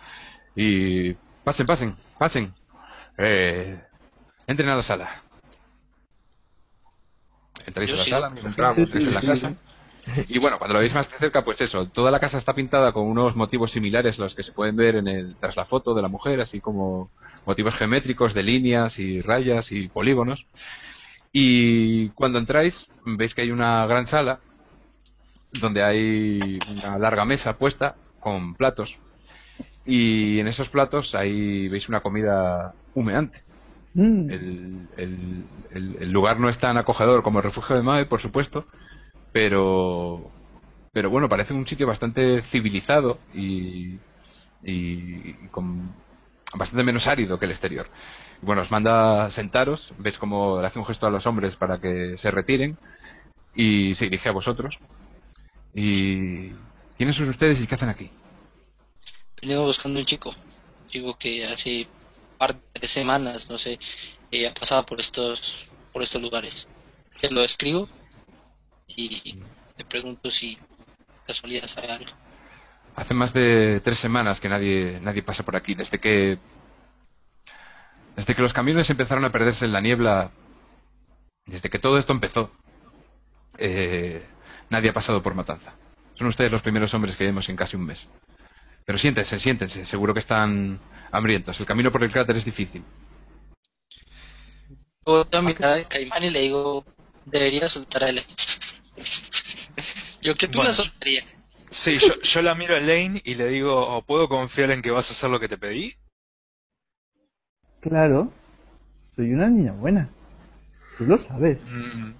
[0.55, 1.13] y
[1.45, 2.55] pasen, pasen, pasen.
[3.19, 3.79] Eh,
[4.47, 5.23] entren a la sala.
[7.67, 8.11] Entráis Yo a la sí.
[8.11, 9.55] sala, Entramos, sí, en la sí, casa.
[10.29, 12.93] Y bueno, cuando lo veis más de cerca, pues eso, toda la casa está pintada
[12.93, 15.95] con unos motivos similares a los que se pueden ver en el, tras la foto
[15.95, 17.11] de la mujer, así como
[17.45, 20.47] motivos geométricos de líneas y rayas y polígonos.
[21.33, 24.41] Y cuando entráis, veis que hay una gran sala
[25.53, 28.95] donde hay una larga mesa puesta con platos.
[29.85, 33.45] Y en esos platos ahí veis una comida humeante.
[33.95, 34.31] Mm.
[34.31, 38.21] El, el- el- el lugar no es tan acogedor como el refugio de Mae, por
[38.23, 38.67] supuesto,
[39.37, 40.31] pero
[40.95, 43.99] pero bueno, parece un sitio bastante civilizado y,
[44.63, 45.95] y con
[46.55, 47.87] bastante menos árido que el exterior.
[48.41, 52.17] Bueno, os manda sentaros, ves como le hace un gesto a los hombres para que
[52.17, 52.79] se retiren
[53.55, 54.79] y se dirige a vosotros.
[55.75, 56.53] Y
[56.97, 58.11] ¿quiénes son ustedes y qué hacen aquí?
[59.43, 60.35] Venimos buscando un chico,
[60.89, 61.87] chico que hace
[62.39, 63.79] par de semanas, no sé,
[64.31, 66.67] eh, ha pasado por estos, por estos lugares.
[67.17, 67.87] Se lo escribo
[68.87, 69.39] y
[69.77, 70.59] le pregunto si
[71.27, 72.13] casualidad sabe algo.
[72.95, 75.75] Hace más de tres semanas que nadie, nadie pasa por aquí.
[75.75, 76.39] Desde que.
[78.17, 80.31] Desde que los camiones empezaron a perderse en la niebla.
[81.45, 82.51] Desde que todo esto empezó.
[83.59, 84.25] eh,
[84.71, 85.75] nadie ha pasado por Matanza.
[86.15, 88.01] Son ustedes los primeros hombres que vemos en casi un mes.
[88.87, 89.85] Pero siéntense, siéntense.
[89.87, 90.81] Seguro que están
[91.13, 91.59] hambrientos.
[91.61, 92.83] El camino por el cráter es difícil.
[95.05, 96.85] Voy a mirar al caimán y le digo,
[97.27, 98.25] debería soltar a él.
[100.23, 100.71] Yo que tú Bueno.
[100.71, 101.25] la soltaría.
[101.71, 105.11] Sí, yo, yo la miro a Elaine y le digo, ¿puedo confiar en que vas
[105.11, 105.95] a hacer lo que te pedí?
[107.81, 108.33] Claro.
[109.15, 110.09] Soy una niña buena.
[110.99, 111.59] Tú lo sabes.
[111.63, 112.13] Mm,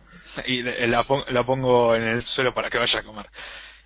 [0.47, 3.27] Y le- la, pon- la pongo en el suelo para que vaya a comer.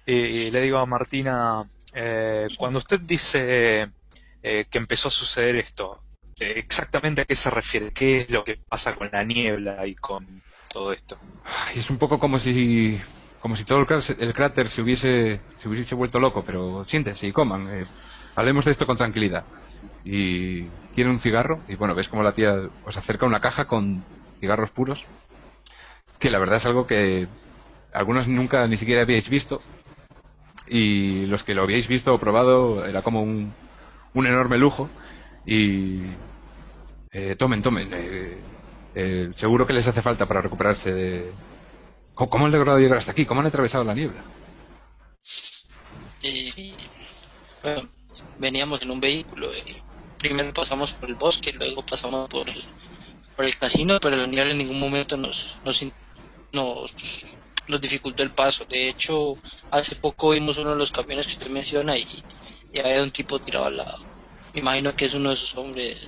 [0.07, 3.89] Y, y le digo a Martina, eh, cuando usted dice
[4.43, 6.03] eh, que empezó a suceder esto,
[6.41, 7.93] eh, ¿exactamente a qué se refiere?
[7.93, 10.27] ¿Qué es lo que pasa con la niebla y con
[10.73, 11.17] todo esto?
[11.45, 13.01] Ay, es un poco como si.
[13.41, 17.27] Como si todo el cráter, el cráter se hubiese, se hubiese vuelto loco, pero siéntense
[17.27, 17.69] y coman.
[17.71, 17.87] eh,
[18.37, 19.45] hablemos de esto con tranquilidad.
[20.05, 24.05] Y quieren un cigarro, y bueno, ves como la tía os acerca una caja con
[24.41, 25.03] cigarros puros,
[26.19, 27.29] que la verdad es algo que
[27.93, 29.63] algunos nunca ni siquiera habíais visto,
[30.67, 33.53] y los que lo habíais visto o probado era como un,
[34.15, 34.89] un enorme lujo,
[35.47, 36.03] y
[37.13, 38.39] eh, tomen, tomen, eh,
[38.95, 41.33] eh, seguro que les hace falta para recuperarse de...
[42.15, 43.25] ¿Cómo, han logrado llegar hasta aquí?
[43.25, 44.23] ¿Cómo han atravesado la niebla?
[47.63, 47.89] Bueno,
[48.39, 49.53] veníamos en un vehículo.
[49.55, 49.83] eh,
[50.19, 52.63] primero pasamos por el bosque, luego pasamos por el,
[53.37, 55.83] por el casino, pero la niebla en ningún momento nos, nos,
[56.53, 56.95] nos,
[57.69, 58.67] nos dificultó el paso.
[58.67, 59.37] De hecho,
[59.71, 62.23] hace poco vimos uno de los camiones que usted menciona y,
[62.73, 64.05] y había un tipo tirado al lado.
[64.53, 66.07] Me imagino que es uno de esos hombres.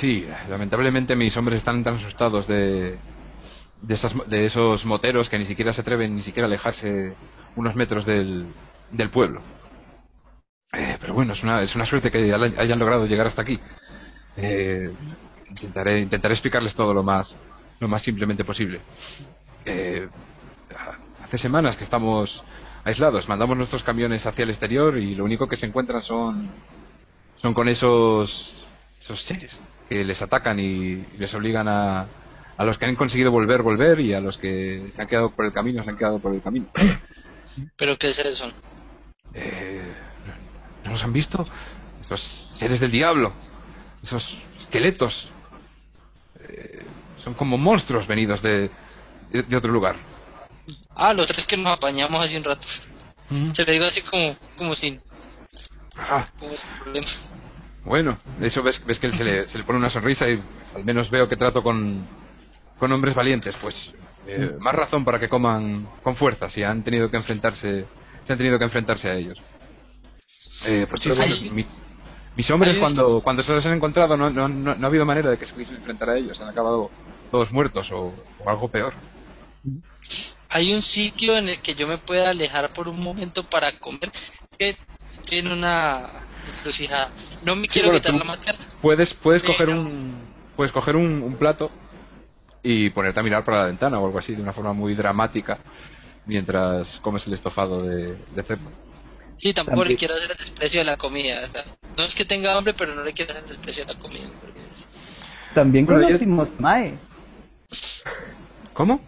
[0.00, 2.98] Sí, lamentablemente mis hombres están tan asustados de,
[3.82, 7.14] de, esas, de esos moteros que ni siquiera se atreven ni siquiera a alejarse
[7.56, 8.46] unos metros del,
[8.90, 9.40] del pueblo.
[10.72, 13.60] Eh, pero bueno, es una, es una suerte que haya- hayan logrado llegar hasta aquí.
[14.36, 14.90] Eh,
[15.48, 17.34] intentaré, intentaré explicarles todo lo más,
[17.78, 18.80] lo más simplemente posible.
[19.64, 20.08] Eh,
[21.22, 22.42] hace semanas que estamos
[22.82, 26.50] aislados, mandamos nuestros camiones hacia el exterior y lo único que se encuentran son,
[27.40, 28.52] son con esos,
[29.00, 29.56] esos seres
[29.88, 32.06] que les atacan y les obligan a,
[32.56, 35.44] a los que han conseguido volver, volver y a los que se han quedado por
[35.44, 36.66] el camino, se han quedado por el camino.
[37.76, 38.52] ¿Pero qué seres son?
[39.34, 39.82] Eh,
[40.84, 41.46] ¿No los han visto?
[42.02, 42.20] Esos
[42.58, 43.32] seres del diablo,
[44.02, 45.28] esos esqueletos,
[46.40, 46.82] eh,
[47.22, 48.70] son como monstruos venidos de,
[49.30, 49.96] de, de otro lugar.
[50.94, 52.66] Ah, los tres que nos apañamos hace un rato.
[53.54, 55.00] Se le digo así como, como sin,
[55.96, 57.06] Ah, como sin problema.
[57.84, 60.40] Bueno, de hecho ves, ves que él se le, se le pone una sonrisa y
[60.74, 62.08] al menos veo que trato con,
[62.78, 63.74] con hombres valientes, pues
[64.26, 67.90] eh, más razón para que coman con fuerza si han tenido que enfrentarse
[68.24, 69.38] se han tenido que enfrentarse a ellos.
[70.66, 71.10] Eh, pues sí,
[71.50, 71.66] mi-
[72.34, 75.30] mis hombres cuando, cuando se los han encontrado no, no, no, no ha habido manera
[75.30, 76.92] de que se pudiesen enfrentar a ellos, han acabado
[77.30, 78.94] todos muertos o, o algo peor.
[80.48, 84.10] Hay un sitio en el que yo me pueda alejar por un momento para comer
[84.58, 84.76] que
[85.26, 86.08] tiene una
[86.48, 87.10] encrucijada.
[87.44, 88.58] No me quiero bueno, quitar tú- la máscara.
[88.82, 90.14] Puedes, puedes Pero- coger un
[90.56, 91.70] puedes coger un, un plato
[92.62, 95.58] y ponerte a mirar por la ventana o algo así de una forma muy dramática
[96.26, 98.70] mientras comes el estofado de, de cerdo.
[99.36, 101.40] Sí, tampoco También- le quiero hacer el desprecio de la comida.
[101.98, 104.22] No es que tenga hambre, pero no le quiero hacer el desprecio de la comida.
[104.72, 104.88] es-
[105.54, 106.94] También Bueno, yo- conocimos a Mae.
[108.72, 109.00] ¿Cómo?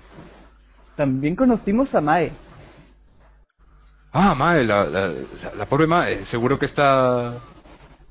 [0.96, 2.32] También conocimos a Mae.
[4.18, 7.34] Ah, Mae, la, la, la- la pobre Mae, seguro que está...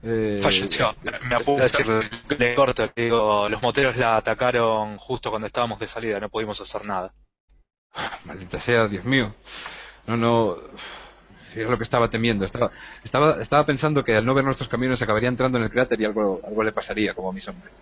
[0.03, 0.93] eh, Falleció.
[1.27, 2.88] Me apuro a está- decir de corto.
[2.95, 6.19] Digo, los moteros la atacaron justo cuando estábamos de salida.
[6.19, 7.11] No pudimos hacer nada.
[8.25, 9.34] Maldita sea, Dios mío.
[10.06, 10.58] No, no.
[11.56, 12.45] Es lo que estaba temiendo.
[12.45, 12.69] Estaba,
[13.03, 16.06] estaba, estaba pensando que al no ver nuestros caminos acabaría entrando en el cráter y
[16.06, 17.74] algo, algo le pasaría, como a mis hombres.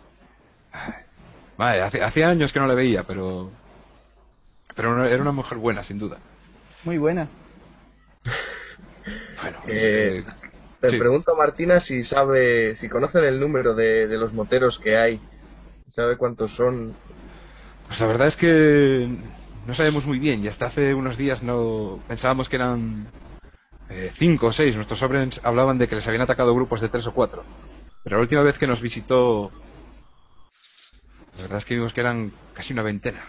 [1.58, 3.52] Vale, hace, hacía años que no le veía, pero.
[4.76, 6.18] Pero no- era una mujer buena, sin duda.
[6.84, 7.28] Muy buena.
[9.42, 10.24] Bueno, Eh, eh,
[10.80, 10.98] Te sí.
[11.00, 15.20] pregunto a Martina si sabe, si conocen el número de, de los moteros que hay,
[15.84, 16.94] si sabe cuántos son.
[17.88, 19.10] Pues la verdad es que
[19.68, 23.08] no sabemos muy bien y hasta hace unos días no pensábamos que eran
[23.90, 24.76] eh, cinco o seis.
[24.76, 27.44] Nuestros hombres hablaban de que les habían atacado grupos de tres o cuatro.
[28.04, 29.52] Pero la última vez que nos visitó,
[31.38, 33.24] la verdad es que vimos que eran casi una veintena.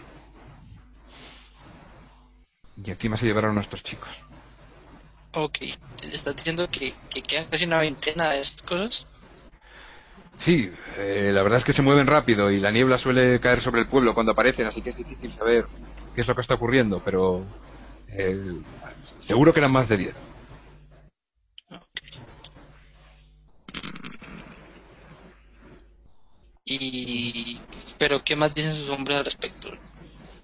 [2.83, 4.09] Y encima se llevaron a nuestros chicos.
[5.37, 5.57] Ok,
[5.99, 9.05] ¿te estás diciendo que, que quedan casi una veintena de esas cosas?
[10.45, 13.81] Sí, eh, la verdad es que se mueven rápido y la niebla suele caer sobre
[13.81, 15.65] el pueblo cuando aparecen, así que es difícil saber
[16.13, 17.45] qué es lo que está ocurriendo, pero
[18.07, 18.61] eh,
[19.27, 20.15] seguro que eran más de diez.
[26.63, 27.59] Y...
[27.97, 29.69] Pero ¿qué más dicen sus hombres al respecto?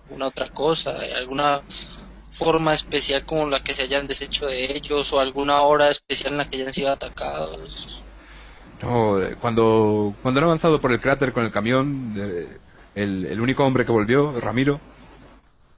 [0.09, 0.97] ¿Una otra cosa?
[1.15, 1.61] ¿Alguna
[2.31, 5.13] forma especial como la que se hayan deshecho de ellos?
[5.13, 8.05] ¿O alguna hora especial en la que hayan sido atacados?
[8.81, 12.13] No, eh, cuando, cuando han avanzado por el cráter con el camión,
[12.93, 14.83] el, el único hombre que volvió, Ramiro,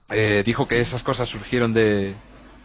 [0.10, 2.22] eh, dijo que esas cosas surgieron de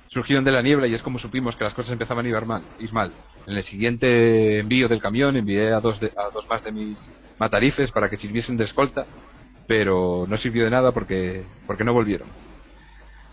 [0.08, 2.68] surgieron de la niebla y es como supimos que las cosas empezaban a ir mal.
[2.78, 3.16] Ir mal.
[3.46, 7.12] En el siguiente envío del camión envié a dos, de- a dos más de mis
[7.38, 9.08] matarifes para que sirviesen de escolta,
[9.66, 12.34] pero no sirvió de nada porque, porque no volvieron.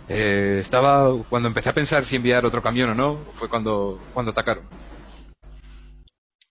[0.08, 4.32] Eh, estaba cuando empecé a pensar si enviar otro camión o no, fue cuando, cuando
[4.32, 4.64] atacaron.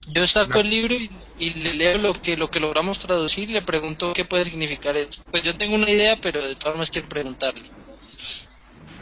[0.08, 3.54] Yo saco el libro y, y le leo lo que lo que logramos traducir y
[3.54, 5.22] le pregunto qué puede significar eso.
[5.30, 7.62] Pues yo tengo una idea, pero de todas formas quiero preguntarle.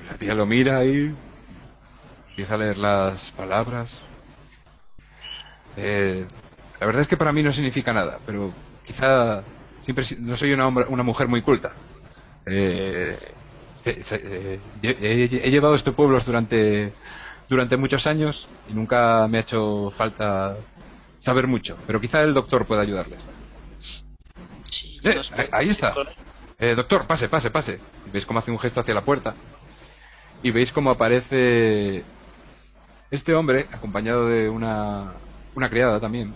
[0.09, 1.13] La tía lo mira y
[2.31, 3.91] empieza a leer las palabras.
[5.77, 6.25] Eh,
[6.79, 8.53] la verdad es que para mí no significa nada, pero
[8.87, 9.43] quizá
[9.85, 11.73] siempre si- no soy una, hombre- una mujer muy culta.
[12.47, 13.19] Eh,
[13.85, 16.93] he, he- he llevado estos pueblos durante
[17.49, 20.57] durante muchos años y nunca me ha hecho falta
[21.21, 23.21] saber mucho, pero quizá el doctor pueda ayudarles.
[24.71, 25.21] Sí, Eh,
[25.53, 25.95] ahí- está.
[26.59, 27.81] Eh, doctor, pase, pase, pase.
[28.13, 29.35] Veis cómo hace un gesto hacia la puerta.
[30.43, 32.05] Y veis cómo aparece
[33.11, 35.13] este hombre, acompañado de una,
[35.55, 36.33] una criada también.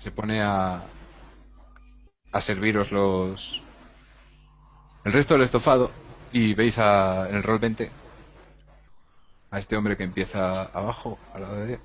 [0.00, 0.82] Se pone a,
[2.32, 3.60] a serviros los,
[5.04, 5.90] el resto del estofado.
[6.32, 7.90] Y veis a, en el rol 20
[9.50, 11.78] a este hombre que empieza abajo, al lado de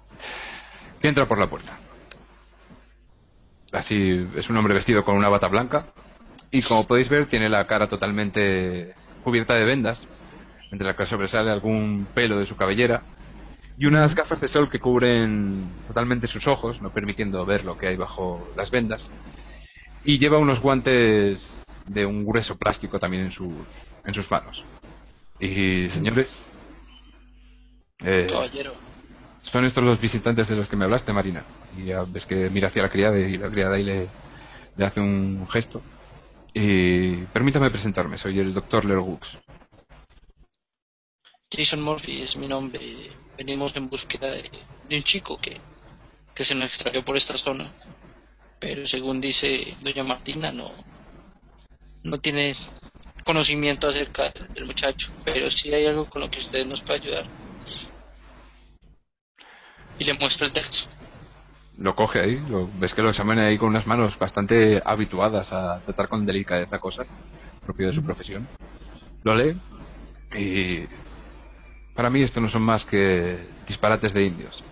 [1.02, 1.78] que entra por la puerta.
[3.72, 5.88] Así es un hombre vestido con una bata blanca,
[6.52, 8.94] y como podéis ver, tiene la cara totalmente
[9.24, 10.00] cubierta de vendas,
[10.72, 13.02] entre las que sobresale algún pelo de su cabellera,
[13.78, 17.88] y unas gafas de sol que cubren totalmente sus ojos, no permitiendo ver lo que
[17.88, 19.10] hay bajo las vendas.
[20.06, 21.46] Y lleva unos guantes
[21.88, 23.54] de un grueso plástico también en, sus
[24.06, 24.64] en sus manos.
[25.40, 26.32] Y señores,
[28.00, 28.28] eh,
[29.52, 31.44] son estos los visitantes de los que me hablaste, Marina.
[31.78, 34.08] Y ya ves que mira hacia la criada y la criada ahí le,
[34.78, 35.82] le hace un gesto.
[36.54, 39.28] Y permítame presentarme, soy el doctor Lergux.
[41.52, 43.10] Jason Murphy es mi nombre.
[43.38, 44.50] Venimos en búsqueda de,
[44.88, 45.58] de un chico que,
[46.34, 47.72] que se nos extravió por esta zona.
[48.60, 50.72] Pero según dice doña Martina, no,
[52.04, 52.56] no tiene
[53.26, 55.12] conocimiento acerca del muchacho.
[55.26, 57.26] Pero sí hay algo con lo que usted nos puede ayudar.
[60.00, 60.90] Y le muestro el texto.
[61.78, 65.82] Lo coge ahí, lo, ves que lo examina ahí con unas manos bastante habituadas a
[65.82, 67.08] tratar con delicadeza cosas,
[67.66, 68.48] propio de su profesión.
[69.24, 69.60] Lo lee
[70.38, 70.88] y
[71.96, 74.64] Para mí esto no son más que disparates de indios.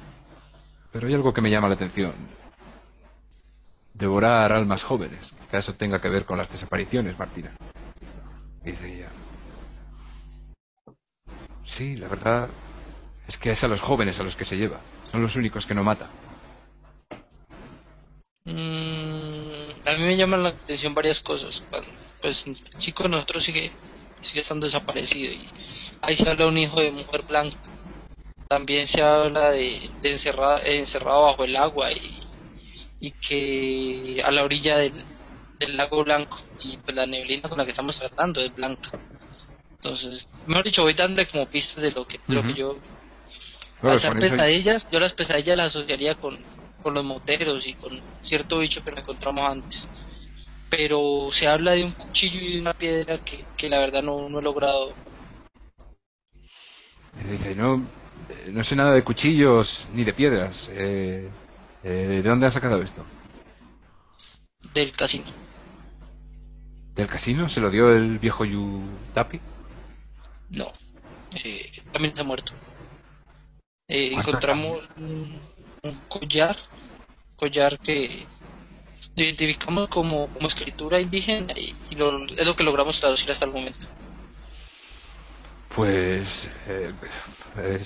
[0.91, 2.13] Pero hay algo que me llama la atención.
[3.93, 5.19] Devorar almas jóvenes.
[5.49, 7.51] Que eso tenga que ver con las desapariciones, Martina.
[8.63, 9.09] Dice ella.
[11.77, 12.49] Sí, la verdad
[13.27, 14.79] es que es a los jóvenes a los que se lleva.
[15.11, 16.09] Son los únicos que no mata.
[18.45, 21.63] Mm, a mí me llaman la atención varias cosas.
[22.21, 23.71] Pues el chico de nosotros sigue,
[24.21, 25.49] sigue estando desaparecido y
[26.01, 27.57] ahí se habla un hijo de mujer blanca.
[28.47, 32.19] También se habla de, encerrado, encerrado bajo el agua y,
[32.99, 34.93] y que a la orilla del,
[35.59, 38.99] del lago blanco y pues la neblina con la que estamos tratando es blanca.
[39.75, 42.77] Entonces, mejor dicho, voy dando como pistas de lo que, lo que yo...
[43.81, 46.39] hacer pesadillas, yo las pesadillas las asociaría con,
[46.81, 49.87] con los moteros y con cierto bicho que nos encontramos antes.
[50.69, 54.29] Pero se habla de un cuchillo y de una piedra que, que la verdad no,
[54.29, 54.93] no he logrado.
[57.55, 57.85] no,
[58.47, 60.55] no sé nada de cuchillos ni de piedras.
[60.69, 61.29] Eh,
[61.83, 63.05] eh, ¿De dónde has sacado esto?
[64.73, 65.42] Del casino.
[66.95, 67.49] ¿Del casino?
[67.49, 69.39] ¿Se lo dio el viejo Yutapi?
[70.51, 70.71] No,
[71.43, 72.53] eh, también está muerto.
[73.87, 75.39] Eh, encontramos un,
[76.07, 76.55] collar,
[77.35, 78.25] collar que
[79.15, 83.87] identificamos como, como escritura indígena y, lo, es lo que logramos traducir hasta el momento.
[85.75, 86.27] Pues
[86.67, 86.93] eh,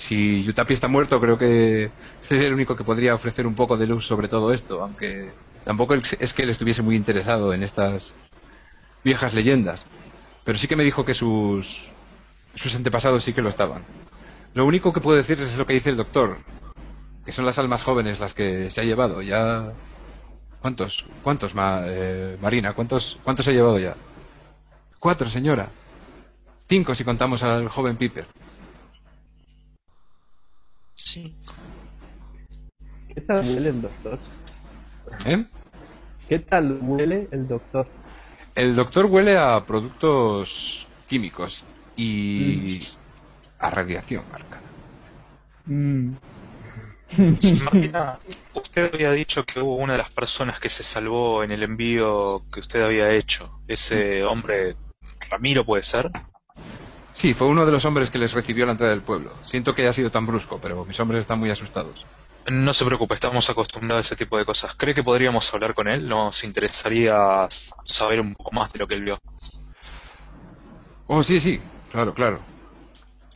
[0.06, 1.90] si Yutapi está muerto, creo que
[2.28, 5.32] sería el único que podría ofrecer un poco de luz sobre todo esto, aunque
[5.64, 8.12] tampoco es que él estuviese muy interesado en estas
[9.08, 9.84] viejas leyendas.
[10.44, 11.66] Pero sí que me dijo que sus
[12.56, 13.84] sus antepasados sí que lo estaban.
[14.54, 16.38] Lo único que puedo decir es lo que dice el doctor,
[17.24, 19.22] que son las almas jóvenes las que se ha llevado.
[19.22, 19.72] Ya.
[20.60, 21.04] ¿Cuántos?
[21.22, 22.72] ¿Cuántos, eh, Marina?
[22.74, 23.94] ¿Cuántos, ¿Cuántos se ha llevado ya?
[24.98, 25.68] Cuatro, señora.
[26.68, 28.26] Cinco si contamos al joven Piper.
[30.94, 31.54] Cinco.
[33.14, 34.18] ¿Qué tal huele el doctor?
[35.24, 35.46] ¿Eh?
[36.28, 37.86] ¿Qué tal huele el doctor?
[38.58, 40.48] El doctor huele a productos
[41.08, 41.62] químicos
[41.94, 43.60] y mm.
[43.60, 44.62] a radiación marcada.
[45.64, 46.14] Mm.
[48.54, 52.42] usted había dicho que hubo una de las personas que se salvó en el envío
[52.52, 53.60] que usted había hecho.
[53.68, 54.74] Ese hombre,
[55.30, 56.10] Ramiro, puede ser.
[57.14, 59.34] Sí, fue uno de los hombres que les recibió a la entrada del pueblo.
[59.46, 62.04] Siento que haya sido tan brusco, pero mis hombres están muy asustados.
[62.50, 64.74] No se preocupe, estamos acostumbrados a ese tipo de cosas.
[64.74, 66.08] ¿Cree que podríamos hablar con él?
[66.08, 67.46] Nos interesaría
[67.84, 69.18] saber un poco más de lo que él vio.
[71.08, 71.60] Oh, sí, sí.
[71.90, 72.40] Claro, claro.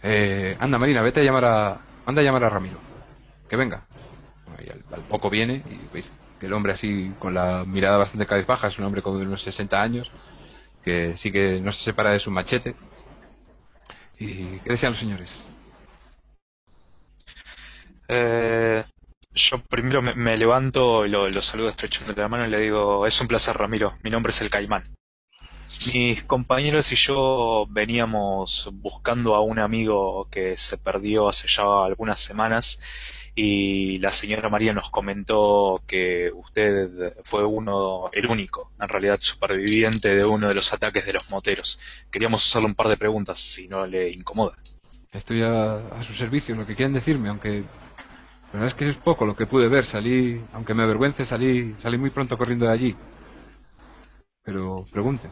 [0.03, 1.81] Eh, anda, Marina, vete a llamar a.
[2.07, 2.79] Anda a llamar a Ramiro.
[3.51, 3.85] Que venga.
[4.65, 6.11] Y al, poco viene y veis
[6.41, 9.81] que el hombre así, con la mirada bastante cabezbaja, es un hombre con unos 60
[9.81, 10.11] años,
[10.85, 12.75] que sí que no se separa de su machete.
[14.19, 15.29] ¿Y qué desean los señores?
[18.09, 18.85] Eh,
[19.35, 23.21] yo primero me, levanto y lo, lo saludo estrechando la mano y le digo, es
[23.21, 24.85] un placer Ramiro, mi nombre es el Caimán.
[25.95, 32.21] Mis compañeros y yo veníamos buscando a un amigo que se perdió hace ya algunas
[32.21, 32.79] semanas
[33.35, 40.15] y la señora María nos comentó que usted fue uno, el único, en realidad superviviente
[40.15, 41.79] de uno de los ataques de los moteros.
[42.11, 44.57] Queríamos hacerle un par de preguntas, si no le incomoda.
[45.13, 47.65] Estoy a, su servicio, lo que quieran decirme, aunque
[48.53, 49.87] la verdad es que es poco lo que pude ver.
[49.87, 52.97] Salí, aunque me avergüence, salí, salí muy pronto corriendo de allí.
[54.45, 55.29] Pero pregunte.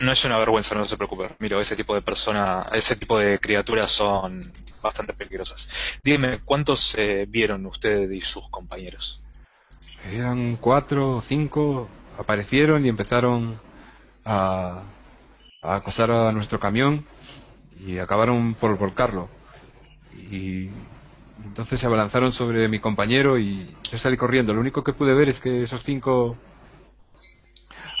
[0.00, 1.28] No es una vergüenza, no se preocupe.
[1.38, 4.40] Mira, ese tipo de persona, ese tipo de criaturas son
[4.82, 5.68] bastante peligrosas.
[6.02, 9.22] Dígame, ¿cuántos eh, vieron usted y sus compañeros?
[10.04, 13.60] Eran cuatro o cinco, aparecieron y empezaron
[14.24, 14.82] a,
[15.62, 17.06] a acosar a nuestro camión
[17.78, 19.28] y acabaron por volcarlo.
[20.14, 20.70] Y
[21.46, 24.52] entonces se abalanzaron sobre mi compañero y yo salí corriendo.
[24.52, 26.36] Lo único que pude ver es que esos cinco,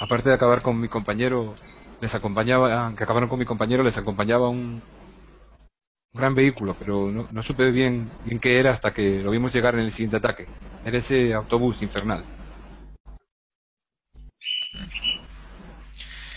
[0.00, 1.54] aparte de acabar con mi compañero,
[2.00, 4.82] les acompañaba, que acabaron con mi compañero, les acompañaba un
[6.12, 9.82] gran vehículo, pero no, supe bien, bien qué era hasta que lo vimos llegar en
[9.82, 10.46] el siguiente ataque.
[10.84, 12.24] Era ese autobús infernal.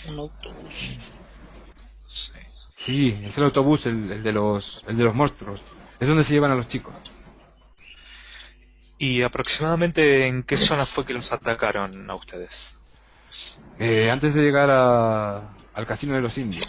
[0.08, 0.98] Un autobús.
[2.76, 3.14] Sí.
[3.22, 5.60] es el autobús, el, de los, el de los monstruos.
[6.00, 6.94] Es donde se llevan a los chicos.
[8.98, 12.74] ¿Y aproximadamente en qué zona fue que los atacaron a ustedes?
[13.78, 16.66] Eh, antes de llegar al casino de los indios.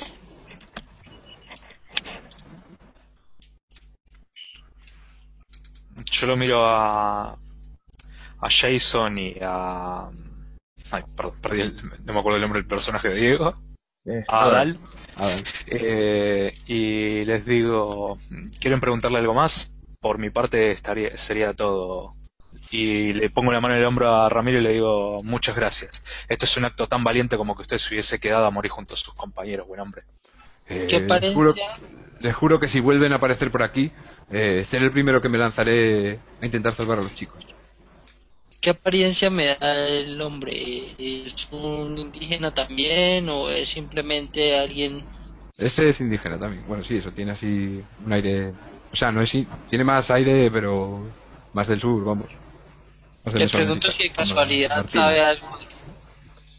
[6.12, 10.10] Yo lo miro a, a Jason y a...
[10.92, 13.56] Ay, perdón, perdí el, no me acuerdo el nombre del personaje de Diego.
[14.06, 14.78] Eh, a Adal
[15.18, 15.44] Adal.
[15.68, 18.18] eh, y les digo,
[18.60, 19.78] ¿quieren preguntarle algo más?
[20.00, 22.16] Por mi parte estaría, sería todo.
[22.72, 26.04] Y le pongo la mano en el hombro a Ramiro y le digo, muchas gracias.
[26.30, 28.94] Esto es un acto tan valiente como que usted se hubiese quedado a morir junto
[28.94, 30.04] a sus compañeros, buen hombre.
[30.68, 31.54] Eh, ¿Qué les juro-
[32.20, 33.92] les juro que si vuelven a aparecer por aquí,
[34.32, 37.44] eh, seré el primero que me lanzaré a intentar salvar a los chicos.
[38.62, 40.94] ¿Qué apariencia me da el hombre?
[41.00, 45.04] ¿Es un indígena también o es simplemente alguien?
[45.58, 46.64] Este es indígena también.
[46.68, 48.54] Bueno, sí, eso tiene así un aire.
[48.94, 49.32] O sea, no es.
[49.68, 51.04] Tiene más aire, pero
[51.54, 52.28] más del sur, vamos.
[53.24, 55.60] Más Te pregunto si de casualidad sabe algo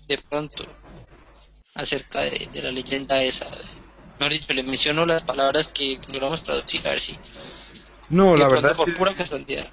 [0.08, 0.64] de, pronto
[1.74, 3.46] acerca de, de la leyenda esa.
[4.18, 7.16] Mejor dicho, le menciono las palabras que logramos traducir, a ver si.
[8.08, 9.68] No, de la verdad es por que pura casualidad.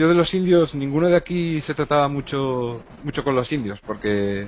[0.00, 4.46] Yo de los indios, ninguno de aquí se trataba mucho, mucho con los indios, porque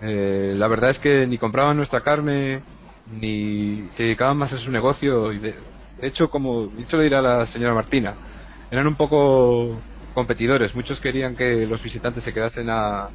[0.00, 2.62] eh, la verdad es que ni compraban nuestra carne,
[3.20, 5.34] ni se dedicaban más a su negocio.
[5.34, 5.54] Y de,
[6.00, 8.14] de hecho, como dicho le dirá la señora Martina,
[8.70, 9.78] eran un poco
[10.14, 10.74] competidores.
[10.74, 13.10] Muchos querían que los visitantes se quedasen a,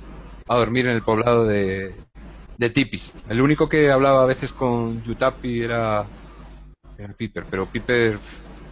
[0.48, 1.96] a dormir en el poblado de,
[2.60, 3.12] de Tipis.
[3.28, 6.06] El único que hablaba a veces con Yutapi era,
[6.96, 8.20] era Piper, pero Piper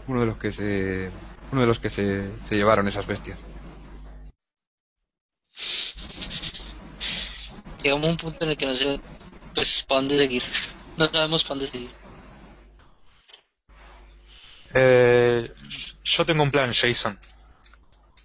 [0.08, 1.10] uno de los que se
[1.54, 3.40] uno de los que se, se llevaron esas bestias.
[7.84, 9.00] Llegamos a un punto en el que no sé
[9.54, 10.44] pues para dónde seguir.
[10.98, 11.92] No sabemos para dónde seguir.
[14.74, 15.54] Eh,
[16.04, 17.20] yo tengo un plan, Jason.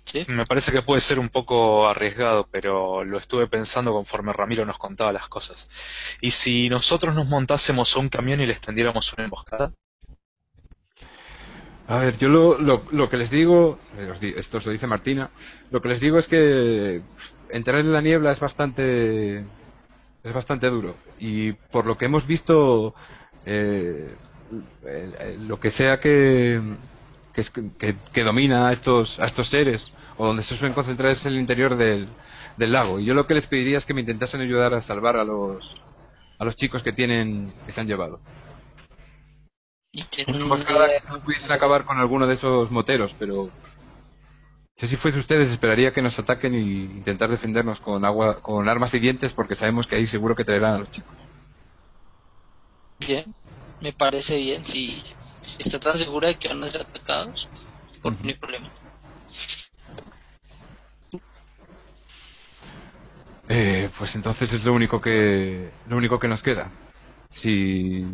[0.05, 0.23] ¿Sí?
[0.28, 4.78] Me parece que puede ser un poco arriesgado, pero lo estuve pensando conforme Ramiro nos
[4.78, 5.68] contaba las cosas.
[6.23, 9.74] ¿Y si nosotros nos montásemos a un camión y les tendiéramos una emboscada?
[11.89, 15.31] A ver, yo lo, lo, lo que les digo, eh, esto os lo dice Martina,
[15.70, 17.00] lo que les digo es que
[17.50, 20.97] entrar en la niebla es bastante es bastante duro.
[21.18, 22.94] Y por lo que hemos visto
[23.47, 24.15] eh,
[25.47, 26.60] lo que sea que
[27.33, 27.44] que,
[27.78, 29.83] que- que domina a estos a estos seres
[30.18, 32.08] o donde se suelen concentrar es el interior del,
[32.58, 32.99] del lago.
[33.00, 35.75] Y yo lo que les pediría es que me intentasen ayudar a salvar a los
[36.39, 38.20] a los chicos que tienen que se han llevado
[39.92, 43.50] Y no pudiesen acabar con alguno de esos moteros, pero
[44.76, 49.00] si fuese ustedes esperaría que nos ataquen y intentar defendernos con agua, con armas y
[49.00, 51.17] dientes, porque sabemos que ahí seguro que traerán a los chicos.
[53.00, 53.34] bien,
[53.81, 54.67] me parece bien.
[54.67, 55.02] Si,
[55.41, 57.49] si está tan segura de que van a ser atacados,
[58.02, 58.70] por no hay problema.
[63.49, 66.70] Eh, pues entonces es lo único que lo único que nos queda.
[67.41, 68.07] Si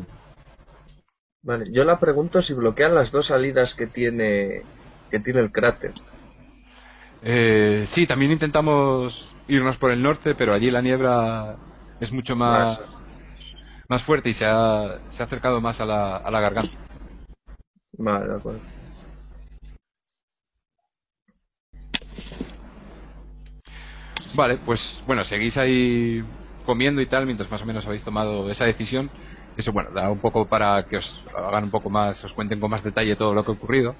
[1.45, 4.63] Vale, yo la pregunto si bloquean las dos salidas que tiene
[5.11, 5.93] que tiene el cráter.
[7.23, 11.57] eh, sí, también intentamos irnos por el norte, pero allí la niebla
[12.01, 12.81] es mucho más
[13.89, 16.79] más fuerte y se ha, se ha acercado más a la, a la garganta.
[17.99, 18.61] Vale, de acuerdo.
[24.35, 26.23] Vale, pues bueno, seguís ahí
[26.67, 29.11] comiendo y tal mientras más o menos habéis tomado esa decisión.
[29.57, 32.71] Eso, bueno, da un poco para que os hagan un poco más, os cuenten con
[32.71, 33.95] más detalle todo lo que ha ocurrido.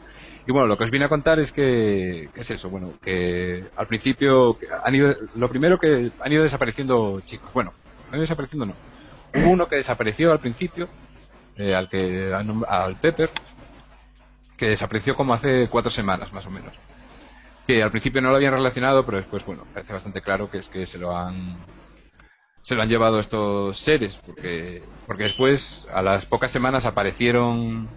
[0.47, 2.69] Y bueno, lo que os vine a contar es que, ¿qué es eso?
[2.69, 7.53] Bueno, que al principio han ido, lo primero que han ido desapareciendo chicos.
[7.55, 7.73] Bueno,
[8.09, 8.75] han ido desapareciendo no.
[9.47, 10.89] Uno que desapareció al principio,
[11.57, 13.31] eh, al que al Pepper,
[14.57, 16.73] que desapareció como hace cuatro semanas más o menos
[17.67, 20.69] que al principio no lo habían relacionado, pero después, bueno, parece bastante claro que es
[20.69, 21.57] que se lo han
[22.65, 27.89] se lo han llevado estos seres, porque porque después a las pocas semanas aparecieron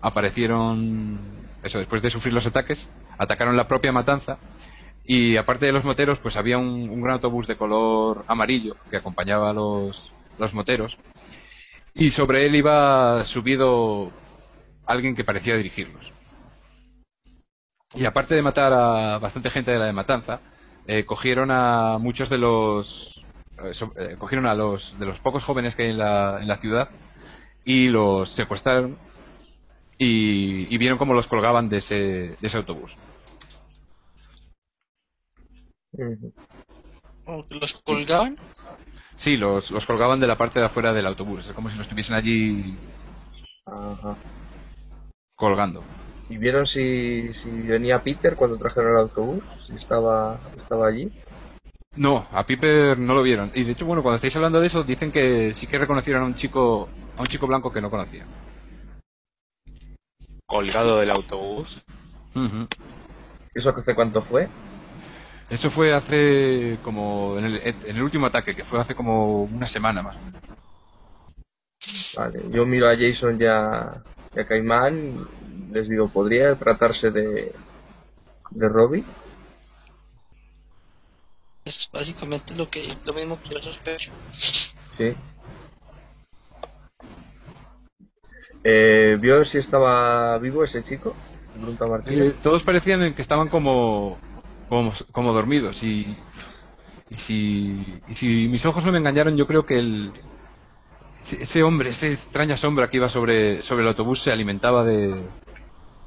[0.00, 1.18] aparecieron
[1.62, 4.38] eso después de sufrir los ataques, atacaron la propia matanza
[5.04, 9.50] y aparte de los moteros, pues había un, gran autobús de color amarillo que acompañaba
[9.50, 10.96] a los los moteros
[11.94, 14.12] y sobre él iba subido
[14.86, 16.12] alguien que parecía dirigirlos.
[17.94, 20.40] Y aparte de matar a bastante gente de la de Matanza,
[20.86, 23.15] eh, cogieron a muchos de los
[23.72, 26.58] so- eh, cogieron a los de los pocos jóvenes que hay en la, en la
[26.58, 26.88] ciudad
[27.64, 28.96] y los secuestraron
[29.98, 32.92] y, y vieron cómo los colgaban de ese, de ese autobús.
[35.92, 36.32] Ujú.
[37.26, 38.36] ¿O que ¿Los colgaban?
[39.18, 41.86] Sí, los, los colgaban de la parte de afuera del autobús, es como si los
[41.86, 42.76] estuviesen allí
[43.66, 44.16] Ajá.
[45.34, 45.82] colgando.
[46.28, 49.42] ¿Y vieron si, si venía Peter cuando trajeron el autobús?
[49.66, 51.10] Si estaba, estaba allí.
[51.96, 53.50] No, a Piper no lo vieron.
[53.54, 56.26] Y de hecho, bueno, cuando estáis hablando de eso, dicen que sí que reconocieron a
[56.26, 58.26] un chico, a un chico blanco que no conocían.
[60.46, 61.82] Colgado del autobús.
[63.54, 64.48] ¿Eso hace cuánto fue?
[65.48, 69.66] Eso fue hace como en el, en el último ataque, que fue hace como una
[69.66, 70.42] semana más o menos.
[72.16, 74.02] Vale, yo miro a Jason y a,
[74.34, 75.26] y a Caimán,
[75.72, 77.52] les digo, ¿podría tratarse de,
[78.50, 79.04] de Robbie?
[81.66, 84.12] Es básicamente lo que lo mismo que yo sospecho.
[84.32, 85.12] Sí.
[88.62, 91.16] Eh, ¿Vio si estaba vivo ese chico?
[91.54, 92.34] Pregunta Martínez.
[92.34, 94.16] Eh, todos parecían que estaban como,
[94.68, 96.06] como, como dormidos y,
[97.10, 100.12] y, si, y si mis ojos no me engañaron, yo creo que el,
[101.32, 105.20] ese hombre, esa extraña sombra que iba sobre, sobre el autobús se alimentaba de,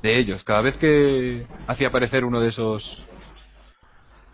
[0.04, 0.42] de ellos.
[0.46, 3.04] Cada vez que hacía aparecer uno de esos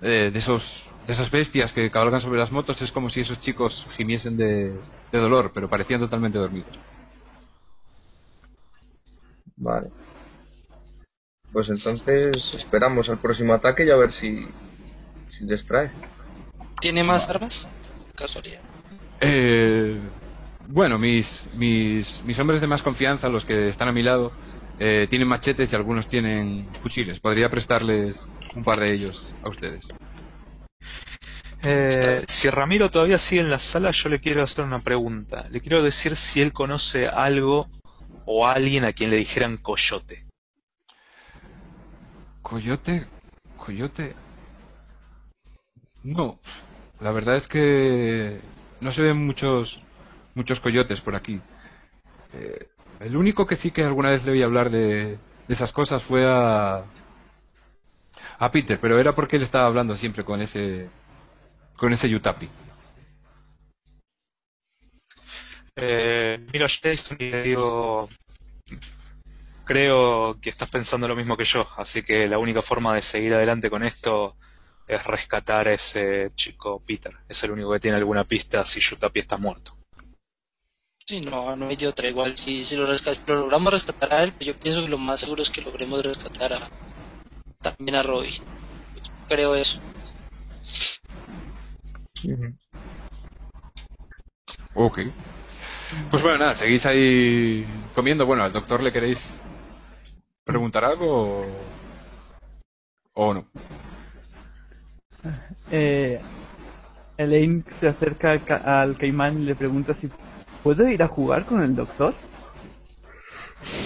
[0.02, 0.62] eh, de esos
[1.08, 4.74] esas bestias que cabalgan sobre las motos es como si esos chicos gimiesen de,
[5.12, 6.78] de dolor, pero parecían totalmente dormidos.
[9.58, 9.90] Vale.
[11.52, 14.46] Pues entonces esperamos al próximo ataque y a ver si,
[15.32, 15.90] si les trae.
[16.82, 17.68] ¿Tiene más armas?
[18.16, 18.60] Casualidad.
[19.22, 20.00] Eh,
[20.68, 24.32] bueno, mis, mis, mis hombres de más confianza, los que están a mi lado,
[24.80, 27.20] eh, tienen machetes y algunos tienen fusiles.
[27.20, 28.20] Podría prestarles
[28.56, 29.86] un par de ellos a ustedes.
[31.68, 35.48] Eh, si Ramiro todavía sigue en la sala, yo le quiero hacer una pregunta.
[35.50, 37.68] Le quiero decir si él conoce algo
[38.26, 40.26] o alguien a quien le dijeran coyote.
[42.44, 43.08] Coyote,
[43.58, 44.16] coyote.
[46.04, 46.40] No,
[47.00, 48.40] la verdad es que
[48.80, 49.80] no se ven muchos
[50.36, 51.42] muchos coyotes por aquí.
[52.34, 52.68] Eh,
[53.00, 56.26] el único que sí que alguna vez le oí hablar de, de esas cosas fue
[56.28, 56.84] a
[58.38, 60.90] a Peter, pero era porque él estaba hablando siempre con ese
[61.76, 62.50] con ese Yutapi.
[65.76, 68.10] Eh, miro a Jason y le digo,
[69.66, 73.34] creo que estás pensando lo mismo que yo, así que la única forma de seguir
[73.34, 74.38] adelante con esto
[74.88, 77.14] es rescatar a ese chico Peter.
[77.28, 79.74] Es el único que tiene alguna pista si Yutapi está muerto.
[81.08, 82.08] Sí, no, no hay de otra.
[82.08, 85.20] Igual si, si lo, lo logramos rescatar a él, pues yo pienso que lo más
[85.20, 86.70] seguro es que logremos rescatar a,
[87.62, 88.42] también a Robbie.
[89.28, 89.80] Creo eso.
[94.76, 95.00] Ok.
[96.12, 98.26] Pues bueno, nada, seguís ahí comiendo.
[98.26, 99.18] Bueno, al doctor le queréis
[100.46, 101.46] preguntar algo o,
[103.16, 103.46] o no.
[105.72, 106.20] Eh,
[107.18, 110.10] Elaine se acerca al ca- al caimán y le pregunta si
[110.62, 112.14] puedo ir a jugar con el doctor.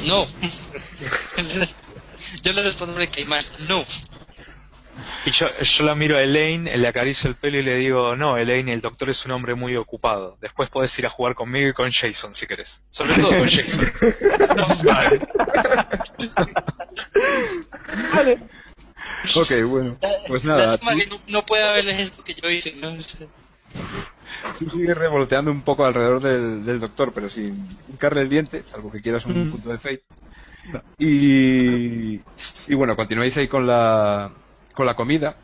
[0.06, 0.26] No.
[2.44, 3.84] yo le respondo de Caimán, no.
[5.26, 8.38] Y yo, yo la miro a Elaine, le acaricio el pelo y le digo, no,
[8.38, 10.38] Elaine, el doctor es un hombre muy ocupado.
[10.42, 12.82] Después podés ir a jugar conmigo y con Jason si querés.
[12.90, 13.92] Sobre todo con Jason.
[14.84, 15.20] Vale.
[19.36, 19.98] Ok, bueno.
[20.28, 22.96] Pues nada, Lástima que no, no pueda ver gesto que yo hice, ¿no?
[24.58, 28.92] tú sigues revoloteando un poco alrededor del, del doctor, pero sin hincarle el diente, salvo
[28.92, 29.52] que quieras un Mm.
[29.52, 30.04] punto de fate.
[30.98, 32.16] Y,
[32.68, 34.32] y bueno, continuáis ahí con la,
[34.80, 35.36] con la comida.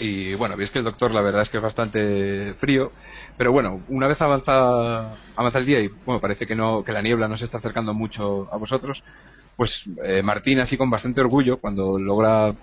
[0.00, 2.92] Y bueno, veis que el doctor la verdad es que es bastante frío.
[3.36, 7.02] Pero bueno, una vez avanza, avanza el día y bueno, parece que no, que la
[7.02, 9.02] niebla no se está acercando mucho a vosotros,
[9.56, 12.54] pues eh, Martín así con bastante orgullo, cuando logra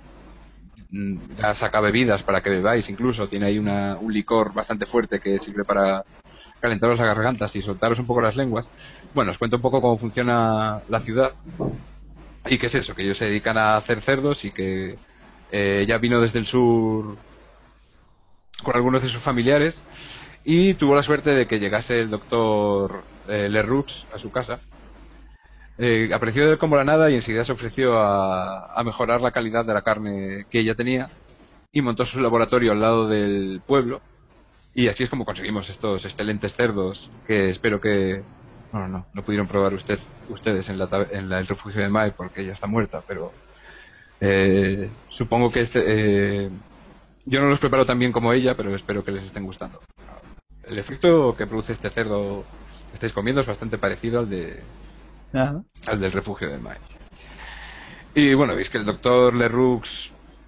[0.92, 5.20] mm, ya saca bebidas para que bebáis incluso, tiene ahí una, un licor bastante fuerte
[5.20, 6.06] que sirve para
[6.62, 8.66] calentaros las gargantas y soltaros un poco las lenguas.
[9.14, 11.34] Bueno, os cuento un poco cómo funciona la ciudad
[12.48, 14.98] y qué es eso, que ellos se dedican a hacer cerdos y que
[15.52, 17.18] eh, ya vino desde el sur
[18.64, 19.76] con algunos de sus familiares
[20.44, 24.60] y tuvo la suerte de que llegase el doctor eh, Leroux a su casa.
[25.78, 29.32] Eh, apreció de él como la nada y enseguida se ofreció a, a mejorar la
[29.32, 31.12] calidad de la carne que ella tenía
[31.74, 34.02] y montó su laboratorio al lado del pueblo
[34.74, 38.24] y así es como conseguimos estos excelentes cerdos que espero que
[38.72, 42.12] no no no pudieron probar usted ustedes en la en la- el refugio de Mai
[42.16, 43.36] porque ella está muerta pero
[44.26, 46.50] eh, supongo que este eh,
[47.26, 49.80] yo no los preparo tan bien como ella pero espero que les estén gustando
[50.64, 52.44] el efecto que produce este cerdo
[52.90, 54.64] que estáis comiendo es bastante parecido al de
[55.34, 55.62] Ajá.
[55.88, 56.78] al del refugio del Mai.
[58.14, 59.84] Y bueno, veis que el doctor Leroux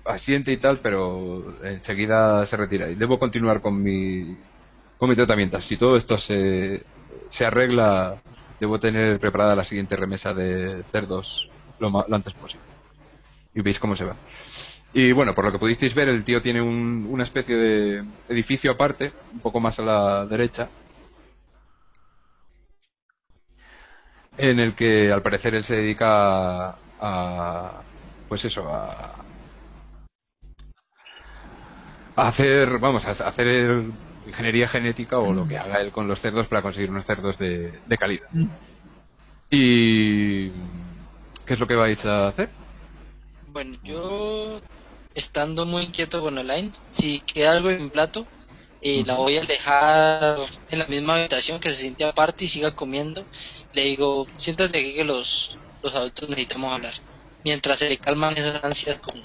[0.05, 2.89] asiente y tal, pero enseguida se retira.
[2.89, 4.37] Y debo continuar con mi,
[4.97, 5.59] con mi tratamiento.
[5.61, 6.81] Si todo esto se,
[7.29, 8.21] se arregla,
[8.59, 11.49] debo tener preparada la siguiente remesa de cerdos
[11.79, 12.65] lo, lo antes posible.
[13.57, 14.15] Y veis cómo se va.
[14.93, 18.71] Y bueno, por lo que pudisteis ver, el tío tiene un- una especie de edificio
[18.71, 20.69] aparte, un poco más a la derecha,
[24.37, 27.81] en el que al parecer él se dedica a, a-
[28.29, 29.15] pues eso a,
[32.15, 33.85] a hacer vamos a hacer
[34.27, 37.73] ingeniería genética o lo que haga él con los cerdos para conseguir unos cerdos de,
[37.87, 38.27] de calidad.
[38.31, 38.45] Mm.
[39.49, 40.49] ¿Y
[41.45, 42.49] qué es lo que vais a hacer?
[43.57, 44.61] Bueno, yo
[45.15, 48.29] estando muy inquieto con Alain, si queda algo en mi plato,
[48.81, 50.37] eh, la voy a dejar
[50.69, 53.27] en la misma habitación que se siente aparte y siga comiendo.
[53.71, 56.93] Le digo, siéntate aquí que los, los adultos necesitamos hablar.
[57.43, 59.23] Mientras se le calman esas ansias como,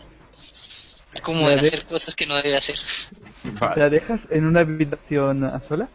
[1.22, 2.78] como de hacer cosas que no debe hacer.
[3.44, 3.76] Vale.
[3.80, 5.88] ¿La dejas en una habitación a sola?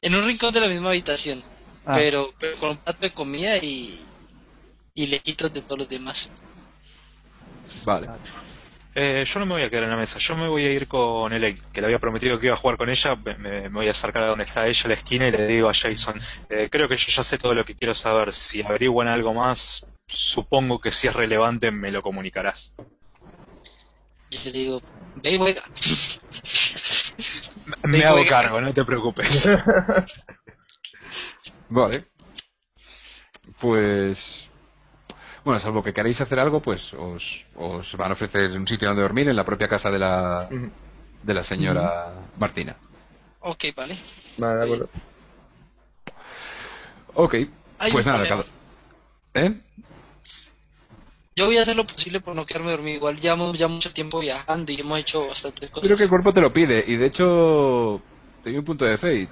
[0.00, 1.44] En un rincón de la misma habitación,
[1.86, 4.10] Ah, pero, pero con un plato de comida y,
[4.94, 6.30] y lejitos de todos los demás.
[7.88, 8.08] Vale.
[8.94, 10.88] Eh, yo no me voy a quedar en la mesa, yo me voy a ir
[10.88, 13.14] con Elaine, que le había prometido que iba a jugar con ella.
[13.16, 15.46] Me, me- me voy a acercar a donde está ella, a la esquina, y le
[15.46, 18.32] digo a Jason: eh, Creo que yo ya sé todo lo que quiero saber.
[18.32, 22.74] Si averiguan algo más, supongo que si es relevante me lo comunicarás.
[24.30, 24.80] Yo le digo,
[25.22, 25.62] ve y juega.
[27.84, 29.48] Me Ve, hago cargo, no te preocupes.
[31.68, 32.04] Vale.
[33.60, 34.47] Pues.
[35.48, 37.22] Bueno, salvo que queráis hacer algo, pues os,
[37.56, 40.46] os van a ofrecer un sitio donde dormir en la propia casa de la,
[41.22, 42.76] de la señora Martina.
[43.40, 43.98] Ok, vale.
[44.36, 44.88] Vale, de acuerdo.
[47.14, 47.34] Ok,
[47.78, 48.44] Hay pues nada, cada...
[49.32, 49.58] ¿Eh?
[51.34, 52.98] Yo voy a hacer lo posible por no quedarme dormido.
[52.98, 55.86] Igual llevamos ya mucho tiempo viajando y hemos hecho bastantes cosas.
[55.88, 58.02] Creo que el cuerpo te lo pide, y de hecho.
[58.44, 59.28] Te doy un punto de fate.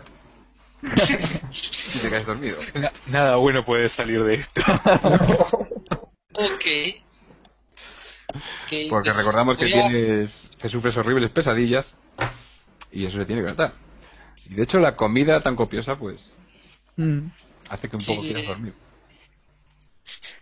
[1.52, 2.56] si te caes dormido.
[2.72, 4.62] Na- nada bueno puede salir de esto.
[6.38, 6.66] Ok.
[8.34, 10.32] Ok, Porque pues recordamos que a- tienes.
[10.58, 11.86] que sufres horribles pesadillas.
[12.92, 13.72] Y eso se tiene que notar.
[14.48, 16.32] Y de hecho, la comida tan copiosa, pues.
[16.96, 17.26] mm.
[17.68, 18.12] hace que un Sí.
[18.12, 18.74] poco quieras dormir.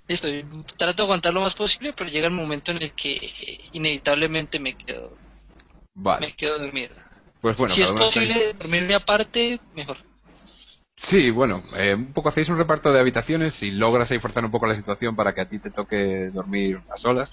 [0.07, 0.29] Listo,
[0.77, 4.59] trato de aguantar lo más posible, pero llega el momento en el que eh, inevitablemente
[4.61, 5.17] me quedo,
[5.95, 6.27] Vale.
[6.29, 6.95] me quedo dormido.
[7.41, 9.97] Pues bueno, si es posible dormirme aparte, mejor.
[11.11, 14.51] Sí, bueno, eh, un poco hacéis un reparto de habitaciones y logras ahí forzar un
[14.51, 17.33] poco la situación para que a ti te toque dormir a solas.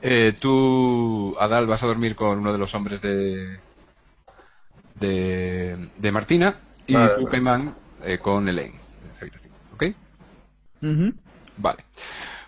[0.00, 3.58] Eh, tú, Adal, vas a dormir con uno de los hombres de
[4.98, 7.30] de, de Martina y Vale, tú, vale.
[7.30, 9.52] Caimán, eh, con Elaine en esa habitación.
[9.74, 9.84] ¿Ok?
[11.56, 11.84] Vale.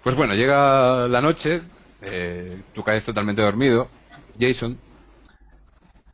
[0.02, 1.62] Pues bueno, llega la noche,
[2.00, 3.88] eh, tú caes totalmente dormido,
[4.38, 4.78] Jason,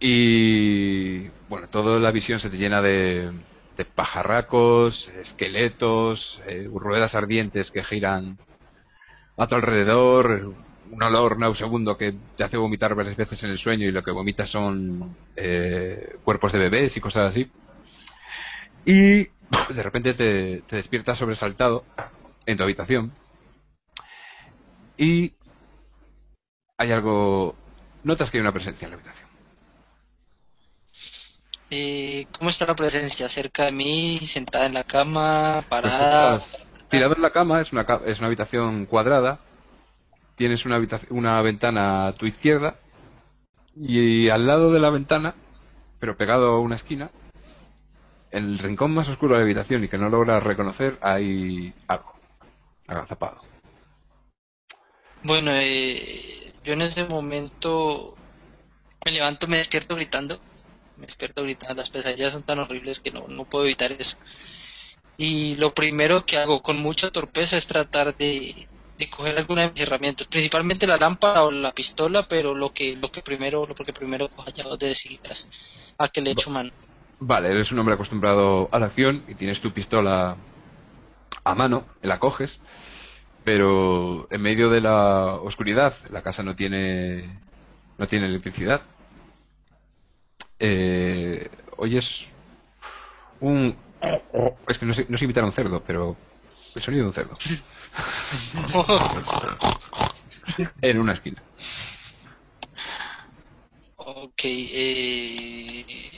[0.00, 3.32] y bueno, toda la visión se te llena de,
[3.78, 8.36] de pajarracos, esqueletos, eh, ruedas ardientes que giran
[9.36, 10.52] a tu alrededor,
[10.90, 14.10] un olor nauseabundo que te hace vomitar varias veces en el sueño y lo que
[14.10, 17.48] vomitas son eh, cuerpos de bebés y cosas así.
[18.84, 19.28] Y
[19.72, 21.84] de repente te, te despiertas sobresaltado
[22.46, 23.12] en tu habitación
[24.96, 25.34] y
[26.76, 27.54] hay algo
[28.02, 29.27] notas que hay una presencia en la habitación
[31.70, 33.28] Eh, ¿Cómo está la presencia?
[33.28, 34.18] ¿Cerca de mí?
[34.26, 35.64] ¿Sentada en la cama?
[35.68, 36.42] ¿Parada?
[36.88, 39.40] Tirado en la cama es una es una habitación cuadrada
[40.38, 40.80] tienes una
[41.10, 42.76] una ventana a tu izquierda
[43.76, 45.34] y al lado de la ventana
[45.98, 47.10] pero pegado a una esquina
[48.30, 52.14] en el rincón más oscuro de la habitación y que no logras reconocer hay algo
[52.86, 53.40] agazapado
[55.24, 58.14] Bueno, eh, yo en ese momento
[59.04, 60.38] me levanto, me despierto gritando.
[60.98, 64.16] Me despierto gritando, las pesadillas son tan horribles que no, no puedo evitar eso.
[65.16, 68.68] Y lo primero que hago con mucha torpeza es tratar de,
[68.98, 72.96] de coger alguna de mis herramientas, principalmente la lámpara o la pistola, pero lo que
[72.96, 75.48] lo que primero lo que primero coja ya de decidas
[75.96, 76.70] a que le echo mano.
[77.20, 80.36] Vale, eres un hombre acostumbrado a la acción y tienes tu pistola
[81.44, 82.60] a mano, la coges,
[83.44, 87.40] pero en medio de la oscuridad, la casa no tiene
[87.98, 88.82] no tiene electricidad.
[90.60, 92.04] Eh, oyes
[93.40, 93.76] un
[94.68, 96.16] es que no sé, no sé imitar a un cerdo, pero
[96.74, 97.34] el sonido de un cerdo
[100.82, 101.42] en una esquina.
[103.96, 106.10] Ok, eh,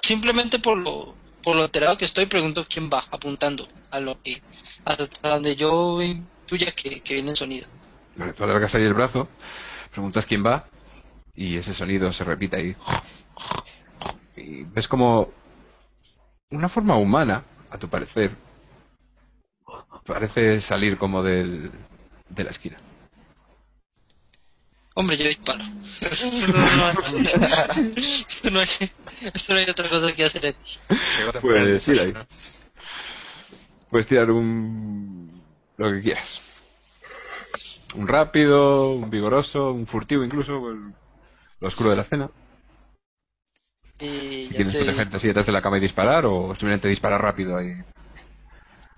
[0.00, 4.42] simplemente por lo por lo alterado que estoy pregunto quién va apuntando a lo que
[4.84, 7.68] hasta donde yo intuya que, que viene el sonido.
[8.16, 9.28] Vale, tú alargas ahí el brazo,
[9.92, 10.66] preguntas quién va
[11.34, 12.76] y ese sonido se repite ahí.
[14.36, 15.30] Y ves como
[16.50, 18.30] una forma humana, a tu parecer,
[20.04, 21.70] parece salir como del,
[22.28, 22.76] de la esquina.
[24.94, 25.62] Hombre, yo disparo.
[26.00, 26.26] esto,
[28.50, 28.68] no, hay,
[29.34, 30.78] esto no hay otra cosa que hacer aquí.
[31.18, 32.26] Llegó temprano Pues, el tira ahí.
[33.90, 35.42] Puedes tirar un...
[35.76, 36.40] lo que quieras.
[37.94, 40.94] Un rápido, un vigoroso, un furtivo incluso, el-
[41.60, 42.30] lo oscuro de la escena.
[43.98, 47.22] Y ya ¿Tienes te protegerte así detrás de la cama y disparar o simplemente disparar
[47.22, 47.72] rápido ahí?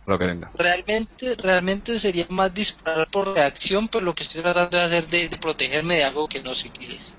[0.06, 0.50] Lo que venga.
[0.54, 5.28] Realmente, realmente sería más disparar por reacción, pero lo que estoy tratando de hacer de,
[5.28, 7.14] de protegerme de algo que no sé qué es.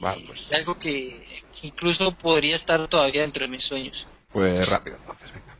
[0.00, 0.48] Vale, pues.
[0.48, 1.24] de algo que
[1.62, 4.06] incluso podría estar todavía dentro de mis sueños.
[4.32, 5.56] Pues rápido, entonces, venga.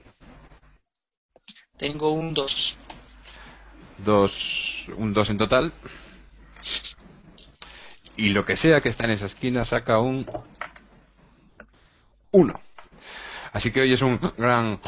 [1.76, 2.76] Tengo un 2.
[3.98, 4.32] Dos,
[4.96, 5.72] un 2 en total.
[8.16, 10.26] Y lo que sea que está en esa esquina saca un
[12.32, 12.60] 1.
[13.52, 14.80] Así que oyes un gran...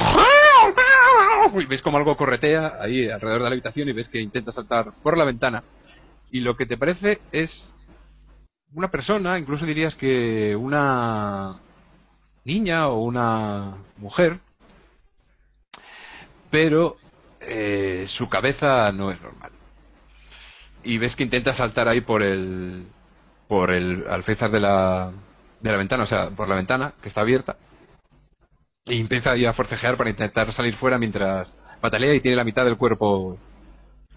[1.55, 4.93] Y ves como algo corretea ahí alrededor de la habitación y ves que intenta saltar
[5.02, 5.65] por la ventana.
[6.31, 7.73] Y lo que te parece es
[8.75, 11.59] una persona, incluso dirías que una
[12.44, 14.39] niña o una mujer,
[16.51, 16.97] pero
[17.41, 19.51] eh, su cabeza no es normal.
[20.85, 22.86] Y ves que intenta saltar ahí por el
[23.49, 25.12] por el alféizar de la
[25.61, 27.57] de la ventana, o sea, por la ventana que está abierta.
[28.87, 32.65] Y empieza ahí a forcejear para intentar salir fuera mientras patalea y tiene la mitad
[32.65, 33.39] del cuerpo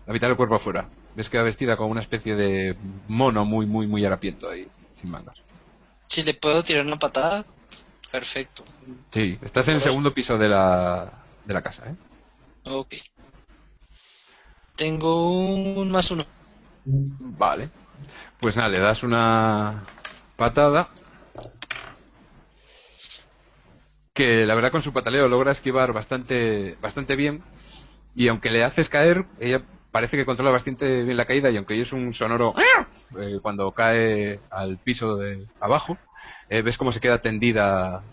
[0.06, 0.90] la mitad del cuerpo afuera.
[1.16, 2.76] Ves que va vestida como una especie de
[3.08, 4.68] mono muy muy muy harapiento ahí,
[5.00, 5.36] sin mangas.
[6.08, 7.46] Si le puedo tirar una patada,
[8.12, 8.64] perfecto.
[9.14, 11.12] Sí, estás en el segundo piso de la
[11.46, 11.96] de la casa, ¿eh?
[12.66, 12.96] Ok.
[14.76, 16.26] Tengo un más uno.
[16.86, 17.70] Vale.
[18.40, 19.86] Pues nada, le das una
[20.36, 20.90] patada.
[24.14, 27.43] Que la verdad con su pataleo logra esquivar bastante, bastante bien.
[28.16, 31.50] Y aunque le haces caer, ella parece que controla bastante bien la caída.
[31.50, 32.53] Y aunque es un sonoro
[33.19, 35.98] eh, cuando cae al piso de abajo,
[36.50, 38.03] eh, ves cómo se queda tendida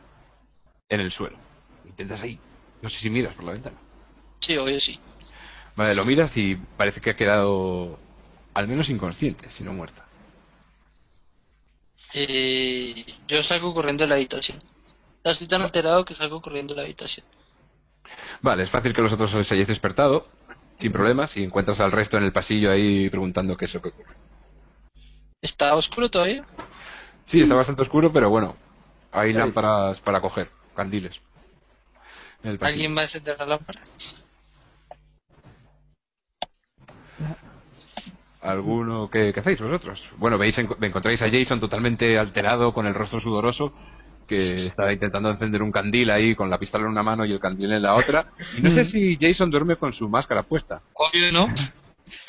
[0.88, 1.36] en el suelo.
[1.84, 2.38] Intentas ahí.
[2.80, 3.76] No sé si miras por la ventana.
[4.40, 4.98] Sí, obvio sí.
[5.76, 7.98] Vale, lo miras y parece que ha quedado
[8.54, 10.04] al menos inconsciente, si no muerta.
[12.12, 14.58] Eh, yo salgo corriendo de la habitación.
[15.24, 17.26] Estoy tan alterado que salgo corriendo de la habitación.
[18.42, 20.26] Vale, es fácil que los otros os hayáis despertado,
[20.78, 23.88] sin problemas, y encuentras al resto en el pasillo ahí preguntando qué es lo que
[23.90, 24.14] ocurre.
[25.42, 26.44] ¿Está oscuro todavía?
[27.26, 28.56] Sí, está bastante oscuro, pero bueno,
[29.12, 31.20] hay lámparas para coger, candiles.
[32.42, 32.74] En el pasillo.
[32.74, 33.80] ¿Alguien va a encender la lámpara?
[38.42, 40.02] ¿Alguno que, que hacéis vosotros?
[40.16, 43.72] Bueno, veis, enco- encontráis a Jason totalmente alterado, con el rostro sudoroso,
[44.30, 47.40] que está intentando encender un candil ahí con la pistola en una mano y el
[47.40, 48.26] candil en la otra.
[48.56, 50.80] Y no sé si Jason duerme con su máscara puesta.
[50.94, 51.52] Obvio no.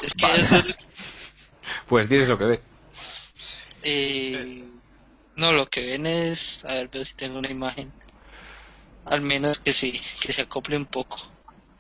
[0.01, 0.39] Es que Vale.
[0.41, 0.55] eso
[1.87, 2.61] Pues dices lo que ve.
[3.83, 4.63] eh,
[5.35, 6.65] no, lo que ven es...
[6.65, 7.91] A ver, veo si tengo una imagen.
[9.05, 11.17] Al menos que sí, que se acople un poco.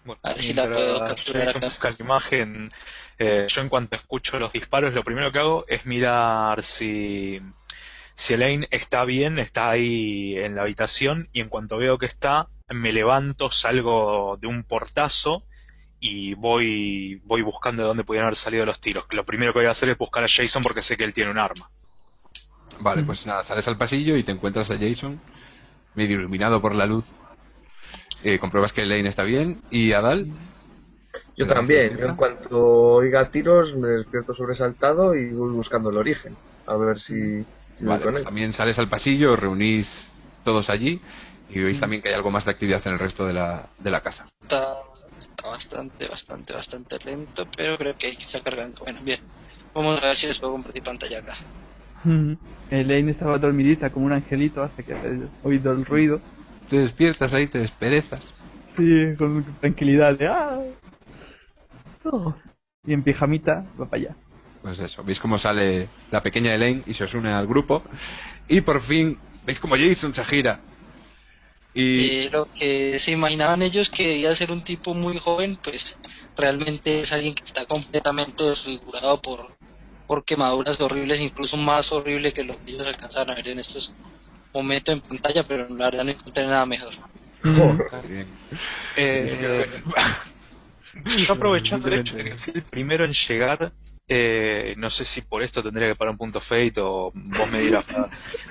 [0.05, 1.67] Bueno, A ver si la puedo capturar Jason acá.
[1.67, 2.69] busca la imagen,
[3.19, 7.39] eh, yo en cuanto escucho los disparos, lo primero que hago es mirar si,
[8.15, 12.47] si Elaine está bien, está ahí en la habitación, y en cuanto veo que está,
[12.69, 15.43] me levanto, salgo de un portazo
[15.99, 19.05] y voy, voy buscando de dónde pudieran haber salido los tiros.
[19.11, 21.31] Lo primero que voy a hacer es buscar a Jason porque sé que él tiene
[21.31, 21.69] un arma.
[22.79, 25.21] Vale, pues nada, sales al pasillo y te encuentras a Jason,
[25.93, 27.05] medio iluminado por la luz.
[28.23, 29.61] Eh, compruebas que Elaine está bien.
[29.69, 30.27] ¿Y Adal?
[31.35, 31.97] Yo ¿Te también.
[31.97, 36.35] Yo en cuanto oiga tiros me despierto sobresaltado y voy buscando el origen.
[36.65, 37.45] A ver si,
[37.87, 38.25] Vale, con pues él.
[38.25, 39.87] también sales al pasillo, os reunís
[40.43, 40.99] todos allí
[41.49, 43.91] y veis también que hay algo más de actividad en el resto de la, de
[43.91, 44.25] la casa.
[44.41, 44.73] Está,
[45.19, 48.79] está bastante, bastante, bastante lento, pero creo que está cargando.
[48.83, 49.19] Bueno, bien.
[49.73, 51.35] Vamos a ver si les puedo compartir pantalla acá.
[52.03, 52.33] Mm.
[52.71, 56.19] Elaine estaba dormidita como un angelito hasta que he oído el ruido.
[56.69, 58.21] Te despiertas ahí, te desperezas.
[58.77, 60.59] Sí, con tranquilidad de ¡ah!
[62.05, 62.33] Oh.
[62.85, 64.15] Y en pijamita va para allá.
[64.61, 67.83] Pues eso, veis cómo sale la pequeña Elaine y se os une al grupo.
[68.47, 70.59] Y por fin veis como Jason se gira.
[71.73, 75.97] Y Eh, lo que se imaginaban ellos que debía ser un tipo muy joven, pues
[76.37, 79.55] realmente es alguien que está completamente desfigurado por,
[80.05, 83.93] por quemaduras horribles, incluso más horrible que lo que ellos alcanzaron a ver en estos
[84.53, 86.93] momentos en pantalla, pero la verdad no encontré nada mejor.
[88.97, 89.65] Eh,
[91.05, 93.71] yo aprovechando el hecho de que fui el primero en llegar,
[94.13, 97.61] eh, no sé si por esto tendría que parar un punto fate o vos me
[97.61, 97.85] dirás.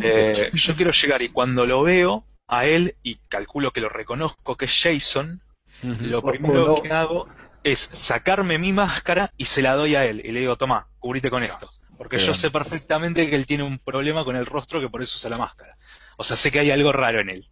[0.03, 4.57] Eh, yo quiero llegar y cuando lo veo a él y calculo que lo reconozco
[4.57, 5.43] que es Jason,
[5.83, 6.83] lo primero no.
[6.83, 7.29] que hago
[7.63, 11.29] es sacarme mi máscara y se la doy a él y le digo, toma, cubrite
[11.29, 11.69] con esto.
[11.99, 15.19] Porque yo sé perfectamente que él tiene un problema con el rostro que por eso
[15.19, 15.77] usa la máscara.
[16.17, 17.49] O sea, sé que hay algo raro en él.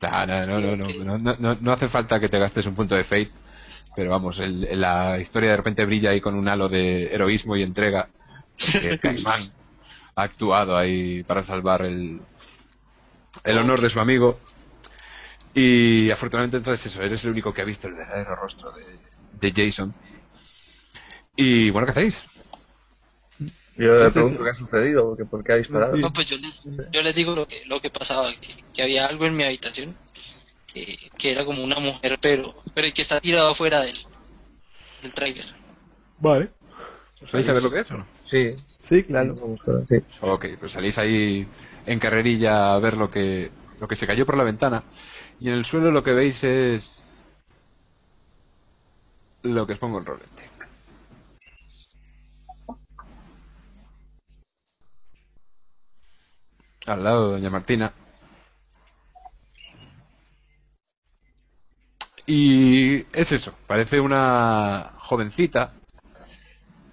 [0.00, 2.76] Nah, nah, no, no, no, no, no, no, no hace falta que te gastes un
[2.76, 3.32] punto de fate.
[4.00, 7.62] Pero vamos, el- la historia de repente brilla ahí con un halo de heroísmo y
[7.62, 8.08] entrega.
[8.58, 9.52] Porque Caimán
[10.16, 12.18] ha actuado ahí para salvar el,
[13.44, 14.38] el honor de su amigo.
[15.52, 19.66] Y afortunadamente entonces eso, eres el único que ha visto el verdadero rostro de, de
[19.66, 19.92] Jason.
[21.36, 22.14] Y bueno, ¿qué hacéis?
[23.76, 25.94] Yo le pregunto qué ha sucedido, porque por qué ha disparado.
[25.98, 29.04] No, pues yo les, yo les digo lo que, lo que pasaba, que, que había
[29.08, 29.94] algo en mi habitación,
[30.72, 33.96] que, que era como una mujer, pero, pero que está tirado afuera del,
[35.02, 35.46] del trailer.
[36.18, 36.50] Vale.
[37.26, 38.06] ¿Sabéis saber lo que es o no?
[38.24, 38.56] Sí,
[38.88, 39.36] Sí, claro.
[39.86, 39.96] sí.
[40.20, 41.46] Ok, pues salís ahí
[41.86, 44.82] en carrerilla a ver lo que, lo que se cayó por la ventana.
[45.38, 47.04] Y en el suelo lo que veis es
[49.42, 50.50] lo que os pongo en rolete.
[56.86, 57.92] Al lado de Doña Martina.
[62.32, 65.72] Y es eso, parece una jovencita,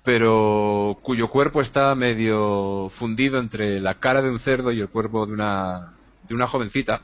[0.03, 5.27] pero cuyo cuerpo está medio fundido entre la cara de un cerdo y el cuerpo
[5.27, 5.93] de una,
[6.27, 7.03] de una jovencita.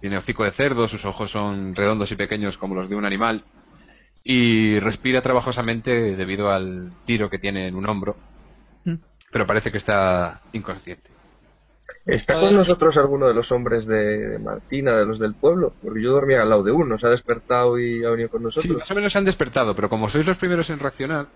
[0.00, 3.42] Tiene hocico de cerdo, sus ojos son redondos y pequeños como los de un animal,
[4.22, 8.14] y respira trabajosamente debido al tiro que tiene en un hombro,
[8.84, 8.94] Mm.
[9.32, 11.10] pero parece que está inconsciente.
[12.06, 15.72] ¿Está con nosotros alguno de los hombres de, de Martina, de los del pueblo?
[15.82, 18.44] Porque yo dormía al lado de uno, se ha despertado y ha venido con Sí,
[18.44, 18.78] nosotros.
[18.78, 21.26] más o menos se han despertado, pero como sois los primeros en reaccionar,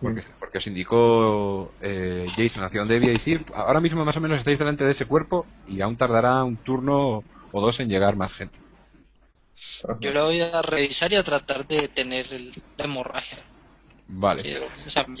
[0.00, 4.38] porque, porque os indicó eh, Jason hacia dónde debíais ir, ahora mismo más o menos
[4.38, 8.32] estáis delante de ese cuerpo y aún tardará un turno o dos en llegar más
[8.34, 8.58] gente.
[10.00, 13.38] Yo la voy a revisar y a tratar de detener el, la hemorragia.
[14.08, 15.16] Vale, o sea, me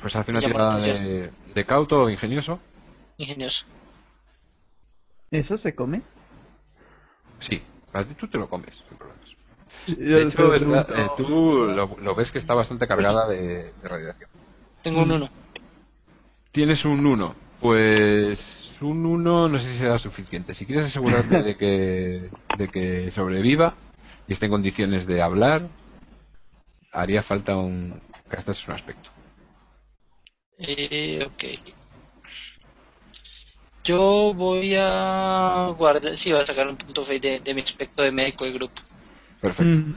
[0.00, 2.60] pues hace una tirada de, de cauto ingenioso.
[3.16, 3.66] Ingenioso.
[5.30, 6.02] ¿Eso se come?
[7.40, 7.62] Sí,
[7.92, 9.24] a ti tú te lo comes, sin problemas.
[9.86, 14.30] De hecho, eh, tú lo, lo ves que está bastante cargada de, de radiación.
[14.82, 15.30] Tengo un uno.
[16.52, 17.34] Tienes un 1.
[17.60, 18.38] Pues
[18.80, 20.54] un 1 no sé si será suficiente.
[20.54, 23.74] Si quieres asegurarte de que, de que sobreviva
[24.28, 25.68] y esté en condiciones de hablar,
[26.92, 29.10] haría falta un gastas un aspecto.
[30.58, 31.83] Eh, ok.
[33.84, 38.02] Yo voy a guardar, sí, voy a sacar un punto fe de, de mi aspecto
[38.02, 38.82] de médico del grupo.
[39.40, 39.64] Perfecto.
[39.64, 39.94] Mm,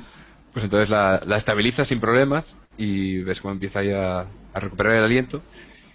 [0.53, 2.45] Pues entonces la, la estabilizas sin problemas
[2.77, 5.41] y ves cómo empieza ahí a, a recuperar el aliento.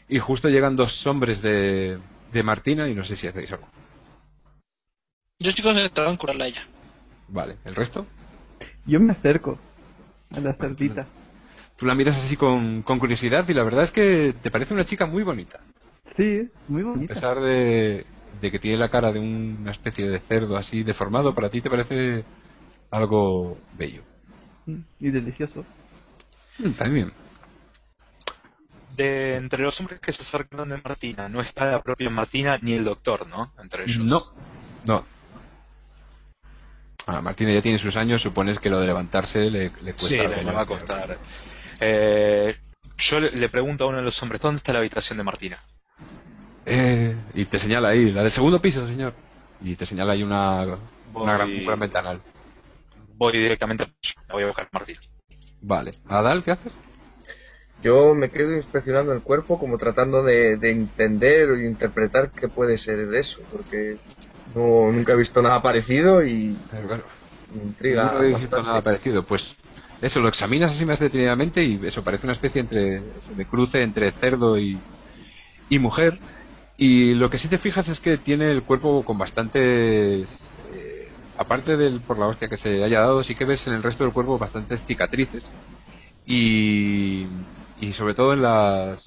[0.08, 1.98] Y justo llegan dos hombres de,
[2.32, 3.68] de Martina y no sé si hacéis algo.
[5.38, 6.66] Yo estoy concentrado en curarla a ella.
[7.28, 8.06] Vale, ¿el resto?
[8.86, 9.58] Yo me acerco
[10.30, 11.06] a la cerdita.
[11.76, 14.86] Tú la miras así con, con curiosidad y la verdad es que te parece una
[14.86, 15.60] chica muy bonita.
[16.16, 17.14] Sí, muy A bonita.
[17.14, 18.04] pesar de,
[18.40, 21.70] de que tiene la cara de una especie de cerdo así deformado, para ti te
[21.70, 22.24] parece
[22.90, 24.02] algo bello.
[24.66, 25.64] Mm, Y delicioso.
[26.58, 27.12] Mm, También.
[28.96, 32.74] De entre los hombres que se acercaron de Martina, no está la propia Martina ni
[32.74, 33.52] el doctor, ¿no?
[33.58, 33.98] Entre ellos.
[34.04, 34.22] No,
[34.84, 35.04] no.
[37.06, 40.06] Ah, Martina ya tiene sus años, supones que lo de levantarse le, le cuesta.
[40.08, 41.16] Sí, le, va a costar.
[41.80, 42.54] Eh,
[42.98, 45.58] yo le, le pregunto a uno de los hombres, ¿dónde está la habitación de Martina?
[46.66, 49.14] Eh, y te señala ahí, la del segundo piso, señor.
[49.60, 50.64] Y te señala ahí una,
[51.12, 52.20] Voy- una gran, un gran ventanal.
[53.16, 53.86] Voy directamente
[54.28, 54.98] la voy a buscar a Martina.
[55.62, 55.92] Vale.
[56.08, 56.72] Adal, ¿qué haces?
[57.82, 62.76] Yo me quedo inspeccionando el cuerpo como tratando de, de entender o interpretar qué puede
[62.76, 63.96] ser eso, porque
[64.54, 67.04] no, nunca he visto nada parecido y Claro, claro.
[67.54, 68.12] me intriga.
[68.12, 68.68] No he visto bastante.
[68.68, 69.22] nada parecido.
[69.24, 69.42] Pues
[70.00, 74.12] eso, lo examinas así más detenidamente y eso parece una especie entre de cruce entre
[74.12, 74.78] cerdo y,
[75.68, 76.18] y mujer.
[76.76, 80.28] Y lo que sí te fijas es que tiene el cuerpo con bastantes.
[80.72, 83.82] eh, aparte del por la hostia que se haya dado, sí que ves en el
[83.82, 85.44] resto del cuerpo bastantes cicatrices.
[86.26, 87.26] Y,
[87.80, 89.04] y sobre todo en las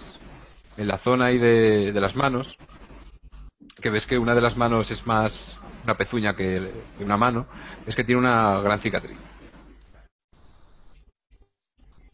[0.77, 2.57] en la zona ahí de, las manos,
[3.81, 5.31] que ves que una de las manos es más
[5.83, 6.61] una pezuña que
[6.99, 7.45] una mano,
[7.85, 9.17] es que tiene una gran cicatriz.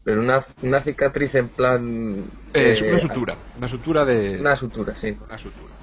[0.04, 2.30] Pero una, una cicatriz en plan...
[2.52, 4.46] Eh, es eh, una sutura, una sutura de...
[4.46, 5.16] Una sutura, sí.
[5.20, 5.74] una sutura.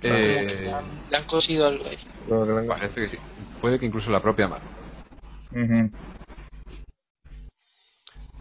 [0.00, 1.98] Que Eh, le, han, le han cosido algo ahí.
[2.26, 3.18] No, parece que sí.
[3.60, 4.72] Puede que incluso la propia mano.
[5.52, 5.90] Ujú.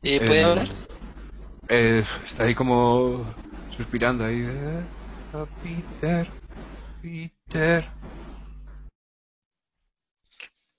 [0.01, 0.67] Eh, ¿Puede Eh, hablar?
[1.67, 3.35] eh, está ahí como
[3.69, 4.41] suspirando ahí.
[4.45, 4.89] eh,
[5.61, 6.33] Peter,
[7.01, 7.91] Peter.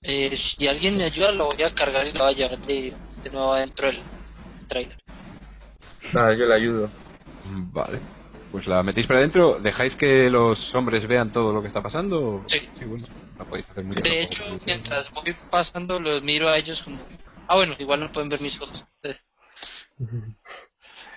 [0.01, 2.93] Eh, si alguien me ayuda, lo voy a cargar y lo voy a llevar de,
[3.23, 3.99] de nuevo adentro del
[4.67, 4.97] trailer.
[6.13, 6.89] Nada, yo le ayudo.
[7.73, 7.99] Vale.
[8.51, 9.59] Pues la metéis para adentro.
[9.59, 12.43] ¿Dejáis que los hombres vean todo lo que está pasando?
[12.47, 12.61] Sí.
[12.85, 13.05] bueno.
[13.37, 16.97] La podéis hacer muy De bien, hecho, mientras voy pasando, los miro a ellos como.
[17.47, 18.83] Ah, bueno, igual no pueden ver mis ojos.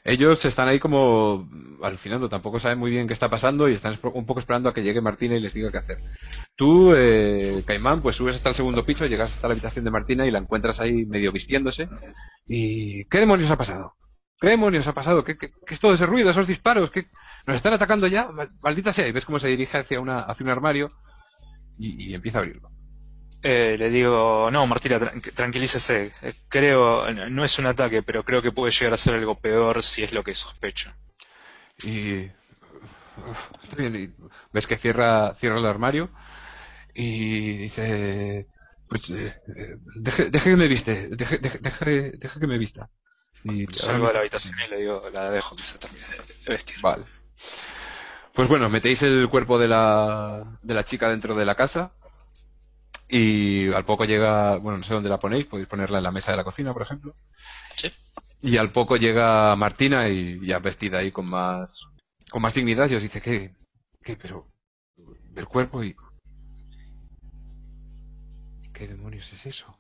[0.05, 1.49] Ellos están ahí como
[1.81, 4.83] alucinando, tampoco saben muy bien qué está pasando y están un poco esperando a que
[4.83, 5.99] llegue Martina y les diga qué hacer.
[6.57, 10.27] Tú, eh, Caimán, pues subes hasta el segundo piso, llegas hasta la habitación de Martina
[10.27, 11.89] y la encuentras ahí medio vistiéndose.
[12.49, 13.93] ¿Y qué demonios ha pasado?
[14.41, 15.23] ¿Qué demonios ha pasado?
[15.23, 15.37] ¿Qué,
[15.69, 16.91] es todo ese ruido, esos disparos?
[16.91, 17.07] ¿Qué,
[17.47, 18.29] ¿Nos están atacando ya?
[18.61, 19.07] Maldita sea.
[19.07, 20.91] Y ves cómo se dirige hacia, una, hacia un armario
[21.79, 22.72] y empieza a abrirlo.
[23.43, 25.01] Eh, le digo, no, Martina,
[25.35, 26.12] tranquilícese.
[26.23, 29.83] Eh, creo, no es un ataque, pero creo que puede llegar a ser algo peor
[29.83, 30.93] si es lo que sospecho.
[31.83, 32.27] Y.
[33.62, 34.15] está bien,
[34.53, 36.11] ves que cierra, cierra el armario
[36.95, 38.47] y dice:
[38.89, 39.35] Pues, eh,
[40.03, 42.89] deje, deje, que me viste, deje, deje, deje, que me vista.
[43.43, 46.05] Y salgo de la habitación y le digo, la dejo que se termine
[46.47, 46.77] de vestir.
[46.81, 47.05] Vale.
[48.35, 51.93] Pues bueno, metéis el cuerpo de la, de la chica dentro de la casa
[53.09, 56.31] y al poco llega, bueno, no sé dónde la ponéis, podéis ponerla en la mesa
[56.31, 57.15] de la cocina, por ejemplo.
[57.77, 57.91] Sí.
[58.41, 61.79] Y al poco llega Martina y ya vestida ahí con más
[62.33, 63.55] con más dignidad y os dice, ¿qué?
[64.03, 64.17] ¿Qué?
[64.17, 64.49] Pero
[65.35, 65.95] del cuerpo y...
[68.73, 69.79] ¿Qué demonios es eso?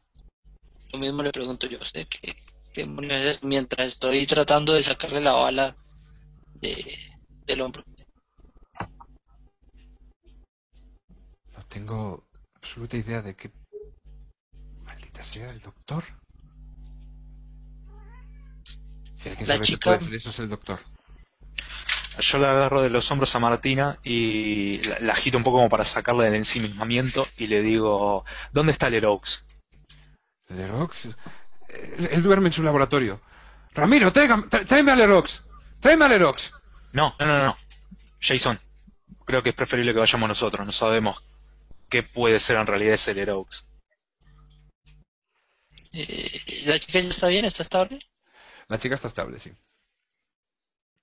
[0.92, 2.36] Lo mismo le pregunto yo a usted, ¿qué,
[2.74, 3.42] demonios es?
[3.42, 5.76] Mientras estoy tratando de sacarle la bala
[6.60, 6.98] de,
[7.46, 7.82] del hombro.
[11.52, 12.26] No tengo
[12.72, 13.50] absoluta idea de que...
[14.82, 16.04] Maldita sea el doctor.
[19.18, 19.98] Si alguien la sabe chica...
[19.98, 20.80] que eso es el doctor.
[22.18, 25.84] Yo la agarro de los hombros a Martina y la, agito un poco como para
[25.84, 29.44] sacarle del ensimismamiento y le digo, ¿dónde está Lerox?
[30.48, 31.08] ¿Lerox?
[31.68, 33.20] Él, duerme en su laboratorio.
[33.74, 35.42] Ramiro, tráeme a Lerox.
[35.80, 36.42] Tráeme a Lerox.
[36.92, 37.56] No, no, no, no.
[38.18, 38.58] Jason,
[39.26, 40.64] creo que es preferible que vayamos nosotros.
[40.64, 41.22] No sabemos
[41.92, 43.68] qué puede ser en realidad ese Lerox.
[45.92, 47.44] Eh, ¿La chica ya está bien?
[47.44, 48.00] ¿Está estable?
[48.68, 49.52] La chica está estable, sí.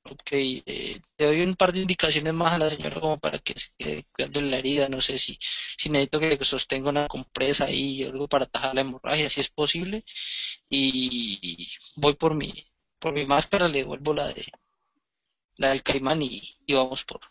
[0.04, 3.54] Ok, eh, te doy un par de indicaciones más a la señora como para que
[3.54, 4.90] se quede cuidando la herida.
[4.90, 5.38] No sé si,
[5.78, 9.42] si necesito que le sostenga una compresa ahí o algo para atajar la hemorragia, si
[9.42, 10.04] es posible.
[10.70, 12.66] Y voy por mi,
[12.98, 14.44] por mi máscara, le devuelvo la de
[15.58, 17.22] la del caimán y vamos por,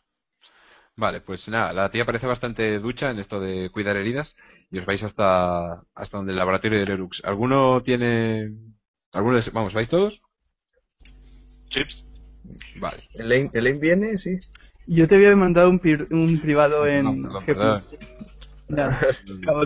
[0.98, 4.34] Vale, pues nada, la tía parece bastante ducha en esto de cuidar heridas
[4.68, 7.22] y os vais hasta hasta donde el laboratorio de Lerux.
[7.22, 8.50] ¿Alguno tiene
[9.12, 10.20] alguno vamos, vais todos?
[11.70, 11.82] Sí.
[12.80, 12.96] Vale.
[13.14, 14.18] ¿Elaine, viene?
[14.18, 14.40] Sí.
[14.88, 17.80] Yo te había mandado un, un privado en no, acabo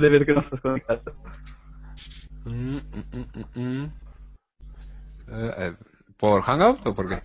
[0.00, 1.00] de ver que no estás conectado.
[2.44, 2.80] Mm, mm,
[3.54, 3.84] mm,
[5.28, 5.72] eh, eh,
[6.18, 7.22] ¿Por Hangout o por qué?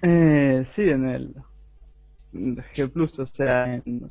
[0.00, 1.34] Eh, sí, en el
[2.32, 4.10] G Plus, o sea, en...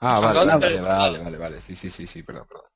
[0.00, 2.66] Ah, vale, vale, vale, vale, vale, sí, sí, sí, sí, perdón, perdón.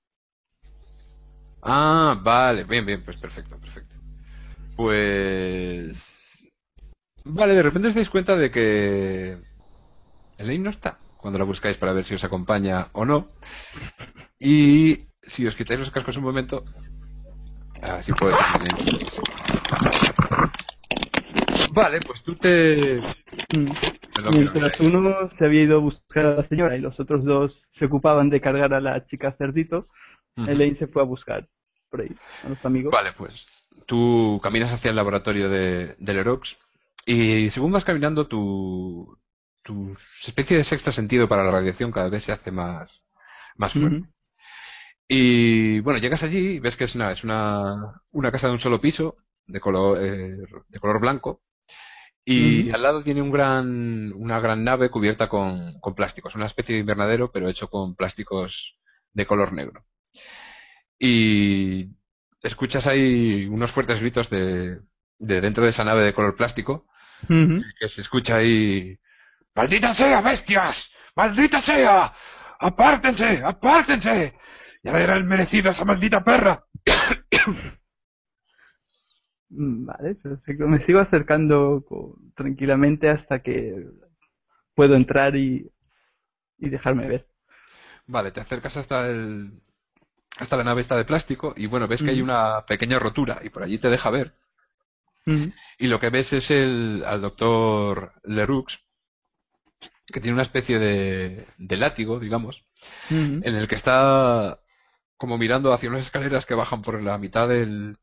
[1.62, 3.94] Ah, vale, bien, bien, pues perfecto, perfecto.
[4.76, 5.96] Pues...
[7.24, 9.38] Vale, de repente os dais cuenta de que
[10.38, 13.28] Elaine no está cuando la buscáis para ver si os acompaña o no.
[14.38, 16.64] Y si os quitáis los cascos un momento,
[17.82, 18.34] así puede
[21.72, 23.00] Vale, pues tú te...
[24.32, 27.86] Mientras uno se había ido a buscar a la señora y los otros dos se
[27.86, 29.88] ocupaban de cargar a la chica cerdito,
[30.36, 31.46] Elaine se fue a buscar
[31.90, 32.14] por ahí
[32.44, 32.92] a los amigos.
[32.92, 33.34] Vale, pues
[33.86, 36.56] tú caminas hacia el laboratorio de, del Erox
[37.06, 39.18] y según vas caminando tu,
[39.62, 43.06] tu especie de sexto sentido para la radiación cada vez se hace más,
[43.56, 44.08] más fuerte.
[45.08, 48.60] Y bueno, llegas allí y ves que es una, es una, una casa de un
[48.60, 49.16] solo piso
[49.46, 50.36] de color, eh,
[50.68, 51.40] de color blanco
[52.24, 56.74] y al lado tiene un gran, una gran nave cubierta con, con plásticos, una especie
[56.74, 58.76] de invernadero, pero hecho con plásticos
[59.12, 59.84] de color negro.
[60.98, 61.88] Y
[62.42, 64.78] escuchas ahí unos fuertes gritos de,
[65.18, 66.86] de dentro de esa nave de color plástico,
[67.26, 68.96] que se escucha ahí,
[69.54, 70.76] ¡Maldita sea, bestias!
[71.16, 72.12] ¡Maldita sea!
[72.60, 73.42] ¡Apártense!
[73.44, 74.34] ¡Apártense!
[74.82, 76.64] Ya le el merecido a esa maldita perra.
[79.50, 80.66] Mm, vale, perfecto.
[80.66, 81.84] Me sigo acercando
[82.34, 83.86] tranquilamente hasta que
[84.74, 85.70] puedo entrar y,
[86.58, 87.26] y dejarme ver.
[88.06, 89.52] Vale, te acercas hasta el
[90.38, 93.50] hasta la nave esta de plástico y bueno, ves que hay una pequeña rotura y
[93.50, 94.32] por allí te deja ver.
[95.78, 98.66] Y lo que ves es el al doctor Leroux
[100.06, 102.64] que tiene una especie de, de látigo, digamos,
[103.10, 104.58] en el que está
[105.16, 107.96] como mirando hacia unas escaleras que bajan por la mitad del,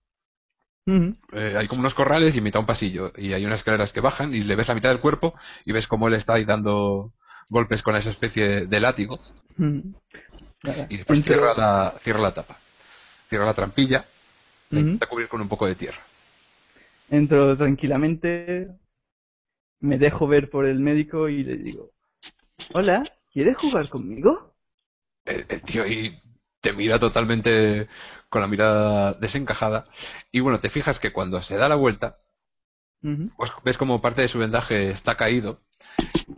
[0.87, 3.11] eh, hay como unos corrales y mitad un pasillo.
[3.17, 5.33] Y hay unas escaleras que bajan y le ves la mitad del cuerpo
[5.65, 7.13] y ves cómo él está ahí dando
[7.49, 9.19] golpes con esa especie de látigo.
[10.89, 12.57] Y después cierra, la, cierra la tapa.
[13.29, 14.05] Cierra la trampilla.
[14.71, 15.99] y intenta cubrir con un poco de tierra.
[17.09, 18.67] Entro tranquilamente
[19.79, 21.91] me dejo ver por el médico y le digo,
[22.73, 24.53] hola, ¿quieres jugar conmigo?
[25.25, 26.19] El, el tío ahí
[26.61, 27.87] te mira totalmente
[28.29, 29.85] con la mirada desencajada
[30.31, 32.17] y bueno, te fijas que cuando se da la vuelta,
[33.37, 35.61] pues ves como parte de su vendaje está caído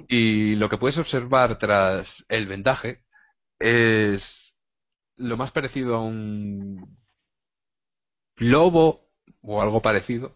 [0.08, 3.02] y lo que puedes observar tras el vendaje
[3.60, 4.24] es
[5.18, 6.98] lo más parecido a un
[8.38, 9.10] lobo
[9.42, 10.36] o algo parecido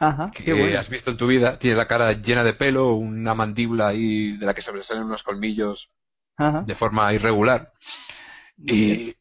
[0.00, 0.78] Ajá, que bueno.
[0.78, 1.58] has visto en tu vida.
[1.58, 5.90] Tiene la cara llena de pelo, una mandíbula ahí de la que sobresalen unos colmillos
[6.36, 6.62] Ajá.
[6.62, 7.72] de forma irregular
[8.58, 9.14] y,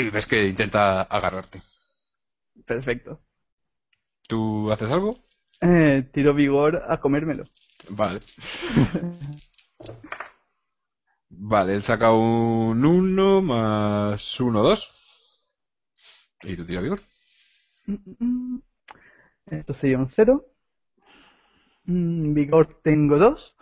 [0.00, 1.62] y ves que intenta agarrarte.
[2.66, 3.20] Perfecto.
[4.28, 5.18] ¿Tú haces algo?
[5.60, 7.44] Eh, tiro vigor a comérmelo.
[7.90, 8.20] Vale.
[11.28, 14.90] Vale, él saca un 1 más 1, 2.
[16.42, 17.00] Y tú tira vigor.
[17.86, 18.58] Mm,
[19.46, 20.44] Esto sería un 0.
[21.86, 23.56] Vigor tengo 2.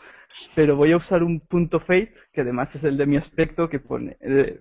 [0.54, 3.80] Pero voy a usar un punto fate, que además es el de mi aspecto, que
[3.80, 4.16] pone...
[4.20, 4.58] eh,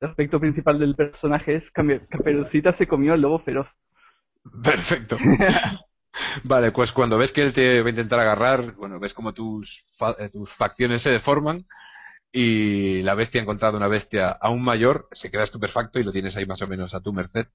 [0.00, 3.66] el aspecto principal del personaje es Caperucita se comió el lobo feroz.
[4.62, 5.18] Perfecto.
[6.44, 9.84] Vale, pues cuando ves que él te va a intentar agarrar, bueno, ves como tus,
[9.98, 11.66] fa- eh, tus facciones se deforman
[12.32, 16.36] y la bestia ha encontrado una bestia aún mayor, se queda estupefacto y lo tienes
[16.36, 17.46] ahí más o menos a tu merced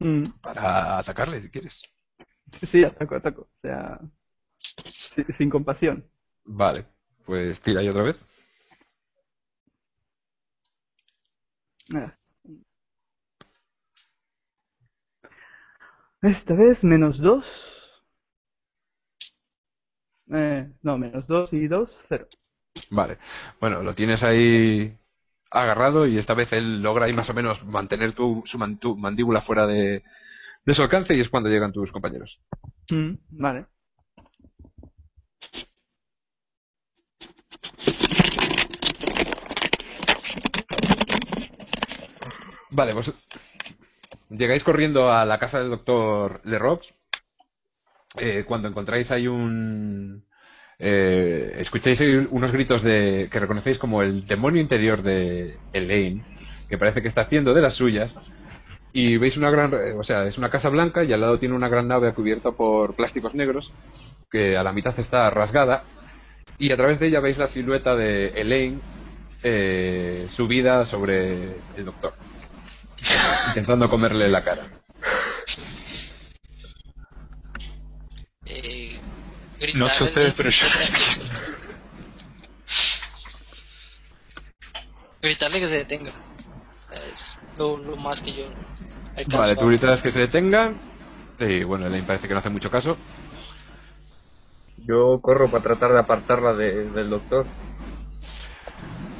[0.00, 1.80] Mm, para atacarle si quieres.
[2.70, 3.42] Sí, ataco, ataco.
[3.42, 4.00] O sea,
[4.86, 6.04] si- sin compasión.
[6.44, 6.86] Vale,
[7.26, 8.16] pues tira ahí otra vez.
[16.22, 17.44] Esta vez menos 2.
[20.32, 22.26] Eh, no, menos 2 y 2, 0.
[22.90, 23.18] Vale,
[23.60, 24.96] bueno, lo tienes ahí
[25.50, 28.96] agarrado y esta vez él logra ahí más o menos mantener tu, su man- tu
[28.96, 30.02] mandíbula fuera de,
[30.64, 32.40] de su alcance y es cuando llegan tus compañeros.
[32.90, 33.66] Mm, vale.
[42.74, 43.12] Vale, pues
[44.30, 46.86] llegáis corriendo a la casa del doctor Lerox.
[48.16, 50.24] Eh, cuando encontráis ahí un...
[50.78, 56.24] eh, escucháis unos gritos de que reconocéis como el demonio interior de Elaine,
[56.70, 58.14] que parece que está haciendo de las suyas.
[58.94, 59.72] Y veis una gran...
[59.98, 62.96] O sea, es una casa blanca y al lado tiene una gran nave cubierta por
[62.96, 63.70] plásticos negros,
[64.30, 65.84] que a la mitad está rasgada.
[66.58, 68.80] Y a través de ella veis la silueta de Elaine
[69.42, 71.34] eh, subida sobre
[71.76, 72.14] el doctor
[73.48, 74.62] intentando comerle la cara.
[78.46, 79.00] Eh,
[79.74, 80.66] No sé ustedes, pero yo...
[85.22, 86.12] Gritarle que se detenga.
[86.90, 88.44] Es lo, lo más que yo
[89.16, 90.72] alcanzo Vale, tú gritas que se detenga.
[91.38, 92.96] Y bueno, Elaine parece que no hace mucho caso.
[94.76, 97.46] Yo corro para tratar de apartarla de- del doctor.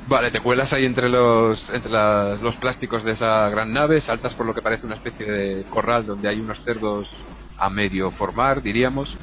[0.05, 4.47] Vale, te cuelas ahí entre los entre los plásticos de esa gran nave, saltas por
[4.47, 7.09] lo que parece una especie de corral donde hay unos cerdos
[7.57, 9.17] a medio formar, diríamos,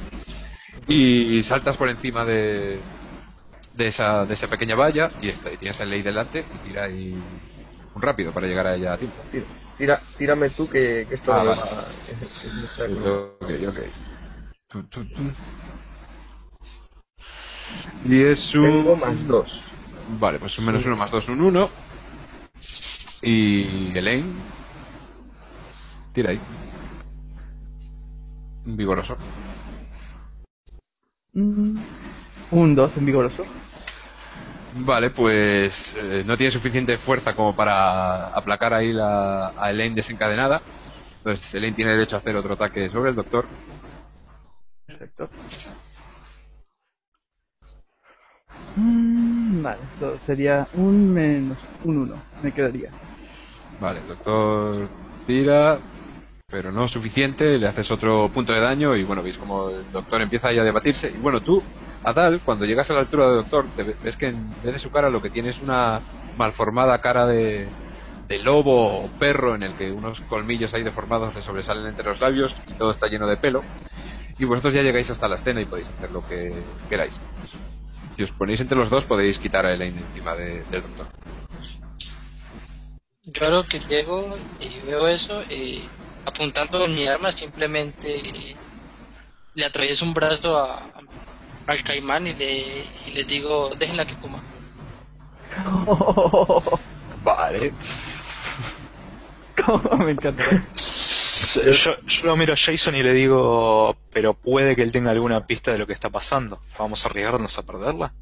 [0.86, 2.84] y saltas por encima de
[3.72, 6.84] de esa de esa pequeña valla y, está, y tienes a Ley delante y tira
[6.84, 7.40] ahí
[7.94, 9.24] un rápido para llegar a ella a tiempo.
[9.30, 11.60] Tira- Tira, tírame tú que, que esto Ah, vale.
[12.96, 13.30] no.
[14.70, 15.22] Tu, tu, tu.
[18.04, 18.68] Y es un...
[18.68, 19.79] Tengo más dos.
[20.18, 21.70] Vale, pues un menos uno más dos, un uno.
[23.22, 24.32] Y Elaine.
[26.12, 26.40] Tira ahí.
[28.64, 29.16] Vigoroso.
[31.34, 31.78] Mm,
[32.50, 33.44] un 2 en vigoroso.
[34.76, 40.60] Vale, pues eh, no tiene suficiente fuerza como para aplacar ahí la, a Elaine desencadenada.
[41.18, 43.46] Entonces Elaine tiene derecho a hacer otro ataque sobre el doctor.
[44.86, 45.28] Perfecto.
[48.74, 52.24] Mm, vale, esto sería un menos un 1.
[52.38, 52.96] Me quedaría.
[53.78, 54.92] Vale, doctor
[55.24, 55.84] tira,
[56.48, 60.22] pero no suficiente, le haces otro punto de daño y bueno, veis como el doctor
[60.22, 61.10] empieza ahí a debatirse.
[61.12, 61.68] Y bueno, tú,
[62.02, 64.78] Adal, cuando llegas a la altura del doctor, te ve- ves que en vez de
[64.80, 67.76] su cara lo que tiene es una malformada cara de,
[68.22, 72.20] de lobo o perro en el que unos colmillos ahí deformados le sobresalen entre los
[72.20, 73.68] labios y todo está lleno de pelo.
[74.38, 77.22] Y vosotros ya llegáis hasta la escena y podéis hacer lo que queráis.
[78.20, 81.08] Si os ponéis entre los dos podéis quitar a Elaine encima de- del doctor.
[83.22, 85.94] Yo creo que llego y veo eso y
[86.26, 88.60] apuntando con mi arma simplemente
[89.54, 90.90] le atravieso un brazo a,
[91.66, 94.44] al caimán y le, y le digo, déjenla que coma.
[97.24, 97.74] Vale.
[99.98, 100.44] me encanta.
[101.54, 101.72] yo,
[102.06, 105.72] yo lo miro a Jason y le digo, pero puede que él tenga alguna pista
[105.72, 106.60] de lo que está pasando.
[106.78, 108.12] ¿Vamos a arriesgarnos a perderla?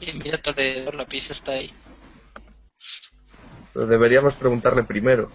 [0.00, 1.72] Y mira a tu alrededor, la pista está ahí.
[3.72, 5.30] Pero deberíamos preguntarle primero.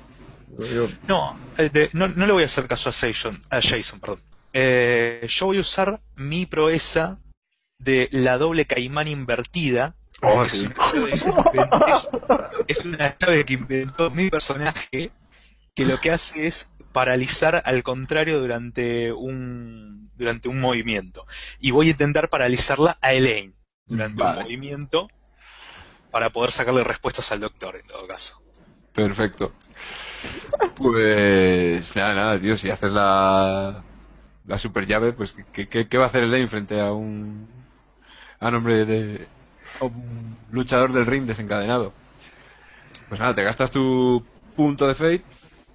[0.57, 3.99] Yo- No, eh, de- no, no le voy a hacer caso a Jason, a Jason
[3.99, 4.21] perdón.
[4.53, 7.19] Eh, yo voy a usar mi proeza
[7.77, 9.95] de la doble caimán invertida.
[10.21, 15.11] Oh, es, una llave que inventé- es una llave que inventó mi personaje
[15.75, 21.25] que lo que hace es paralizar al contrario durante un durante un movimiento
[21.59, 23.53] y voy a intentar paralizarla a Elaine
[23.85, 24.37] durante Vale.
[24.37, 25.07] un movimiento
[26.11, 28.41] para poder sacarle respuestas al doctor en todo caso.
[28.93, 29.53] Perfecto.
[30.75, 33.83] Pues nada, nada, tío, si haces la,
[34.45, 37.47] la super llave, pues ¿qué, qué, qué va a hacer Elaine frente a un
[38.39, 39.27] a un hombre de
[39.81, 41.93] un luchador del ring desencadenado?
[43.07, 44.23] Pues nada, te gastas tu
[44.55, 45.23] punto de fate,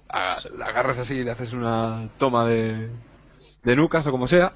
[0.09, 2.89] agarras así, le haces una toma de,
[3.63, 4.53] de nucas o como sea,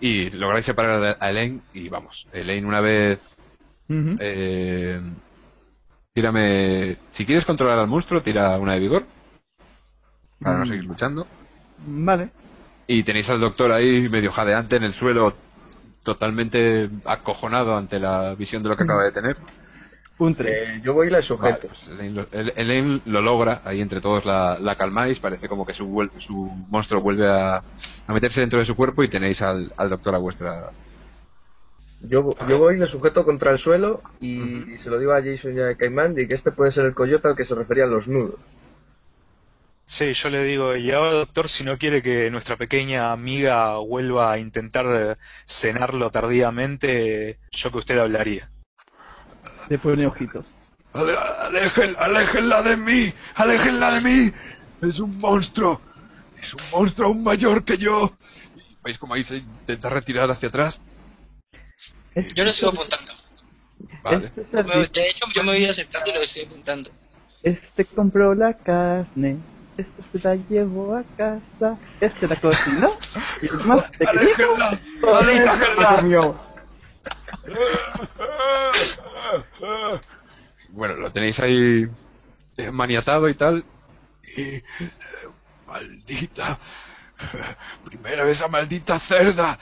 [0.00, 3.20] y lográis separar a Elaine y vamos, Elaine una vez
[4.18, 5.00] eh,
[6.14, 6.96] tírame.
[7.12, 9.04] Si quieres controlar al monstruo, tira una de vigor.
[10.40, 10.68] Para no Mm.
[10.68, 11.26] seguir luchando.
[11.86, 12.30] Vale.
[12.86, 15.34] Y tenéis al doctor ahí medio jadeante en el suelo,
[16.02, 19.36] totalmente acojonado ante la visión de lo que acaba de tener.
[20.18, 20.52] Un 3.
[20.52, 21.68] Eh, yo voy y Vale, sujeto.
[21.68, 21.88] pues
[22.56, 26.34] El- lo logra, ahí entre todos la, la calmáis, parece como que su, su
[26.68, 30.18] monstruo vuelve a, a meterse dentro de su cuerpo y tenéis al, al doctor a
[30.18, 30.70] vuestra...
[32.02, 35.22] Yo, yo voy y le sujeto contra el suelo y, y se lo digo a
[35.22, 37.90] Jason y a Caimán de que este puede ser el coyote al que se referían
[37.90, 38.40] los nudos.
[39.92, 44.32] Sí, yo le digo, y ahora doctor, si no quiere que nuestra pequeña amiga vuelva
[44.32, 48.48] a intentar cenarlo tardíamente, yo que usted hablaría.
[49.68, 50.46] Le pone ojitos.
[50.94, 53.12] Ale- alejen- ¡Aléjenla de mí!
[53.34, 54.32] ¡Aléjenla de mí!
[54.80, 55.78] ¡Es un monstruo!
[56.40, 58.16] ¡Es un monstruo aún mayor que yo!
[58.82, 60.80] ¿Veis cómo ahí se intenta retirar hacia atrás?
[62.34, 63.12] Yo lo sigo apuntando.
[64.02, 64.32] Vale.
[64.34, 66.90] Este, De hecho, yo me voy aceptando y lo estoy apuntando.
[67.42, 69.36] este compró la carne.
[69.76, 71.78] Este se la llevó a casa.
[72.00, 72.90] Este la cocinó.
[73.40, 73.84] Y es más.
[80.68, 81.86] Bueno, lo tenéis ahí
[82.56, 83.64] eh, maniatado y tal.
[84.36, 84.62] Y...
[85.66, 86.58] Maldita.
[87.84, 89.58] Primero esa maldita cerda.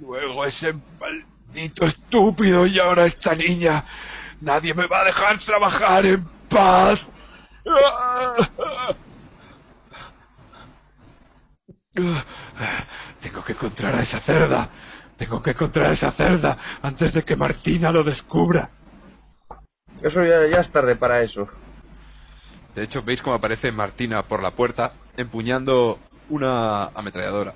[0.00, 3.84] Luego ese maldito estúpido y ahora esta niña.
[4.40, 7.00] Nadie me va a dejar trabajar en paz.
[11.94, 14.68] Tengo que encontrar a esa cerda.
[15.16, 18.70] Tengo que encontrar a esa cerda antes de que Martina lo descubra.
[20.02, 21.48] Eso ya, ya es tarde para eso.
[22.74, 25.98] De hecho, veis cómo aparece Martina por la puerta empuñando
[26.30, 27.54] una ametralladora.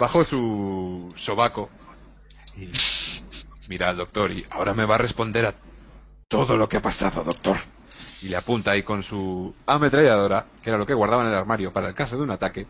[0.00, 1.68] Bajo su sobaco.
[2.56, 2.70] Y
[3.68, 5.54] mira al doctor y ahora me va a responder a
[6.28, 7.58] todo lo que ha pasado, doctor.
[8.22, 11.72] Y le apunta ahí con su ametralladora, que era lo que guardaba en el armario
[11.72, 12.66] para el caso de un ataque.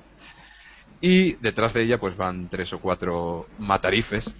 [1.00, 4.34] Y detrás de ella pues van tres o cuatro matarifes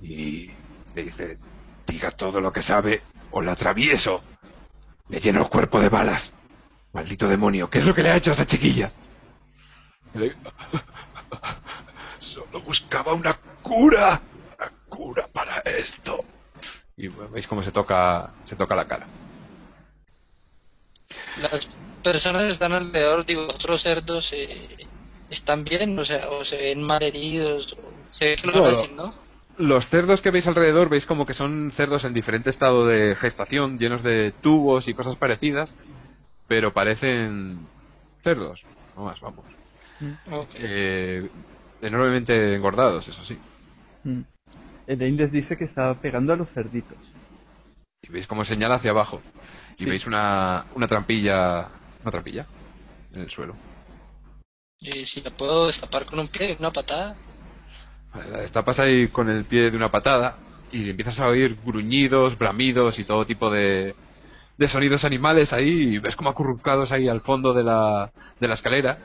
[0.00, 0.50] y
[0.94, 1.38] le dice,
[1.86, 4.22] diga todo lo que sabe o la atravieso.
[5.08, 6.32] Le lleno el cuerpo de balas.
[6.92, 8.92] Maldito demonio, ¿qué es lo que le ha hecho a esa chiquilla?
[12.18, 14.20] Solo buscaba una cura,
[14.58, 16.24] una cura para esto.
[16.96, 19.06] Y bueno, veis cómo se toca, se toca la cara.
[21.38, 21.70] Las
[22.02, 24.86] personas que están alrededor, digo, otros cerdos, eh,
[25.30, 25.98] ¿están bien?
[25.98, 29.14] O sea, o se ven mal heridos, o se ve que no.
[29.58, 33.78] Los cerdos que veis alrededor veis como que son cerdos en diferente estado de gestación,
[33.78, 35.74] llenos de tubos y cosas parecidas,
[36.48, 37.66] pero parecen
[38.22, 38.62] cerdos,
[38.96, 39.44] no más, vamos.
[40.30, 40.48] Ok.
[40.54, 41.28] Eh,
[41.82, 43.38] enormemente engordados, eso sí.
[44.04, 44.22] Mm.
[44.86, 46.98] Elaine les dice que estaba pegando a los cerditos.
[48.02, 49.20] Y veis cómo señala hacia abajo.
[49.82, 49.90] Y Sí.
[49.90, 51.68] veis una, una trampilla,
[52.02, 52.46] una trampilla
[53.14, 53.54] en el suelo.
[54.80, 57.16] Eh, si la puedo destapar con un pie, una patada.
[58.14, 60.36] Vale, La destapas ahí con el pie de una patada
[60.70, 63.94] y empiezas a oír gruñidos, bramidos y todo tipo de,
[64.58, 68.54] de sonidos animales ahí y ves como acurrucados ahí al fondo de la, de la
[68.54, 68.98] escalera.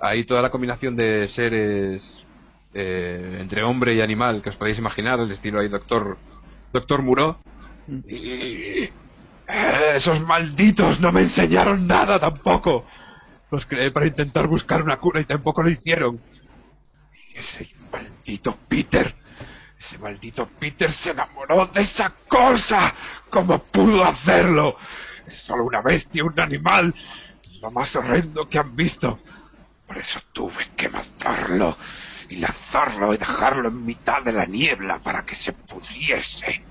[0.00, 2.26] Ahí toda la combinación de seres
[2.74, 6.18] eh, entre hombre y animal que os podéis imaginar, el estilo ahí Doctor,
[6.72, 7.38] Doctor Muro.
[7.86, 8.00] Mm.
[8.08, 8.90] Y...
[9.48, 12.86] eh, esos malditos no me enseñaron nada tampoco.
[13.50, 16.20] Los creé para intentar buscar una cura y tampoco lo hicieron.
[17.12, 19.14] Y ese maldito Peter,
[19.78, 22.94] ese maldito Peter se enamoró de esa cosa.
[23.30, 24.76] ¿Cómo pudo hacerlo?
[25.26, 26.94] Es solo una bestia, un animal.
[27.60, 29.20] lo más horrendo que han visto.
[29.86, 31.76] Por eso tuve que matarlo
[32.28, 36.64] y lanzarlo y dejarlo en mitad de la niebla para que se pudiese.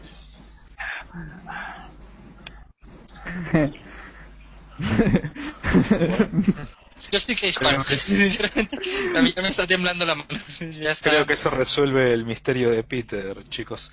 [7.12, 7.84] Yo estoy que disparo.
[7.86, 8.78] Sinceramente,
[9.16, 10.30] a mí ya me está temblando la mano.
[10.72, 11.10] Ya está.
[11.10, 13.92] Creo que eso resuelve el misterio de Peter, chicos.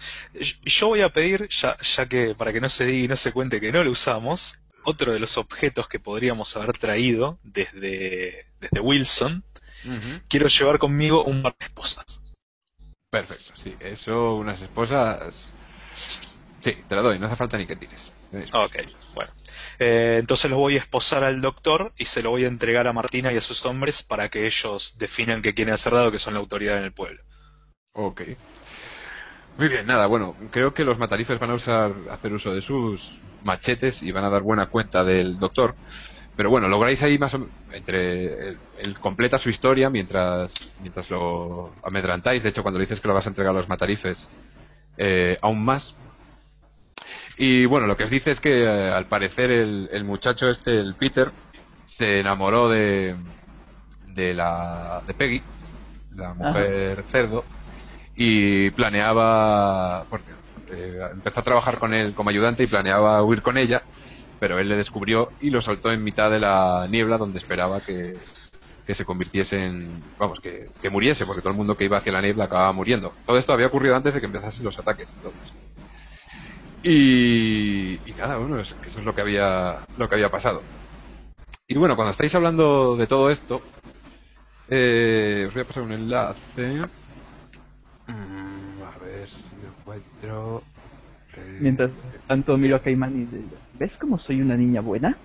[0.65, 3.33] Yo voy a pedir, ya, ya que para que no se diga y no se
[3.33, 8.81] cuente que no lo usamos, otro de los objetos que podríamos haber traído desde, desde
[8.81, 9.45] Wilson,
[10.29, 12.23] quiero llevar conmigo un par de esposas.
[13.11, 13.75] Perfecto, sí.
[13.81, 15.35] Eso, unas esposas.
[16.63, 18.01] Sí, te la doy, no hace falta ni que tires.
[18.53, 18.77] Ok,
[19.15, 19.33] bueno.
[19.79, 22.93] Eh, entonces lo voy a esposar al doctor y se lo voy a entregar a
[22.93, 26.35] Martina y a sus hombres para que ellos definan qué quieren hacer dado que son
[26.35, 27.23] la autoridad en el pueblo.
[27.93, 28.23] Ok.
[29.59, 33.01] Muy bien, nada, bueno, creo que los matarifes van a usar, hacer uso de sus
[33.43, 35.75] machetes y van a dar buena cuenta del doctor.
[36.37, 42.43] Pero bueno, lográis ahí más o entre el, completa su historia mientras mientras lo amedrantáis.
[42.43, 44.17] De hecho, cuando le dices que lo vas a entregar a los matarifes,
[44.97, 45.95] eh, aún más.
[47.43, 50.79] Y bueno, lo que os dice es que eh, al parecer el, el, muchacho este,
[50.79, 51.31] el Peter,
[51.97, 53.17] se enamoró de
[54.09, 55.43] de la de Peggy,
[56.17, 57.47] la mujer cerdo,
[58.15, 60.33] y planeaba porque
[60.71, 63.85] eh, empezó a trabajar con él como ayudante y planeaba huir con ella,
[64.39, 68.19] pero él le descubrió y lo soltó en mitad de la niebla donde esperaba que,
[68.87, 72.13] que se convirtiese en, vamos, que, que, muriese, porque todo el mundo que iba hacia
[72.13, 73.15] la niebla acababa muriendo.
[73.25, 75.09] Todo esto había ocurrido antes de que empezasen los ataques.
[76.83, 80.63] Y, y nada, bueno, eso, eso es lo que había, lo que había pasado.
[81.69, 83.61] Y bueno, cuando estáis hablando de todo esto,
[84.69, 86.81] eh, os voy a pasar un enlace.
[88.07, 90.63] Mm, a ver si lo encuentro.
[91.37, 91.91] Eh, Mientras
[92.27, 95.17] tanto miro a Caimán y digo, ¿ves cómo soy una niña buena?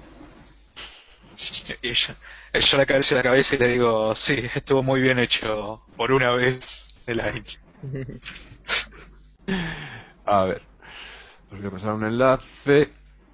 [1.81, 2.13] Y yo,
[2.53, 6.31] yo le acaricio la cabeza y le digo, sí, estuvo muy bien hecho por una
[6.31, 7.43] vez el año.
[10.25, 10.61] a ver,
[11.55, 12.89] os voy a pasar un enlace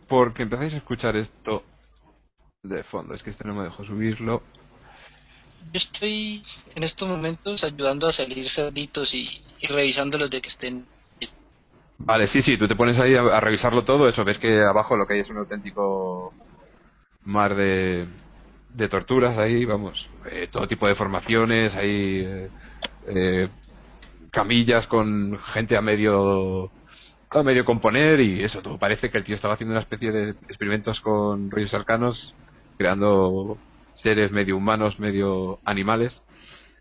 [0.08, 1.64] porque empezáis a escuchar esto
[2.64, 3.14] de fondo.
[3.14, 4.44] Es que este no me dejó subirlo.
[5.66, 6.44] Yo estoy
[6.76, 10.86] en estos momentos ayudando a salir cerditos y, y revisándolos de que estén.
[11.98, 14.08] Vale, sí, sí, tú te pones ahí a, a, revisarlo todo.
[14.10, 16.34] Eso, ves que abajo lo que hay es un auténtico
[17.24, 18.08] mar de,
[18.74, 20.10] de torturas ahí, vamos.
[20.30, 22.50] Eh, todo tipo de formaciones, hay eh,
[23.08, 23.50] eh,
[24.32, 26.72] camillas con gente a medio
[27.40, 30.32] a medio componer y eso, todo parece que el tío estaba haciendo una especie de
[30.32, 32.34] experimentos con rollos arcanos,
[32.78, 33.58] creando
[33.96, 36.22] seres medio humanos, medio animales,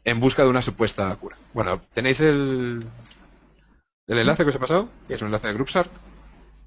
[0.04, 1.36] en busca de una supuesta cura.
[1.52, 2.86] Bueno, ¿tenéis el,
[4.06, 4.88] el enlace que os he pasado?
[5.08, 5.90] Es un enlace de GroupSart.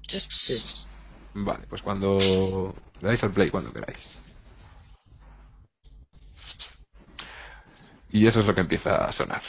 [0.08, 0.24] Yes.
[0.24, 0.86] Sí.
[1.34, 3.98] Vale, pues cuando le dais al play, cuando queráis.
[8.10, 9.42] Y eso es lo que empieza a sonar.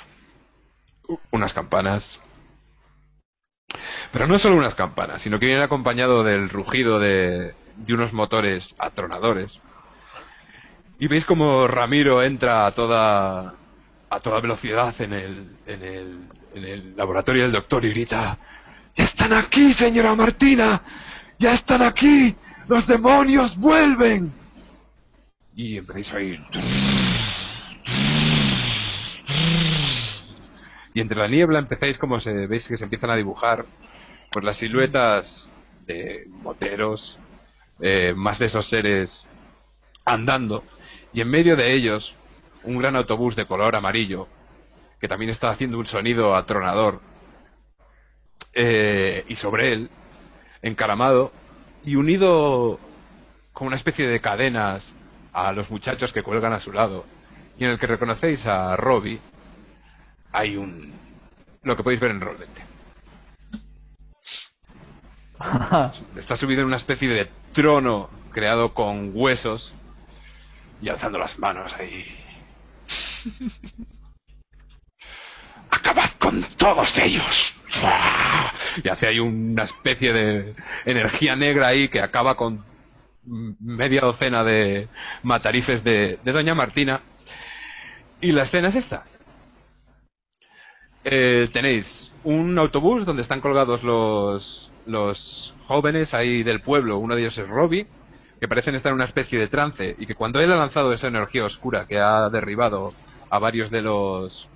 [1.32, 2.04] Unas campanas.
[4.16, 8.74] Pero no solo unas campanas, sino que vienen acompañado del rugido de, de unos motores
[8.80, 9.60] atronadores
[11.00, 13.56] y veis como Ramiro entra a toda
[14.10, 16.20] a toda velocidad en el, en el,
[16.54, 18.38] en el laboratorio del doctor y grita
[18.96, 20.82] ¡Ya están aquí, señora Martina!
[21.38, 22.34] ¡Ya están aquí!
[22.70, 24.32] ¡Los demonios vuelven!
[25.58, 26.40] Y empezáis a oír
[30.94, 33.66] y entre la niebla empezáis como se veis que se empiezan a dibujar
[34.32, 35.54] pues las siluetas
[35.86, 37.18] de moteros
[37.80, 39.26] eh, más de esos seres
[40.06, 40.64] andando
[41.14, 42.14] y en medio de ellos
[42.64, 44.28] un gran autobús de color amarillo
[45.00, 47.02] que también está haciendo un sonido atronador
[48.54, 49.90] eh, y sobre él
[50.62, 51.32] encaramado
[51.84, 52.80] y unido
[53.54, 54.94] con una especie de cadenas
[55.34, 57.06] a los muchachos que cuelgan a su lado
[57.58, 59.20] y en el que reconocéis a Robbie
[60.32, 60.94] hay un
[61.64, 62.75] lo que podéis ver en rol 20
[66.16, 69.74] está subido en una especie de trono creado con huesos
[70.82, 72.06] y alzando las manos ahí.
[75.70, 77.54] ¡Acabad con todos ellos!
[78.84, 80.56] Y hace ahí una especie de
[80.86, 82.64] energía negra ahí que acaba con
[83.26, 84.88] media docena de
[85.24, 87.02] matarifes de, de Doña Martina.
[88.22, 89.04] Y la escena es esta.
[91.04, 91.86] Eh, tenéis
[92.24, 96.98] un autobús donde están colgados los, los jóvenes ahí del pueblo.
[96.98, 97.88] Uno de ellos es Robbie,
[98.40, 101.08] que parecen estar en una especie de trance y que cuando él ha lanzado esa
[101.08, 102.94] energía oscura que ha derribado
[103.30, 104.50] a varios de los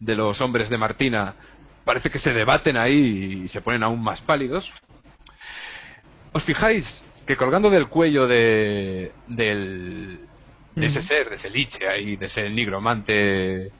[0.00, 1.34] de los hombres de Martina
[1.84, 4.70] parece que se debaten ahí y se ponen aún más pálidos.
[6.32, 6.84] ¿Os fijáis
[7.26, 10.20] que colgando del cuello de, del,
[10.74, 13.70] de ese ser, de ese liche ahí, de ese nigromante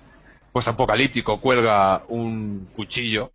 [0.52, 3.33] pues apocalíptico, cuelga un cuchillo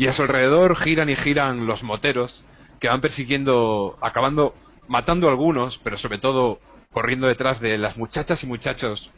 [0.00, 2.42] y a su alrededor giran y giran los moteros
[2.80, 4.54] que van persiguiendo, acabando
[4.88, 6.58] matando a algunos, pero sobre todo
[6.90, 9.10] corriendo detrás de las muchachas y muchachos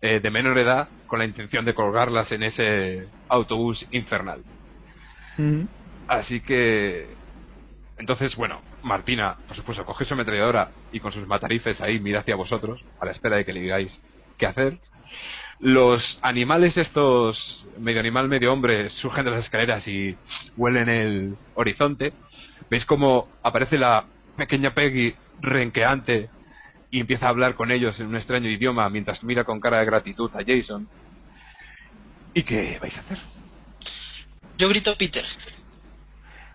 [0.00, 4.42] eh, de menor edad con la intención de colgarlas en ese autobús infernal.
[6.08, 7.08] Así que
[7.98, 12.36] entonces, bueno, Martina, por supuesto, coge su ametralladora y con sus matarifes ahí mira hacia
[12.36, 14.00] vosotros, a la espera de que le digáis
[14.38, 14.78] qué hacer.
[15.62, 20.16] Los animales estos, medio animal, medio hombre, surgen de las escaleras y
[20.56, 22.12] huelen el horizonte.
[22.68, 24.04] Veis cómo aparece la
[24.36, 26.28] pequeña Peggy renqueante
[26.90, 29.86] y empieza a hablar con ellos en un extraño idioma mientras mira con cara de
[29.86, 30.88] gratitud a Jason.
[32.34, 33.18] ¿Y qué vais a hacer?
[34.58, 35.24] Yo grito Peter.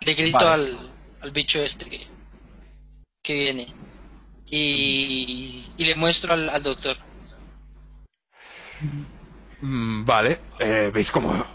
[0.01, 0.77] Le grito al,
[1.21, 2.07] al bicho este que,
[3.23, 3.73] que viene.
[4.47, 7.06] Y, y le muestro al, al doctor.
[9.61, 11.45] Mm, vale, eh, ¿veis cómo...?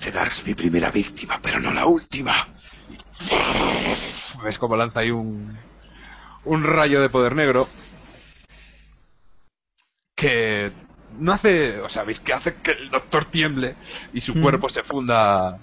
[0.00, 2.46] Serás mi primera víctima, pero no la última.
[4.44, 5.58] ¿Ves cómo lanza ahí un,
[6.44, 7.68] un rayo de poder negro?
[10.14, 10.70] Que
[11.18, 13.74] no hace, o sea, veis que hace que el doctor tiemble
[14.12, 15.58] y su cuerpo se funda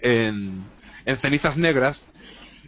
[0.00, 0.64] en,
[1.04, 2.00] en cenizas negras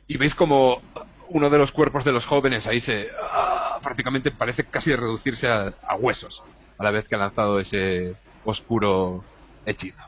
[0.08, 0.82] y veis como
[1.28, 5.72] uno de los cuerpos de los jóvenes ahí se ah, prácticamente parece casi reducirse a,
[5.86, 6.42] a, huesos
[6.78, 9.24] a la vez que ha lanzado ese oscuro
[9.66, 10.02] hechizo.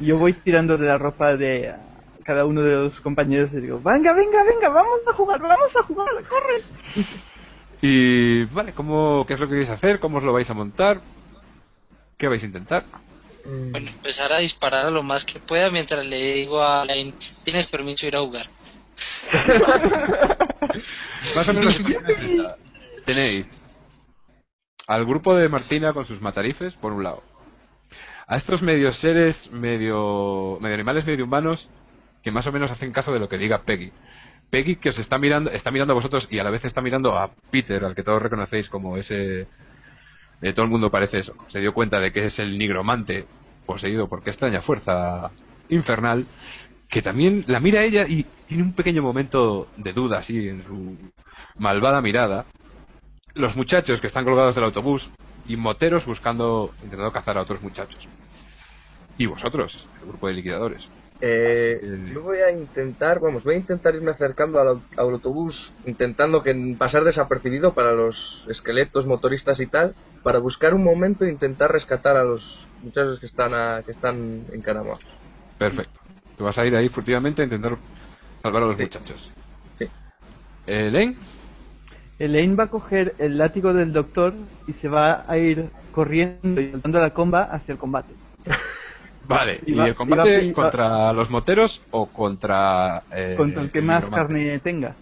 [0.00, 1.74] Yo voy tirando de la ropa de
[2.24, 5.82] cada uno de los compañeros y digo, venga, venga, venga, vamos a jugar, vamos a
[5.84, 6.62] jugar, corre.
[7.80, 10.00] Y vale, ¿cómo, ¿qué es lo que vais a hacer?
[10.00, 11.00] ¿Cómo os lo vais a montar?
[12.18, 12.84] ¿Qué vais a intentar?
[13.44, 17.68] Bueno, empezar a disparar a lo más que pueda mientras le digo a Lane, tienes
[17.68, 18.46] permiso de ir a jugar.
[21.34, 21.82] Más o menos
[23.06, 23.46] tenéis
[24.86, 27.22] al grupo de Martina con sus matarifes, por un lado.
[28.28, 31.68] A estos medios seres, medio, medio animales, medio humanos,
[32.22, 33.92] que más o menos hacen caso de lo que diga Peggy.
[34.50, 37.18] Peggy que os está mirando, está mirando a vosotros y a la vez está mirando
[37.18, 39.46] a Peter, al que todos reconocéis como ese...
[40.42, 41.34] Eh, todo el mundo parece eso.
[41.48, 43.26] Se dio cuenta de que es el nigromante
[43.64, 45.30] poseído por qué extraña fuerza
[45.68, 46.26] infernal,
[46.88, 50.96] que también la mira ella y tiene un pequeño momento de duda así en su
[51.58, 52.46] malvada mirada.
[53.34, 55.08] Los muchachos que están colgados del autobús
[55.46, 58.06] y moteros buscando, intentando cazar a otros muchachos.
[59.18, 60.86] Y vosotros, el grupo de liquidadores.
[61.20, 61.80] Eh,
[62.12, 66.54] yo voy a intentar, vamos, voy a intentar irme acercando al, al, autobús, intentando que
[66.78, 72.16] pasar desapercibido para los esqueletos, motoristas y tal, para buscar un momento e intentar rescatar
[72.18, 75.00] a los muchachos que están a, que están encaramados.
[75.58, 76.00] Perfecto.
[76.36, 77.76] Tú vas a ir ahí furtivamente a intentar
[78.42, 78.82] salvar a los sí.
[78.82, 79.32] muchachos.
[79.78, 79.84] Sí.
[80.66, 81.16] Eh, ¿Elaine?
[82.18, 84.32] Elaine va a coger el látigo del doctor
[84.66, 88.12] y se va a ir corriendo y saltando la comba hacia el combate.
[89.28, 93.02] Vale, ¿y, va, el combate y va, contra los moteros o contra...
[93.10, 94.94] Eh, contra el que más carne tenga?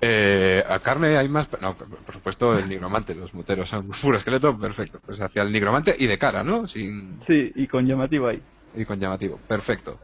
[0.00, 1.48] Eh, a carne hay más...
[1.60, 5.00] No, por supuesto el nigromante, los moteros son puro esqueleto, perfecto.
[5.04, 6.68] Pues hacia el nigromante y de cara, ¿no?
[6.68, 7.20] Sin...
[7.26, 8.42] Sí, y con llamativo ahí.
[8.76, 9.98] Y con llamativo, perfecto.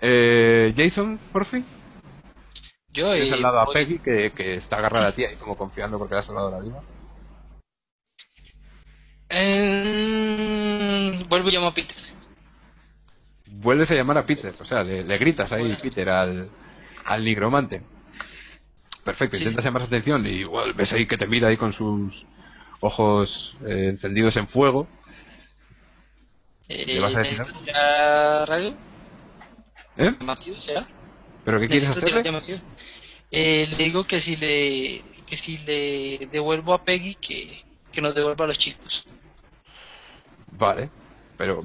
[0.00, 1.64] Eh, Jason, por fin.
[2.92, 6.14] Yo he salvado a Peggy, que, que, está agarrada a ti ahí como confiando porque
[6.14, 6.82] le has salvado la vida.
[9.28, 11.96] Eh, vuelvo y llamo a Peter
[13.66, 15.78] vuelves a llamar a Peter, o sea, le, le gritas ahí, bueno.
[15.82, 16.48] Peter, al,
[17.04, 17.82] al nigromante.
[19.04, 21.72] Perfecto, sí, intentas llamar su atención y well, ves ahí que te mira ahí con
[21.72, 22.24] sus
[22.80, 24.88] ojos eh, encendidos en fuego.
[26.68, 28.46] Eh, ¿Le vas a decir algo?
[28.46, 28.74] radio?
[29.96, 30.14] ¿Eh?
[30.18, 30.86] ¿Llamativo será?
[31.44, 32.62] ¿Pero qué quieres hacer?
[33.30, 38.14] Eh, le digo que si le que si le devuelvo a Peggy que, que nos
[38.14, 39.06] devuelva a los chicos.
[40.52, 40.88] Vale,
[41.36, 41.64] pero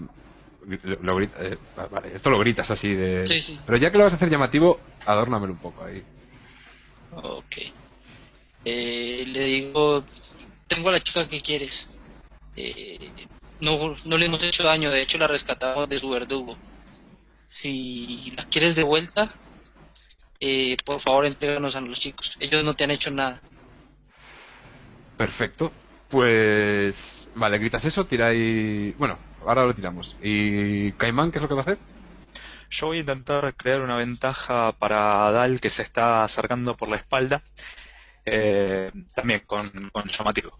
[0.65, 1.57] lo, lo grita, eh,
[1.91, 3.25] vale, esto lo gritas así de...
[3.27, 3.59] Sí, sí.
[3.65, 6.03] Pero ya que lo vas a hacer llamativo, adórnamelo un poco ahí.
[7.11, 7.57] Ok.
[8.65, 10.03] Eh, le digo,
[10.67, 11.89] tengo a la chica que quieres.
[12.55, 13.11] Eh,
[13.59, 16.57] no, no le hemos hecho daño, de hecho la rescatamos de su verdugo.
[17.51, 19.33] Si la quieres de vuelta,
[20.39, 22.37] eh, por favor entréganos a los chicos.
[22.39, 23.41] Ellos no te han hecho nada.
[25.17, 25.73] Perfecto.
[26.09, 26.95] Pues...
[27.35, 28.97] Vale, gritas eso, tiráis...
[28.97, 30.15] Bueno, ahora lo tiramos.
[30.21, 31.77] ¿Y Caimán qué es lo que va a hacer?
[32.69, 36.95] Yo voy a intentar crear una ventaja para Dal que se está acercando por la
[36.95, 37.41] espalda.
[38.25, 40.57] Eh, también con, con, llamativo.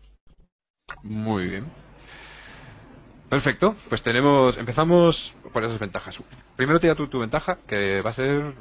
[1.03, 1.71] Muy bien.
[3.31, 6.17] Perfecto, pues tenemos, empezamos por esas ventajas.
[6.57, 8.53] Primero tira tú tu ventaja, que va a ser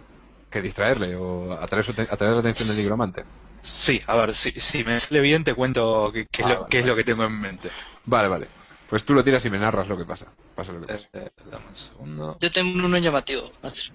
[0.49, 3.25] que distraerle o atraer, su te- atraer la atención del nigromante.
[3.63, 6.55] Sí, a ver, si, si me sale bien te cuento qué, qué es, Ah, lo,
[6.61, 7.69] vale, qué es lo que tengo en mente.
[8.05, 8.47] Vale, vale.
[8.89, 10.27] Pues tú lo tiras y me narras lo que pasa.
[10.55, 11.09] Pasa lo que pasa.
[11.15, 12.39] Eh, eh, dame un segundo.
[12.41, 13.93] Yo tengo un uno llamativo, Master.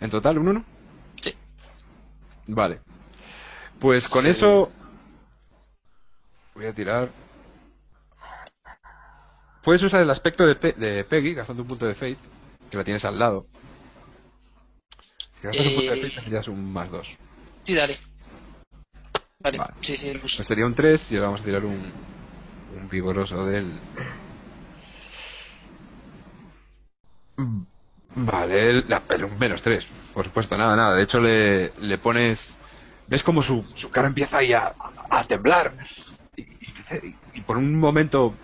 [0.00, 0.64] ¿En total un 1?
[1.20, 1.34] Sí.
[2.48, 2.80] Vale.
[3.78, 4.30] Pues con Sí.
[4.30, 4.72] eso
[6.56, 7.10] voy a tirar.
[9.64, 12.18] Puedes usar el aspecto de, Pe- de Peggy gastando un punto de Fate,
[12.70, 13.46] que la tienes al lado.
[15.40, 16.02] Si gastas un punto de Eh.
[16.02, 17.08] Fate tendrías un más 2.
[17.64, 17.98] Sí, dale.
[19.40, 19.72] Vale, Vale.
[19.82, 20.12] sí, sí.
[20.20, 21.92] Pues sería un 3 y ahora vamos a tirar un,
[22.76, 23.72] un vigoroso del...
[28.16, 29.84] Vale, el, la- el un menos 3.
[30.12, 30.96] Por supuesto, nada, nada.
[30.96, 32.38] De hecho, le, le pones...
[33.06, 34.74] ¿Ves como su, su cara empieza ahí a,
[35.10, 35.74] a temblar?
[36.36, 38.34] Y, y- y por un momento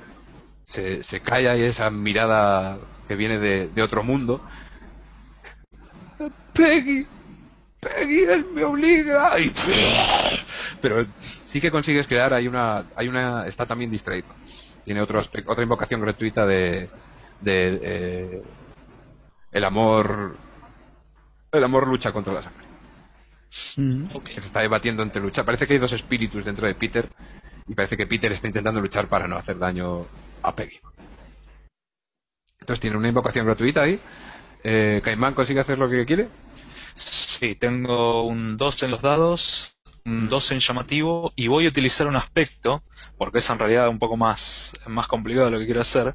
[0.70, 4.40] se, se cae ahí esa mirada que viene de, de otro mundo.
[6.52, 7.06] Peggy,
[7.80, 9.38] Peggy, él me obliga.
[9.40, 9.52] Y...
[10.80, 11.06] Pero
[11.48, 14.28] sí que consigues crear, hay una, hay una, está también distraído.
[14.84, 16.88] Tiene otro aspe- otra invocación gratuita de,
[17.40, 18.42] de eh,
[19.52, 20.36] el amor,
[21.52, 22.66] el amor lucha contra la sangre.
[23.76, 24.16] Mm.
[24.16, 24.24] Ok.
[24.24, 25.44] Que se está debatiendo entre luchar.
[25.44, 27.08] Parece que hay dos espíritus dentro de Peter
[27.66, 30.06] y parece que Peter está intentando luchar para no hacer daño
[30.42, 30.80] a Peggy.
[32.60, 34.00] Entonces tiene una invocación gratuita ahí.
[34.62, 36.28] Eh, Caimán consigue hacer lo que quiere.
[36.94, 42.06] Sí, tengo un 2 en los dados, un 2 en llamativo y voy a utilizar
[42.06, 42.82] un aspecto,
[43.16, 46.14] porque es en realidad un poco más, más complicado lo que quiero hacer,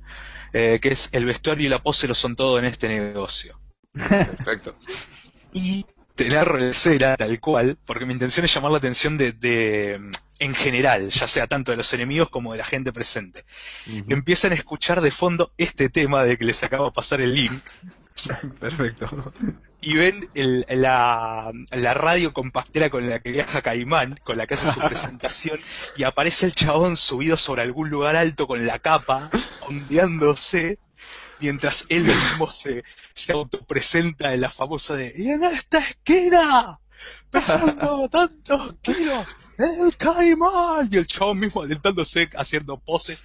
[0.53, 3.59] eh, que es el vestuario y la pose lo son todo en este negocio.
[3.93, 4.75] Perfecto.
[5.53, 5.85] Y
[6.15, 9.99] te narro el cera tal cual, porque mi intención es llamar la atención de, de,
[10.39, 13.45] en general, ya sea tanto de los enemigos como de la gente presente.
[14.07, 17.61] Empiezan a escuchar de fondo este tema de que les acabo de pasar el link
[18.59, 19.33] Perfecto.
[19.81, 24.53] y ven el- la, la radio compactera con la que viaja Caimán, con la que
[24.53, 25.59] hace su presentación,
[25.97, 29.29] y aparece el chabón subido sobre algún lugar alto con la capa,
[29.67, 30.79] ondeándose,
[31.39, 32.83] mientras él mismo se,
[33.13, 36.79] se autopresenta en la famosa de ¡Y en esta esquina!
[37.29, 43.21] pesando tantos kilos, el Caimán, y el chabón mismo alentándose, haciendo poses,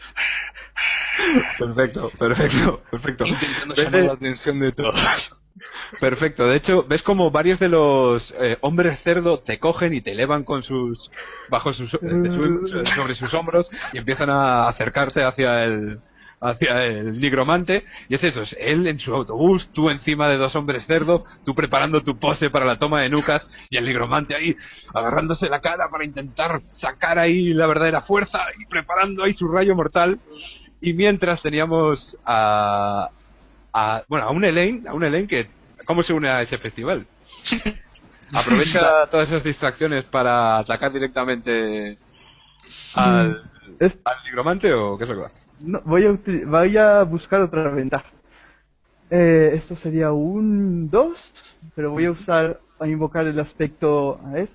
[1.58, 3.24] Perfecto, perfecto, perfecto.
[3.26, 5.40] intentando Ves llamar la atención de todos.
[6.00, 6.46] Perfecto.
[6.46, 10.44] De hecho, ves como varios de los eh, hombres cerdo te cogen y te elevan
[10.44, 11.10] con sus
[11.50, 11.98] bajo sus su-
[12.86, 16.00] sobre sus hombros y empiezan a acercarse hacia el
[16.40, 20.56] hacia el nigromante y es eso, es él en su autobús, tú encima de dos
[20.56, 24.56] hombres cerdo, tú preparando tu pose para la toma de nucas y el nigromante ahí
[24.94, 29.74] agarrándose la cara para intentar sacar ahí la verdadera fuerza y preparando ahí su rayo
[29.74, 30.18] mortal
[30.80, 33.10] y mientras teníamos a,
[33.72, 35.50] a bueno a un Elaine a un Elaine que
[35.84, 37.06] cómo se une a ese festival
[38.32, 41.98] aprovecha todas esas distracciones para atacar directamente
[42.94, 43.42] al,
[43.80, 47.70] al nigromante o qué es lo que hace no, voy, a voy a buscar otra
[47.70, 48.08] ventaja.
[49.10, 51.16] Eh, esto sería un 2,
[51.74, 54.48] pero voy a usar, a invocar el aspecto, a ver.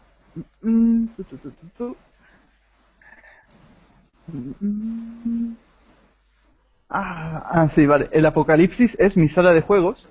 [6.90, 8.10] Ah, ah, sí, vale.
[8.12, 10.08] El apocalipsis es mi sala de juegos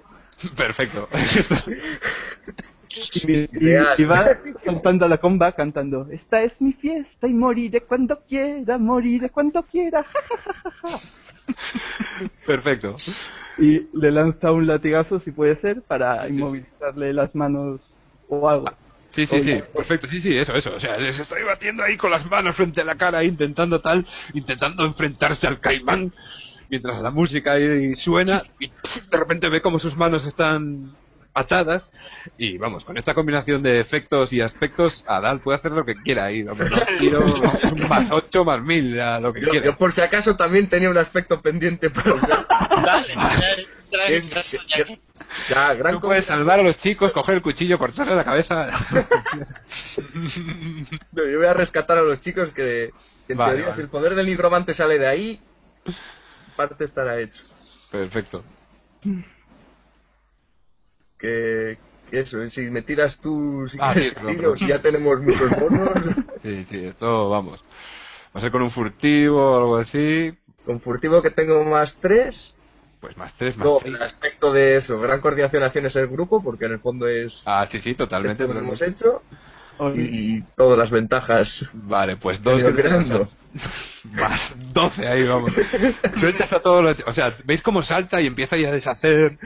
[0.56, 1.08] perfecto
[3.14, 3.48] y, mi-
[3.98, 4.30] y- va
[4.64, 9.62] cantando a la comba, cantando Esta es mi fiesta y moriré cuando quiera, moriré cuando
[9.64, 10.04] quiera.
[10.04, 11.00] ja, ja, ja, ja, ja".
[12.46, 12.96] perfecto
[13.58, 17.80] y le lanza un latigazo si puede ser para inmovilizarle las manos
[18.28, 18.66] o algo.
[19.14, 20.74] Sí, sí, sí, perfecto, sí, sí, eso, eso.
[20.74, 24.04] O sea, les estoy batiendo ahí con las manos frente a la cara, intentando tal,
[24.32, 26.12] intentando enfrentarse al caimán,
[26.68, 30.96] mientras la música ahí suena, y de repente ve como sus manos están
[31.34, 31.90] atadas,
[32.38, 36.26] y vamos, con esta combinación de efectos y aspectos, Adal puede hacer lo que quiera
[36.26, 37.24] ahí, vamos, no tiro
[37.88, 39.66] más 8, más 1000, a lo que Yo, quiera.
[39.66, 42.46] yo por si acaso también tenía un aspecto pendiente para usar.
[42.86, 43.56] Dale, ya
[43.90, 44.84] trae Es- ya.
[44.84, 45.00] que-
[45.50, 48.68] Ya, gran Tú puedes salvar a los chicos, coger el cuchillo, cortarle la cabeza.
[51.12, 52.90] No, yo voy a rescatar a los chicos que,
[53.26, 53.76] que en Vale, teoría vale.
[53.76, 55.40] si el poder del nigromante sale de ahí,
[56.56, 57.42] parte estará hecho.
[57.90, 58.44] Perfecto.
[61.18, 61.78] Que,
[62.10, 64.58] que eso, si me tiras tú, si Ah, quieres, sí, perdón, tiro, perdón.
[64.58, 66.04] si ya tenemos muchos bonos,
[66.42, 67.60] Sí, sí, esto, vamos.
[68.34, 70.32] Va a ser con un furtivo o algo así,
[70.66, 72.56] con furtivo que tengo más 3,
[73.00, 73.94] pues más 3, más 6.
[73.94, 77.66] el aspecto de eso, gran coordinación acciones el grupo, porque en el fondo es Ah,
[77.70, 78.44] sí, sí, totalmente.
[78.46, 79.22] que hemos hecho,
[79.94, 81.68] y todas las ventajas.
[81.74, 82.60] Vale, pues dos.
[84.12, 85.52] Más 12 ahí, vamos.
[86.16, 89.38] Sueltas a todos los- O sea, veis cómo salta y empieza ya a deshacer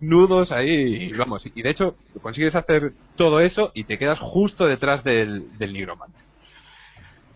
[0.00, 1.44] nudos ahí, y vamos.
[1.54, 6.18] Y de hecho, consigues hacer todo eso y te quedas justo detrás del, del nigromante.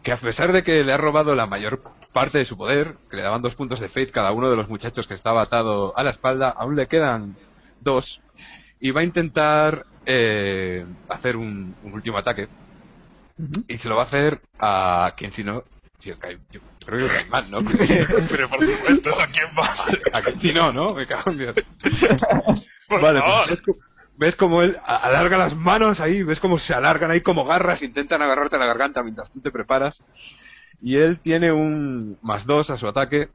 [0.03, 1.83] Que a pesar de que le ha robado la mayor
[2.13, 4.69] parte de su poder, que le daban dos puntos de fate cada uno de los
[4.69, 7.37] muchachos que estaba atado a la espalda, aún le quedan
[7.81, 8.21] dos.
[8.81, 12.49] Y va a intentar eh, hacer un, un último ataque.
[13.69, 15.63] Y se lo va a hacer a quien si no.
[16.19, 17.59] Cai- yo creo que el Caimán, ¿no?
[18.31, 20.01] Pero por supuesto, ¿a quién más?
[20.13, 20.95] A si no, ¿no?
[20.95, 21.55] Me cago en Dios.
[22.89, 23.77] Por Vale, pues ves, co-
[24.17, 28.23] ves como él alarga las manos ahí, ves como se alargan ahí como garras, intentan
[28.23, 30.03] agarrarte a la garganta mientras tú te preparas.
[30.81, 33.29] Y él tiene un más dos a su ataque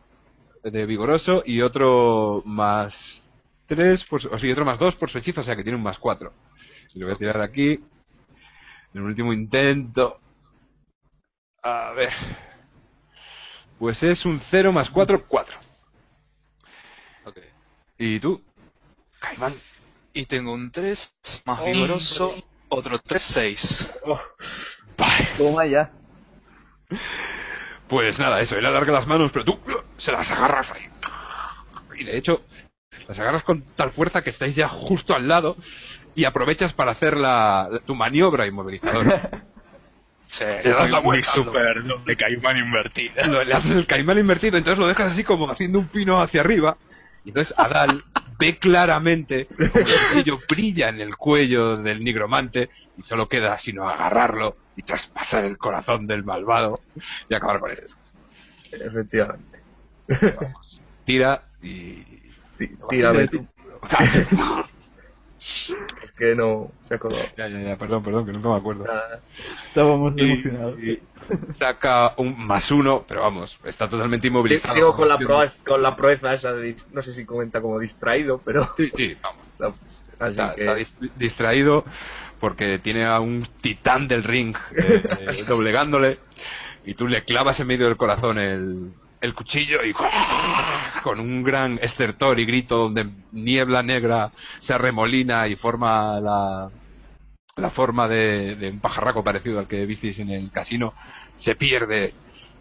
[0.63, 2.95] de vigoroso y otro más
[3.67, 5.77] tres, por su- o sí, otro más dos por su hechizo, o sea que tiene
[5.77, 6.33] un más cuatro.
[6.95, 7.73] Y lo voy a tirar aquí.
[7.73, 10.19] En el último intento.
[11.61, 12.11] A ver.
[13.83, 15.57] Pues es un 0 más 4, 4.
[17.25, 17.37] Ok.
[17.97, 18.41] ¿Y tú?
[19.19, 19.53] Caimán.
[20.13, 21.73] Y tengo un 3 más Hombre.
[21.73, 22.33] vigoroso,
[22.69, 23.99] otro 3, 6.
[24.97, 25.29] Vale.
[25.37, 25.91] Toma ya.
[27.89, 29.59] Pues nada, eso, él alarga las manos, pero tú
[29.97, 30.87] se las agarras ahí.
[31.99, 32.41] Y de hecho,
[33.09, 35.57] las agarras con tal fuerza que estáis ya justo al lado
[36.15, 39.43] y aprovechas para hacer la, tu maniobra inmovilizadora.
[40.27, 43.27] Sí, Le das la vuelta, super doble caimán invertida.
[43.27, 46.41] Lo- le haces el caimán invertido, entonces lo dejas así como haciendo un pino hacia
[46.41, 46.75] arriba.
[47.23, 48.03] Y entonces Adal
[48.39, 53.87] ve claramente como el cuchillo brilla en el cuello del nigromante y solo queda sino
[53.87, 56.79] agarrarlo y traspasar el corazón del malvado
[57.29, 57.95] y acabar con eso.
[58.71, 59.59] Efectivamente.
[60.07, 60.81] Vamos.
[61.05, 62.03] Tira y.
[62.89, 63.45] Tírame tú.
[66.03, 67.17] Es que no se acordó.
[67.37, 68.85] ya, ya, ya, perdón, perdón, que nunca me acuerdo.
[68.85, 69.21] Nada.
[69.67, 70.79] Estábamos Y- emocionados.
[70.79, 70.99] y
[71.57, 74.73] saca un más uno, pero vamos, está totalmente Sí, inmovilizado.
[74.73, 78.41] Sigo con la, proeza, con la proeza esa de, no sé si comenta como distraído,
[78.43, 79.43] pero Sí, sí, vamos.
[79.59, 79.73] la-
[80.25, 81.83] así Está, que está dis- distraído
[82.39, 86.19] porque tiene a un titán del ring eh, eh, doblegándole
[86.85, 89.93] y tú le clavas en medio del corazón el, el cuchillo y
[91.01, 96.69] con un gran estertor y grito donde niebla negra se arremolina y forma la,
[97.55, 100.93] la forma de, de un pajarraco parecido al que visteis en el casino
[101.37, 102.13] se pierde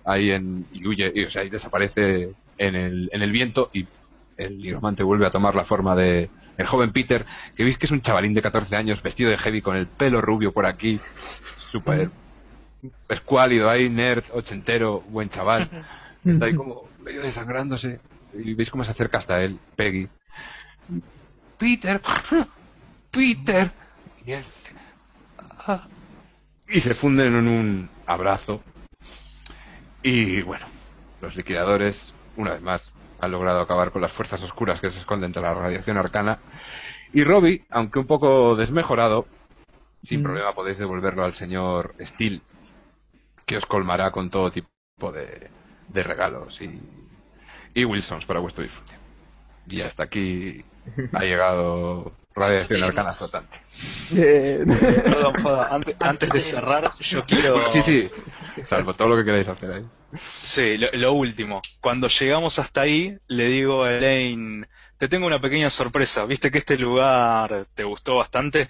[0.04, 3.84] ahí en, y huye y, o sea, y desaparece en el, en el viento y
[4.36, 7.26] el nigromante vuelve a tomar la forma de el joven Peter,
[7.56, 10.20] que veis que es un chavalín de 14 años vestido de heavy con el pelo
[10.20, 11.00] rubio por aquí,
[11.72, 12.10] súper
[13.08, 15.68] escuálido ahí, nerd, ochentero, buen chaval.
[16.24, 18.00] Está ahí como medio desangrándose
[18.34, 20.08] y veis cómo se acerca hasta él, Peggy.
[21.58, 22.00] Peter,
[23.10, 23.70] Peter.
[24.24, 24.44] Y, él,
[25.66, 25.86] "Ah".
[26.68, 28.62] Y se funden en un abrazo.
[30.02, 30.66] Y bueno,
[31.20, 32.82] los liquidadores, una vez más,
[33.20, 36.38] han logrado acabar con las fuerzas oscuras que se esconden tras la radiación arcana.
[37.12, 39.26] Y Robbie, aunque un poco desmejorado,
[40.02, 40.22] sin Mm.
[40.24, 42.40] problema podéis devolverlo al señor Steele,
[43.46, 45.48] que os colmará con todo tipo de,
[45.88, 46.80] de regalos y,
[47.74, 48.92] y Wilsons para vuestro disfrute.
[49.68, 50.64] Y hasta aquí
[51.12, 53.60] ha llegado Radiación Arcana Flotante.
[54.10, 55.34] Perdón,
[55.70, 57.72] antes, antes de cerrar, yo quiero...
[57.72, 58.10] Sí, sí,
[58.68, 59.84] salvo todo lo que queráis hacer ahí.
[60.40, 61.62] Sí, lo, lo último.
[61.80, 64.66] Cuando llegamos hasta ahí, le digo a Elaine,
[64.98, 66.24] te tengo una pequeña sorpresa.
[66.26, 68.68] ¿Viste que este lugar te gustó bastante?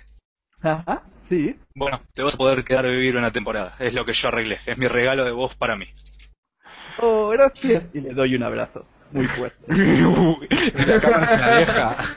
[0.61, 1.57] Ajá, sí.
[1.75, 3.75] Bueno, te vas a poder quedar a vivir una temporada.
[3.79, 4.59] Es lo que yo arreglé.
[4.67, 5.87] Es mi regalo de vos para mí.
[6.99, 7.87] Oh, gracias.
[7.95, 8.85] Y le doy un abrazo.
[9.13, 9.59] Muy fuerte.
[9.75, 12.17] y la cámara se aleja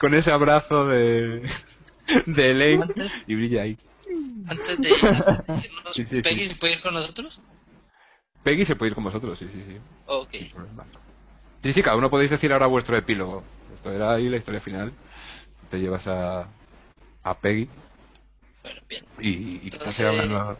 [0.00, 1.48] con ese abrazo de,
[2.26, 3.78] de Elaine Antes, y brilla ahí.
[4.48, 6.46] antes de antes de irnos, Sí, sí, ¿Peggy sí.
[6.48, 7.40] se puede ir con nosotros?
[8.42, 9.76] Peggy se puede ir con vosotros, sí, sí, sí.
[10.06, 10.30] Ok.
[11.62, 13.42] Sí, sí, cada uno podéis decir ahora vuestro epílogo.
[13.74, 14.92] Esto era ahí la historia final.
[15.70, 16.48] Te llevas a,
[17.22, 17.68] a Peggy
[18.62, 19.04] Bueno, bien.
[19.20, 20.56] y, y quizás Entonces- sea una-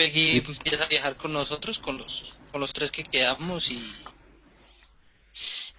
[0.00, 0.44] Peggy Sí.
[0.48, 3.94] empieza a viajar con nosotros, con los, con los tres que quedamos y...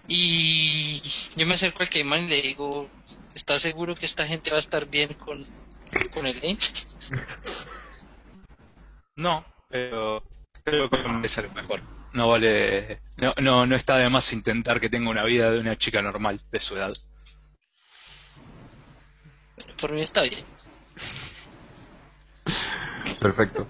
[0.06, 1.02] Y
[1.34, 2.88] yo me acerco al Caimán y le digo,
[3.34, 5.44] ¿estás seguro que esta gente va a estar bien con,
[6.14, 6.58] con el game?
[9.16, 10.22] No, pero
[10.64, 11.82] creo que merece lo mejor.
[12.12, 15.76] No vale, no, no, no está de más intentar que tenga una vida de una
[15.76, 16.92] chica normal de su edad.
[19.80, 20.44] Por mí está bien.
[23.20, 23.68] Perfecto.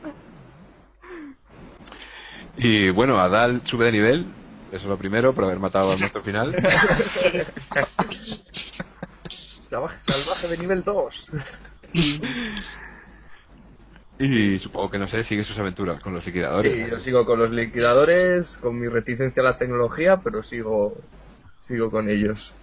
[2.56, 4.26] Y bueno, Adal sube de nivel.
[4.68, 6.54] Eso es lo primero, por haber matado al monstruo final.
[9.64, 11.30] Salvaje, salvaje de nivel 2.
[14.18, 16.72] y supongo que no sé, sigue sus aventuras con los liquidadores.
[16.72, 20.96] Sí, yo sigo con los liquidadores, con mi reticencia a la tecnología, pero sigo,
[21.58, 22.54] sigo con ellos.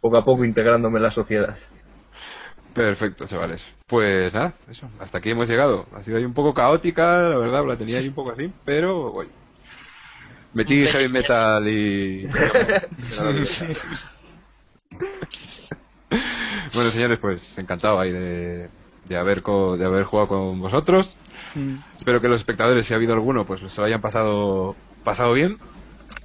[0.00, 1.56] Poco a poco integrándome en la sociedad.
[2.78, 3.62] Perfecto, chavales.
[3.86, 4.88] Pues nada, eso.
[5.00, 5.86] Hasta aquí hemos llegado.
[5.94, 9.10] Ha sido ahí un poco caótica, la verdad, la tenía ahí un poco así, pero
[9.12, 9.28] voy.
[10.54, 12.26] Metí heavy metal y.
[16.74, 18.68] bueno, señores, pues encantado ahí de,
[19.08, 21.14] de haber co- de haber jugado con vosotros.
[21.54, 21.76] Mm.
[21.98, 24.74] Espero que los espectadores, si ha habido alguno, pues se lo hayan pasado
[25.04, 25.58] pasado bien.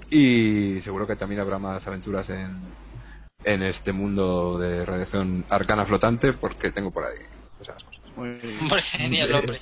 [0.09, 2.55] Y seguro que también habrá más aventuras en,
[3.43, 7.19] en este mundo de radiación arcana flotante, porque tengo por ahí
[7.61, 8.01] esas cosas.
[8.15, 8.39] Muy
[8.81, 9.59] genial, hombre.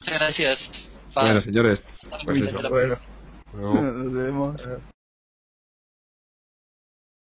[0.00, 0.90] Muchas gracias.
[1.14, 1.82] Bueno, señores,
[2.24, 2.68] pues eso.
[2.70, 2.98] Bueno.
[3.54, 4.62] Nos vemos.